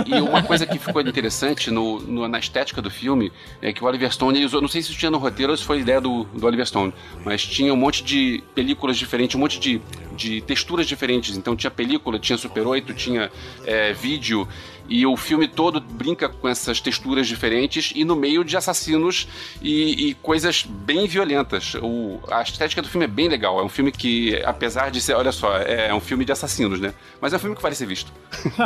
E 0.06 0.20
uma 0.20 0.42
coisa 0.42 0.66
que 0.66 0.78
ficou 0.78 1.00
interessante 1.06 1.70
no, 1.70 2.00
no- 2.00 2.28
na 2.28 2.38
estética 2.38 2.80
do 2.80 2.90
filme 2.90 3.32
é 3.60 3.72
que 3.72 3.82
o 3.82 3.86
Oliver 3.86 4.10
Stone 4.12 4.38
ele 4.38 4.46
usou, 4.46 4.60
não 4.60 4.68
sei 4.68 4.82
se 4.82 4.90
isso 4.90 4.98
tinha 4.98 5.10
no 5.10 5.18
roteiro 5.18 5.52
ou 5.52 5.56
se 5.58 5.64
foi 5.64 5.80
ideia 5.80 6.00
do, 6.00 6.24
do 6.24 6.46
Oliver 6.46 6.66
Stone, 6.66 6.92
mas 7.24 7.42
tinha 7.44 7.72
um 7.72 7.76
monte 7.76 8.02
de 8.02 8.42
películas 8.54 8.96
diferentes, 8.96 9.36
um 9.36 9.38
monte 9.40 9.58
de, 9.60 9.80
de 10.16 10.40
texturas 10.42 10.86
diferentes. 10.86 11.36
Então 11.36 11.54
tinha 11.56 11.70
película, 11.70 12.18
tinha 12.18 12.36
Super 12.38 12.66
8, 12.66 12.94
tinha 12.94 13.30
é, 13.66 13.92
vídeo. 13.92 14.46
E 14.92 15.06
o 15.06 15.16
filme 15.16 15.48
todo 15.48 15.80
brinca 15.80 16.28
com 16.28 16.46
essas 16.46 16.78
texturas 16.78 17.26
diferentes 17.26 17.94
e 17.96 18.04
no 18.04 18.14
meio 18.14 18.44
de 18.44 18.58
assassinos 18.58 19.26
e, 19.62 20.08
e 20.08 20.14
coisas 20.14 20.64
bem 20.68 21.06
violentas. 21.06 21.74
O, 21.76 22.20
a 22.30 22.42
estética 22.42 22.82
do 22.82 22.88
filme 22.88 23.06
é 23.06 23.08
bem 23.08 23.26
legal. 23.26 23.58
É 23.58 23.64
um 23.64 23.70
filme 23.70 23.90
que, 23.90 24.36
apesar 24.44 24.90
de 24.90 25.00
ser, 25.00 25.14
olha 25.14 25.32
só, 25.32 25.56
é 25.56 25.94
um 25.94 26.00
filme 26.00 26.26
de 26.26 26.32
assassinos, 26.32 26.78
né? 26.78 26.92
Mas 27.22 27.32
é 27.32 27.36
um 27.36 27.38
filme 27.38 27.56
que 27.56 27.62
vale 27.62 27.74
ser 27.74 27.86
visto. 27.86 28.12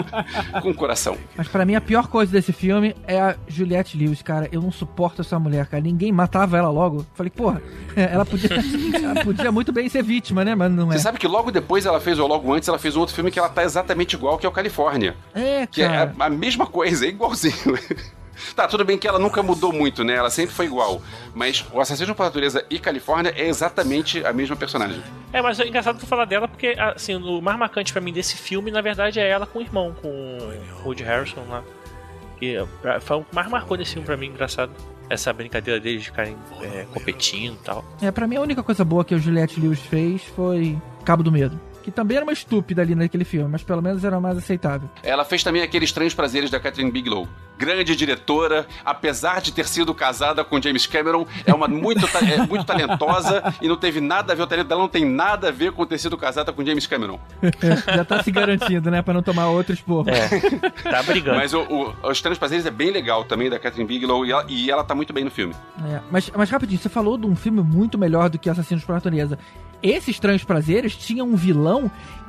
com 0.62 0.70
o 0.70 0.74
coração. 0.74 1.16
Mas 1.36 1.46
pra 1.46 1.64
mim 1.64 1.76
a 1.76 1.80
pior 1.80 2.08
coisa 2.08 2.32
desse 2.32 2.52
filme 2.52 2.96
é 3.06 3.20
a 3.20 3.36
Juliette 3.46 3.96
Lewis, 3.96 4.20
cara. 4.20 4.48
Eu 4.50 4.60
não 4.60 4.72
suporto 4.72 5.20
essa 5.22 5.38
mulher, 5.38 5.66
cara. 5.66 5.80
Ninguém 5.80 6.10
matava 6.10 6.58
ela 6.58 6.70
logo. 6.70 7.06
Falei, 7.14 7.30
porra, 7.30 7.62
ela 7.94 8.26
podia, 8.26 8.50
ela 8.94 9.22
podia 9.22 9.52
muito 9.52 9.72
bem 9.72 9.88
ser 9.88 10.02
vítima, 10.02 10.44
né? 10.44 10.56
Mas 10.56 10.72
não 10.72 10.90
é. 10.90 10.96
Você 10.96 11.02
sabe 11.02 11.18
que 11.18 11.28
logo 11.28 11.52
depois 11.52 11.86
ela 11.86 12.00
fez, 12.00 12.18
ou 12.18 12.26
logo 12.26 12.52
antes, 12.52 12.68
ela 12.68 12.80
fez 12.80 12.96
um 12.96 13.00
outro 13.00 13.14
filme 13.14 13.30
que 13.30 13.38
ela 13.38 13.48
tá 13.48 13.62
exatamente 13.62 14.14
igual, 14.14 14.38
que 14.38 14.44
é 14.44 14.48
o 14.48 14.52
Califórnia. 14.52 15.14
É, 15.32 15.66
Que 15.66 15.82
é 15.82 15.88
cara. 15.88 16.15
A 16.18 16.28
mesma 16.30 16.66
coisa, 16.66 17.06
é 17.06 17.08
igualzinho. 17.08 17.54
Tá, 18.54 18.68
tudo 18.68 18.84
bem 18.84 18.98
que 18.98 19.08
ela 19.08 19.18
nunca 19.18 19.42
mudou 19.42 19.72
muito, 19.72 20.04
né? 20.04 20.12
Ela 20.12 20.28
sempre 20.28 20.54
foi 20.54 20.66
igual. 20.66 21.00
Mas 21.34 21.64
o 21.72 21.80
Assassino 21.80 22.14
por 22.14 22.22
Natureza 22.24 22.62
e 22.68 22.78
Califórnia 22.78 23.32
é 23.34 23.48
exatamente 23.48 24.22
a 24.26 24.30
mesma 24.30 24.54
personagem. 24.54 25.02
É, 25.32 25.40
mas 25.40 25.58
é 25.58 25.66
engraçado 25.66 25.98
tu 25.98 26.06
falar 26.06 26.26
dela 26.26 26.46
porque, 26.46 26.76
assim, 26.78 27.14
o 27.14 27.40
mais 27.40 27.58
marcante 27.58 27.94
pra 27.94 28.02
mim 28.02 28.12
desse 28.12 28.36
filme, 28.36 28.70
na 28.70 28.82
verdade, 28.82 29.18
é 29.18 29.26
ela 29.26 29.46
com 29.46 29.58
o 29.58 29.62
irmão, 29.62 29.96
com 30.02 30.08
o 30.08 30.84
Woody 30.84 31.02
Harrison 31.02 31.42
lá. 31.48 31.64
E 32.40 32.62
pra- 32.82 33.00
foi 33.00 33.16
o 33.16 33.24
que 33.24 33.34
mais 33.34 33.48
marcou 33.48 33.74
nesse 33.74 33.92
filme 33.94 34.04
pra 34.04 34.18
mim, 34.18 34.26
engraçado. 34.26 34.70
Essa 35.08 35.32
brincadeira 35.32 35.80
deles 35.80 36.02
de 36.02 36.08
ficarem 36.10 36.36
é, 36.60 36.84
competindo 36.92 37.54
e 37.54 37.64
tal. 37.64 37.82
É, 38.02 38.10
pra 38.10 38.26
mim 38.26 38.36
a 38.36 38.42
única 38.42 38.62
coisa 38.62 38.84
boa 38.84 39.02
que 39.02 39.14
a 39.14 39.18
Juliette 39.18 39.58
Lewis 39.58 39.80
fez 39.80 40.22
foi 40.36 40.76
Cabo 41.06 41.22
do 41.22 41.32
Medo. 41.32 41.58
Que 41.86 41.92
também 41.92 42.16
era 42.16 42.26
uma 42.26 42.32
estúpida 42.32 42.82
ali 42.82 42.96
naquele 42.96 43.24
filme, 43.24 43.48
mas 43.48 43.62
pelo 43.62 43.80
menos 43.80 44.02
era 44.02 44.18
mais 44.18 44.36
aceitável. 44.36 44.90
Ela 45.04 45.24
fez 45.24 45.44
também 45.44 45.62
aqueles 45.62 45.88
Estranhos 45.88 46.14
Prazeres 46.14 46.50
da 46.50 46.58
Catherine 46.58 46.90
Bigelow. 46.90 47.28
Grande 47.56 47.94
diretora, 47.94 48.66
apesar 48.84 49.40
de 49.40 49.52
ter 49.52 49.68
sido 49.68 49.94
casada 49.94 50.44
com 50.44 50.60
James 50.60 50.84
Cameron, 50.84 51.24
é 51.46 51.54
uma 51.54 51.68
muito, 51.68 52.04
é 52.26 52.44
muito 52.44 52.64
talentosa 52.64 53.54
e 53.62 53.68
não 53.68 53.76
teve 53.76 54.00
nada 54.00 54.32
a 54.32 54.36
ver, 54.36 54.42
o 54.42 54.46
talento 54.48 54.66
dela 54.66 54.80
não 54.80 54.88
tem 54.88 55.04
nada 55.04 55.50
a 55.50 55.52
ver 55.52 55.70
com 55.70 55.86
ter 55.86 55.96
sido 55.98 56.18
casada 56.18 56.52
com 56.52 56.66
James 56.66 56.88
Cameron. 56.88 57.20
Já 57.94 58.04
tá 58.04 58.20
se 58.20 58.32
garantindo, 58.32 58.90
né? 58.90 59.00
Pra 59.00 59.14
não 59.14 59.22
tomar 59.22 59.46
outro 59.46 59.72
esporro. 59.72 60.10
É, 60.10 60.28
tá 60.82 61.04
brigando. 61.04 61.38
Mas 61.38 61.54
o, 61.54 61.60
o, 61.60 61.94
Os 62.02 62.18
Estranhos 62.18 62.36
Prazeres 62.36 62.66
é 62.66 62.70
bem 62.72 62.90
legal 62.90 63.22
também, 63.22 63.48
da 63.48 63.60
Catherine 63.60 63.86
Bigelow, 63.86 64.26
e 64.26 64.32
ela, 64.32 64.44
e 64.48 64.70
ela 64.72 64.82
tá 64.82 64.92
muito 64.92 65.12
bem 65.12 65.22
no 65.22 65.30
filme. 65.30 65.54
É, 65.88 66.00
mas, 66.10 66.28
mas 66.34 66.50
rapidinho, 66.50 66.80
você 66.80 66.88
falou 66.88 67.16
de 67.16 67.26
um 67.28 67.36
filme 67.36 67.62
muito 67.62 67.96
melhor 67.96 68.28
do 68.28 68.40
que 68.40 68.50
Assassinos 68.50 68.82
por 68.82 68.92
Natureza. 68.92 69.38
Esses 69.82 70.08
Estranhos 70.08 70.42
Prazeres 70.42 70.96
tinha 70.96 71.22
um 71.22 71.36
vilão 71.36 71.75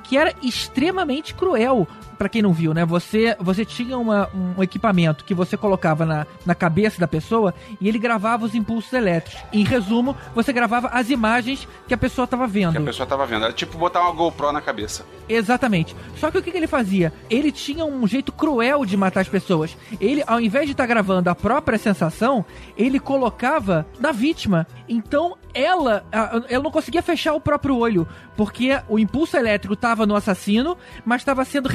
que 0.03 0.17
era 0.17 0.33
extremamente 0.41 1.33
cruel. 1.33 1.87
Pra 2.17 2.27
quem 2.29 2.41
não 2.41 2.51
viu, 2.53 2.73
né? 2.73 2.85
Você, 2.85 3.35
você 3.39 3.63
tinha 3.63 3.97
uma- 3.97 4.29
um 4.33 4.61
equipamento 4.63 5.23
que 5.23 5.33
você 5.33 5.55
colocava 5.55 6.05
na, 6.05 6.25
na 6.45 6.55
cabeça 6.55 6.99
da 6.99 7.07
pessoa 7.07 7.53
e 7.79 7.87
ele 7.87 7.99
gravava 7.99 8.45
os 8.45 8.55
impulsos 8.55 8.91
elétricos. 8.93 9.39
Em 9.53 9.63
resumo, 9.63 10.15
você 10.33 10.51
gravava 10.51 10.87
as 10.87 11.09
imagens 11.09 11.67
que 11.87 11.93
a 11.93 11.97
pessoa 11.97 12.25
estava 12.25 12.47
vendo. 12.47 12.71
Que 12.71 12.77
a 12.79 12.81
pessoa 12.81 13.05
tava 13.05 13.25
vendo. 13.25 13.43
Era 13.43 13.53
tipo 13.53 13.77
botar 13.77 14.01
uma 14.01 14.11
GoPro 14.11 14.51
na 14.51 14.61
cabeça. 14.61 15.05
Exatamente. 15.29 15.95
Só 16.17 16.31
que 16.31 16.37
o 16.37 16.41
que, 16.43 16.51
que 16.51 16.57
ele 16.57 16.67
fazia? 16.67 17.13
Ele 17.29 17.51
tinha 17.51 17.85
um 17.85 18.07
jeito 18.07 18.31
cruel 18.31 18.85
de 18.85 18.95
matar 18.97 19.21
as 19.21 19.29
pessoas. 19.29 19.77
Ele, 19.99 20.23
ao 20.25 20.39
invés 20.39 20.65
de 20.65 20.71
estar 20.71 20.85
gravando 20.85 21.29
a 21.29 21.35
própria 21.35 21.77
sensação, 21.77 22.43
ele 22.77 22.99
colocava 22.99 23.85
na 23.99 24.11
vítima. 24.11 24.65
Então 24.89 25.35
ela, 25.53 26.05
ela 26.49 26.63
não 26.63 26.71
conseguia 26.71 27.01
fechar 27.01 27.33
o 27.33 27.41
próprio 27.41 27.75
olho, 27.77 28.07
porque 28.35 28.79
o 28.87 28.99
impulso 28.99 29.35
elétrico 29.35 29.73
estava 29.73 30.05
no 30.05 30.15
assassino, 30.15 30.77
mas 31.03 31.21
estava 31.21 31.43
sendo 31.43 31.67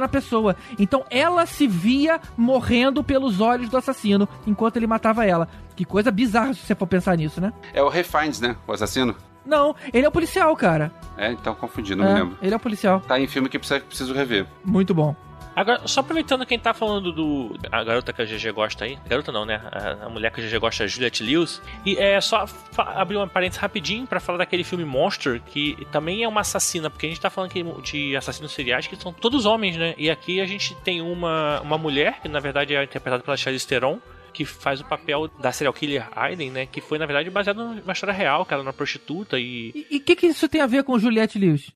na 0.00 0.08
pessoa. 0.08 0.56
Então 0.78 1.04
ela 1.10 1.46
se 1.46 1.66
via 1.66 2.20
morrendo 2.36 3.02
pelos 3.02 3.40
olhos 3.40 3.68
do 3.68 3.76
assassino 3.76 4.28
enquanto 4.46 4.76
ele 4.76 4.86
matava 4.86 5.24
ela. 5.26 5.48
Que 5.76 5.84
coisa 5.84 6.10
bizarra 6.10 6.54
se 6.54 6.60
você 6.60 6.74
for 6.74 6.86
pensar 6.86 7.16
nisso, 7.16 7.40
né? 7.40 7.52
É 7.72 7.82
o 7.82 7.88
Ray 7.88 8.04
Fiennes, 8.04 8.40
né? 8.40 8.56
O 8.66 8.72
assassino. 8.72 9.14
Não, 9.44 9.74
ele 9.92 10.06
é 10.06 10.08
o 10.08 10.12
policial, 10.12 10.56
cara. 10.56 10.90
É, 11.18 11.30
então 11.32 11.54
confundi, 11.54 11.94
não 11.94 12.04
É, 12.04 12.14
me 12.14 12.20
lembro. 12.20 12.38
Ele 12.40 12.54
é 12.54 12.56
o 12.56 12.60
policial. 12.60 13.00
Tá 13.00 13.20
em 13.20 13.26
filme 13.26 13.48
que 13.48 13.58
precisa, 13.58 13.80
preciso 13.80 14.14
rever. 14.14 14.46
Muito 14.64 14.94
bom. 14.94 15.14
Agora, 15.56 15.86
só 15.86 16.00
aproveitando 16.00 16.44
quem 16.44 16.58
tá 16.58 16.74
falando 16.74 17.12
do. 17.12 17.56
A 17.70 17.84
garota 17.84 18.12
que 18.12 18.20
a 18.20 18.24
GG 18.24 18.52
gosta 18.52 18.84
aí. 18.84 18.98
Garota 19.06 19.30
não, 19.30 19.44
né? 19.44 19.60
A, 19.70 20.06
a 20.06 20.08
mulher 20.08 20.30
que 20.32 20.40
a 20.40 20.44
GG 20.44 20.58
gosta 20.58 20.84
a 20.84 20.86
Juliette 20.86 21.22
Lewis. 21.22 21.62
E 21.86 21.96
é 21.96 22.20
só 22.20 22.44
abrir 22.76 23.16
uma 23.16 23.26
parênteses 23.26 23.60
rapidinho 23.60 24.06
pra 24.06 24.18
falar 24.20 24.38
daquele 24.38 24.64
filme 24.64 24.84
Monster, 24.84 25.40
que 25.40 25.86
também 25.92 26.24
é 26.24 26.28
uma 26.28 26.40
assassina, 26.40 26.90
porque 26.90 27.06
a 27.06 27.08
gente 27.08 27.20
tá 27.20 27.30
falando 27.30 27.50
aqui 27.50 27.64
de 27.82 28.16
assassinos 28.16 28.52
seriais 28.52 28.86
que 28.86 28.96
são 28.96 29.12
todos 29.12 29.46
homens, 29.46 29.76
né? 29.76 29.94
E 29.96 30.10
aqui 30.10 30.40
a 30.40 30.46
gente 30.46 30.74
tem 30.76 31.00
uma, 31.00 31.60
uma 31.60 31.78
mulher, 31.78 32.20
que 32.20 32.28
na 32.28 32.40
verdade 32.40 32.74
é 32.74 32.82
interpretada 32.82 33.22
pela 33.22 33.36
Charlize 33.36 33.66
Theron. 33.66 34.00
Que 34.32 34.44
faz 34.44 34.80
o 34.80 34.84
papel 34.84 35.28
da 35.28 35.52
serial 35.52 35.72
killer 35.72 36.08
Aiden, 36.10 36.50
né? 36.50 36.66
Que 36.66 36.80
foi, 36.80 36.98
na 36.98 37.06
verdade, 37.06 37.30
baseado 37.30 37.56
numa 37.56 37.92
história 37.92 38.12
real, 38.12 38.44
que 38.44 38.52
ela 38.52 38.62
era 38.62 38.68
uma 38.68 38.72
prostituta 38.72 39.38
e. 39.38 39.86
E 39.88 39.98
o 39.98 40.00
que, 40.00 40.16
que 40.16 40.26
isso 40.26 40.48
tem 40.48 40.60
a 40.60 40.66
ver 40.66 40.82
com 40.82 40.98
Juliette 40.98 41.38
Lewis? 41.38 41.70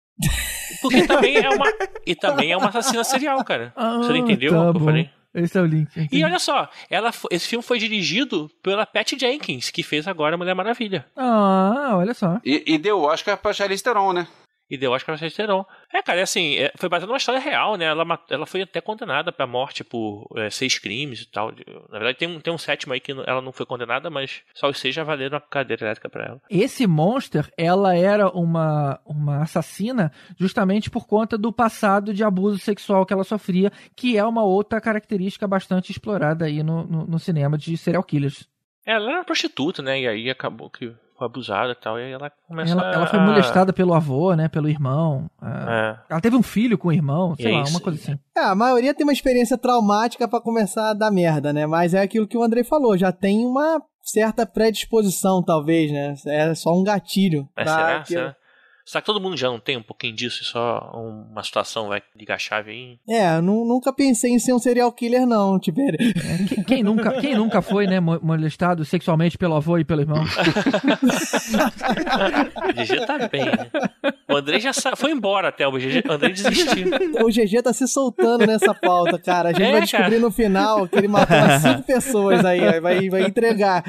Porque 0.83 1.07
também 1.07 1.37
é 1.37 1.49
uma. 1.51 1.67
E 2.07 2.15
também 2.15 2.53
é 2.53 2.57
uma 2.57 2.69
assassina 2.69 3.05
serial, 3.05 3.43
cara. 3.45 3.73
Você 3.77 4.11
não 4.11 4.17
entendeu 4.17 4.53
tá 4.53 4.59
o 4.59 4.63
que 4.63 4.69
eu 4.69 4.81
bom. 4.81 4.85
falei? 4.87 5.11
Esse 5.35 5.59
é 5.59 5.61
o 5.61 5.67
link. 5.67 5.95
E 5.97 6.01
entendi. 6.05 6.25
olha 6.25 6.39
só, 6.39 6.69
ela, 6.91 7.11
esse 7.31 7.47
filme 7.47 7.63
foi 7.63 7.79
dirigido 7.79 8.51
pela 8.63 8.87
Patty 8.87 9.19
Jenkins, 9.19 9.71
que 9.71 9.83
fez 9.83 10.09
agora 10.09 10.37
Mulher 10.37 10.55
Maravilha. 10.55 11.05
Ah, 11.15 11.91
olha 11.93 12.15
só. 12.15 12.41
E, 12.45 12.65
e 12.67 12.79
deu 12.79 13.01
Oscar 13.03 13.37
pra 13.37 13.53
Charlize 13.53 13.83
Theron, 13.83 14.13
né? 14.13 14.27
E 14.71 14.77
deu 14.77 14.93
Oscar 14.93 15.17
pra 15.19 15.29
Charlize. 15.29 15.67
É, 15.93 16.03
cara, 16.03 16.21
é 16.21 16.23
assim, 16.23 16.57
é- 16.57 16.73
foi 16.77 16.89
baseado 16.89 17.09
numa 17.09 17.17
história 17.17 17.41
real, 17.41 17.77
né? 17.77 17.87
Ela, 17.87 18.05
ela 18.29 18.45
foi 18.47 18.61
até 18.63 18.81
condenada 18.81 19.33
pra 19.33 19.47
morte 19.47 19.83
por 19.83 20.29
é, 20.37 20.51
seis 20.51 20.79
crimes 20.79 21.23
e 21.23 21.31
tal. 21.31 21.53
Na 21.91 21.99
verdade, 21.99 22.19
tem 22.19 22.29
um, 22.29 22.39
tem 22.41 22.53
um 22.53 22.59
sétimo 22.59 22.93
aí 22.93 23.01
que 23.01 23.13
ela 23.13 23.41
não 23.41 23.51
foi 23.53 23.65
condenada, 23.65 24.11
mas 24.11 24.43
só 24.55 24.69
os 24.69 24.79
seis 24.79 24.95
já 24.95 25.03
valeram 25.05 25.39
a 25.39 25.41
cadeira 25.41 25.87
elétrica 25.87 26.11
pra 26.11 26.27
ela. 26.27 26.43
Esse 26.51 26.87
Monster, 26.87 27.51
ela 27.57 27.97
era 27.97 28.29
uma, 28.29 29.01
uma 29.07 29.43
assassina 29.43 30.13
justamente 30.39 30.91
por 30.91 31.07
conta 31.07 31.39
do 31.39 31.53
passado 31.53 32.13
de 32.13 32.23
abuso 32.23 32.59
sexual 32.59 33.07
que 33.07 33.13
ela 33.13 33.25
sofria, 33.25 33.73
que 33.97 34.19
é 34.19 34.25
uma 34.25 34.43
outra 34.45 34.81
característica 34.81 35.49
bastante 35.49 35.91
explorada 35.93 36.45
aí 36.45 36.63
no, 36.63 36.85
no, 36.85 37.07
no 37.07 37.19
cinema 37.19 37.57
de 37.57 37.77
serial 37.77 38.03
killers. 38.03 38.47
Ela 38.85 39.07
era 39.11 39.19
uma 39.19 39.25
prostituta, 39.25 39.83
né? 39.83 40.01
E 40.01 40.09
aí 40.09 40.31
acabou 40.31 40.71
que 40.71 40.93
foi 41.19 41.27
abusada 41.27 41.73
e 41.73 41.75
tal. 41.75 41.99
E 41.99 42.05
aí 42.05 42.13
ela 42.13 42.31
começou 42.47 42.79
Ela, 42.81 42.95
ela 42.95 43.07
foi 43.07 43.19
a... 43.19 43.23
molestada 43.23 43.73
pelo 43.73 43.93
avô, 43.95 44.35
né? 44.35 44.49
Pelo 44.49 44.69
irmão. 44.69 45.29
ah, 45.43 45.97
É. 46.09 46.13
Ela 46.13 46.21
teve 46.21 46.37
um 46.37 46.43
filho 46.43 46.79
com 46.79 46.89
o 46.89 46.93
irmão, 46.93 47.35
sei 47.37 47.51
E 47.51 47.55
lá, 47.55 47.61
é 47.67 47.71
uma 47.71 47.81
coisa 47.81 47.99
assim. 48.01 48.19
É, 48.37 48.41
a 48.41 48.55
maioria 48.55 48.95
tem 48.95 49.05
uma 49.05 49.13
experiência 49.13 49.59
traumática 49.59 50.27
pra 50.29 50.41
começar 50.41 50.91
a 50.91 50.95
dar 50.95 51.11
merda, 51.11 51.53
né? 51.53 51.67
Mas 51.67 51.93
é 51.95 52.01
aquilo 52.01 52.27
que 52.29 52.37
o 52.39 52.43
Andrei 52.43 52.63
falou, 52.65 52.97
já 52.97 53.11
tem 53.13 53.45
uma 53.45 53.83
certa 54.03 54.47
predisposição, 54.47 55.43
talvez, 55.45 55.91
né? 55.93 56.15
É 56.27 56.55
só 56.55 56.73
um 56.73 56.83
gatilho. 56.83 57.49
É, 57.57 57.65
pra 57.65 57.75
será? 57.75 58.01
que- 58.01 58.09
será? 58.15 58.37
Será 58.91 59.03
que 59.03 59.07
todo 59.07 59.21
mundo 59.21 59.37
já 59.37 59.49
não 59.49 59.61
tem 59.61 59.77
um 59.77 59.83
pouquinho 59.83 60.15
disso 60.15 60.43
e 60.43 60.47
só 60.47 60.91
uma 60.95 61.43
situação 61.45 61.89
vai 61.89 62.01
ligar 62.17 62.37
a 62.37 62.39
chave 62.39 62.71
aí? 62.71 62.99
É, 63.07 63.39
nunca 63.43 63.93
pensei 63.93 64.31
em 64.33 64.39
ser 64.39 64.55
um 64.55 64.59
serial 64.59 64.91
killer, 64.93 65.27
não, 65.27 65.59
Tibério. 65.61 65.99
Quem, 66.49 66.65
quem 66.65 66.83
nunca, 66.83 67.13
quem 67.21 67.35
nunca 67.37 67.61
foi, 67.61 67.87
né, 67.87 68.01
mo- 68.01 68.19
molestado 68.23 68.87
sexualmente 68.87 69.37
pelo 69.37 69.57
avô 69.57 69.77
e 69.77 69.85
pelo 69.85 70.01
irmão? 70.01 70.25
O 72.69 72.73
GG 72.73 73.07
tá 73.07 73.29
bem, 73.29 73.45
né? 73.45 73.71
O 74.31 74.37
André 74.37 74.61
já 74.61 74.73
sa... 74.73 74.95
foi 74.97 75.11
embora 75.13 75.49
até, 75.49 75.67
o 75.67 75.73
GG, 75.73 76.03
o 76.09 76.13
André 76.13 76.31
desistiu. 76.31 76.89
O 77.25 77.29
GG 77.29 77.63
tá 77.63 77.73
se 77.73 77.87
soltando 77.89 78.47
nessa 78.47 78.75
pauta, 78.75 79.19
cara. 79.19 79.51
A 79.51 79.53
gente 79.53 79.63
É, 79.63 79.73
vai 79.73 79.81
descobrir 79.83 80.09
cara. 80.11 80.21
no 80.21 80.31
final 80.31 80.87
que 80.89 80.97
ele 80.97 81.09
matou 81.09 81.37
cinco 81.61 81.83
pessoas 81.83 82.45
aí, 82.45 82.61
aí 82.67 82.81
vai, 82.81 83.09
vai 83.09 83.23
entregar. 83.25 83.85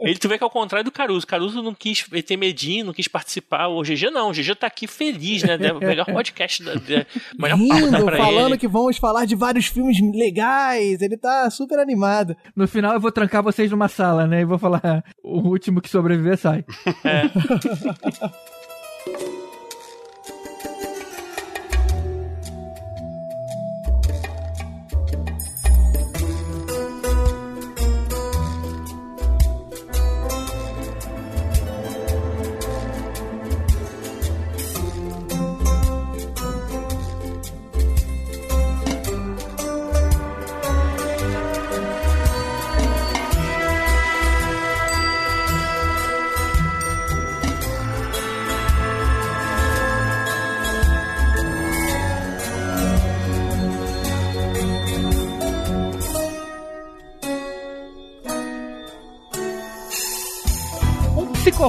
Ele 0.00 0.16
tu 0.18 0.28
vê 0.28 0.38
que 0.38 0.44
é 0.44 0.46
o 0.46 0.50
contrário 0.50 0.84
do 0.84 0.92
Caruso. 0.92 1.26
Caruso 1.26 1.62
não 1.62 1.74
quis, 1.74 2.04
ele 2.12 2.22
tem 2.22 2.36
medinho, 2.36 2.86
não 2.86 2.92
quis 2.92 3.08
participar. 3.08 3.68
O 3.78 3.82
GG 3.82 4.10
não, 4.10 4.30
o 4.30 4.32
GG 4.32 4.54
tá 4.54 4.66
aqui 4.66 4.86
feliz, 4.86 5.42
né? 5.42 5.56
O 5.72 5.78
melhor 5.78 6.06
podcast, 6.06 6.62
da, 6.62 6.74
da, 6.74 7.06
melhor 7.38 7.58
Rindo, 7.58 8.04
pra 8.04 8.16
falando 8.16 8.52
ele. 8.52 8.58
que 8.58 8.68
vamos 8.68 8.96
falar 8.98 9.24
de 9.24 9.34
vários 9.34 9.66
filmes 9.66 9.98
legais. 10.14 11.00
Ele 11.02 11.16
tá 11.16 11.48
super 11.50 11.78
animado. 11.78 12.36
No 12.54 12.66
final 12.66 12.94
eu 12.94 13.00
vou 13.00 13.12
trancar 13.12 13.42
vocês 13.42 13.70
numa 13.70 13.88
sala, 13.88 14.26
né? 14.26 14.40
E 14.40 14.44
vou 14.44 14.58
falar, 14.58 15.04
o 15.22 15.40
último 15.48 15.80
que 15.80 15.88
sobreviver 15.88 16.36
sai. 16.36 16.64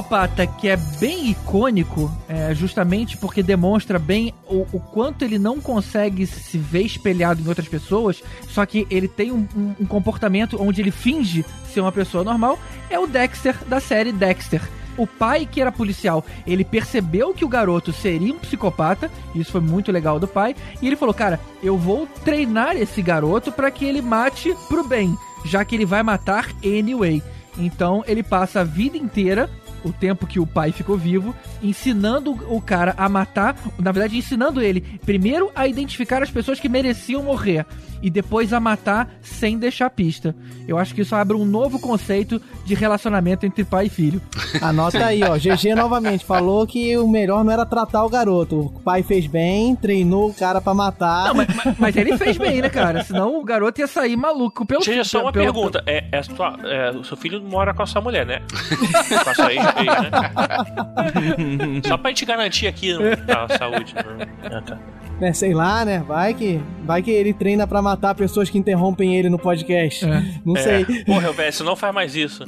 psicopata 0.08 0.46
que 0.46 0.68
é 0.68 0.76
bem 0.98 1.30
icônico, 1.30 2.10
é, 2.28 2.54
justamente 2.54 3.16
porque 3.18 3.42
demonstra 3.42 3.98
bem 3.98 4.32
o, 4.48 4.66
o 4.72 4.80
quanto 4.80 5.22
ele 5.22 5.38
não 5.38 5.60
consegue 5.60 6.26
se 6.26 6.56
ver 6.56 6.82
espelhado 6.82 7.42
em 7.42 7.46
outras 7.48 7.68
pessoas, 7.68 8.22
só 8.48 8.64
que 8.64 8.86
ele 8.90 9.06
tem 9.06 9.30
um, 9.30 9.46
um- 9.54 9.74
um 9.80 9.86
comportamento 9.86 10.56
onde 10.60 10.80
ele 10.80 10.90
finge 10.90 11.44
ser 11.72 11.80
uma 11.82 11.92
pessoa 11.92 12.24
normal, 12.24 12.58
é 12.88 12.98
o 12.98 13.06
Dexter 13.06 13.54
da 13.66 13.80
série 13.80 14.10
Dexter. 14.12 14.62
O 14.96 15.06
pai, 15.06 15.46
que 15.46 15.60
era 15.60 15.70
policial, 15.70 16.24
ele 16.46 16.64
percebeu 16.64 17.32
que 17.34 17.44
o 17.44 17.48
garoto 17.48 17.92
seria 17.92 18.32
um 18.34 18.38
psicopata, 18.38 19.10
isso 19.34 19.52
foi 19.52 19.60
muito 19.60 19.92
legal 19.92 20.18
do 20.18 20.26
pai, 20.26 20.56
e 20.82 20.86
ele 20.86 20.96
falou: 20.96 21.14
Cara, 21.14 21.38
eu 21.62 21.76
vou 21.78 22.06
treinar 22.24 22.76
esse 22.76 23.00
garoto 23.02 23.52
para 23.52 23.70
que 23.70 23.84
ele 23.84 24.02
mate 24.02 24.52
pro 24.68 24.82
bem, 24.82 25.14
já 25.44 25.64
que 25.64 25.76
ele 25.76 25.84
vai 25.86 26.02
matar 26.02 26.48
anyway. 26.64 27.22
Então 27.56 28.02
ele 28.08 28.22
passa 28.24 28.60
a 28.60 28.64
vida 28.64 28.96
inteira, 28.96 29.48
o 29.88 29.92
tempo 29.92 30.26
que 30.26 30.38
o 30.40 30.46
pai 30.46 30.72
ficou 30.72 30.96
vivo, 30.96 31.34
ensinando 31.62 32.32
o 32.48 32.60
cara 32.60 32.94
a 32.96 33.08
matar, 33.08 33.56
na 33.78 33.92
verdade, 33.92 34.16
ensinando 34.16 34.60
ele 34.60 34.80
primeiro 35.04 35.50
a 35.54 35.66
identificar 35.66 36.22
as 36.22 36.30
pessoas 36.30 36.60
que 36.60 36.68
mereciam 36.68 37.22
morrer 37.22 37.64
e 38.00 38.08
depois 38.10 38.52
a 38.52 38.60
matar 38.60 39.10
sem 39.20 39.58
deixar 39.58 39.90
pista. 39.90 40.34
Eu 40.68 40.78
acho 40.78 40.94
que 40.94 41.00
isso 41.00 41.16
abre 41.16 41.36
um 41.36 41.44
novo 41.44 41.80
conceito 41.80 42.40
de 42.64 42.74
relacionamento 42.74 43.44
entre 43.44 43.64
pai 43.64 43.86
e 43.86 43.88
filho. 43.88 44.22
Anota 44.62 45.04
aí, 45.06 45.20
ó. 45.24 45.36
GG 45.36 45.74
novamente 45.74 46.24
falou 46.24 46.64
que 46.64 46.96
o 46.96 47.08
melhor 47.08 47.42
não 47.44 47.52
era 47.52 47.66
tratar 47.66 48.04
o 48.04 48.08
garoto. 48.08 48.60
O 48.60 48.80
pai 48.80 49.02
fez 49.02 49.26
bem, 49.26 49.74
treinou 49.74 50.28
o 50.30 50.34
cara 50.34 50.60
pra 50.60 50.72
matar. 50.74 51.26
Não, 51.28 51.34
mas, 51.34 51.48
mas- 51.56 51.76
mas 51.78 51.96
ele 51.96 52.16
fez 52.16 52.36
bem, 52.38 52.62
né, 52.62 52.68
cara? 52.68 53.02
Senão 53.02 53.36
o 53.40 53.42
garoto 53.44 53.80
ia 53.80 53.86
sair 53.88 54.16
maluco 54.16 54.64
pelo 54.64 54.80
Deixa 54.84 55.02
só 55.02 55.22
uma 55.22 55.32
pelo- 55.32 55.46
pergunta. 55.46 55.82
É, 55.84 56.04
é 56.12 56.22
sua- 56.22 56.56
é, 56.64 56.90
o 56.90 57.02
seu 57.02 57.16
filho 57.16 57.42
mora 57.42 57.74
com 57.74 57.82
a 57.82 57.86
sua 57.86 58.00
mulher, 58.00 58.24
né? 58.24 58.42
com 59.24 59.30
a 59.30 59.34
sua 59.34 59.52
ex, 59.52 59.64
né? 59.84 61.80
Só 61.86 61.96
pra 61.96 62.10
gente 62.10 62.24
garantir 62.24 62.66
aqui 62.66 62.92
a 62.92 63.58
saúde. 63.58 63.94
Né? 63.94 64.02
Ah, 64.44 64.62
tá. 64.66 64.78
Né, 65.20 65.32
sei 65.32 65.52
lá, 65.52 65.84
né? 65.84 65.98
Vai 66.06 66.32
que, 66.32 66.60
vai 66.84 67.02
que 67.02 67.10
ele 67.10 67.32
treina 67.34 67.66
pra 67.66 67.82
matar 67.82 68.14
pessoas 68.14 68.48
que 68.48 68.56
interrompem 68.56 69.16
ele 69.16 69.28
no 69.28 69.36
podcast. 69.38 70.06
Não 70.44 70.54
sei. 70.54 70.86
É. 70.88 71.04
Porra, 71.04 71.32
velho, 71.32 71.52
você 71.52 71.64
não 71.64 71.74
faz 71.74 71.92
mais 71.92 72.14
isso. 72.14 72.44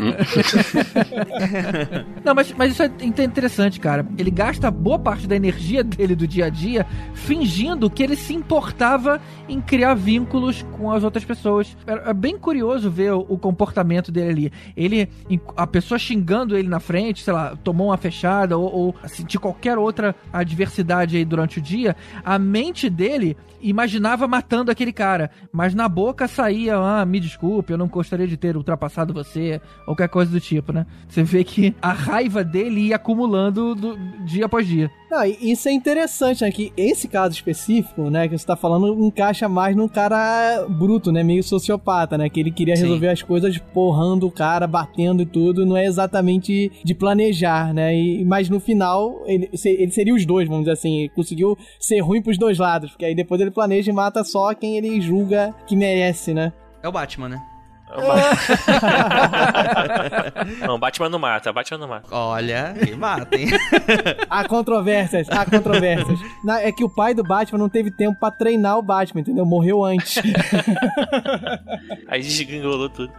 Não, 2.24 2.32
mas, 2.32 2.52
mas 2.56 2.72
isso 2.72 2.82
é 2.84 2.90
inte- 3.02 3.22
interessante, 3.22 3.80
cara. 3.80 4.06
Ele 4.16 4.30
gasta 4.30 4.70
boa 4.70 5.00
parte 5.00 5.26
da 5.26 5.34
energia 5.34 5.82
dele 5.82 6.14
do 6.14 6.28
dia 6.28 6.46
a 6.46 6.48
dia 6.48 6.86
fingindo 7.12 7.90
que 7.90 8.04
ele 8.04 8.14
se 8.14 8.32
importava 8.34 9.20
em 9.48 9.60
criar 9.60 9.94
vínculos 9.94 10.64
com 10.78 10.92
as 10.92 11.02
outras 11.02 11.24
pessoas. 11.24 11.76
É, 11.86 12.10
é 12.10 12.14
bem 12.14 12.38
curioso 12.38 12.88
ver 12.88 13.12
o, 13.14 13.26
o 13.28 13.36
comportamento 13.36 14.12
dele 14.12 14.30
ali. 14.30 14.52
Ele, 14.76 15.08
a 15.56 15.66
pessoa 15.66 15.98
xingando 15.98 16.56
ele 16.56 16.68
na 16.68 16.78
frente, 16.78 17.24
sei 17.24 17.32
lá, 17.32 17.56
tomou 17.64 17.88
uma 17.88 17.96
fechada 17.96 18.56
ou, 18.56 18.72
ou 18.72 18.94
sentir 19.08 19.38
qualquer 19.38 19.76
outra 19.76 20.14
adversidade 20.32 21.16
aí 21.16 21.24
durante 21.24 21.58
o 21.58 21.60
dia, 21.60 21.96
a 22.24 22.38
mente 22.38 22.59
dele 22.90 23.36
imaginava 23.60 24.26
matando 24.28 24.70
aquele 24.70 24.92
cara, 24.92 25.30
mas 25.52 25.74
na 25.74 25.88
boca 25.88 26.26
saía, 26.28 26.76
ah, 26.76 27.04
me 27.04 27.18
desculpe, 27.20 27.72
eu 27.72 27.78
não 27.78 27.88
gostaria 27.88 28.26
de 28.26 28.36
ter 28.36 28.56
ultrapassado 28.56 29.12
você, 29.14 29.60
ou 29.80 29.94
qualquer 29.94 30.08
coisa 30.08 30.30
do 30.30 30.40
tipo, 30.40 30.72
né? 30.72 30.86
Você 31.08 31.22
vê 31.22 31.42
que 31.44 31.74
a 31.80 31.92
raiva 31.92 32.42
dele 32.44 32.80
ia 32.88 32.96
acumulando 32.96 33.74
do- 33.74 33.96
dia 34.24 34.46
após 34.46 34.66
dia. 34.66 34.90
Não, 35.10 35.24
isso 35.24 35.68
é 35.68 35.72
interessante, 35.72 36.42
né? 36.42 36.52
Que 36.52 36.72
esse 36.76 37.08
caso 37.08 37.34
específico, 37.34 38.08
né, 38.08 38.28
que 38.28 38.38
você 38.38 38.46
tá 38.46 38.54
falando, 38.54 39.04
encaixa 39.04 39.48
mais 39.48 39.74
num 39.74 39.88
cara 39.88 40.64
bruto, 40.68 41.10
né? 41.10 41.24
Meio 41.24 41.42
sociopata, 41.42 42.16
né? 42.16 42.28
Que 42.28 42.38
ele 42.38 42.52
queria 42.52 42.76
Sim. 42.76 42.82
resolver 42.82 43.08
as 43.08 43.20
coisas 43.20 43.58
porrando 43.58 44.28
o 44.28 44.30
cara, 44.30 44.68
batendo 44.68 45.22
e 45.22 45.26
tudo. 45.26 45.66
Não 45.66 45.76
é 45.76 45.84
exatamente 45.84 46.70
de 46.84 46.94
planejar, 46.94 47.74
né? 47.74 47.92
E, 47.92 48.24
mas 48.24 48.48
no 48.48 48.60
final, 48.60 49.24
ele, 49.26 49.50
ele 49.64 49.90
seria 49.90 50.14
os 50.14 50.24
dois, 50.24 50.46
vamos 50.46 50.62
dizer 50.62 50.74
assim. 50.74 51.00
Ele 51.00 51.08
conseguiu 51.08 51.58
ser 51.80 51.98
ruim 52.00 52.22
pros 52.22 52.38
dois 52.38 52.58
lados. 52.58 52.90
Porque 52.90 53.04
aí 53.04 53.14
depois 53.14 53.40
ele 53.40 53.50
planeja 53.50 53.90
e 53.90 53.94
mata 53.94 54.22
só 54.22 54.54
quem 54.54 54.76
ele 54.76 55.00
julga 55.00 55.52
que 55.66 55.74
merece, 55.74 56.32
né? 56.32 56.52
É 56.82 56.88
o 56.88 56.92
Batman, 56.92 57.28
né? 57.30 57.49
Não, 60.66 60.78
Batman 60.78 61.08
não 61.08 61.18
mata, 61.18 61.52
Batman 61.52 61.78
não 61.78 61.88
mata. 61.88 62.06
Olha, 62.14 62.74
ele 62.76 62.96
mata, 62.96 63.36
hein? 63.36 63.48
Há 64.30 64.44
controvérsias, 64.46 65.28
há 65.30 65.44
controvérsias. 65.44 66.18
Na- 66.44 66.60
é 66.60 66.70
que 66.72 66.84
o 66.84 66.88
pai 66.88 67.14
do 67.14 67.22
Batman 67.22 67.58
não 67.58 67.68
teve 67.68 67.90
tempo 67.90 68.18
pra 68.18 68.30
treinar 68.30 68.78
o 68.78 68.82
Batman, 68.82 69.20
entendeu? 69.22 69.44
Morreu 69.44 69.84
antes. 69.84 70.22
Aí 72.08 72.22
desgringolou 72.22 72.88
tudo. 72.88 73.12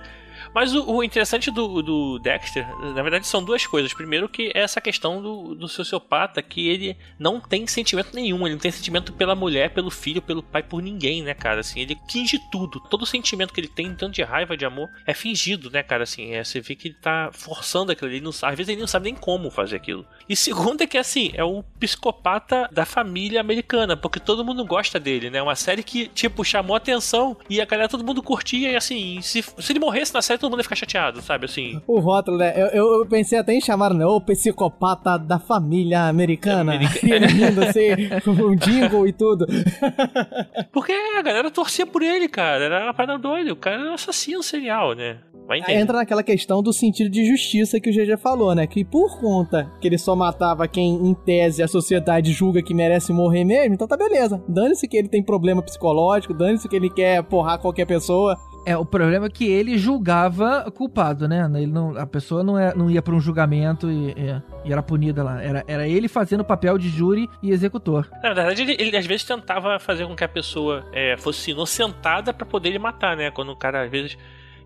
Mas 0.54 0.74
o, 0.74 0.90
o 0.90 1.04
interessante 1.04 1.50
do, 1.50 1.82
do 1.82 2.20
Dexter, 2.20 2.68
na 2.94 3.02
verdade, 3.02 3.26
são 3.26 3.44
duas 3.44 3.66
coisas. 3.66 3.94
Primeiro, 3.94 4.28
que 4.28 4.52
é 4.54 4.62
essa 4.62 4.82
questão 4.82 5.22
do, 5.22 5.56
do 5.56 5.68
sociopata, 5.68 6.42
que 6.42 6.68
ele 6.68 6.98
não 7.18 7.40
tem 7.40 7.66
sentimento 7.68 8.14
nenhum. 8.14 8.46
Ele 8.46 8.56
não 8.56 8.62
tem 8.62 8.72
sentimento 8.72 9.14
pela 9.14 9.36
mulher, 9.36 9.72
pelo 9.72 9.90
filho, 9.90 10.22
pelo 10.22 10.44
pai, 10.44 10.64
por 10.64 10.82
ninguém, 10.82 11.22
né, 11.22 11.34
cara? 11.34 11.62
Assim, 11.62 11.80
ele 11.80 11.98
finge 12.10 12.40
tudo. 12.52 12.80
Todo 12.90 13.06
sentimento 13.06 13.54
que 13.54 13.62
ele 13.62 13.68
tem, 13.68 13.94
tanto 13.96 14.14
de 14.14 14.24
raiva, 14.24 14.58
de 14.58 14.66
amor, 14.66 14.90
é 15.06 15.14
fingido, 15.14 15.70
né, 15.70 15.82
cara? 15.84 16.04
Assim, 16.04 16.34
é, 16.34 16.44
você 16.44 16.60
vê 16.60 16.76
que 16.76 16.90
ele 16.90 16.98
tá 17.02 17.30
forçando 17.32 17.92
aquilo. 17.92 18.12
Às 18.30 18.56
vezes 18.56 18.70
ele 18.70 18.82
não 18.82 18.88
sabe 18.88 19.06
nem 19.06 19.16
como 19.16 19.50
fazer 19.50 19.78
aquilo. 19.78 20.06
E 20.28 20.36
segundo 20.36 20.82
é 20.82 20.88
que, 20.88 20.98
assim, 20.98 21.32
é 21.34 21.44
o 21.44 21.64
psicopata 21.80 22.68
da 22.72 22.86
família 22.86 23.40
americana, 23.40 23.96
porque 23.96 24.20
todo 24.20 24.46
mundo 24.46 24.66
gosta 24.66 25.00
dele, 25.00 25.30
né? 25.30 25.42
Uma 25.42 25.56
série 25.56 25.84
que, 25.84 26.08
tipo, 26.08 26.44
chamou 26.44 26.76
atenção 26.76 27.38
e 27.50 27.62
a 27.62 27.66
galera, 27.66 27.90
todo 27.90 28.04
mundo 28.04 28.22
curtia. 28.22 28.72
E, 28.72 28.76
assim, 28.76 29.22
se, 29.22 29.42
se 29.42 29.72
ele 29.72 29.80
morresse 29.80 30.14
na 30.14 30.22
série, 30.22 30.41
todo 30.42 30.52
mundo 30.52 30.60
ia 30.60 30.64
ficar 30.64 30.76
chateado, 30.76 31.22
sabe? 31.22 31.46
Assim, 31.46 31.82
O 31.88 32.00
rótulo, 32.00 32.38
né? 32.38 32.54
Eu, 32.56 32.68
eu- 32.68 32.94
eu 33.02 33.06
pensei 33.06 33.38
até 33.40 33.54
em 33.54 33.62
chamar, 33.62 33.94
né? 33.94 34.06
O 34.06 34.20
psicopata 34.20 35.18
da 35.18 35.40
família 35.40 36.04
americana. 36.08 36.74
Rindo 37.02 37.64
assim, 37.64 37.90
um 38.28 38.56
jingle 38.56 39.08
e 39.08 39.14
tudo. 39.14 39.46
Porque 40.72 40.92
a 40.92 41.22
galera 41.22 41.50
torcia 41.52 41.86
por 41.86 42.02
ele, 42.02 42.28
cara. 42.28 42.66
Era 42.66 42.84
uma 42.86 42.94
parada 42.94 43.18
doida. 43.20 43.52
O 43.54 43.56
cara 43.56 43.82
era 43.82 43.92
um 43.92 43.94
assassino 43.94 44.42
serial, 44.44 44.94
né? 44.96 45.20
Entra 45.68 45.98
naquela 45.98 46.24
questão 46.24 46.64
do 46.64 46.72
sentido 46.72 47.10
de 47.10 47.26
justiça 47.26 47.78
que 47.80 47.90
o 47.90 47.94
GG 47.94 48.16
falou, 48.18 48.56
né? 48.56 48.66
Que 48.66 48.86
por 48.86 49.20
conta 49.20 49.70
que 49.82 49.88
ele 49.88 49.98
só 49.98 50.16
matava 50.16 50.66
quem, 50.66 50.94
em 50.96 51.14
tese, 51.14 51.62
a 51.62 51.68
sociedade 51.68 52.32
julga 52.32 52.62
que 52.64 52.74
merece 52.74 53.12
morrer 53.12 53.44
mesmo, 53.44 53.74
então 53.74 53.86
tá 53.88 53.98
beleza. 53.98 54.42
Dane-se 54.48 54.88
que 54.88 54.96
ele 54.96 55.10
tem 55.10 55.22
problema 55.22 55.62
psicológico, 55.62 56.34
dane-se 56.34 56.70
que 56.70 56.76
ele 56.76 56.90
quer 56.90 57.22
porrar 57.24 57.60
qualquer 57.60 57.86
pessoa. 57.86 58.38
É, 58.66 58.78
o 58.78 58.86
problema 58.86 59.26
é 59.26 59.30
que 59.30 59.46
ele 59.50 59.78
julgava 59.78 60.70
culpado, 60.72 61.28
né? 61.28 61.50
Ele 61.56 61.66
não, 61.72 61.98
a 61.98 62.06
pessoa 62.06 62.44
não, 62.44 62.58
é, 62.60 62.76
não 62.76 62.92
ia 62.92 63.02
pra 63.02 63.16
um 63.16 63.20
julgamento 63.20 63.90
e, 63.90 64.12
e- 64.12 64.72
era 64.72 64.84
punida 64.84 65.24
lá. 65.24 65.42
Era, 65.42 65.64
era 65.68 65.88
ele 65.88 66.08
fazendo 66.08 66.42
o 66.42 66.46
papel 66.46 66.78
de 66.78 66.88
júri 66.88 67.28
e 67.42 67.50
executor. 67.52 68.08
Na 68.22 68.34
verdade, 68.34 68.62
ele, 68.62 68.76
ele 68.80 68.96
às 68.96 69.06
vezes 69.06 69.24
tentava 69.26 69.80
fazer 69.80 70.06
com 70.06 70.16
que 70.16 70.24
a 70.24 70.28
pessoa 70.30 70.86
é, 70.94 71.18
fosse 71.18 71.52
inocentada 71.52 72.32
pra 72.34 72.46
poder 72.46 72.70
ele 72.70 72.80
matar, 72.80 73.18
né? 73.18 73.32
Quando 73.32 73.52
o 73.52 73.56
cara 73.56 73.84
às 73.84 73.90
vezes 73.90 74.16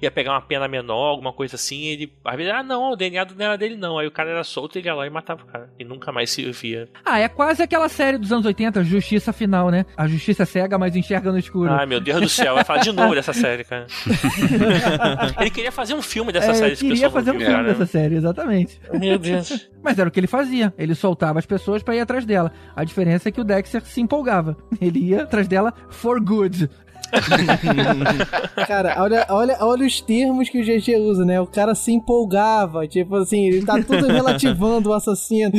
ia 0.02 0.12
pegar 0.12 0.32
uma 0.32 0.42
pena 0.42 0.68
menor, 0.68 1.10
alguma 1.10 1.34
coisa 1.34 1.56
assim, 1.56 1.86
ele 1.86 2.12
às 2.24 2.36
vezes, 2.36 2.52
ah, 2.54 2.64
não, 2.64 2.92
o 2.92 2.96
DNA 2.96 3.26
não 3.38 3.46
era 3.46 3.58
dele 3.58 3.76
não. 3.76 3.98
Aí 3.98 4.08
o 4.08 4.12
cara 4.12 4.30
era 4.32 4.44
solto, 4.44 4.78
ele 4.78 4.88
ia 4.88 4.94
lá 4.96 5.06
e 5.06 5.10
matava 5.10 5.44
o 5.44 5.46
cara. 5.46 5.70
E 5.80 5.84
nunca 5.84 6.12
mais 6.12 6.30
se 6.30 6.50
via. 6.52 6.88
Ah, 7.04 7.20
é 7.20 7.28
quase 7.28 7.62
aquela 7.64 7.90
série 7.90 8.18
dos 8.18 8.32
anos 8.32 8.46
80, 8.46 8.84
Justiça 8.84 9.32
Final, 9.34 9.70
né? 9.70 9.86
A 9.98 10.08
justiça 10.08 10.44
é 10.44 10.46
cega, 10.46 10.78
mas 10.78 10.96
enxerga 10.96 11.32
no 11.32 11.38
escuro. 11.40 11.72
Ai, 11.72 11.86
meu 11.86 12.00
Deus 12.00 12.22
do 12.22 12.30
céu, 12.30 12.56
vai 12.56 12.64
falar 12.64 12.80
de 12.82 12.92
novo 12.92 13.16
dessa 13.16 13.34
série, 13.34 13.64
cara. 13.64 13.88
ele 15.40 15.50
queria 15.50 15.72
fazer 15.72 15.94
um 15.94 16.02
filme 16.02 16.32
dessa 16.32 16.52
É, 16.52 16.54
série, 16.54 16.74
esse 16.74 16.86
queria 16.88 17.10
fazer 17.10 17.32
um 17.32 17.40
filme 17.40 17.54
cara. 17.54 17.64
dessa 17.68 17.86
série, 17.86 18.16
exatamente. 18.16 18.80
Meu 18.94 19.18
Deus. 19.18 19.70
Mas 19.84 20.00
era 20.00 20.10
o 20.10 20.12
que 20.12 20.20
ele 20.20 20.28
fazia. 20.28 20.74
Ele 20.78 20.96
soltava 20.96 21.40
as 21.40 21.46
pessoas 21.46 21.84
pra 21.84 21.96
ir 21.96 22.00
atrás 22.00 22.26
dela. 22.26 22.52
A 22.76 22.84
diferença 22.84 23.30
é 23.30 23.32
que 23.32 23.40
o 23.40 23.44
Dexter 23.44 23.82
se 23.84 24.02
empolgava. 24.02 24.58
Ele 24.82 25.00
ia 25.00 25.24
atrás 25.24 25.48
dela 25.48 25.74
for 25.90 26.20
good. 26.20 26.70
Cara, 28.68 29.02
olha, 29.02 29.26
olha, 29.30 29.58
olha 29.62 29.86
os 29.86 30.02
termos 30.02 30.50
que 30.50 30.60
o 30.60 30.64
GG 30.64 30.98
usa, 31.00 31.26
né? 31.26 31.40
O 31.40 31.48
cara 31.48 31.76
se 31.76 31.92
empolgava, 31.92 32.88
tipo 32.88 33.16
assim, 33.16 33.48
ele 33.48 33.66
tá 33.66 33.82
tudo 33.82 34.08
relativando 34.08 34.90
o 34.90 34.94
assassino. 34.94 35.52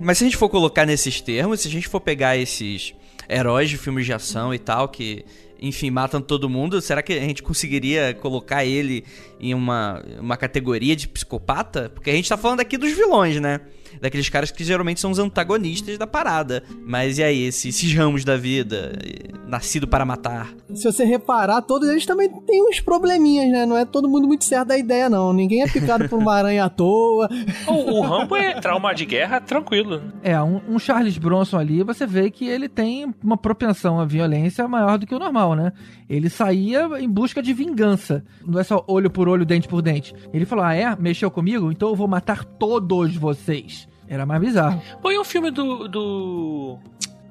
Mas 0.00 0.18
se 0.18 0.24
a 0.24 0.26
gente 0.26 0.36
for 0.36 0.48
colocar 0.48 0.86
nesses 0.86 1.20
termos, 1.20 1.60
se 1.60 1.68
a 1.68 1.70
gente 1.70 1.88
for 1.88 2.00
pegar 2.00 2.36
esses 2.36 2.94
heróis 3.28 3.70
de 3.70 3.78
filmes 3.78 4.06
de 4.06 4.12
ação 4.12 4.52
e 4.52 4.58
tal, 4.58 4.88
que, 4.88 5.24
enfim, 5.60 5.90
matam 5.90 6.20
todo 6.20 6.48
mundo, 6.48 6.80
será 6.80 7.02
que 7.02 7.12
a 7.12 7.20
gente 7.20 7.42
conseguiria 7.42 8.14
colocar 8.14 8.64
ele 8.64 9.04
em 9.38 9.54
uma, 9.54 10.02
uma 10.18 10.36
categoria 10.36 10.96
de 10.96 11.06
psicopata? 11.08 11.90
Porque 11.94 12.10
a 12.10 12.14
gente 12.14 12.28
tá 12.28 12.36
falando 12.36 12.60
aqui 12.60 12.76
dos 12.76 12.92
vilões, 12.92 13.40
né? 13.40 13.60
Daqueles 14.00 14.28
caras 14.28 14.50
que 14.50 14.62
geralmente 14.64 15.00
são 15.00 15.10
os 15.10 15.18
antagonistas 15.18 15.96
da 15.96 16.06
parada. 16.06 16.62
Mas 16.84 17.18
e 17.18 17.22
aí, 17.22 17.44
esses, 17.44 17.74
esses 17.74 17.94
ramos 17.94 18.24
da 18.24 18.36
vida, 18.36 18.92
eh, 19.02 19.30
nascido 19.46 19.86
para 19.88 20.04
matar? 20.04 20.54
Se 20.74 20.84
você 20.84 21.04
reparar, 21.04 21.62
todos 21.62 21.88
eles 21.88 22.06
também 22.06 22.28
têm 22.46 22.62
uns 22.68 22.80
probleminhas, 22.80 23.50
né? 23.50 23.66
Não 23.66 23.76
é 23.76 23.84
todo 23.84 24.08
mundo 24.08 24.26
muito 24.26 24.44
certo 24.44 24.68
da 24.68 24.78
ideia, 24.78 25.08
não. 25.08 25.32
Ninguém 25.32 25.62
é 25.62 25.68
picado 25.68 26.08
por 26.08 26.18
uma 26.18 26.34
aranha 26.34 26.64
à 26.64 26.68
toa. 26.68 27.28
O, 27.66 27.98
o 27.98 28.00
Rambo 28.02 28.36
é 28.36 28.60
trauma 28.60 28.92
de 28.94 29.04
guerra 29.04 29.40
tranquilo. 29.40 30.02
É, 30.22 30.40
um, 30.40 30.60
um 30.68 30.78
Charles 30.78 31.18
Bronson 31.18 31.58
ali, 31.58 31.82
você 31.82 32.06
vê 32.06 32.30
que 32.30 32.46
ele 32.46 32.68
tem 32.68 33.12
uma 33.22 33.36
propensão 33.36 33.98
à 33.98 34.04
violência 34.04 34.66
maior 34.68 34.98
do 34.98 35.06
que 35.06 35.14
o 35.14 35.18
normal, 35.18 35.54
né? 35.54 35.72
Ele 36.08 36.28
saía 36.28 36.88
em 36.98 37.08
busca 37.08 37.42
de 37.42 37.52
vingança. 37.52 38.24
Não 38.44 38.58
é 38.58 38.64
só 38.64 38.84
olho 38.86 39.10
por 39.10 39.28
olho, 39.28 39.44
dente 39.44 39.68
por 39.68 39.82
dente. 39.82 40.14
Ele 40.32 40.44
falou: 40.44 40.64
ah, 40.64 40.74
é? 40.74 40.96
Mexeu 40.96 41.30
comigo? 41.30 41.70
Então 41.70 41.88
eu 41.88 41.96
vou 41.96 42.08
matar 42.08 42.44
todos 42.44 43.16
vocês. 43.16 43.79
Era 44.10 44.26
mais 44.26 44.40
bizarro. 44.40 44.82
Põe 45.00 45.16
um 45.18 45.24
filme 45.24 45.50
do. 45.52 45.86
do. 45.88 46.78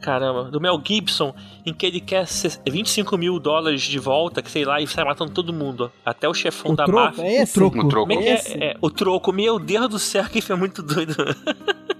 Caramba, 0.02 0.46
do 0.46 0.62
Mel 0.62 0.82
Gibson, 0.82 1.36
em 1.66 1.74
que 1.74 1.86
ele 1.86 2.00
quer 2.00 2.26
se- 2.26 2.58
25 2.66 3.18
mil 3.18 3.38
dólares 3.38 3.82
de 3.82 4.00
volta, 4.00 4.42
que 4.42 4.50
sei 4.50 4.64
lá, 4.64 4.80
e 4.80 4.88
sai 4.88 5.04
matando 5.04 5.32
todo 5.32 5.52
mundo. 5.52 5.92
Até 6.06 6.28
o 6.30 6.34
chefão 6.34 6.72
O 6.72 6.76
da 6.78 6.86
troco, 6.86 7.18
máfia. 7.18 7.24
é 7.24 7.42
esse? 7.42 7.52
O 7.52 7.54
troco. 7.60 7.78
No 7.78 7.90
troco. 7.90 8.12
É 8.14 8.16
é? 8.16 8.34
Esse? 8.36 8.64
É, 8.64 8.78
o 8.82 8.90
troco, 8.90 9.34
meu 9.34 9.60
Deus 9.60 9.90
do 9.90 10.00
céu, 10.00 10.24
que 10.24 10.40
foi 10.40 10.56
muito 10.56 10.82
doido. 10.82 11.16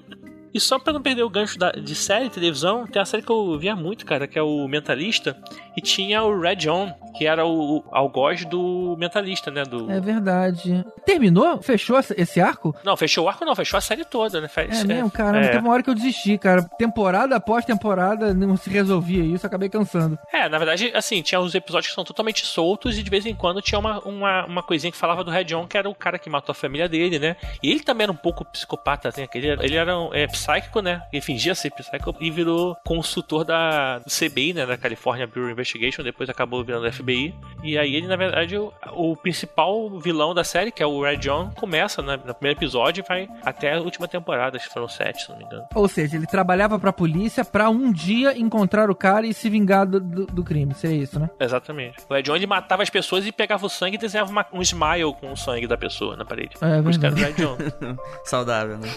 E 0.54 0.60
só 0.60 0.80
pra 0.80 0.92
não 0.94 1.02
perder 1.02 1.24
o 1.24 1.30
gancho 1.30 1.58
da- 1.60 1.72
de 1.72 1.96
série, 1.96 2.30
televisão, 2.30 2.86
tem 2.88 3.00
uma 3.00 3.06
série 3.06 3.24
que 3.24 3.32
eu 3.32 3.58
via 3.60 3.76
muito, 3.76 4.06
cara, 4.06 4.28
que 4.28 4.38
é 4.38 4.42
o 4.42 4.68
Mentalista. 4.68 5.38
E 5.78 5.82
tinha 5.82 6.24
o 6.24 6.40
Red 6.40 6.56
John, 6.58 6.94
que 7.18 7.26
era 7.26 7.46
o, 7.46 7.78
o 7.78 7.84
algoz 7.92 8.44
do 8.46 8.96
Mentalista, 9.00 9.50
né? 9.52 9.64
Do... 9.64 9.90
É 9.92 10.00
verdade. 10.00 10.84
Terminou? 11.06 11.62
Fechou 11.62 11.98
esse- 12.00 12.40
arco? 12.42 12.76
Não, 12.84 12.96
fechou 12.98 13.26
o 13.26 13.30
arco 13.30 13.46
não, 13.46 13.56
fechou 13.56 13.78
a 13.78 13.82
série 13.82 14.04
toda, 14.06 14.42
né? 14.42 14.48
Fez- 14.48 14.82
É 14.82 14.84
mesmo, 14.84 15.10
caramba. 15.12 15.46
é. 15.46 15.50
Teve 15.50 15.60
uma 15.60 15.72
hora 15.72 15.84
que 15.84 15.90
eu 15.90 15.96
desisti, 15.96 16.38
cara. 16.38 16.64
Temporada 16.78 17.36
após 17.36 17.64
temporada 17.66 18.34
não 18.34 18.58
se 18.58 18.70
resolvia 18.70 19.24
isso, 19.24 19.46
acabei 19.46 19.70
cansando. 19.70 20.18
É, 20.34 20.48
na 20.50 20.58
verdade, 20.58 20.92
assim, 20.94 21.22
tinha 21.22 21.40
os 21.40 21.54
episódios 21.56 21.90
que 21.90 21.96
são 21.96 22.04
totalmente 22.04 22.46
soltos 22.46 22.98
e 22.98 23.04
de 23.04 23.10
vez 23.10 23.26
em 23.26 23.36
quando 23.36 23.62
tinha 23.62 23.80
uma, 23.80 24.00
uma, 24.00 24.46
uma 24.46 24.64
coisinha 24.64 24.92
que 24.92 24.98
falava 24.98 25.24
do 25.24 25.32
Red 25.32 25.46
John, 25.46 25.68
que 25.68 25.78
era 25.78 25.90
o 25.90 25.96
cara 25.96 26.18
que 26.20 26.30
matou 26.30 26.52
a 26.52 26.56
família 26.56 26.88
dele, 26.90 27.20
né? 27.20 27.36
E 27.64 27.70
ele 27.72 27.82
também 27.82 28.04
era 28.04 28.12
um 28.12 28.16
pouco 28.16 28.44
psicopata, 28.46 29.10
né? 29.18 29.28
Ele, 29.34 29.48
era- 29.48 29.64
ele 29.66 29.76
era 29.76 29.98
um, 29.98 30.14
é, 30.14 30.28
psíquico, 30.40 30.82
né? 30.82 31.02
Ele 31.12 31.22
fingia 31.22 31.54
ser 31.56 31.72
psíquico 31.72 32.16
e 32.20 32.32
virou 32.32 32.76
consultor 32.86 33.44
da 33.44 34.02
CBI, 34.08 34.54
né? 34.54 34.66
Da 34.66 34.78
California 34.78 35.28
Bureau 35.28 35.46
of 35.46 35.52
Investigation, 35.54 36.04
depois 36.04 36.30
acabou 36.30 36.64
virando 36.64 36.92
FBI. 36.92 37.34
E 37.64 37.78
aí 37.78 37.96
ele, 37.96 38.08
na 38.08 38.16
verdade, 38.16 38.58
o, 38.58 38.72
o 38.94 39.16
principal 39.16 39.90
vilão 40.00 40.34
da 40.34 40.44
série, 40.44 40.72
que 40.72 40.82
é 40.82 40.86
o 40.86 41.02
Red 41.04 41.18
John, 41.18 41.52
começa 41.56 42.02
né, 42.02 42.18
no 42.26 42.34
primeiro 42.34 42.58
episódio 42.60 43.04
e 43.04 43.08
vai 43.08 43.28
até 43.44 43.74
a 43.74 43.80
última 43.82 44.08
temporada, 44.08 44.58
acho 44.58 44.68
que 44.68 44.74
foram 44.74 44.88
sete, 44.88 45.24
se 45.24 45.30
não 45.30 45.38
me 45.38 45.44
engano. 45.44 45.64
Ou 45.76 45.88
seja, 45.88 46.16
ele 46.16 46.26
trabalhava 46.28 46.80
pra 46.80 46.94
polícia 46.94 47.44
pra 47.44 47.70
um 47.70 47.92
dia 47.92 48.38
encontrar 48.38 48.90
o 48.90 48.96
cara 48.96 49.26
e 49.28 49.34
se 49.34 49.50
vingar 49.50 49.86
do, 49.86 50.00
do, 50.00 50.26
do 50.28 50.44
crime. 50.44 50.74
Seria 50.74 51.04
isso, 51.04 51.20
né? 51.20 51.30
Exatamente. 51.40 51.98
O 52.10 52.14
Red 52.14 52.24
John 52.24 52.36
ele 52.36 52.48
matava 52.48 52.84
as 52.84 52.90
pessoas 52.90 53.26
e 53.26 53.32
pegava 53.32 53.66
o 53.66 53.70
sangue 53.70 53.96
e 53.96 54.00
desenhava 54.00 54.32
uma- 54.32 54.46
um 54.54 54.62
smile 54.62 55.14
com 55.20 55.32
o 55.32 55.38
sangue 55.38 55.68
da 55.68 55.78
pessoa 55.78 56.16
na 56.16 56.26
parede. 56.26 56.56
É 56.62 56.82
Por 56.82 56.90
isso 56.92 57.00
que 57.00 57.06
era 57.06 57.16
o. 57.16 57.18
Red 57.18 57.34
John. 57.34 57.58
Saudável, 58.24 58.78
né? 58.78 58.88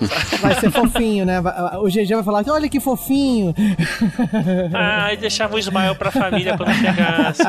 Vai 0.40 0.54
ser 0.54 0.70
fofinho, 0.70 1.24
né? 1.24 1.31
Vai- 1.40 1.76
O 1.78 1.84
GG 1.88 2.14
vai 2.14 2.22
falar 2.24 2.44
que 2.44 2.50
olha 2.50 2.68
que 2.68 2.80
fofinho. 2.80 3.54
Ah, 4.74 5.12
e 5.12 5.16
deixava 5.16 5.54
o 5.56 5.58
smile 5.58 5.94
pra 5.96 6.10
família 6.10 6.56
quando 6.56 6.72
chegasse. 6.74 7.42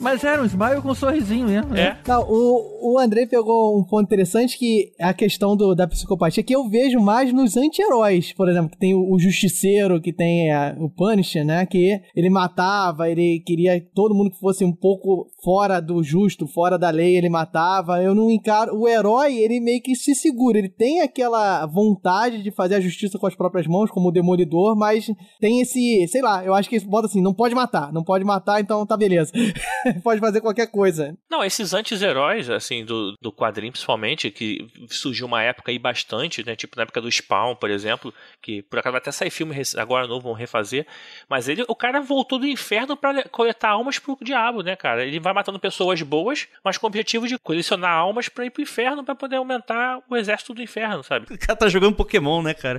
Mas 0.00 0.22
era 0.24 0.42
um 0.42 0.46
smile 0.46 0.80
com 0.80 0.90
um 0.90 0.94
sorrisinho 0.94 1.46
mesmo. 1.46 1.70
né? 1.70 1.80
É. 1.82 1.96
Não, 2.08 2.22
o, 2.28 2.94
o 2.94 2.98
André 2.98 3.26
pegou 3.26 3.78
um 3.78 3.84
ponto 3.84 4.04
interessante 4.04 4.58
que 4.58 4.92
é 4.98 5.04
a 5.04 5.14
questão 5.14 5.56
do, 5.56 5.74
da 5.74 5.86
psicopatia, 5.86 6.42
que 6.42 6.54
eu 6.54 6.68
vejo 6.68 7.00
mais 7.00 7.32
nos 7.32 7.56
anti-heróis, 7.56 8.32
por 8.32 8.48
exemplo, 8.48 8.70
que 8.70 8.78
tem 8.78 8.94
o, 8.94 9.12
o 9.12 9.18
Justiceiro, 9.18 10.00
que 10.00 10.12
tem 10.12 10.50
a- 10.52 10.74
o 10.78 10.88
Punisher, 10.90 11.44
né? 11.44 11.64
Que 11.66 12.00
ele 12.14 12.30
matava, 12.30 13.08
ele 13.10 13.40
queria 13.46 13.80
que 13.80 13.88
todo 13.94 14.14
mundo 14.14 14.30
que 14.30 14.38
fosse 14.40 14.64
um 14.64 14.72
pouco 14.72 15.26
fora 15.42 15.80
do 15.80 16.02
justo, 16.02 16.46
fora 16.46 16.78
da 16.78 16.90
lei, 16.90 17.16
ele 17.16 17.28
matava. 17.28 18.02
Eu 18.02 18.14
não 18.14 18.30
encaro. 18.30 18.74
O 18.78 18.88
herói, 18.88 19.36
ele 19.36 19.60
meio 19.60 19.82
que 19.82 19.94
se 19.94 20.14
segura, 20.14 20.58
ele 20.58 20.68
tem 20.68 21.00
aquela 21.00 21.66
vontade 21.66 22.42
de 22.42 22.50
fazer 22.50 22.76
a 22.76 22.80
justiça 22.84 23.18
com 23.18 23.26
as 23.26 23.34
próprias 23.34 23.66
mãos, 23.66 23.90
como 23.90 24.08
o 24.08 24.12
Demolidor, 24.12 24.76
mas 24.76 25.06
tem 25.40 25.60
esse, 25.60 26.06
sei 26.08 26.22
lá, 26.22 26.44
eu 26.44 26.54
acho 26.54 26.68
que 26.68 26.78
bota 26.80 27.06
assim, 27.06 27.20
não 27.22 27.34
pode 27.34 27.54
matar, 27.54 27.92
não 27.92 28.04
pode 28.04 28.24
matar, 28.24 28.60
então 28.60 28.86
tá 28.86 28.96
beleza. 28.96 29.32
pode 30.02 30.20
fazer 30.20 30.40
qualquer 30.40 30.66
coisa. 30.70 31.16
Não, 31.30 31.44
esses 31.44 31.72
anti-heróis, 31.74 32.48
assim, 32.50 32.84
do, 32.84 33.14
do 33.20 33.32
quadrinho 33.32 33.72
principalmente, 33.72 34.30
que 34.30 34.66
surgiu 34.88 35.26
uma 35.26 35.42
época 35.42 35.70
aí 35.70 35.78
bastante, 35.78 36.44
né? 36.44 36.54
Tipo 36.56 36.76
na 36.76 36.82
época 36.82 37.00
do 37.00 37.10
Spawn, 37.10 37.54
por 37.56 37.70
exemplo, 37.70 38.12
que 38.42 38.62
por 38.62 38.78
acaso 38.78 38.92
vai 38.92 39.00
até 39.00 39.10
sair 39.12 39.30
filme 39.30 39.54
agora 39.76 40.06
novo, 40.06 40.24
vão 40.28 40.32
refazer. 40.32 40.86
Mas 41.28 41.48
ele, 41.48 41.64
o 41.68 41.74
cara 41.74 42.00
voltou 42.00 42.38
do 42.38 42.46
inferno 42.46 42.96
pra 42.96 43.10
le- 43.12 43.24
coletar 43.24 43.70
almas 43.70 43.98
pro 43.98 44.16
diabo, 44.22 44.62
né, 44.62 44.76
cara? 44.76 45.04
Ele 45.04 45.18
vai 45.20 45.32
matando 45.32 45.58
pessoas 45.58 46.00
boas, 46.02 46.46
mas 46.64 46.78
com 46.78 46.86
o 46.86 46.88
objetivo 46.88 47.26
de 47.26 47.38
colecionar 47.38 47.92
almas 47.92 48.28
pra 48.28 48.44
ir 48.46 48.50
pro 48.50 48.62
inferno 48.62 49.04
pra 49.04 49.14
poder 49.14 49.36
aumentar 49.36 50.00
o 50.08 50.16
exército 50.16 50.54
do 50.54 50.62
inferno, 50.62 51.02
sabe? 51.02 51.26
O 51.32 51.38
cara 51.38 51.56
tá 51.56 51.68
jogando 51.68 51.94
Pokémon, 51.96 52.42
né, 52.42 52.54
cara? 52.54 52.73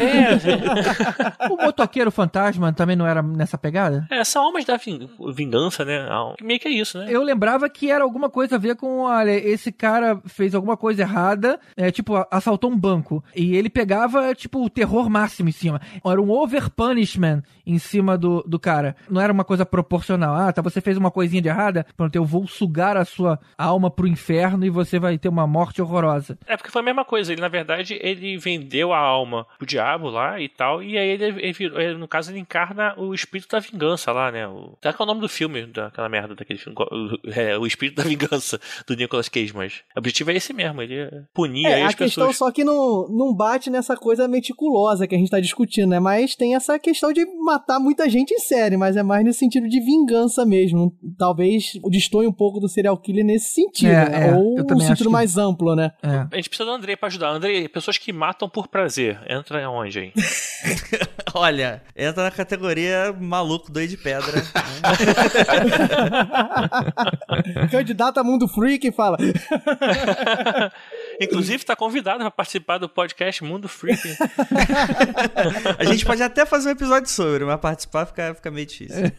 É, 0.00 1.48
O 1.50 1.56
motoqueiro 1.56 2.10
fantasma 2.10 2.72
também 2.72 2.96
não 2.96 3.06
era 3.06 3.22
nessa 3.22 3.56
pegada? 3.58 4.06
é, 4.10 4.22
são 4.24 4.44
almas 4.44 4.64
da 4.64 4.76
ving- 4.76 5.08
vingança, 5.34 5.84
né? 5.84 6.06
Meio 6.42 6.60
que 6.60 6.68
é 6.68 6.70
isso, 6.70 6.98
né? 6.98 7.06
Eu 7.08 7.22
lembrava 7.22 7.68
que 7.68 7.90
era 7.90 8.02
alguma 8.04 8.28
coisa 8.30 8.56
a 8.56 8.58
ver 8.58 8.76
com, 8.76 9.00
olha, 9.00 9.30
esse 9.32 9.70
cara 9.72 10.20
fez 10.26 10.54
alguma 10.54 10.76
coisa 10.76 11.02
errada, 11.02 11.58
é, 11.76 11.90
tipo, 11.90 12.14
assaltou 12.30 12.70
um 12.70 12.78
banco. 12.78 13.22
E 13.34 13.56
ele 13.56 13.68
pegava, 13.70 14.34
tipo, 14.34 14.64
o 14.64 14.70
terror 14.70 15.08
máximo 15.08 15.48
em 15.48 15.52
cima. 15.52 15.80
Era 16.04 16.20
um 16.20 16.30
over 16.30 16.70
punishment 16.70 17.42
em 17.66 17.78
cima 17.78 18.16
do, 18.18 18.42
do 18.46 18.58
cara. 18.58 18.96
Não 19.08 19.20
era 19.20 19.32
uma 19.32 19.44
coisa 19.44 19.64
proporcional. 19.64 20.34
Ah, 20.34 20.52
tá, 20.52 20.62
você 20.62 20.80
fez 20.80 20.96
uma 20.96 21.10
coisinha 21.10 21.42
de 21.42 21.48
errada, 21.48 21.86
pronto, 21.96 22.14
eu 22.14 22.24
vou 22.24 22.46
sugar 22.46 22.96
a 22.96 23.04
sua 23.04 23.38
alma 23.56 23.90
pro 23.90 24.06
inferno 24.06 24.64
e 24.64 24.70
você 24.70 24.98
vai 24.98 25.18
ter 25.18 25.28
uma 25.28 25.46
morte 25.46 25.80
horrorosa. 25.82 26.38
É 26.46 26.56
porque 26.56 26.70
foi 26.70 26.82
a 26.82 26.84
mesma 26.84 27.04
coisa. 27.04 27.32
Ele, 27.32 27.40
na 27.40 27.48
verdade, 27.48 27.98
ele 28.00 28.36
vendeu 28.38 28.92
a 28.92 28.98
alma 28.98 29.37
pro 29.58 29.66
diabo 29.66 30.08
lá 30.08 30.40
e 30.40 30.48
tal. 30.48 30.82
E 30.82 30.96
aí 30.96 31.08
ele, 31.08 31.24
ele 31.24 31.52
virou- 31.52 31.80
ele, 31.80 31.94
no 31.98 32.08
caso, 32.08 32.30
ele 32.30 32.38
encarna 32.38 32.94
o 32.96 33.14
espírito 33.14 33.50
da 33.50 33.58
vingança 33.60 34.12
lá, 34.12 34.30
né? 34.30 34.46
O, 34.48 34.76
será 34.82 34.92
que 34.94 35.00
é 35.00 35.04
o 35.04 35.06
nome 35.06 35.20
do 35.20 35.28
filme, 35.28 35.66
daquela 35.66 36.08
merda 36.08 36.34
daquele 36.34 36.58
filme? 36.58 36.76
O, 36.78 37.18
é, 37.30 37.56
o 37.58 37.66
espírito 37.66 37.96
da 37.96 38.04
vingança 38.04 38.60
do 38.86 38.94
Nicolas 38.96 39.28
Cage, 39.28 39.52
mas 39.54 39.82
o 39.94 39.98
objetivo 39.98 40.30
é 40.30 40.34
esse 40.36 40.52
mesmo, 40.52 40.80
ele 40.82 40.94
é 40.98 41.22
punir 41.34 41.66
É, 41.66 41.74
aí 41.74 41.82
a 41.82 41.86
as 41.88 41.94
questão 41.94 42.26
pessoas. 42.28 42.36
só 42.38 42.50
que 42.52 42.64
não, 42.64 43.08
não 43.08 43.34
bate 43.34 43.70
nessa 43.70 43.96
coisa 43.96 44.26
meticulosa 44.28 45.06
que 45.06 45.14
a 45.14 45.18
gente 45.18 45.30
tá 45.30 45.40
discutindo, 45.40 45.90
né? 45.90 46.00
Mas 46.00 46.34
tem 46.34 46.54
essa 46.54 46.78
questão 46.78 47.12
de 47.12 47.24
matar 47.44 47.78
muita 47.80 48.08
gente 48.08 48.32
em 48.34 48.38
série, 48.38 48.76
mas 48.76 48.96
é 48.96 49.02
mais 49.02 49.24
nesse 49.24 49.38
sentido 49.40 49.68
de 49.68 49.80
vingança 49.80 50.44
mesmo. 50.44 50.92
Talvez 51.18 51.72
destoie 51.90 52.26
um 52.26 52.32
pouco 52.32 52.60
do 52.60 52.68
serial 52.68 52.96
killer 52.96 53.24
nesse 53.24 53.52
sentido, 53.54 53.90
É, 53.90 54.08
né? 54.08 54.28
é, 54.30 54.34
Ou 54.34 54.60
um 54.60 54.80
sentido 54.80 55.06
que- 55.06 55.12
mais 55.12 55.36
amplo, 55.36 55.74
né? 55.74 55.92
É. 56.02 56.26
A 56.32 56.36
gente 56.36 56.48
precisa 56.48 56.64
do 56.68 56.70
Andrei 56.74 56.96
pra 56.96 57.08
ajudar. 57.08 57.30
Andrei, 57.30 57.68
pessoas 57.68 57.98
que 57.98 58.12
matam 58.12 58.48
por 58.48 58.68
prazer. 58.68 59.18
Entra 59.28 59.68
onde 59.68 59.98
aí? 59.98 60.12
Olha, 61.34 61.82
entra 61.94 62.24
na 62.24 62.30
categoria 62.30 63.14
maluco, 63.20 63.70
doido 63.70 63.90
de 63.90 63.98
pedra. 63.98 64.40
Candidato 67.70 68.18
a 68.18 68.24
Mundo 68.24 68.48
Freak 68.48 68.90
fala. 68.92 69.18
Inclusive, 71.20 71.62
tá 71.62 71.76
convidado 71.76 72.20
pra 72.20 72.30
participar 72.30 72.78
do 72.78 72.88
podcast 72.88 73.44
Mundo 73.44 73.68
Freak. 73.68 74.00
A 75.78 75.84
gente 75.84 76.06
pode 76.06 76.22
até 76.22 76.46
fazer 76.46 76.70
um 76.70 76.72
episódio 76.72 77.10
sobre, 77.10 77.44
mas 77.44 77.60
participar 77.60 78.06
fica, 78.06 78.34
fica 78.34 78.50
meio 78.50 78.66
difícil. 78.66 79.12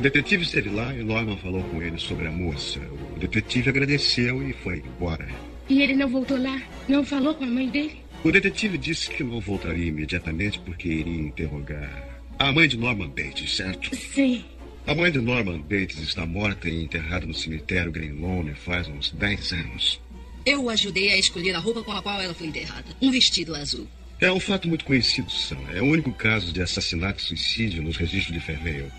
O 0.00 0.02
detetive 0.02 0.44
esteve 0.44 0.70
lá 0.70 0.94
e 0.94 1.04
Norman 1.04 1.36
falou 1.36 1.62
com 1.64 1.82
ele 1.82 1.98
sobre 1.98 2.26
a 2.26 2.30
moça. 2.30 2.80
O 3.14 3.18
detetive 3.18 3.68
agradeceu 3.68 4.42
e 4.48 4.54
foi 4.54 4.78
embora. 4.78 5.28
E 5.68 5.82
ele 5.82 5.94
não 5.94 6.08
voltou 6.08 6.42
lá? 6.42 6.58
Não 6.88 7.04
falou 7.04 7.34
com 7.34 7.44
a 7.44 7.46
mãe 7.46 7.68
dele? 7.68 8.00
O 8.24 8.32
detetive 8.32 8.78
disse 8.78 9.10
que 9.10 9.22
não 9.22 9.40
voltaria 9.40 9.88
imediatamente 9.88 10.58
porque 10.60 10.88
iria 10.88 11.20
interrogar 11.20 12.22
a 12.38 12.50
mãe 12.50 12.66
de 12.66 12.78
Norman 12.78 13.10
Bates, 13.10 13.54
certo? 13.54 13.94
Sim. 13.94 14.42
A 14.86 14.94
mãe 14.94 15.12
de 15.12 15.20
Norman 15.20 15.58
Bates 15.58 15.98
está 15.98 16.24
morta 16.24 16.66
e 16.66 16.82
enterrada 16.82 17.26
no 17.26 17.34
cemitério 17.34 17.92
Greenlawn 17.92 18.54
faz 18.54 18.88
uns 18.88 19.10
10 19.10 19.52
anos. 19.52 20.00
Eu 20.46 20.64
o 20.64 20.70
ajudei 20.70 21.10
a 21.10 21.18
escolher 21.18 21.54
a 21.54 21.58
roupa 21.58 21.82
com 21.82 21.92
a 21.92 22.00
qual 22.00 22.18
ela 22.18 22.32
foi 22.32 22.46
enterrada. 22.46 22.86
Um 23.02 23.10
vestido 23.10 23.54
azul. 23.54 23.86
É 24.18 24.32
um 24.32 24.40
fato 24.40 24.66
muito 24.66 24.86
conhecido, 24.86 25.30
Sam. 25.30 25.60
É 25.74 25.82
o 25.82 25.86
único 25.86 26.10
caso 26.10 26.54
de 26.54 26.62
assassinato 26.62 27.22
e 27.22 27.26
suicídio 27.26 27.82
nos 27.82 27.98
registros 27.98 28.32
de 28.32 28.40
Fairvale. 28.40 28.90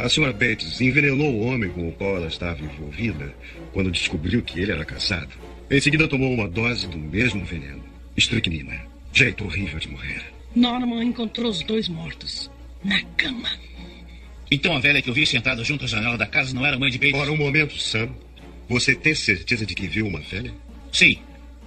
A 0.00 0.08
senhora 0.08 0.32
Bates 0.32 0.80
envenenou 0.80 1.30
o 1.30 1.40
homem 1.40 1.68
com 1.70 1.86
o 1.86 1.92
qual 1.92 2.16
ela 2.16 2.26
estava 2.26 2.64
envolvida 2.64 3.34
quando 3.70 3.90
descobriu 3.90 4.40
que 4.40 4.58
ele 4.58 4.72
era 4.72 4.82
casado. 4.82 5.28
Em 5.70 5.78
seguida, 5.78 6.08
tomou 6.08 6.32
uma 6.32 6.48
dose 6.48 6.88
do 6.88 6.96
mesmo 6.96 7.44
veneno, 7.44 7.84
estricnina. 8.16 8.80
Jeito 9.12 9.44
horrível 9.44 9.78
de 9.78 9.88
morrer. 9.88 10.24
Norman 10.56 11.04
encontrou 11.04 11.50
os 11.50 11.62
dois 11.62 11.86
mortos. 11.86 12.50
Na 12.82 12.98
cama. 13.18 13.50
Então 14.50 14.74
a 14.74 14.80
velha 14.80 15.02
que 15.02 15.10
eu 15.10 15.14
vi 15.14 15.26
sentada 15.26 15.62
junto 15.62 15.84
à 15.84 15.88
janela 15.88 16.16
da 16.16 16.26
casa 16.26 16.54
não 16.54 16.64
era 16.64 16.76
a 16.76 16.78
mãe 16.78 16.90
de 16.90 16.96
Bates? 16.98 17.20
Ora, 17.20 17.30
um 17.30 17.36
momento, 17.36 17.76
Sam. 17.78 18.08
Você 18.70 18.94
tem 18.94 19.14
certeza 19.14 19.66
de 19.66 19.74
que 19.74 19.86
viu 19.86 20.06
uma 20.06 20.20
velha? 20.20 20.54
Sim. 20.90 21.18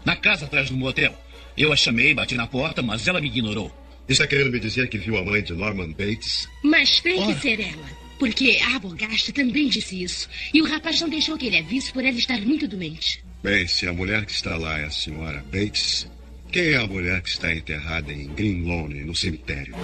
Na 0.04 0.16
casa 0.16 0.46
atrás 0.46 0.72
do 0.72 0.76
motel. 0.76 1.14
Eu 1.56 1.72
a 1.72 1.76
chamei, 1.76 2.16
bati 2.16 2.34
na 2.34 2.48
porta, 2.48 2.82
mas 2.82 3.08
ela 3.08 3.22
me 3.22 3.28
ignorou. 3.28 3.72
Está 4.10 4.26
querendo 4.26 4.52
me 4.52 4.60
dizer 4.60 4.90
que 4.90 4.98
viu 4.98 5.18
a 5.18 5.24
mãe 5.24 5.44
de 5.44 5.54
Norman 5.54 5.92
Bates? 5.92 6.50
Mas 6.64 7.00
tem 7.00 7.20
Ora. 7.20 7.36
que 7.36 7.40
ser 7.40 7.60
ela. 7.60 8.03
Porque 8.24 8.58
a 8.74 8.80
Bogasta 8.80 9.34
também 9.34 9.68
disse 9.68 10.02
isso. 10.02 10.30
E 10.54 10.62
o 10.62 10.66
rapaz 10.66 11.02
não 11.02 11.10
deixou 11.10 11.38
que 11.38 11.48
ele 11.48 11.58
a 11.58 11.62
visse 11.62 11.92
por 11.92 12.06
ela 12.06 12.18
estar 12.18 12.40
muito 12.40 12.66
doente. 12.70 13.22
Bem, 13.44 13.68
se 13.68 13.86
a 13.86 13.92
mulher 13.92 14.26
que 14.26 14.32
está 14.32 14.56
lá 14.56 14.80
é 14.80 14.86
a 14.86 14.90
senhora 14.90 15.44
Bates, 15.52 16.08
quem 16.50 16.72
é 16.72 16.78
a 16.78 16.88
mulher 16.88 17.22
que 17.22 17.28
está 17.28 17.54
enterrada 17.54 18.14
em 18.14 18.30
Green 18.30 18.66
Lawn, 18.66 18.88
no 18.88 19.14
cemitério? 19.14 19.76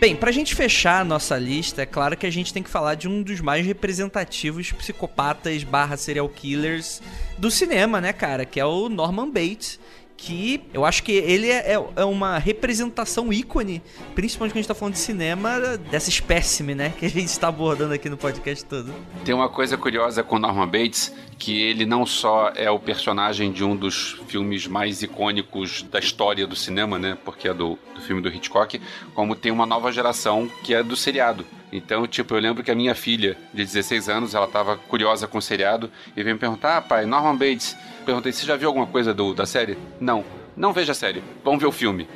Bem, 0.00 0.16
pra 0.16 0.32
gente 0.32 0.54
fechar 0.54 1.02
a 1.02 1.04
nossa 1.04 1.38
lista, 1.38 1.82
é 1.82 1.86
claro 1.86 2.16
que 2.16 2.26
a 2.26 2.30
gente 2.30 2.54
tem 2.54 2.62
que 2.62 2.70
falar 2.70 2.94
de 2.94 3.06
um 3.06 3.22
dos 3.22 3.42
mais 3.42 3.66
representativos 3.66 4.72
psicopatas 4.72 5.62
barra 5.62 5.98
serial 5.98 6.28
killers 6.30 7.02
do 7.36 7.50
cinema, 7.50 8.00
né, 8.00 8.14
cara? 8.14 8.46
Que 8.46 8.58
é 8.58 8.64
o 8.64 8.88
Norman 8.88 9.28
Bates. 9.28 9.78
Que 10.26 10.62
eu 10.72 10.86
acho 10.86 11.02
que 11.02 11.12
ele 11.12 11.50
é, 11.50 11.74
é- 11.74 11.84
é 11.96 12.04
uma 12.04 12.38
representação 12.38 13.30
ícone, 13.30 13.82
principalmente 14.14 14.52
quando 14.52 14.56
a 14.58 14.62
gente 14.62 14.68
tá 14.68 14.74
falando 14.74 14.94
de 14.94 15.00
cinema, 15.00 15.76
dessa 15.90 16.08
espécime, 16.08 16.74
né? 16.74 16.94
Que 16.98 17.04
a 17.04 17.10
gente 17.10 17.26
está 17.26 17.48
abordando 17.48 17.92
aqui 17.92 18.08
no 18.08 18.16
podcast 18.16 18.64
todo. 18.64 18.90
Tem 19.24 19.34
uma 19.34 19.48
coisa 19.50 19.76
curiosa 19.76 20.22
com 20.22 20.38
Norman 20.38 20.66
Bates, 20.66 21.12
que 21.38 21.60
ele 21.60 21.84
não 21.84 22.06
só 22.06 22.50
é 22.56 22.70
o 22.70 22.78
personagem 22.78 23.52
de 23.52 23.62
um 23.62 23.76
dos 23.76 24.18
filmes 24.26 24.66
mais 24.66 25.02
icônicos 25.02 25.82
da 25.90 25.98
história 25.98 26.46
do 26.46 26.56
cinema, 26.56 26.98
né? 26.98 27.18
Porque 27.22 27.46
é 27.46 27.52
do, 27.52 27.78
do 27.94 28.00
filme 28.00 28.22
do 28.22 28.28
Hitchcock, 28.28 28.80
como 29.14 29.34
tem 29.36 29.52
uma 29.52 29.66
nova 29.66 29.92
geração 29.92 30.48
que 30.62 30.72
é 30.72 30.82
do 30.82 30.96
seriado. 30.96 31.44
Então, 31.74 32.06
tipo, 32.06 32.36
eu 32.36 32.40
lembro 32.40 32.62
que 32.62 32.70
a 32.70 32.74
minha 32.74 32.94
filha, 32.94 33.36
de 33.52 33.64
16 33.64 34.08
anos, 34.08 34.32
ela 34.32 34.46
tava 34.46 34.76
curiosa 34.76 35.26
com 35.26 35.38
o 35.38 35.42
seriado 35.42 35.90
e 36.16 36.22
veio 36.22 36.36
me 36.36 36.40
perguntar, 36.40 36.76
ah, 36.76 36.80
pai, 36.80 37.04
Norman 37.04 37.34
Bates. 37.34 37.76
Perguntei, 38.06 38.30
você 38.30 38.46
já 38.46 38.54
viu 38.54 38.68
alguma 38.68 38.86
coisa 38.86 39.12
do, 39.12 39.34
da 39.34 39.44
série? 39.44 39.76
Não. 40.00 40.24
Não 40.56 40.72
veja 40.72 40.92
a 40.92 40.94
série, 40.94 41.20
vamos 41.42 41.58
ver 41.60 41.66
o 41.66 41.72
filme. 41.72 42.06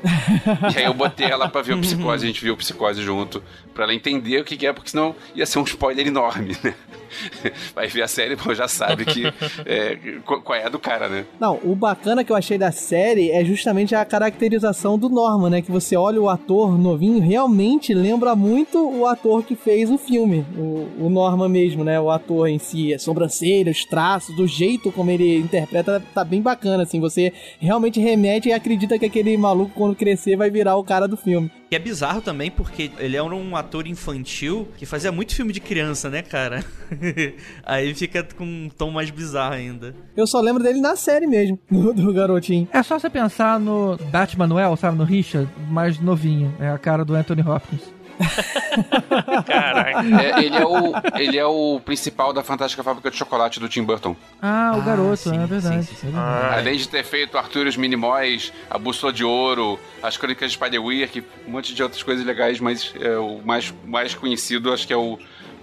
e 0.72 0.78
aí 0.78 0.84
eu 0.84 0.94
botei 0.94 1.26
ela 1.26 1.48
pra 1.48 1.60
ver 1.60 1.74
o 1.74 1.80
Psicose, 1.82 2.24
a 2.24 2.28
gente 2.28 2.40
viu 2.40 2.54
o 2.54 2.56
Psicose 2.56 3.02
junto, 3.02 3.42
pra 3.74 3.82
ela 3.82 3.92
entender 3.92 4.40
o 4.40 4.44
que, 4.44 4.56
que 4.56 4.64
é, 4.64 4.72
porque 4.72 4.90
senão 4.90 5.12
ia 5.34 5.44
ser 5.44 5.58
um 5.58 5.64
spoiler 5.64 6.06
enorme, 6.06 6.56
né? 6.62 6.72
Vai 7.74 7.86
ver 7.88 8.02
a 8.02 8.08
série, 8.08 8.36
pô, 8.36 8.54
já 8.54 8.68
sabe 8.68 9.04
que 9.04 9.24
é, 9.66 9.96
qu- 10.24 10.40
qual 10.42 10.58
é 10.58 10.64
a 10.64 10.68
do 10.68 10.78
cara, 10.78 11.08
né? 11.08 11.24
Não, 11.40 11.58
o 11.64 11.74
bacana 11.74 12.24
que 12.24 12.32
eu 12.32 12.36
achei 12.36 12.58
da 12.58 12.70
série 12.72 13.30
é 13.30 13.44
justamente 13.44 13.94
a 13.94 14.04
caracterização 14.04 14.98
do 14.98 15.08
Norman, 15.08 15.50
né? 15.50 15.62
Que 15.62 15.70
você 15.70 15.96
olha 15.96 16.20
o 16.20 16.28
ator 16.28 16.78
novinho, 16.78 17.20
realmente 17.20 17.92
lembra 17.94 18.34
muito 18.36 18.78
o 18.88 19.06
ator 19.06 19.42
que 19.42 19.54
fez 19.56 19.90
o 19.90 19.98
filme, 19.98 20.44
o, 20.56 20.88
o 21.06 21.10
Norman 21.10 21.48
mesmo, 21.48 21.84
né? 21.84 22.00
O 22.00 22.10
ator 22.10 22.48
em 22.48 22.58
si, 22.58 22.92
a 22.94 22.98
sobrancelha, 22.98 23.70
os 23.72 23.84
traços, 23.84 24.34
do 24.36 24.46
jeito 24.46 24.90
como 24.92 25.10
ele 25.10 25.38
interpreta, 25.38 26.02
tá 26.14 26.24
bem 26.24 26.40
bacana, 26.42 26.82
assim. 26.82 27.00
Você 27.00 27.32
realmente 27.60 28.00
remete 28.00 28.48
e 28.48 28.52
acredita 28.52 28.98
que 28.98 29.04
aquele 29.06 29.36
maluco, 29.36 29.72
quando 29.74 29.94
crescer, 29.96 30.36
vai 30.36 30.50
virar 30.50 30.76
o 30.76 30.84
cara 30.84 31.06
do 31.08 31.16
filme. 31.16 31.50
E 31.70 31.76
é 31.76 31.78
bizarro 31.78 32.22
também 32.22 32.50
porque 32.50 32.90
ele 32.98 33.16
era 33.16 33.24
um 33.26 33.54
ator 33.54 33.86
infantil 33.86 34.68
que 34.78 34.86
fazia 34.86 35.12
muito 35.12 35.34
filme 35.34 35.52
de 35.52 35.60
criança, 35.60 36.08
né, 36.08 36.22
cara? 36.22 36.64
Aí 37.64 37.94
fica 37.94 38.22
com 38.36 38.44
um 38.44 38.68
tom 38.76 38.90
mais 38.90 39.10
bizarro 39.10 39.54
ainda. 39.54 39.94
Eu 40.16 40.26
só 40.26 40.40
lembro 40.40 40.62
dele 40.62 40.80
na 40.80 40.96
série 40.96 41.26
mesmo, 41.26 41.58
do, 41.70 41.92
do 41.92 42.12
garotinho. 42.12 42.68
É 42.72 42.82
só 42.82 42.98
você 42.98 43.08
pensar 43.10 43.58
no 43.60 43.96
Batman 44.10 44.46
Noel, 44.46 44.76
sabe? 44.76 44.96
No 44.98 45.04
Richard, 45.04 45.48
mais 45.70 45.98
novinho. 46.00 46.54
É 46.60 46.68
a 46.68 46.78
cara 46.78 47.04
do 47.04 47.14
Anthony 47.14 47.42
Hopkins. 47.42 47.96
Caraca. 49.46 50.00
É, 50.22 50.44
ele, 50.44 50.56
é 50.56 50.66
o, 50.66 50.92
ele 51.16 51.38
é 51.38 51.46
o 51.46 51.80
principal 51.84 52.32
da 52.32 52.42
Fantástica 52.42 52.82
Fábrica 52.82 53.10
de 53.10 53.16
Chocolate 53.16 53.60
do 53.60 53.68
Tim 53.68 53.82
Burton. 53.84 54.16
Ah, 54.40 54.72
o 54.74 54.80
Ah, 54.80 54.84
garoto, 54.84 55.16
sim, 55.16 55.36
é 55.42 55.46
verdade. 55.46 55.84
sim, 55.86 55.94
sim. 55.94 56.08
é 56.08 56.10
verdade. 56.10 56.58
Além 56.58 56.76
de 56.76 56.88
ter 56.88 57.04
feito 57.04 57.36
Arthur 57.38 57.66
e 57.66 57.68
os 57.68 57.76
Minimóis, 57.76 58.52
A 58.70 58.78
Bússola 58.78 59.12
de 59.12 59.24
Ouro, 59.24 59.78
As 60.02 60.16
Crônicas 60.16 60.50
de 60.50 60.56
Spiderwick, 60.56 61.22
um 61.46 61.52
monte 61.52 61.74
de 61.74 61.82
outras 61.82 62.02
coisas 62.02 62.24
legais, 62.24 62.60
mas 62.60 62.92
é, 63.00 63.16
o 63.18 63.40
mais, 63.44 63.72
mais 63.86 64.14
conhecido 64.14 64.72
acho 64.72 64.86
que 64.86 64.92
é 64.92 64.96
o, 64.96 65.18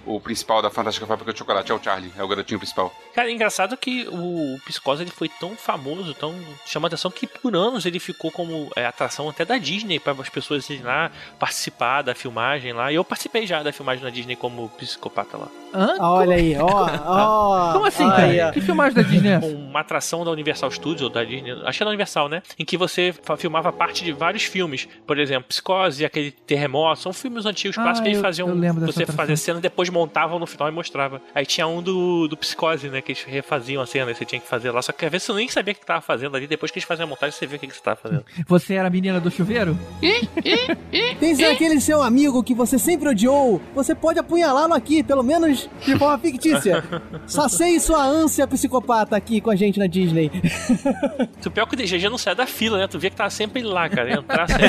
o 0.06 0.20
principal 0.20 0.62
da 0.62 0.70
Fantástica 0.70 1.06
Fábrica 1.06 1.32
de 1.32 1.38
Chocolate, 1.38 1.70
é 1.70 1.74
o 1.74 1.82
Charlie, 1.82 2.12
é 2.16 2.22
o 2.22 2.28
garotinho 2.28 2.58
principal. 2.58 2.94
Cara, 3.14 3.28
é 3.28 3.32
engraçado 3.32 3.76
que 3.76 4.06
o 4.10 4.56
Psicose 4.64 5.02
ele 5.02 5.10
foi 5.10 5.28
tão 5.28 5.56
famoso, 5.56 6.14
tão 6.14 6.34
chama 6.64 6.86
atenção 6.88 7.10
que 7.10 7.26
por 7.26 7.54
anos 7.56 7.84
ele 7.86 7.98
ficou 7.98 8.30
como 8.30 8.70
é, 8.76 8.86
atração 8.86 9.28
até 9.28 9.44
da 9.44 9.58
Disney 9.58 9.98
para 9.98 10.12
as 10.20 10.28
pessoas 10.28 10.68
irem 10.70 10.82
lá 10.84 11.10
participar 11.38 12.02
da 12.02 12.14
filmagem 12.14 12.72
lá. 12.72 12.92
E 12.92 12.94
eu 12.94 13.04
participei 13.04 13.46
já 13.46 13.62
da 13.62 13.72
filmagem 13.72 14.04
na 14.04 14.10
Disney 14.10 14.36
como 14.36 14.68
psicopata 14.70 15.36
lá. 15.36 15.48
Hã? 15.74 15.96
Ah, 15.98 16.10
Olha 16.12 16.36
aí, 16.36 16.56
ó, 16.56 16.66
ó. 17.04 17.72
Como 17.74 17.84
assim, 17.86 18.08
cara? 18.08 18.52
Que 18.52 18.60
filmagem 18.60 18.94
da 18.94 19.02
Disney 19.02 19.28
é 19.30 19.32
essa? 19.34 19.46
Uma 19.46 19.80
atração 19.80 20.24
da 20.24 20.30
Universal 20.30 20.70
Studios 20.70 21.02
ou 21.02 21.10
da 21.10 21.22
Disney, 21.24 21.52
acho 21.64 21.78
que 21.78 21.82
é 21.82 21.84
da 21.84 21.90
Universal, 21.90 22.28
né? 22.28 22.42
Em 22.58 22.64
que 22.64 22.76
você 22.76 23.14
filmava 23.38 23.72
parte 23.72 24.02
de 24.04 24.12
vários 24.12 24.44
filmes. 24.44 24.88
Por 25.06 25.18
exemplo, 25.18 25.44
Psicose, 25.48 26.04
aquele 26.04 26.30
Terremoto, 26.30 27.00
são 27.02 27.12
filmes 27.12 27.44
antigos 27.44 27.76
Ah, 27.76 27.82
clássicos 27.82 28.02
que 28.02 28.08
eles 28.14 28.22
faziam. 28.22 28.48
eu 28.48 28.74
Você 28.86 29.04
fazia 29.06 29.36
cena 29.36 29.58
e 29.58 29.62
depois 29.62 29.88
montavam 29.96 30.38
no 30.38 30.46
final 30.46 30.68
e 30.68 30.70
mostrava. 30.70 31.20
Aí 31.34 31.46
tinha 31.46 31.66
um 31.66 31.82
do, 31.82 32.28
do 32.28 32.36
Psicose, 32.36 32.88
né? 32.88 33.00
Que 33.00 33.12
eles 33.12 33.22
refaziam 33.22 33.82
a 33.82 33.86
cena 33.86 34.10
e 34.10 34.14
você 34.14 34.24
tinha 34.24 34.40
que 34.40 34.46
fazer 34.46 34.70
lá. 34.70 34.82
Só 34.82 34.92
que 34.92 35.04
às 35.04 35.10
vezes 35.10 35.26
você 35.26 35.32
nem 35.32 35.48
sabia 35.48 35.72
o 35.72 35.76
que 35.76 35.86
tava 35.86 36.02
fazendo 36.02 36.36
ali. 36.36 36.46
Depois 36.46 36.70
que 36.70 36.78
eles 36.78 36.86
faziam 36.86 37.06
a 37.06 37.08
montagem, 37.08 37.36
você 37.36 37.46
vê 37.46 37.56
o 37.56 37.58
que, 37.58 37.66
que 37.66 37.74
você 37.74 37.82
tava 37.82 37.96
fazendo. 37.96 38.24
Você 38.46 38.74
era 38.74 38.88
a 38.88 38.90
menina 38.90 39.20
do 39.20 39.30
chuveiro? 39.30 39.76
Tem 41.18 41.44
aquele 41.46 41.80
seu 41.80 42.02
amigo 42.02 42.42
que 42.42 42.54
você 42.54 42.78
sempre 42.78 43.08
odiou. 43.08 43.60
Você 43.74 43.94
pode 43.94 44.18
apunhalá-lo 44.18 44.74
aqui, 44.74 45.02
pelo 45.02 45.22
menos 45.22 45.68
de 45.84 45.98
forma 45.98 46.18
fictícia. 46.18 46.84
Sacie 47.26 47.80
sua 47.80 48.04
ânsia 48.04 48.46
psicopata 48.46 49.16
aqui 49.16 49.40
com 49.40 49.50
a 49.50 49.56
gente 49.56 49.78
na 49.78 49.86
Disney. 49.86 50.30
O 51.44 51.50
pior 51.50 51.64
é 51.64 51.66
que 51.66 51.74
o 51.74 51.76
DGG 51.76 52.08
não 52.08 52.18
sai 52.18 52.34
da 52.34 52.46
fila, 52.46 52.78
né? 52.78 52.86
Tu 52.86 52.98
via 52.98 53.10
que 53.10 53.16
tava 53.16 53.30
sempre 53.30 53.62
lá, 53.62 53.88
cara. 53.88 54.12
Entrar 54.12 54.48
sempre. 54.48 54.66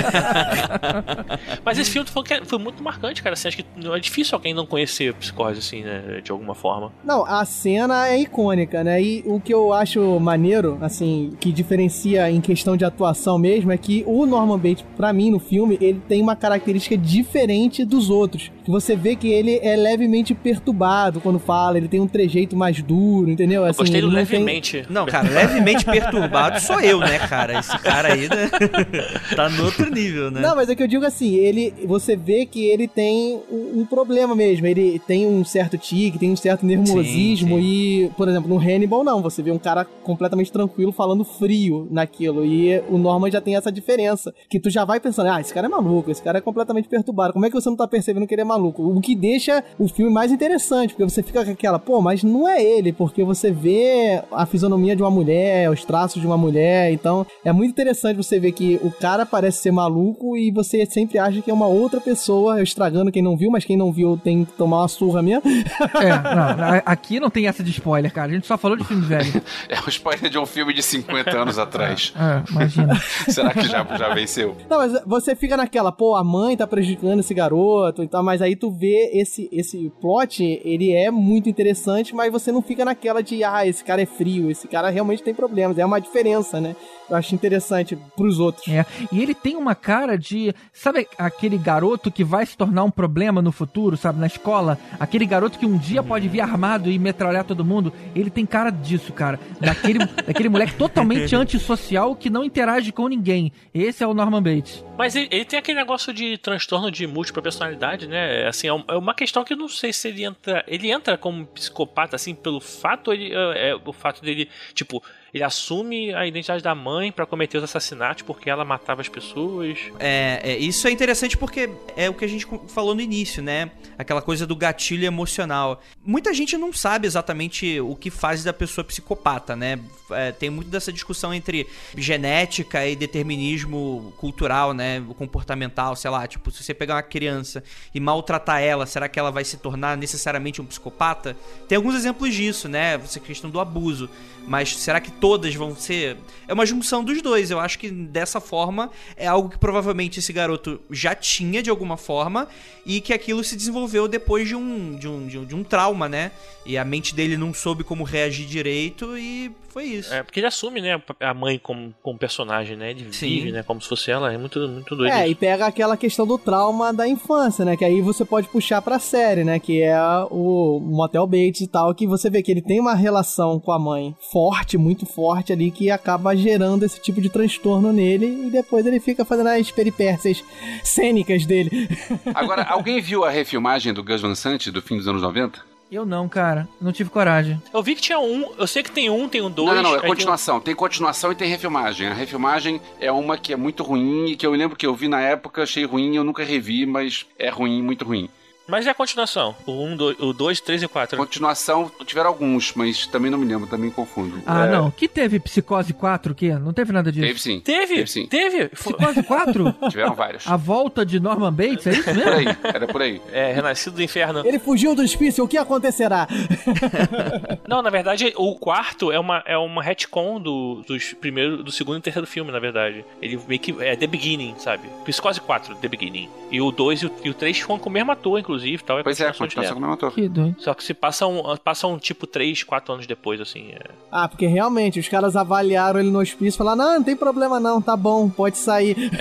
Mas 1.63 1.77
esse 1.77 1.91
filme 1.91 2.09
foi, 2.09 2.23
foi 2.45 2.59
muito 2.59 2.83
marcante, 2.83 3.21
cara. 3.21 3.33
Assim, 3.33 3.47
acho 3.47 3.57
que 3.57 3.65
não 3.75 3.95
é 3.95 3.99
difícil 3.99 4.35
alguém 4.35 4.53
não 4.53 4.65
conhecer 4.65 5.13
Psicose, 5.17 5.59
assim, 5.59 5.83
né? 5.83 6.21
De 6.23 6.31
alguma 6.31 6.53
forma. 6.55 6.91
Não, 7.03 7.25
a 7.25 7.43
cena 7.45 8.07
é 8.07 8.19
icônica, 8.19 8.83
né? 8.83 9.01
E 9.01 9.23
o 9.25 9.39
que 9.39 9.53
eu 9.53 9.73
acho 9.73 10.19
maneiro, 10.19 10.77
assim, 10.81 11.33
que 11.39 11.51
diferencia 11.51 12.29
em 12.31 12.39
questão 12.41 12.77
de 12.77 12.85
atuação 12.85 13.37
mesmo, 13.37 13.71
é 13.71 13.77
que 13.77 14.03
o 14.07 14.25
Norman 14.25 14.57
Bates, 14.57 14.85
pra 14.95 15.11
mim, 15.13 15.31
no 15.31 15.39
filme, 15.39 15.77
ele 15.81 16.01
tem 16.07 16.21
uma 16.21 16.35
característica 16.35 16.97
diferente 16.97 17.83
dos 17.83 18.09
outros. 18.09 18.51
Que 18.63 18.71
você 18.71 18.95
vê 18.95 19.15
que 19.15 19.27
ele 19.29 19.59
é 19.63 19.75
levemente 19.75 20.33
perturbado 20.33 21.19
quando 21.21 21.39
fala, 21.39 21.77
ele 21.77 21.87
tem 21.87 21.99
um 21.99 22.07
trejeito 22.07 22.55
mais 22.55 22.81
duro, 22.81 23.29
entendeu? 23.29 23.63
Eu 23.63 23.69
Assim, 23.69 23.79
gostei 23.79 23.99
ele 23.99 24.07
do 24.07 24.13
não 24.13 24.25
tem- 24.25 24.39
levemente. 24.39 24.85
Não, 24.89 25.05
cara, 25.05 25.29
levemente 25.29 25.85
perturbado 25.85 26.59
sou 26.59 26.79
eu, 26.79 26.99
né, 26.99 27.17
cara? 27.19 27.59
Esse 27.59 27.77
cara 27.79 28.13
aí 28.13 28.27
né? 28.29 28.49
tá 29.35 29.49
no 29.49 29.65
outro 29.65 29.89
nível, 29.89 30.29
né? 30.31 30.41
Não, 30.41 30.55
mas 30.55 30.69
é 30.69 30.75
que 30.75 30.83
eu 30.83 30.87
digo 30.87 31.05
assim, 31.05 31.35
ele, 31.35 31.73
você 31.85 32.15
vê 32.15 32.45
que 32.45 32.63
ele 32.65 32.87
tem 32.87 33.39
um, 33.51 33.81
um 33.81 33.85
problema 33.85 34.35
mesmo. 34.35 34.65
Ele 34.65 34.99
tem 35.07 35.25
um 35.25 35.43
certo 35.45 35.77
tique, 35.77 36.19
tem 36.19 36.31
um 36.31 36.35
certo 36.35 36.65
nervosismo 36.65 37.57
Sim, 37.57 37.63
e, 37.63 38.11
por 38.17 38.27
exemplo, 38.27 38.49
no 38.49 38.59
Hannibal 38.59 39.03
não, 39.03 39.21
você 39.21 39.41
vê 39.41 39.51
um 39.51 39.57
cara 39.57 39.85
completamente 40.03 40.51
tranquilo 40.51 40.91
falando 40.91 41.23
frio 41.23 41.87
naquilo 41.89 42.45
e 42.45 42.79
o 42.89 42.97
Norman 42.97 43.31
já 43.31 43.39
tem 43.39 43.55
essa 43.55 43.71
diferença, 43.71 44.33
que 44.49 44.59
tu 44.59 44.69
já 44.69 44.83
vai 44.83 44.99
pensando, 44.99 45.29
ah, 45.29 45.39
esse 45.39 45.53
cara 45.53 45.67
é 45.67 45.69
maluco, 45.69 46.11
esse 46.11 46.21
cara 46.21 46.39
é 46.39 46.41
completamente 46.41 46.87
perturbado. 46.87 47.33
Como 47.33 47.45
é 47.45 47.49
que 47.49 47.55
você 47.55 47.69
não 47.69 47.77
tá 47.77 47.87
percebendo 47.87 48.27
que 48.27 48.35
ele 48.35 48.41
é 48.41 48.45
maluco? 48.45 48.83
O 48.83 48.99
que 48.99 49.15
deixa 49.15 49.63
o 49.79 49.87
filme 49.87 50.11
mais 50.11 50.31
interessante, 50.31 50.93
porque 50.93 51.09
você 51.09 51.23
fica 51.23 51.43
com 51.45 51.51
aquela, 51.51 51.79
pô, 51.79 52.01
mas 52.01 52.23
não 52.23 52.47
é 52.47 52.61
ele, 52.61 52.91
porque 52.91 53.23
você 53.23 53.51
vê 53.51 54.21
a 54.31 54.45
fisionomia 54.45 54.95
de 54.95 55.01
uma 55.01 55.11
mulher, 55.11 55.69
os 55.69 55.85
traços 55.85 56.21
de 56.21 56.27
uma 56.27 56.37
mulher, 56.37 56.91
então 56.91 57.25
é 57.45 57.51
muito 57.53 57.71
interessante 57.71 58.17
você 58.17 58.39
ver 58.39 58.51
que 58.51 58.79
o 58.83 58.91
cara 58.91 59.25
parece 59.25 59.59
ser 59.59 59.71
maluco 59.71 60.35
e 60.35 60.51
você 60.51 60.85
sempre 60.85 61.17
acha 61.17 61.41
que 61.41 61.49
é 61.49 61.53
uma 61.53 61.67
outra 61.67 62.01
pessoa, 62.01 62.61
estragando 62.61 63.11
quem 63.11 63.21
não 63.21 63.37
viu, 63.37 63.49
mas 63.49 63.63
quem 63.63 63.77
não 63.77 63.91
viu 63.91 64.17
tem 64.17 64.43
que 64.43 64.51
tomar 64.53 64.81
uma 64.81 64.87
surra 64.97 65.21
mesmo. 65.21 65.43
É, 65.49 66.09
não, 66.09 66.81
aqui 66.85 67.19
não 67.19 67.29
tem 67.29 67.47
essa 67.47 67.63
de 67.63 67.71
spoiler, 67.71 68.11
cara. 68.11 68.31
A 68.31 68.33
gente 68.33 68.47
só 68.47 68.57
falou 68.57 68.77
de 68.77 68.83
filme 68.83 69.05
velho. 69.05 69.27
É 69.69 69.79
o 69.85 69.89
spoiler 69.89 70.29
de 70.29 70.37
um 70.37 70.45
filme 70.45 70.73
de 70.73 70.81
50 70.81 71.37
anos 71.37 71.59
atrás. 71.59 72.13
É, 72.15 72.51
imagina. 72.51 72.95
Será 73.27 73.53
que 73.53 73.63
já, 73.63 73.83
já 73.97 74.13
venceu? 74.13 74.55
Não, 74.69 74.77
mas 74.77 75.01
você 75.05 75.35
fica 75.35 75.57
naquela, 75.57 75.91
pô, 75.91 76.15
a 76.15 76.23
mãe 76.23 76.55
tá 76.55 76.65
prejudicando 76.65 77.19
esse 77.19 77.33
garoto 77.33 78.03
e 78.03 78.07
tal, 78.07 78.23
mas 78.23 78.41
aí 78.41 78.55
tu 78.55 78.71
vê 78.71 79.11
esse, 79.13 79.49
esse 79.51 79.91
plot, 79.99 80.43
ele 80.63 80.93
é 80.93 81.11
muito 81.11 81.49
interessante, 81.49 82.15
mas 82.15 82.31
você 82.31 82.51
não 82.51 82.61
fica 82.61 82.85
naquela 82.85 83.21
de, 83.21 83.43
ah, 83.43 83.67
esse 83.67 83.83
cara 83.83 84.01
é 84.01 84.05
frio, 84.05 84.49
esse 84.49 84.67
cara 84.67 84.89
realmente 84.89 85.23
tem 85.23 85.33
problemas. 85.33 85.77
É 85.77 85.85
uma 85.85 85.99
diferença, 85.99 86.61
né? 86.61 86.75
Eu 87.09 87.15
acho 87.15 87.35
interessante 87.35 87.97
pros 88.15 88.39
outros. 88.39 88.67
É, 88.67 88.85
e 89.11 89.21
ele 89.21 89.33
tem 89.33 89.55
uma 89.55 89.75
cara 89.75 90.17
de. 90.17 90.53
Sabe 90.73 91.07
aquele 91.17 91.57
garoto 91.57 92.11
que 92.11 92.23
vai 92.23 92.45
se 92.45 92.57
tornar 92.57 92.83
um 92.83 92.91
problema 92.91 93.41
no 93.41 93.51
futuro, 93.51 93.95
sabe, 93.95 94.19
na 94.19 94.27
escola? 94.27 94.76
Aquele 94.99 95.25
garoto 95.25 95.59
que 95.59 95.65
um 95.65 95.77
dia 95.77 96.01
pode 96.01 96.27
vir 96.27 96.41
armado 96.41 96.89
e 96.89 96.97
metralhar 96.97 97.43
todo 97.43 97.63
mundo. 97.63 97.93
Ele 98.15 98.29
tem 98.29 98.45
cara 98.45 98.69
disso, 98.69 99.13
cara. 99.13 99.39
Daquele, 99.59 99.99
daquele 100.25 100.49
moleque 100.49 100.73
totalmente 100.73 101.35
antissocial 101.35 102.15
que 102.15 102.29
não 102.29 102.43
interage 102.43 102.91
com 102.91 103.07
ninguém. 103.07 103.51
Esse 103.73 104.03
é 104.03 104.07
o 104.07 104.13
Norman 104.13 104.41
Bates. 104.41 104.83
Mas 104.97 105.15
ele, 105.15 105.27
ele 105.31 105.45
tem 105.45 105.59
aquele 105.59 105.77
negócio 105.77 106.11
de 106.11 106.37
transtorno 106.37 106.89
de 106.91 107.05
múltipla 107.05 107.41
personalidade, 107.41 108.07
né? 108.07 108.47
Assim, 108.47 108.67
é 108.67 108.77
é 108.87 108.97
uma 108.97 109.13
questão 109.13 109.43
que 109.43 109.53
eu 109.53 109.57
não 109.57 109.67
sei 109.67 109.93
se 109.93 110.07
ele 110.07 110.23
entra. 110.23 110.63
Ele 110.67 110.91
entra 110.91 111.17
como 111.17 111.45
psicopata, 111.47 112.15
assim, 112.15 112.33
pelo 112.33 112.59
fato, 112.59 113.13
ele, 113.13 113.33
é, 113.33 113.69
é 113.69 113.75
o 113.75 113.93
fato 113.93 114.21
dele, 114.21 114.49
tipo, 114.73 115.03
ele 115.33 115.43
assume 115.43 116.13
a 116.13 116.25
identidade 116.25 116.63
da 116.63 116.73
mãe 116.73 117.11
pra 117.11 117.25
cometer 117.25 117.57
os 117.57 117.63
assassinatos 117.63 118.23
porque 118.23 118.49
ela 118.49 118.63
matava 118.63 119.01
as 119.01 119.09
pessoas. 119.09 119.77
É, 119.99 120.39
é, 120.43 120.57
isso 120.57 120.87
é 120.87 120.91
interessante 120.91 121.37
porque 121.37 121.69
é 121.95 122.09
o 122.09 122.13
que 122.13 122.25
a 122.25 122.27
gente 122.27 122.47
falou 122.67 122.95
no 122.95 123.01
início, 123.01 123.43
né? 123.43 123.71
Aquela 123.97 124.21
coisa 124.21 124.47
do 124.47 124.55
gatilho 124.55 125.05
emocional. 125.05 125.81
Muita 126.03 126.33
gente 126.33 126.57
não 126.57 126.71
sabe 126.71 127.07
exatamente 127.07 127.79
o 127.79 127.95
que 127.95 128.09
faz 128.09 128.43
da 128.43 128.53
pessoa 128.53 128.85
psicopata, 128.85 129.55
né? 129.55 129.79
É, 130.11 130.31
tem 130.31 130.49
muito 130.49 130.69
dessa 130.69 130.91
discussão 130.93 131.33
entre 131.33 131.67
genética 131.95 132.87
e 132.87 132.95
determinismo 132.95 134.13
cultural, 134.17 134.73
né? 134.73 135.03
Comportamental, 135.17 135.95
sei 135.95 136.09
lá. 136.09 136.25
Tipo, 136.27 136.51
se 136.51 136.63
você 136.63 136.73
pegar 136.73 136.95
uma 136.95 137.03
criança 137.03 137.63
e 137.93 137.99
maltratar 137.99 138.61
ela, 138.61 138.85
será 138.85 139.09
que 139.09 139.19
ela 139.19 139.31
vai 139.31 139.43
se 139.43 139.57
tornar 139.57 139.97
necessariamente 139.97 140.61
um 140.61 140.65
psicopata? 140.65 141.35
Tem 141.67 141.75
alguns 141.75 141.95
exemplos 141.95 142.33
disso, 142.33 142.69
né? 142.69 142.95
Essa 142.95 143.19
questão 143.19 143.49
do 143.49 143.59
abuso. 143.59 144.09
Mas 144.47 144.77
será 144.77 145.01
que 145.01 145.11
todas 145.19 145.53
vão 145.55 145.75
ser. 145.75 146.17
É 146.47 146.53
uma 146.53 146.65
junção 146.65 147.03
dos 147.03 147.21
dois. 147.21 147.51
Eu 147.51 147.59
acho 147.59 147.79
que 147.79 147.89
dessa 147.89 148.39
forma 148.39 148.89
é 149.15 149.27
algo 149.27 149.49
que 149.49 149.57
provavelmente 149.57 150.19
esse 150.19 150.31
garoto 150.31 150.79
já 150.89 151.13
tinha 151.13 151.61
de 151.61 151.69
alguma 151.69 151.97
forma 151.97 152.47
e 152.85 153.01
que 153.01 153.13
aquilo 153.13 153.43
se 153.43 153.55
desenvolveu 153.55 154.07
depois 154.07 154.47
de 154.47 154.55
um, 154.55 154.95
de 154.95 155.07
um, 155.07 155.27
de 155.27 155.37
um, 155.37 155.45
de 155.45 155.55
um 155.55 155.63
trauma, 155.63 156.07
né? 156.07 156.31
E 156.65 156.77
a 156.77 156.85
mente 156.85 157.13
dele 157.15 157.37
não 157.37 157.53
soube 157.53 157.83
como 157.83 158.03
reagir 158.03 158.45
direito 158.45 159.17
e 159.17 159.51
foi 159.77 159.83
isso. 159.83 160.13
É, 160.13 160.23
porque 160.23 160.39
ele 160.39 160.47
assume, 160.47 160.81
né, 160.81 161.01
a 161.19 161.33
mãe 161.33 161.59
como, 161.59 161.93
como 162.01 162.17
personagem, 162.17 162.75
né? 162.75 162.91
Ele 162.91 163.13
Sim. 163.13 163.27
vive, 163.27 163.51
né, 163.51 163.63
como 163.63 163.79
se 163.81 163.87
fosse 163.87 164.09
ela. 164.09 164.33
É 164.33 164.37
muito, 164.37 164.59
muito 164.67 164.95
doido. 164.95 165.13
É, 165.13 165.23
isso. 165.23 165.31
e 165.31 165.35
pega 165.35 165.65
aquela 165.65 165.95
questão 165.95 166.25
do 166.25 166.37
trauma 166.37 166.91
da 166.91 167.07
infância, 167.07 167.63
né? 167.63 167.77
Que 167.77 167.85
aí 167.85 168.01
você 168.01 168.25
pode 168.25 168.47
puxar 168.47 168.81
pra 168.81 168.99
série, 168.99 169.43
né? 169.43 169.59
Que 169.59 169.81
é 169.81 169.97
o 170.31 170.79
Motel 170.79 171.27
Bates 171.27 171.61
e 171.61 171.67
tal, 171.67 171.93
que 171.93 172.07
você 172.07 172.29
vê 172.29 172.41
que 172.41 172.51
ele 172.51 172.61
tem 172.61 172.79
uma 172.79 172.95
relação 172.95 173.59
com 173.59 173.71
a 173.71 173.79
mãe 173.79 174.15
forte, 174.31 174.77
muito 174.77 175.05
forte 175.07 175.51
ali, 175.51 175.71
que 175.71 175.89
acaba 175.89 176.35
gerando 176.35 176.83
esse 176.83 177.01
tipo 177.01 177.19
de 177.21 177.29
transtorno 177.29 177.91
nele 177.91 178.47
e 178.47 178.51
depois 178.51 178.85
ele 178.85 178.99
fica 178.99 179.25
fazendo 179.25 179.47
as 179.47 179.71
peripécias 179.71 180.43
cênicas 180.83 181.45
dele. 181.45 181.89
Agora, 182.35 182.63
alguém 182.63 183.01
viu 183.01 183.23
a 183.23 183.29
refilmagem 183.29 183.93
do 183.93 184.03
Gus 184.03 184.21
Van 184.21 184.35
Sant 184.35 184.67
do 184.69 184.81
fim 184.81 184.97
dos 184.97 185.07
anos 185.07 185.21
90? 185.21 185.77
Eu 185.89 186.05
não, 186.05 186.27
cara. 186.27 186.67
Não 186.81 186.91
tive 186.91 187.09
coragem. 187.09 187.61
Eu 187.73 187.81
vi 187.81 187.95
que 187.95 188.01
tinha 188.01 188.19
um, 188.19 188.53
eu 188.57 188.67
sei 188.67 188.83
que 188.83 188.91
tem 188.91 189.09
um, 189.09 189.29
tem 189.29 189.41
um 189.41 189.49
dois. 189.49 189.69
Não, 189.69 189.75
não, 189.75 189.83
não, 189.83 189.95
é 189.95 190.01
tem 190.01 190.09
continuação. 190.09 190.59
Tem 190.59 190.75
continuação 190.75 191.31
e 191.31 191.35
tem 191.35 191.49
refilmagem. 191.49 192.07
A 192.07 192.13
refilmagem 192.13 192.81
é 192.99 193.09
uma 193.09 193.37
que 193.37 193.53
é 193.53 193.55
muito 193.55 193.83
ruim 193.83 194.31
e 194.31 194.35
que 194.35 194.45
eu 194.45 194.51
lembro 194.51 194.75
que 194.75 194.85
eu 194.85 194.93
vi 194.93 195.07
na 195.07 195.21
época, 195.21 195.63
achei 195.63 195.85
ruim, 195.85 196.15
eu 196.15 196.25
nunca 196.25 196.43
revi, 196.43 196.85
mas 196.85 197.25
é 197.39 197.49
ruim, 197.49 197.81
muito 197.81 198.03
ruim. 198.03 198.29
Mas 198.67 198.85
é 198.85 198.89
a 198.89 198.93
continuação. 198.93 199.55
O 199.65 199.71
1, 199.71 199.85
um, 199.91 199.95
dois- 199.97 200.19
o 200.19 200.33
2, 200.33 200.59
3 200.59 200.83
e 200.83 200.87
4. 200.87 201.17
Continuação, 201.17 201.91
tiveram 202.05 202.27
alguns, 202.29 202.73
mas 202.73 203.07
também 203.07 203.31
não 203.31 203.37
me 203.37 203.45
lembro, 203.45 203.67
também 203.67 203.89
confundo. 203.89 204.41
Ah, 204.45 204.65
É, 204.65 204.71
não. 204.71 204.91
Que 204.91 205.07
teve 205.07 205.39
Psicose 205.39 205.93
4 205.93 206.31
o 206.33 206.35
quê? 206.35 206.53
Não 206.53 206.73
teve 206.73 206.91
nada 206.91 207.11
disso. 207.11 207.25
Teve 207.27 207.39
sim. 207.39 207.59
Teve? 207.61 207.95
Teve 207.95 208.07
sim. 208.07 208.25
Teve? 208.27 208.67
Psicose 208.69 209.23
4? 209.23 209.75
Tiveram 209.89 210.13
vários. 210.15 210.45
A 210.47 210.57
volta 210.57 211.05
de 211.05 211.19
Norman 211.19 211.53
Bates, 211.53 211.87
é 211.87 211.91
isso 211.91 212.03
Por 212.03 212.13
mesmo? 212.15 212.31
aí, 212.31 212.45
era 212.63 212.87
por 212.87 213.01
aí. 213.01 213.21
É, 213.31 213.53
Renascido 213.53 213.95
do 213.95 214.03
Inferno. 214.03 214.45
Ele 214.45 214.59
fugiu 214.59 214.93
do 214.93 215.01
hospício, 215.01 215.43
o 215.43 215.47
que 215.47 215.57
acontecerá? 215.57 216.27
Não, 217.67 217.81
na 217.81 217.89
verdade, 217.89 218.33
o 218.35 218.55
quarto 218.55 219.11
é 219.11 219.19
uma, 219.19 219.41
é 219.45 219.57
uma 219.57 219.81
retcon 219.81 220.39
do, 220.41 220.83
dos 220.87 221.13
primeiro, 221.13 221.63
do 221.63 221.71
segundo 221.71 221.97
e 221.99 222.01
terceiro 222.01 222.27
filme, 222.27 222.51
na 222.51 222.59
verdade. 222.59 223.05
Ele 223.21 223.39
meio 223.47 223.59
que 223.59 223.75
é 223.81 223.95
The 223.95 224.07
Beginning, 224.07 224.55
sabe? 224.57 224.87
Psicose 225.05 225.39
4, 225.39 225.75
The 225.75 225.87
Beginning. 225.87 226.29
E 226.51 226.59
o 226.61 226.71
2 226.71 227.01
e 227.01 227.05
o, 227.05 227.11
e 227.23 227.29
o 227.29 227.33
3 227.33 227.57
ficam 227.59 227.77
com 227.79 227.89
o 227.89 227.91
mesmo 227.91 228.11
ator, 228.11 228.39
inclusive, 228.39 228.56
tal. 228.83 229.03
Pois 229.03 229.19
é, 229.19 229.31
continuação 229.31 229.73
com 229.73 229.79
o 229.79 229.81
mesmo 229.81 229.93
ator. 229.93 230.13
Que 230.13 230.27
doido. 230.27 230.55
Só 230.59 230.73
que 230.73 230.83
se 230.83 230.93
passam, 230.93 231.43
passam 231.63 231.97
tipo 231.99 232.25
3, 232.27 232.63
4 232.63 232.93
anos 232.93 233.07
depois, 233.07 233.39
assim. 233.41 233.71
é. 233.71 233.79
Ah, 234.11 234.27
porque 234.27 234.47
realmente 234.47 234.99
os 234.99 235.07
caras 235.07 235.35
avaliaram 235.35 235.99
ele 235.99 236.09
no 236.09 236.19
hospício 236.19 236.55
e 236.55 236.57
falaram: 236.57 236.77
não, 236.77 236.93
não 236.95 237.03
tem 237.03 237.15
problema 237.15 237.59
não, 237.59 237.81
tá 237.81 237.95
bom, 237.95 238.29
pode 238.29 238.57
sair. 238.57 238.95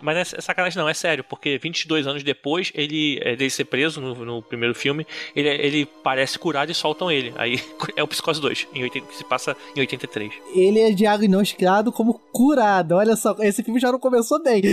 Mas 0.00 0.34
é 0.34 0.40
sacanagem 0.40 0.78
não, 0.78 0.88
é 0.88 0.94
sério, 0.94 1.22
porque 1.22 1.58
22 1.58 2.06
anos 2.08 2.22
depois, 2.24 2.72
ele, 2.74 3.20
é, 3.22 3.36
dele 3.36 3.50
ser 3.50 3.64
preso 3.64 4.00
no, 4.00 4.24
no 4.24 4.42
primeiro 4.42 4.74
filme, 4.74 5.06
ele, 5.34 5.48
ele 5.48 5.86
parece 5.86 6.38
curado 6.38 6.72
e 6.72 6.74
soltam 6.74 7.10
ele. 7.10 7.32
Aí 7.36 7.60
é 7.96 8.02
o 8.02 8.08
Psicose 8.08 8.40
2, 8.40 8.68
em 8.74 8.82
80, 8.82 9.06
que 9.06 9.16
se 9.16 9.24
passa 9.24 9.56
em 9.76 9.80
83. 9.80 10.32
Ele 10.54 10.80
é 10.80 10.90
diagnosticado 10.90 11.92
como 11.92 12.14
curado. 12.32 12.96
Olha 12.96 13.14
só, 13.14 13.36
esse 13.40 13.62
filme 13.62 13.78
já 13.78 13.92
não 13.92 13.98
começou 13.98 14.42
bem. 14.42 14.62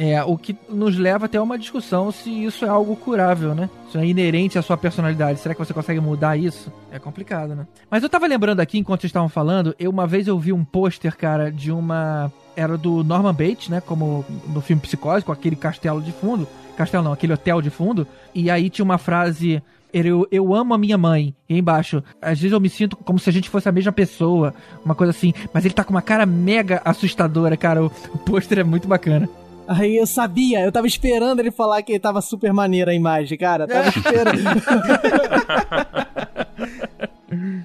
É, 0.00 0.22
o 0.22 0.36
que 0.36 0.56
nos 0.68 0.96
leva 0.96 1.07
até 1.12 1.40
uma 1.40 1.58
discussão 1.58 2.10
se 2.10 2.30
isso 2.44 2.64
é 2.64 2.68
algo 2.68 2.96
curável, 2.96 3.54
né? 3.54 3.68
Isso 3.88 3.98
é 3.98 4.06
inerente 4.06 4.58
à 4.58 4.62
sua 4.62 4.76
personalidade. 4.76 5.40
Será 5.40 5.54
que 5.54 5.64
você 5.64 5.74
consegue 5.74 6.00
mudar 6.00 6.36
isso? 6.36 6.72
É 6.90 6.98
complicado, 6.98 7.54
né? 7.54 7.66
Mas 7.90 8.02
eu 8.02 8.08
tava 8.08 8.26
lembrando 8.26 8.60
aqui, 8.60 8.78
enquanto 8.78 9.02
vocês 9.02 9.10
estavam 9.10 9.28
falando, 9.28 9.74
eu 9.78 9.90
uma 9.90 10.06
vez 10.06 10.26
eu 10.26 10.38
vi 10.38 10.52
um 10.52 10.64
pôster, 10.64 11.16
cara, 11.16 11.50
de 11.50 11.72
uma. 11.72 12.32
Era 12.56 12.76
do 12.76 13.04
Norman 13.04 13.34
Bates, 13.34 13.68
né? 13.68 13.80
Como 13.80 14.24
no 14.48 14.60
filme 14.60 14.82
Psicose, 14.82 15.24
com 15.24 15.32
aquele 15.32 15.56
castelo 15.56 16.02
de 16.02 16.12
fundo. 16.12 16.46
Castelo 16.76 17.04
não, 17.04 17.12
aquele 17.12 17.32
hotel 17.32 17.60
de 17.62 17.70
fundo. 17.70 18.06
E 18.34 18.50
aí 18.50 18.70
tinha 18.70 18.84
uma 18.84 18.98
frase. 18.98 19.62
Eu, 19.92 20.26
eu 20.30 20.54
amo 20.54 20.74
a 20.74 20.78
minha 20.78 20.98
mãe. 20.98 21.34
E 21.48 21.54
aí 21.54 21.60
embaixo, 21.60 22.02
às 22.20 22.38
vezes 22.38 22.52
eu 22.52 22.60
me 22.60 22.68
sinto 22.68 22.96
como 22.96 23.18
se 23.18 23.30
a 23.30 23.32
gente 23.32 23.48
fosse 23.48 23.68
a 23.68 23.72
mesma 23.72 23.92
pessoa. 23.92 24.54
Uma 24.84 24.94
coisa 24.94 25.10
assim. 25.10 25.32
Mas 25.52 25.64
ele 25.64 25.74
tá 25.74 25.82
com 25.82 25.90
uma 25.90 26.02
cara 26.02 26.26
mega 26.26 26.82
assustadora, 26.84 27.56
cara. 27.56 27.82
O, 27.82 27.86
o 28.12 28.18
pôster 28.18 28.58
é 28.58 28.64
muito 28.64 28.86
bacana. 28.86 29.28
Aí 29.68 29.98
eu 29.98 30.06
sabia, 30.06 30.60
eu 30.60 30.72
tava 30.72 30.86
esperando 30.86 31.40
ele 31.40 31.50
falar 31.50 31.82
que 31.82 31.98
tava 32.00 32.22
super 32.22 32.54
maneira 32.54 32.90
a 32.90 32.94
imagem, 32.94 33.36
cara. 33.36 33.68
Tava 33.68 33.88
esperando. 33.90 34.38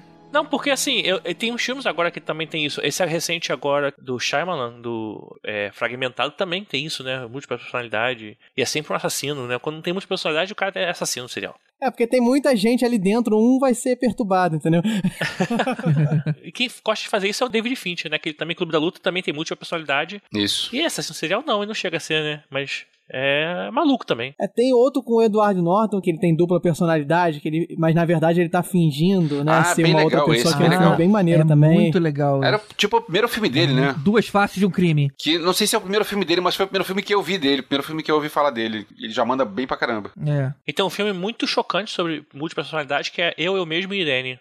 Não, 0.34 0.44
porque 0.44 0.68
assim, 0.70 0.98
eu, 1.02 1.20
eu- 1.24 1.32
tem 1.34 1.52
uns 1.52 1.62
filmes 1.62 1.86
agora 1.86 2.10
que 2.10 2.20
também 2.20 2.44
tem 2.44 2.64
isso. 2.66 2.80
Esse 2.82 3.02
é 3.04 3.06
recente 3.06 3.52
agora 3.52 3.94
do 3.96 4.18
Shyamalan, 4.18 4.80
do 4.80 5.38
é, 5.44 5.70
Fragmentado, 5.72 6.32
também 6.32 6.64
tem 6.64 6.84
isso, 6.84 7.04
né? 7.04 7.24
Múltipla 7.26 7.56
personalidade. 7.56 8.36
E 8.56 8.60
é 8.60 8.64
sempre 8.64 8.92
um 8.92 8.96
assassino, 8.96 9.46
né? 9.46 9.60
Quando 9.60 9.76
não 9.76 9.82
tem 9.82 9.92
múltipla 9.92 10.16
personalidade, 10.16 10.52
o 10.52 10.56
cara 10.56 10.72
é 10.74 10.90
assassino 10.90 11.28
serial. 11.28 11.54
É, 11.80 11.88
porque 11.88 12.06
tem 12.06 12.20
muita 12.20 12.56
gente 12.56 12.84
ali 12.84 12.98
dentro, 12.98 13.36
um 13.38 13.60
vai 13.60 13.74
ser 13.74 13.94
perturbado, 13.96 14.56
entendeu? 14.56 14.82
E 16.42 16.50
quem 16.52 16.68
gosta 16.84 17.04
de 17.04 17.08
fazer 17.08 17.28
isso 17.28 17.42
é 17.42 17.46
o 17.46 17.50
David 17.50 17.76
Fincher, 17.76 18.10
né? 18.10 18.18
Que 18.18 18.30
ele 18.30 18.36
também, 18.36 18.56
Clube 18.56 18.72
da 18.72 18.78
Luta, 18.78 19.00
também 19.00 19.22
tem 19.22 19.32
múltipla 19.32 19.56
personalidade. 19.56 20.20
Isso. 20.32 20.74
E 20.74 20.82
assassino 20.84 21.14
serial 21.14 21.42
não, 21.46 21.58
ele 21.60 21.66
não 21.68 21.74
chega 21.74 21.96
a 21.96 22.00
ser, 22.00 22.22
né? 22.22 22.42
Mas 22.50 22.86
é 23.10 23.70
maluco 23.70 24.06
também. 24.06 24.34
É, 24.40 24.46
tem 24.48 24.72
outro 24.72 25.02
com 25.02 25.14
o 25.14 25.22
Edward 25.22 25.60
Norton, 25.60 26.00
que 26.00 26.10
ele 26.10 26.18
tem 26.18 26.34
dupla 26.34 26.60
personalidade, 26.60 27.40
que 27.40 27.48
ele, 27.48 27.74
mas 27.78 27.94
na 27.94 28.04
verdade 28.04 28.40
ele 28.40 28.48
tá 28.48 28.62
fingindo, 28.62 29.44
né? 29.44 29.52
Ah, 29.52 29.64
ser 29.64 29.82
bem 29.82 29.92
uma 29.92 30.04
legal 30.04 30.20
outra 30.20 30.34
pessoa 30.34 30.50
esse, 30.50 30.56
que 30.56 30.62
é 30.62 30.68
bem 30.68 30.70
filme 30.70 30.84
legal. 30.84 30.96
bem 30.96 31.08
maneiro 31.08 31.42
é 31.42 31.46
também. 31.46 31.80
Muito 31.80 31.98
legal. 31.98 32.42
Era 32.42 32.60
tipo 32.76 32.96
o 32.96 33.02
primeiro 33.02 33.28
filme 33.28 33.48
dele, 33.48 33.72
né? 33.72 33.94
Duas 33.98 34.28
faces 34.28 34.58
de 34.58 34.66
um 34.66 34.70
crime. 34.70 35.10
Que 35.18 35.38
não 35.38 35.52
sei 35.52 35.66
se 35.66 35.74
é 35.74 35.78
o 35.78 35.82
primeiro 35.82 36.04
filme 36.04 36.24
dele, 36.24 36.40
mas 36.40 36.56
foi 36.56 36.64
o 36.64 36.68
primeiro 36.68 36.84
filme 36.84 37.02
que 37.02 37.14
eu 37.14 37.22
vi 37.22 37.38
dele, 37.38 37.60
o 37.60 37.64
primeiro 37.64 37.86
filme 37.86 38.02
que 38.02 38.10
eu 38.10 38.16
ouvi 38.16 38.28
falar 38.28 38.50
dele. 38.50 38.86
Ele 38.98 39.12
já 39.12 39.24
manda 39.24 39.44
bem 39.44 39.66
pra 39.66 39.76
caramba. 39.76 40.10
É. 40.26 40.52
E 40.66 40.72
tem 40.72 40.84
um 40.84 40.90
filme 40.90 41.12
muito 41.12 41.46
chocante 41.46 41.90
sobre 41.90 42.24
múltipla 42.32 42.64
personalidade 42.64 43.10
que 43.10 43.20
é 43.20 43.34
Eu, 43.36 43.56
Eu 43.56 43.66
Mesmo 43.66 43.92
e 43.94 44.00
Irene. 44.00 44.38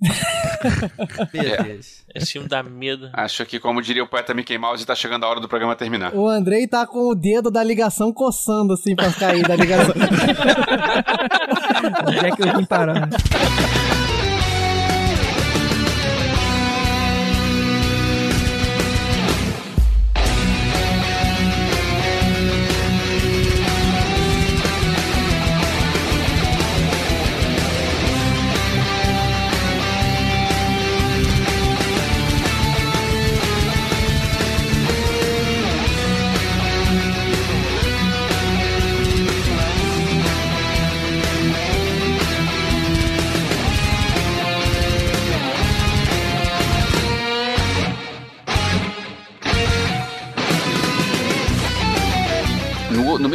Beleza. 1.32 1.88
Esse 2.14 2.32
filme 2.32 2.48
dá 2.48 2.62
medo. 2.62 3.10
Acho 3.12 3.44
que, 3.44 3.58
como 3.58 3.82
diria 3.82 4.04
o 4.04 4.08
poeta 4.08 4.32
Mickey 4.32 4.56
Mouse, 4.56 4.86
tá 4.86 4.94
chegando 4.94 5.24
a 5.24 5.28
hora 5.28 5.40
do 5.40 5.48
programa 5.48 5.74
terminar. 5.74 6.14
O 6.14 6.28
Andrei 6.28 6.66
tá 6.66 6.86
com 6.86 7.08
o 7.08 7.14
dedo 7.14 7.50
da 7.50 7.62
ligação 7.62 8.12
coçando 8.12 8.74
assim 8.74 8.94
pra 8.94 9.12
cair 9.12 9.46
da 9.46 9.56
ligação. 9.56 9.94
Onde 12.06 12.26
é 12.26 12.30
que 12.30 12.42
eu 12.42 12.56
vim 12.56 12.64
parar? 12.64 13.08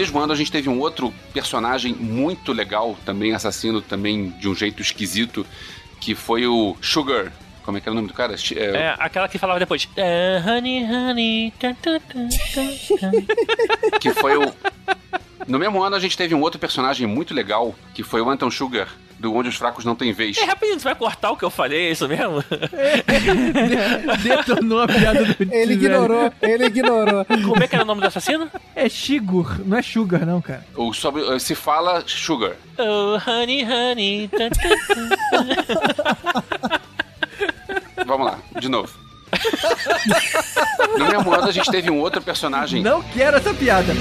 mesmo 0.03 0.19
ano 0.19 0.33
a 0.33 0.35
gente 0.35 0.51
teve 0.51 0.67
um 0.67 0.79
outro 0.79 1.13
personagem 1.33 1.93
muito 1.93 2.51
legal, 2.51 2.97
também 3.05 3.33
assassino, 3.33 3.81
também 3.81 4.31
de 4.31 4.49
um 4.49 4.55
jeito 4.55 4.81
esquisito, 4.81 5.45
que 6.01 6.13
foi 6.13 6.45
o 6.45 6.75
Sugar. 6.81 7.31
Como 7.63 7.77
é 7.77 7.81
que 7.81 7.87
era 7.87 7.93
o 7.93 7.95
nome 7.95 8.09
do 8.09 8.13
cara? 8.13 8.35
É, 8.35 8.57
É, 8.57 8.95
aquela 8.99 9.29
que 9.29 9.37
falava 9.37 9.57
depois. 9.57 9.87
"Ah, 9.97 10.51
honey, 10.51 10.83
honey. 10.83 11.53
tan, 11.57 11.73
tan, 11.75 11.99
tan." 11.99 12.27
que 14.01 14.11
foi 14.11 14.35
o. 14.35 14.53
No 15.47 15.57
mesmo 15.57 15.81
ano 15.81 15.95
a 15.95 15.99
gente 15.99 16.17
teve 16.17 16.35
um 16.35 16.41
outro 16.41 16.59
personagem 16.59 17.07
muito 17.07 17.33
legal, 17.33 17.73
que 17.93 18.03
foi 18.03 18.21
o 18.21 18.29
Anton 18.29 18.51
Sugar, 18.51 18.89
do 19.23 19.33
Onde 19.33 19.47
os 19.47 19.55
Fracos 19.55 19.85
Não 19.85 19.95
Têm 19.95 20.11
Vez. 20.11 20.37
É, 20.37 20.43
rapidinho, 20.43 20.77
tu 20.77 20.83
vai 20.83 20.93
cortar 20.93 21.31
o 21.31 21.37
que 21.37 21.45
eu 21.45 21.49
falei, 21.49 21.87
é 21.87 21.91
isso 21.91 22.05
mesmo? 22.09 22.43
Detonou 24.21 24.81
a 24.81 24.87
piada 24.87 25.23
do 25.23 25.35
Ele 25.49 25.75
ignorou, 25.75 26.29
ele 26.41 26.65
ignorou. 26.65 27.25
Como 27.25 27.63
é 27.63 27.67
que 27.67 27.73
era 27.73 27.85
o 27.85 27.87
nome 27.87 28.01
do 28.01 28.07
assassino? 28.07 28.51
É 28.75 28.89
Shigur, 28.89 29.61
não 29.65 29.77
é 29.77 29.81
Sugar, 29.81 30.25
não, 30.25 30.41
cara. 30.41 30.65
O 30.75 30.93
sobre, 30.93 31.39
se 31.39 31.55
fala 31.55 32.03
Sugar. 32.05 32.57
Oh, 32.77 33.17
honey, 33.25 33.63
honey. 33.63 34.29
Vamos 38.05 38.27
lá, 38.27 38.39
de 38.59 38.67
novo. 38.67 38.91
No 40.97 41.07
mesmo 41.07 41.33
ano 41.33 41.47
a 41.47 41.51
gente 41.51 41.71
teve 41.71 41.89
um 41.89 41.99
outro 41.99 42.21
personagem. 42.21 42.83
Não 42.83 43.01
quero 43.01 43.37
essa 43.37 43.53
piada. 43.53 43.93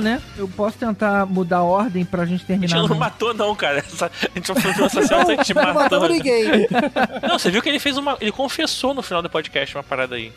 Matou, 0.00 0.02
né? 0.02 0.22
Eu 0.36 0.48
posso 0.48 0.78
tentar 0.78 1.26
mudar 1.26 1.58
a 1.58 1.62
ordem 1.62 2.04
pra 2.04 2.24
gente 2.24 2.42
A 2.42 2.46
terminar. 2.46 2.68
gente 2.68 2.80
não 2.82 2.88
no- 2.88 2.96
matou, 2.96 3.34
não, 3.34 3.54
cara. 3.54 3.78
Essa- 3.78 4.06
a 4.06 4.38
gente 4.38 4.48
não 4.52 4.60
foi 4.60 4.70
essa 4.86 5.02
cena, 5.02 5.22
a 5.22 5.24
gente 5.36 5.54
Não 5.54 5.74
matou. 5.74 6.08
ninguém. 6.08 6.66
Não, 7.26 7.38
você 7.38 7.50
viu 7.50 7.62
que 7.62 7.68
ele 7.68 7.78
fez 7.78 7.96
uma. 7.96 8.16
Ele 8.20 8.32
confessou 8.32 8.94
no 8.94 9.02
final 9.02 9.22
do 9.22 9.30
podcast 9.30 9.76
uma 9.76 9.82
parada 9.82 10.16
aí. 10.16 10.32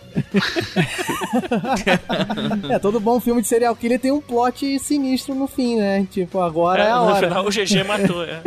É, 2.70 2.80
todo 2.80 3.00
bom 3.00 3.20
filme 3.20 3.42
de 3.42 3.48
serial 3.48 3.76
killer 3.76 4.00
tem 4.00 4.12
um 4.12 4.22
plot 4.22 4.80
sinistro 4.80 5.34
no 5.36 5.48
fim, 5.48 5.78
né? 5.78 6.08
Tipo, 6.12 6.42
agora 6.42 6.84
é, 6.84 6.92
a 6.92 6.96
no 6.98 7.04
hora. 7.06 7.28
final 7.28 7.46
o 7.46 7.50
GG 7.50 7.84
matou, 7.88 8.24
é. 8.24 8.42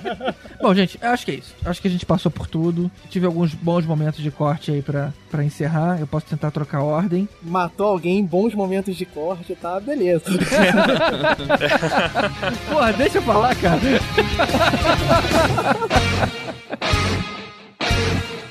Bom, 0.60 0.74
gente, 0.74 0.98
eu 1.00 1.10
acho 1.10 1.24
que 1.24 1.30
é 1.32 1.34
isso. 1.34 1.54
Acho 1.64 1.80
que 1.82 1.88
a 1.88 1.90
gente 1.90 2.06
passou 2.06 2.30
por 2.30 2.46
tudo. 2.46 2.90
Tive 3.10 3.26
alguns 3.26 3.52
bons 3.54 3.84
momentos 3.84 4.22
de 4.22 4.30
corte 4.30 4.70
aí 4.70 4.82
pra, 4.82 5.12
pra 5.30 5.44
encerrar. 5.44 5.98
Eu 5.98 6.06
posso 6.06 6.26
tentar 6.26 6.50
trocar 6.50 6.78
a 6.78 6.84
ordem. 6.84 7.28
Matou 7.42 7.88
alguém 7.88 8.18
em 8.18 8.24
bons 8.24 8.54
momentos 8.54 8.96
de 8.96 9.04
corte, 9.04 9.54
tá? 9.54 9.80
Beleza. 9.80 10.24
Porra, 12.70 12.92
deixa 12.92 13.18
eu 13.18 13.22
falar, 13.22 13.54
cara. 13.56 13.80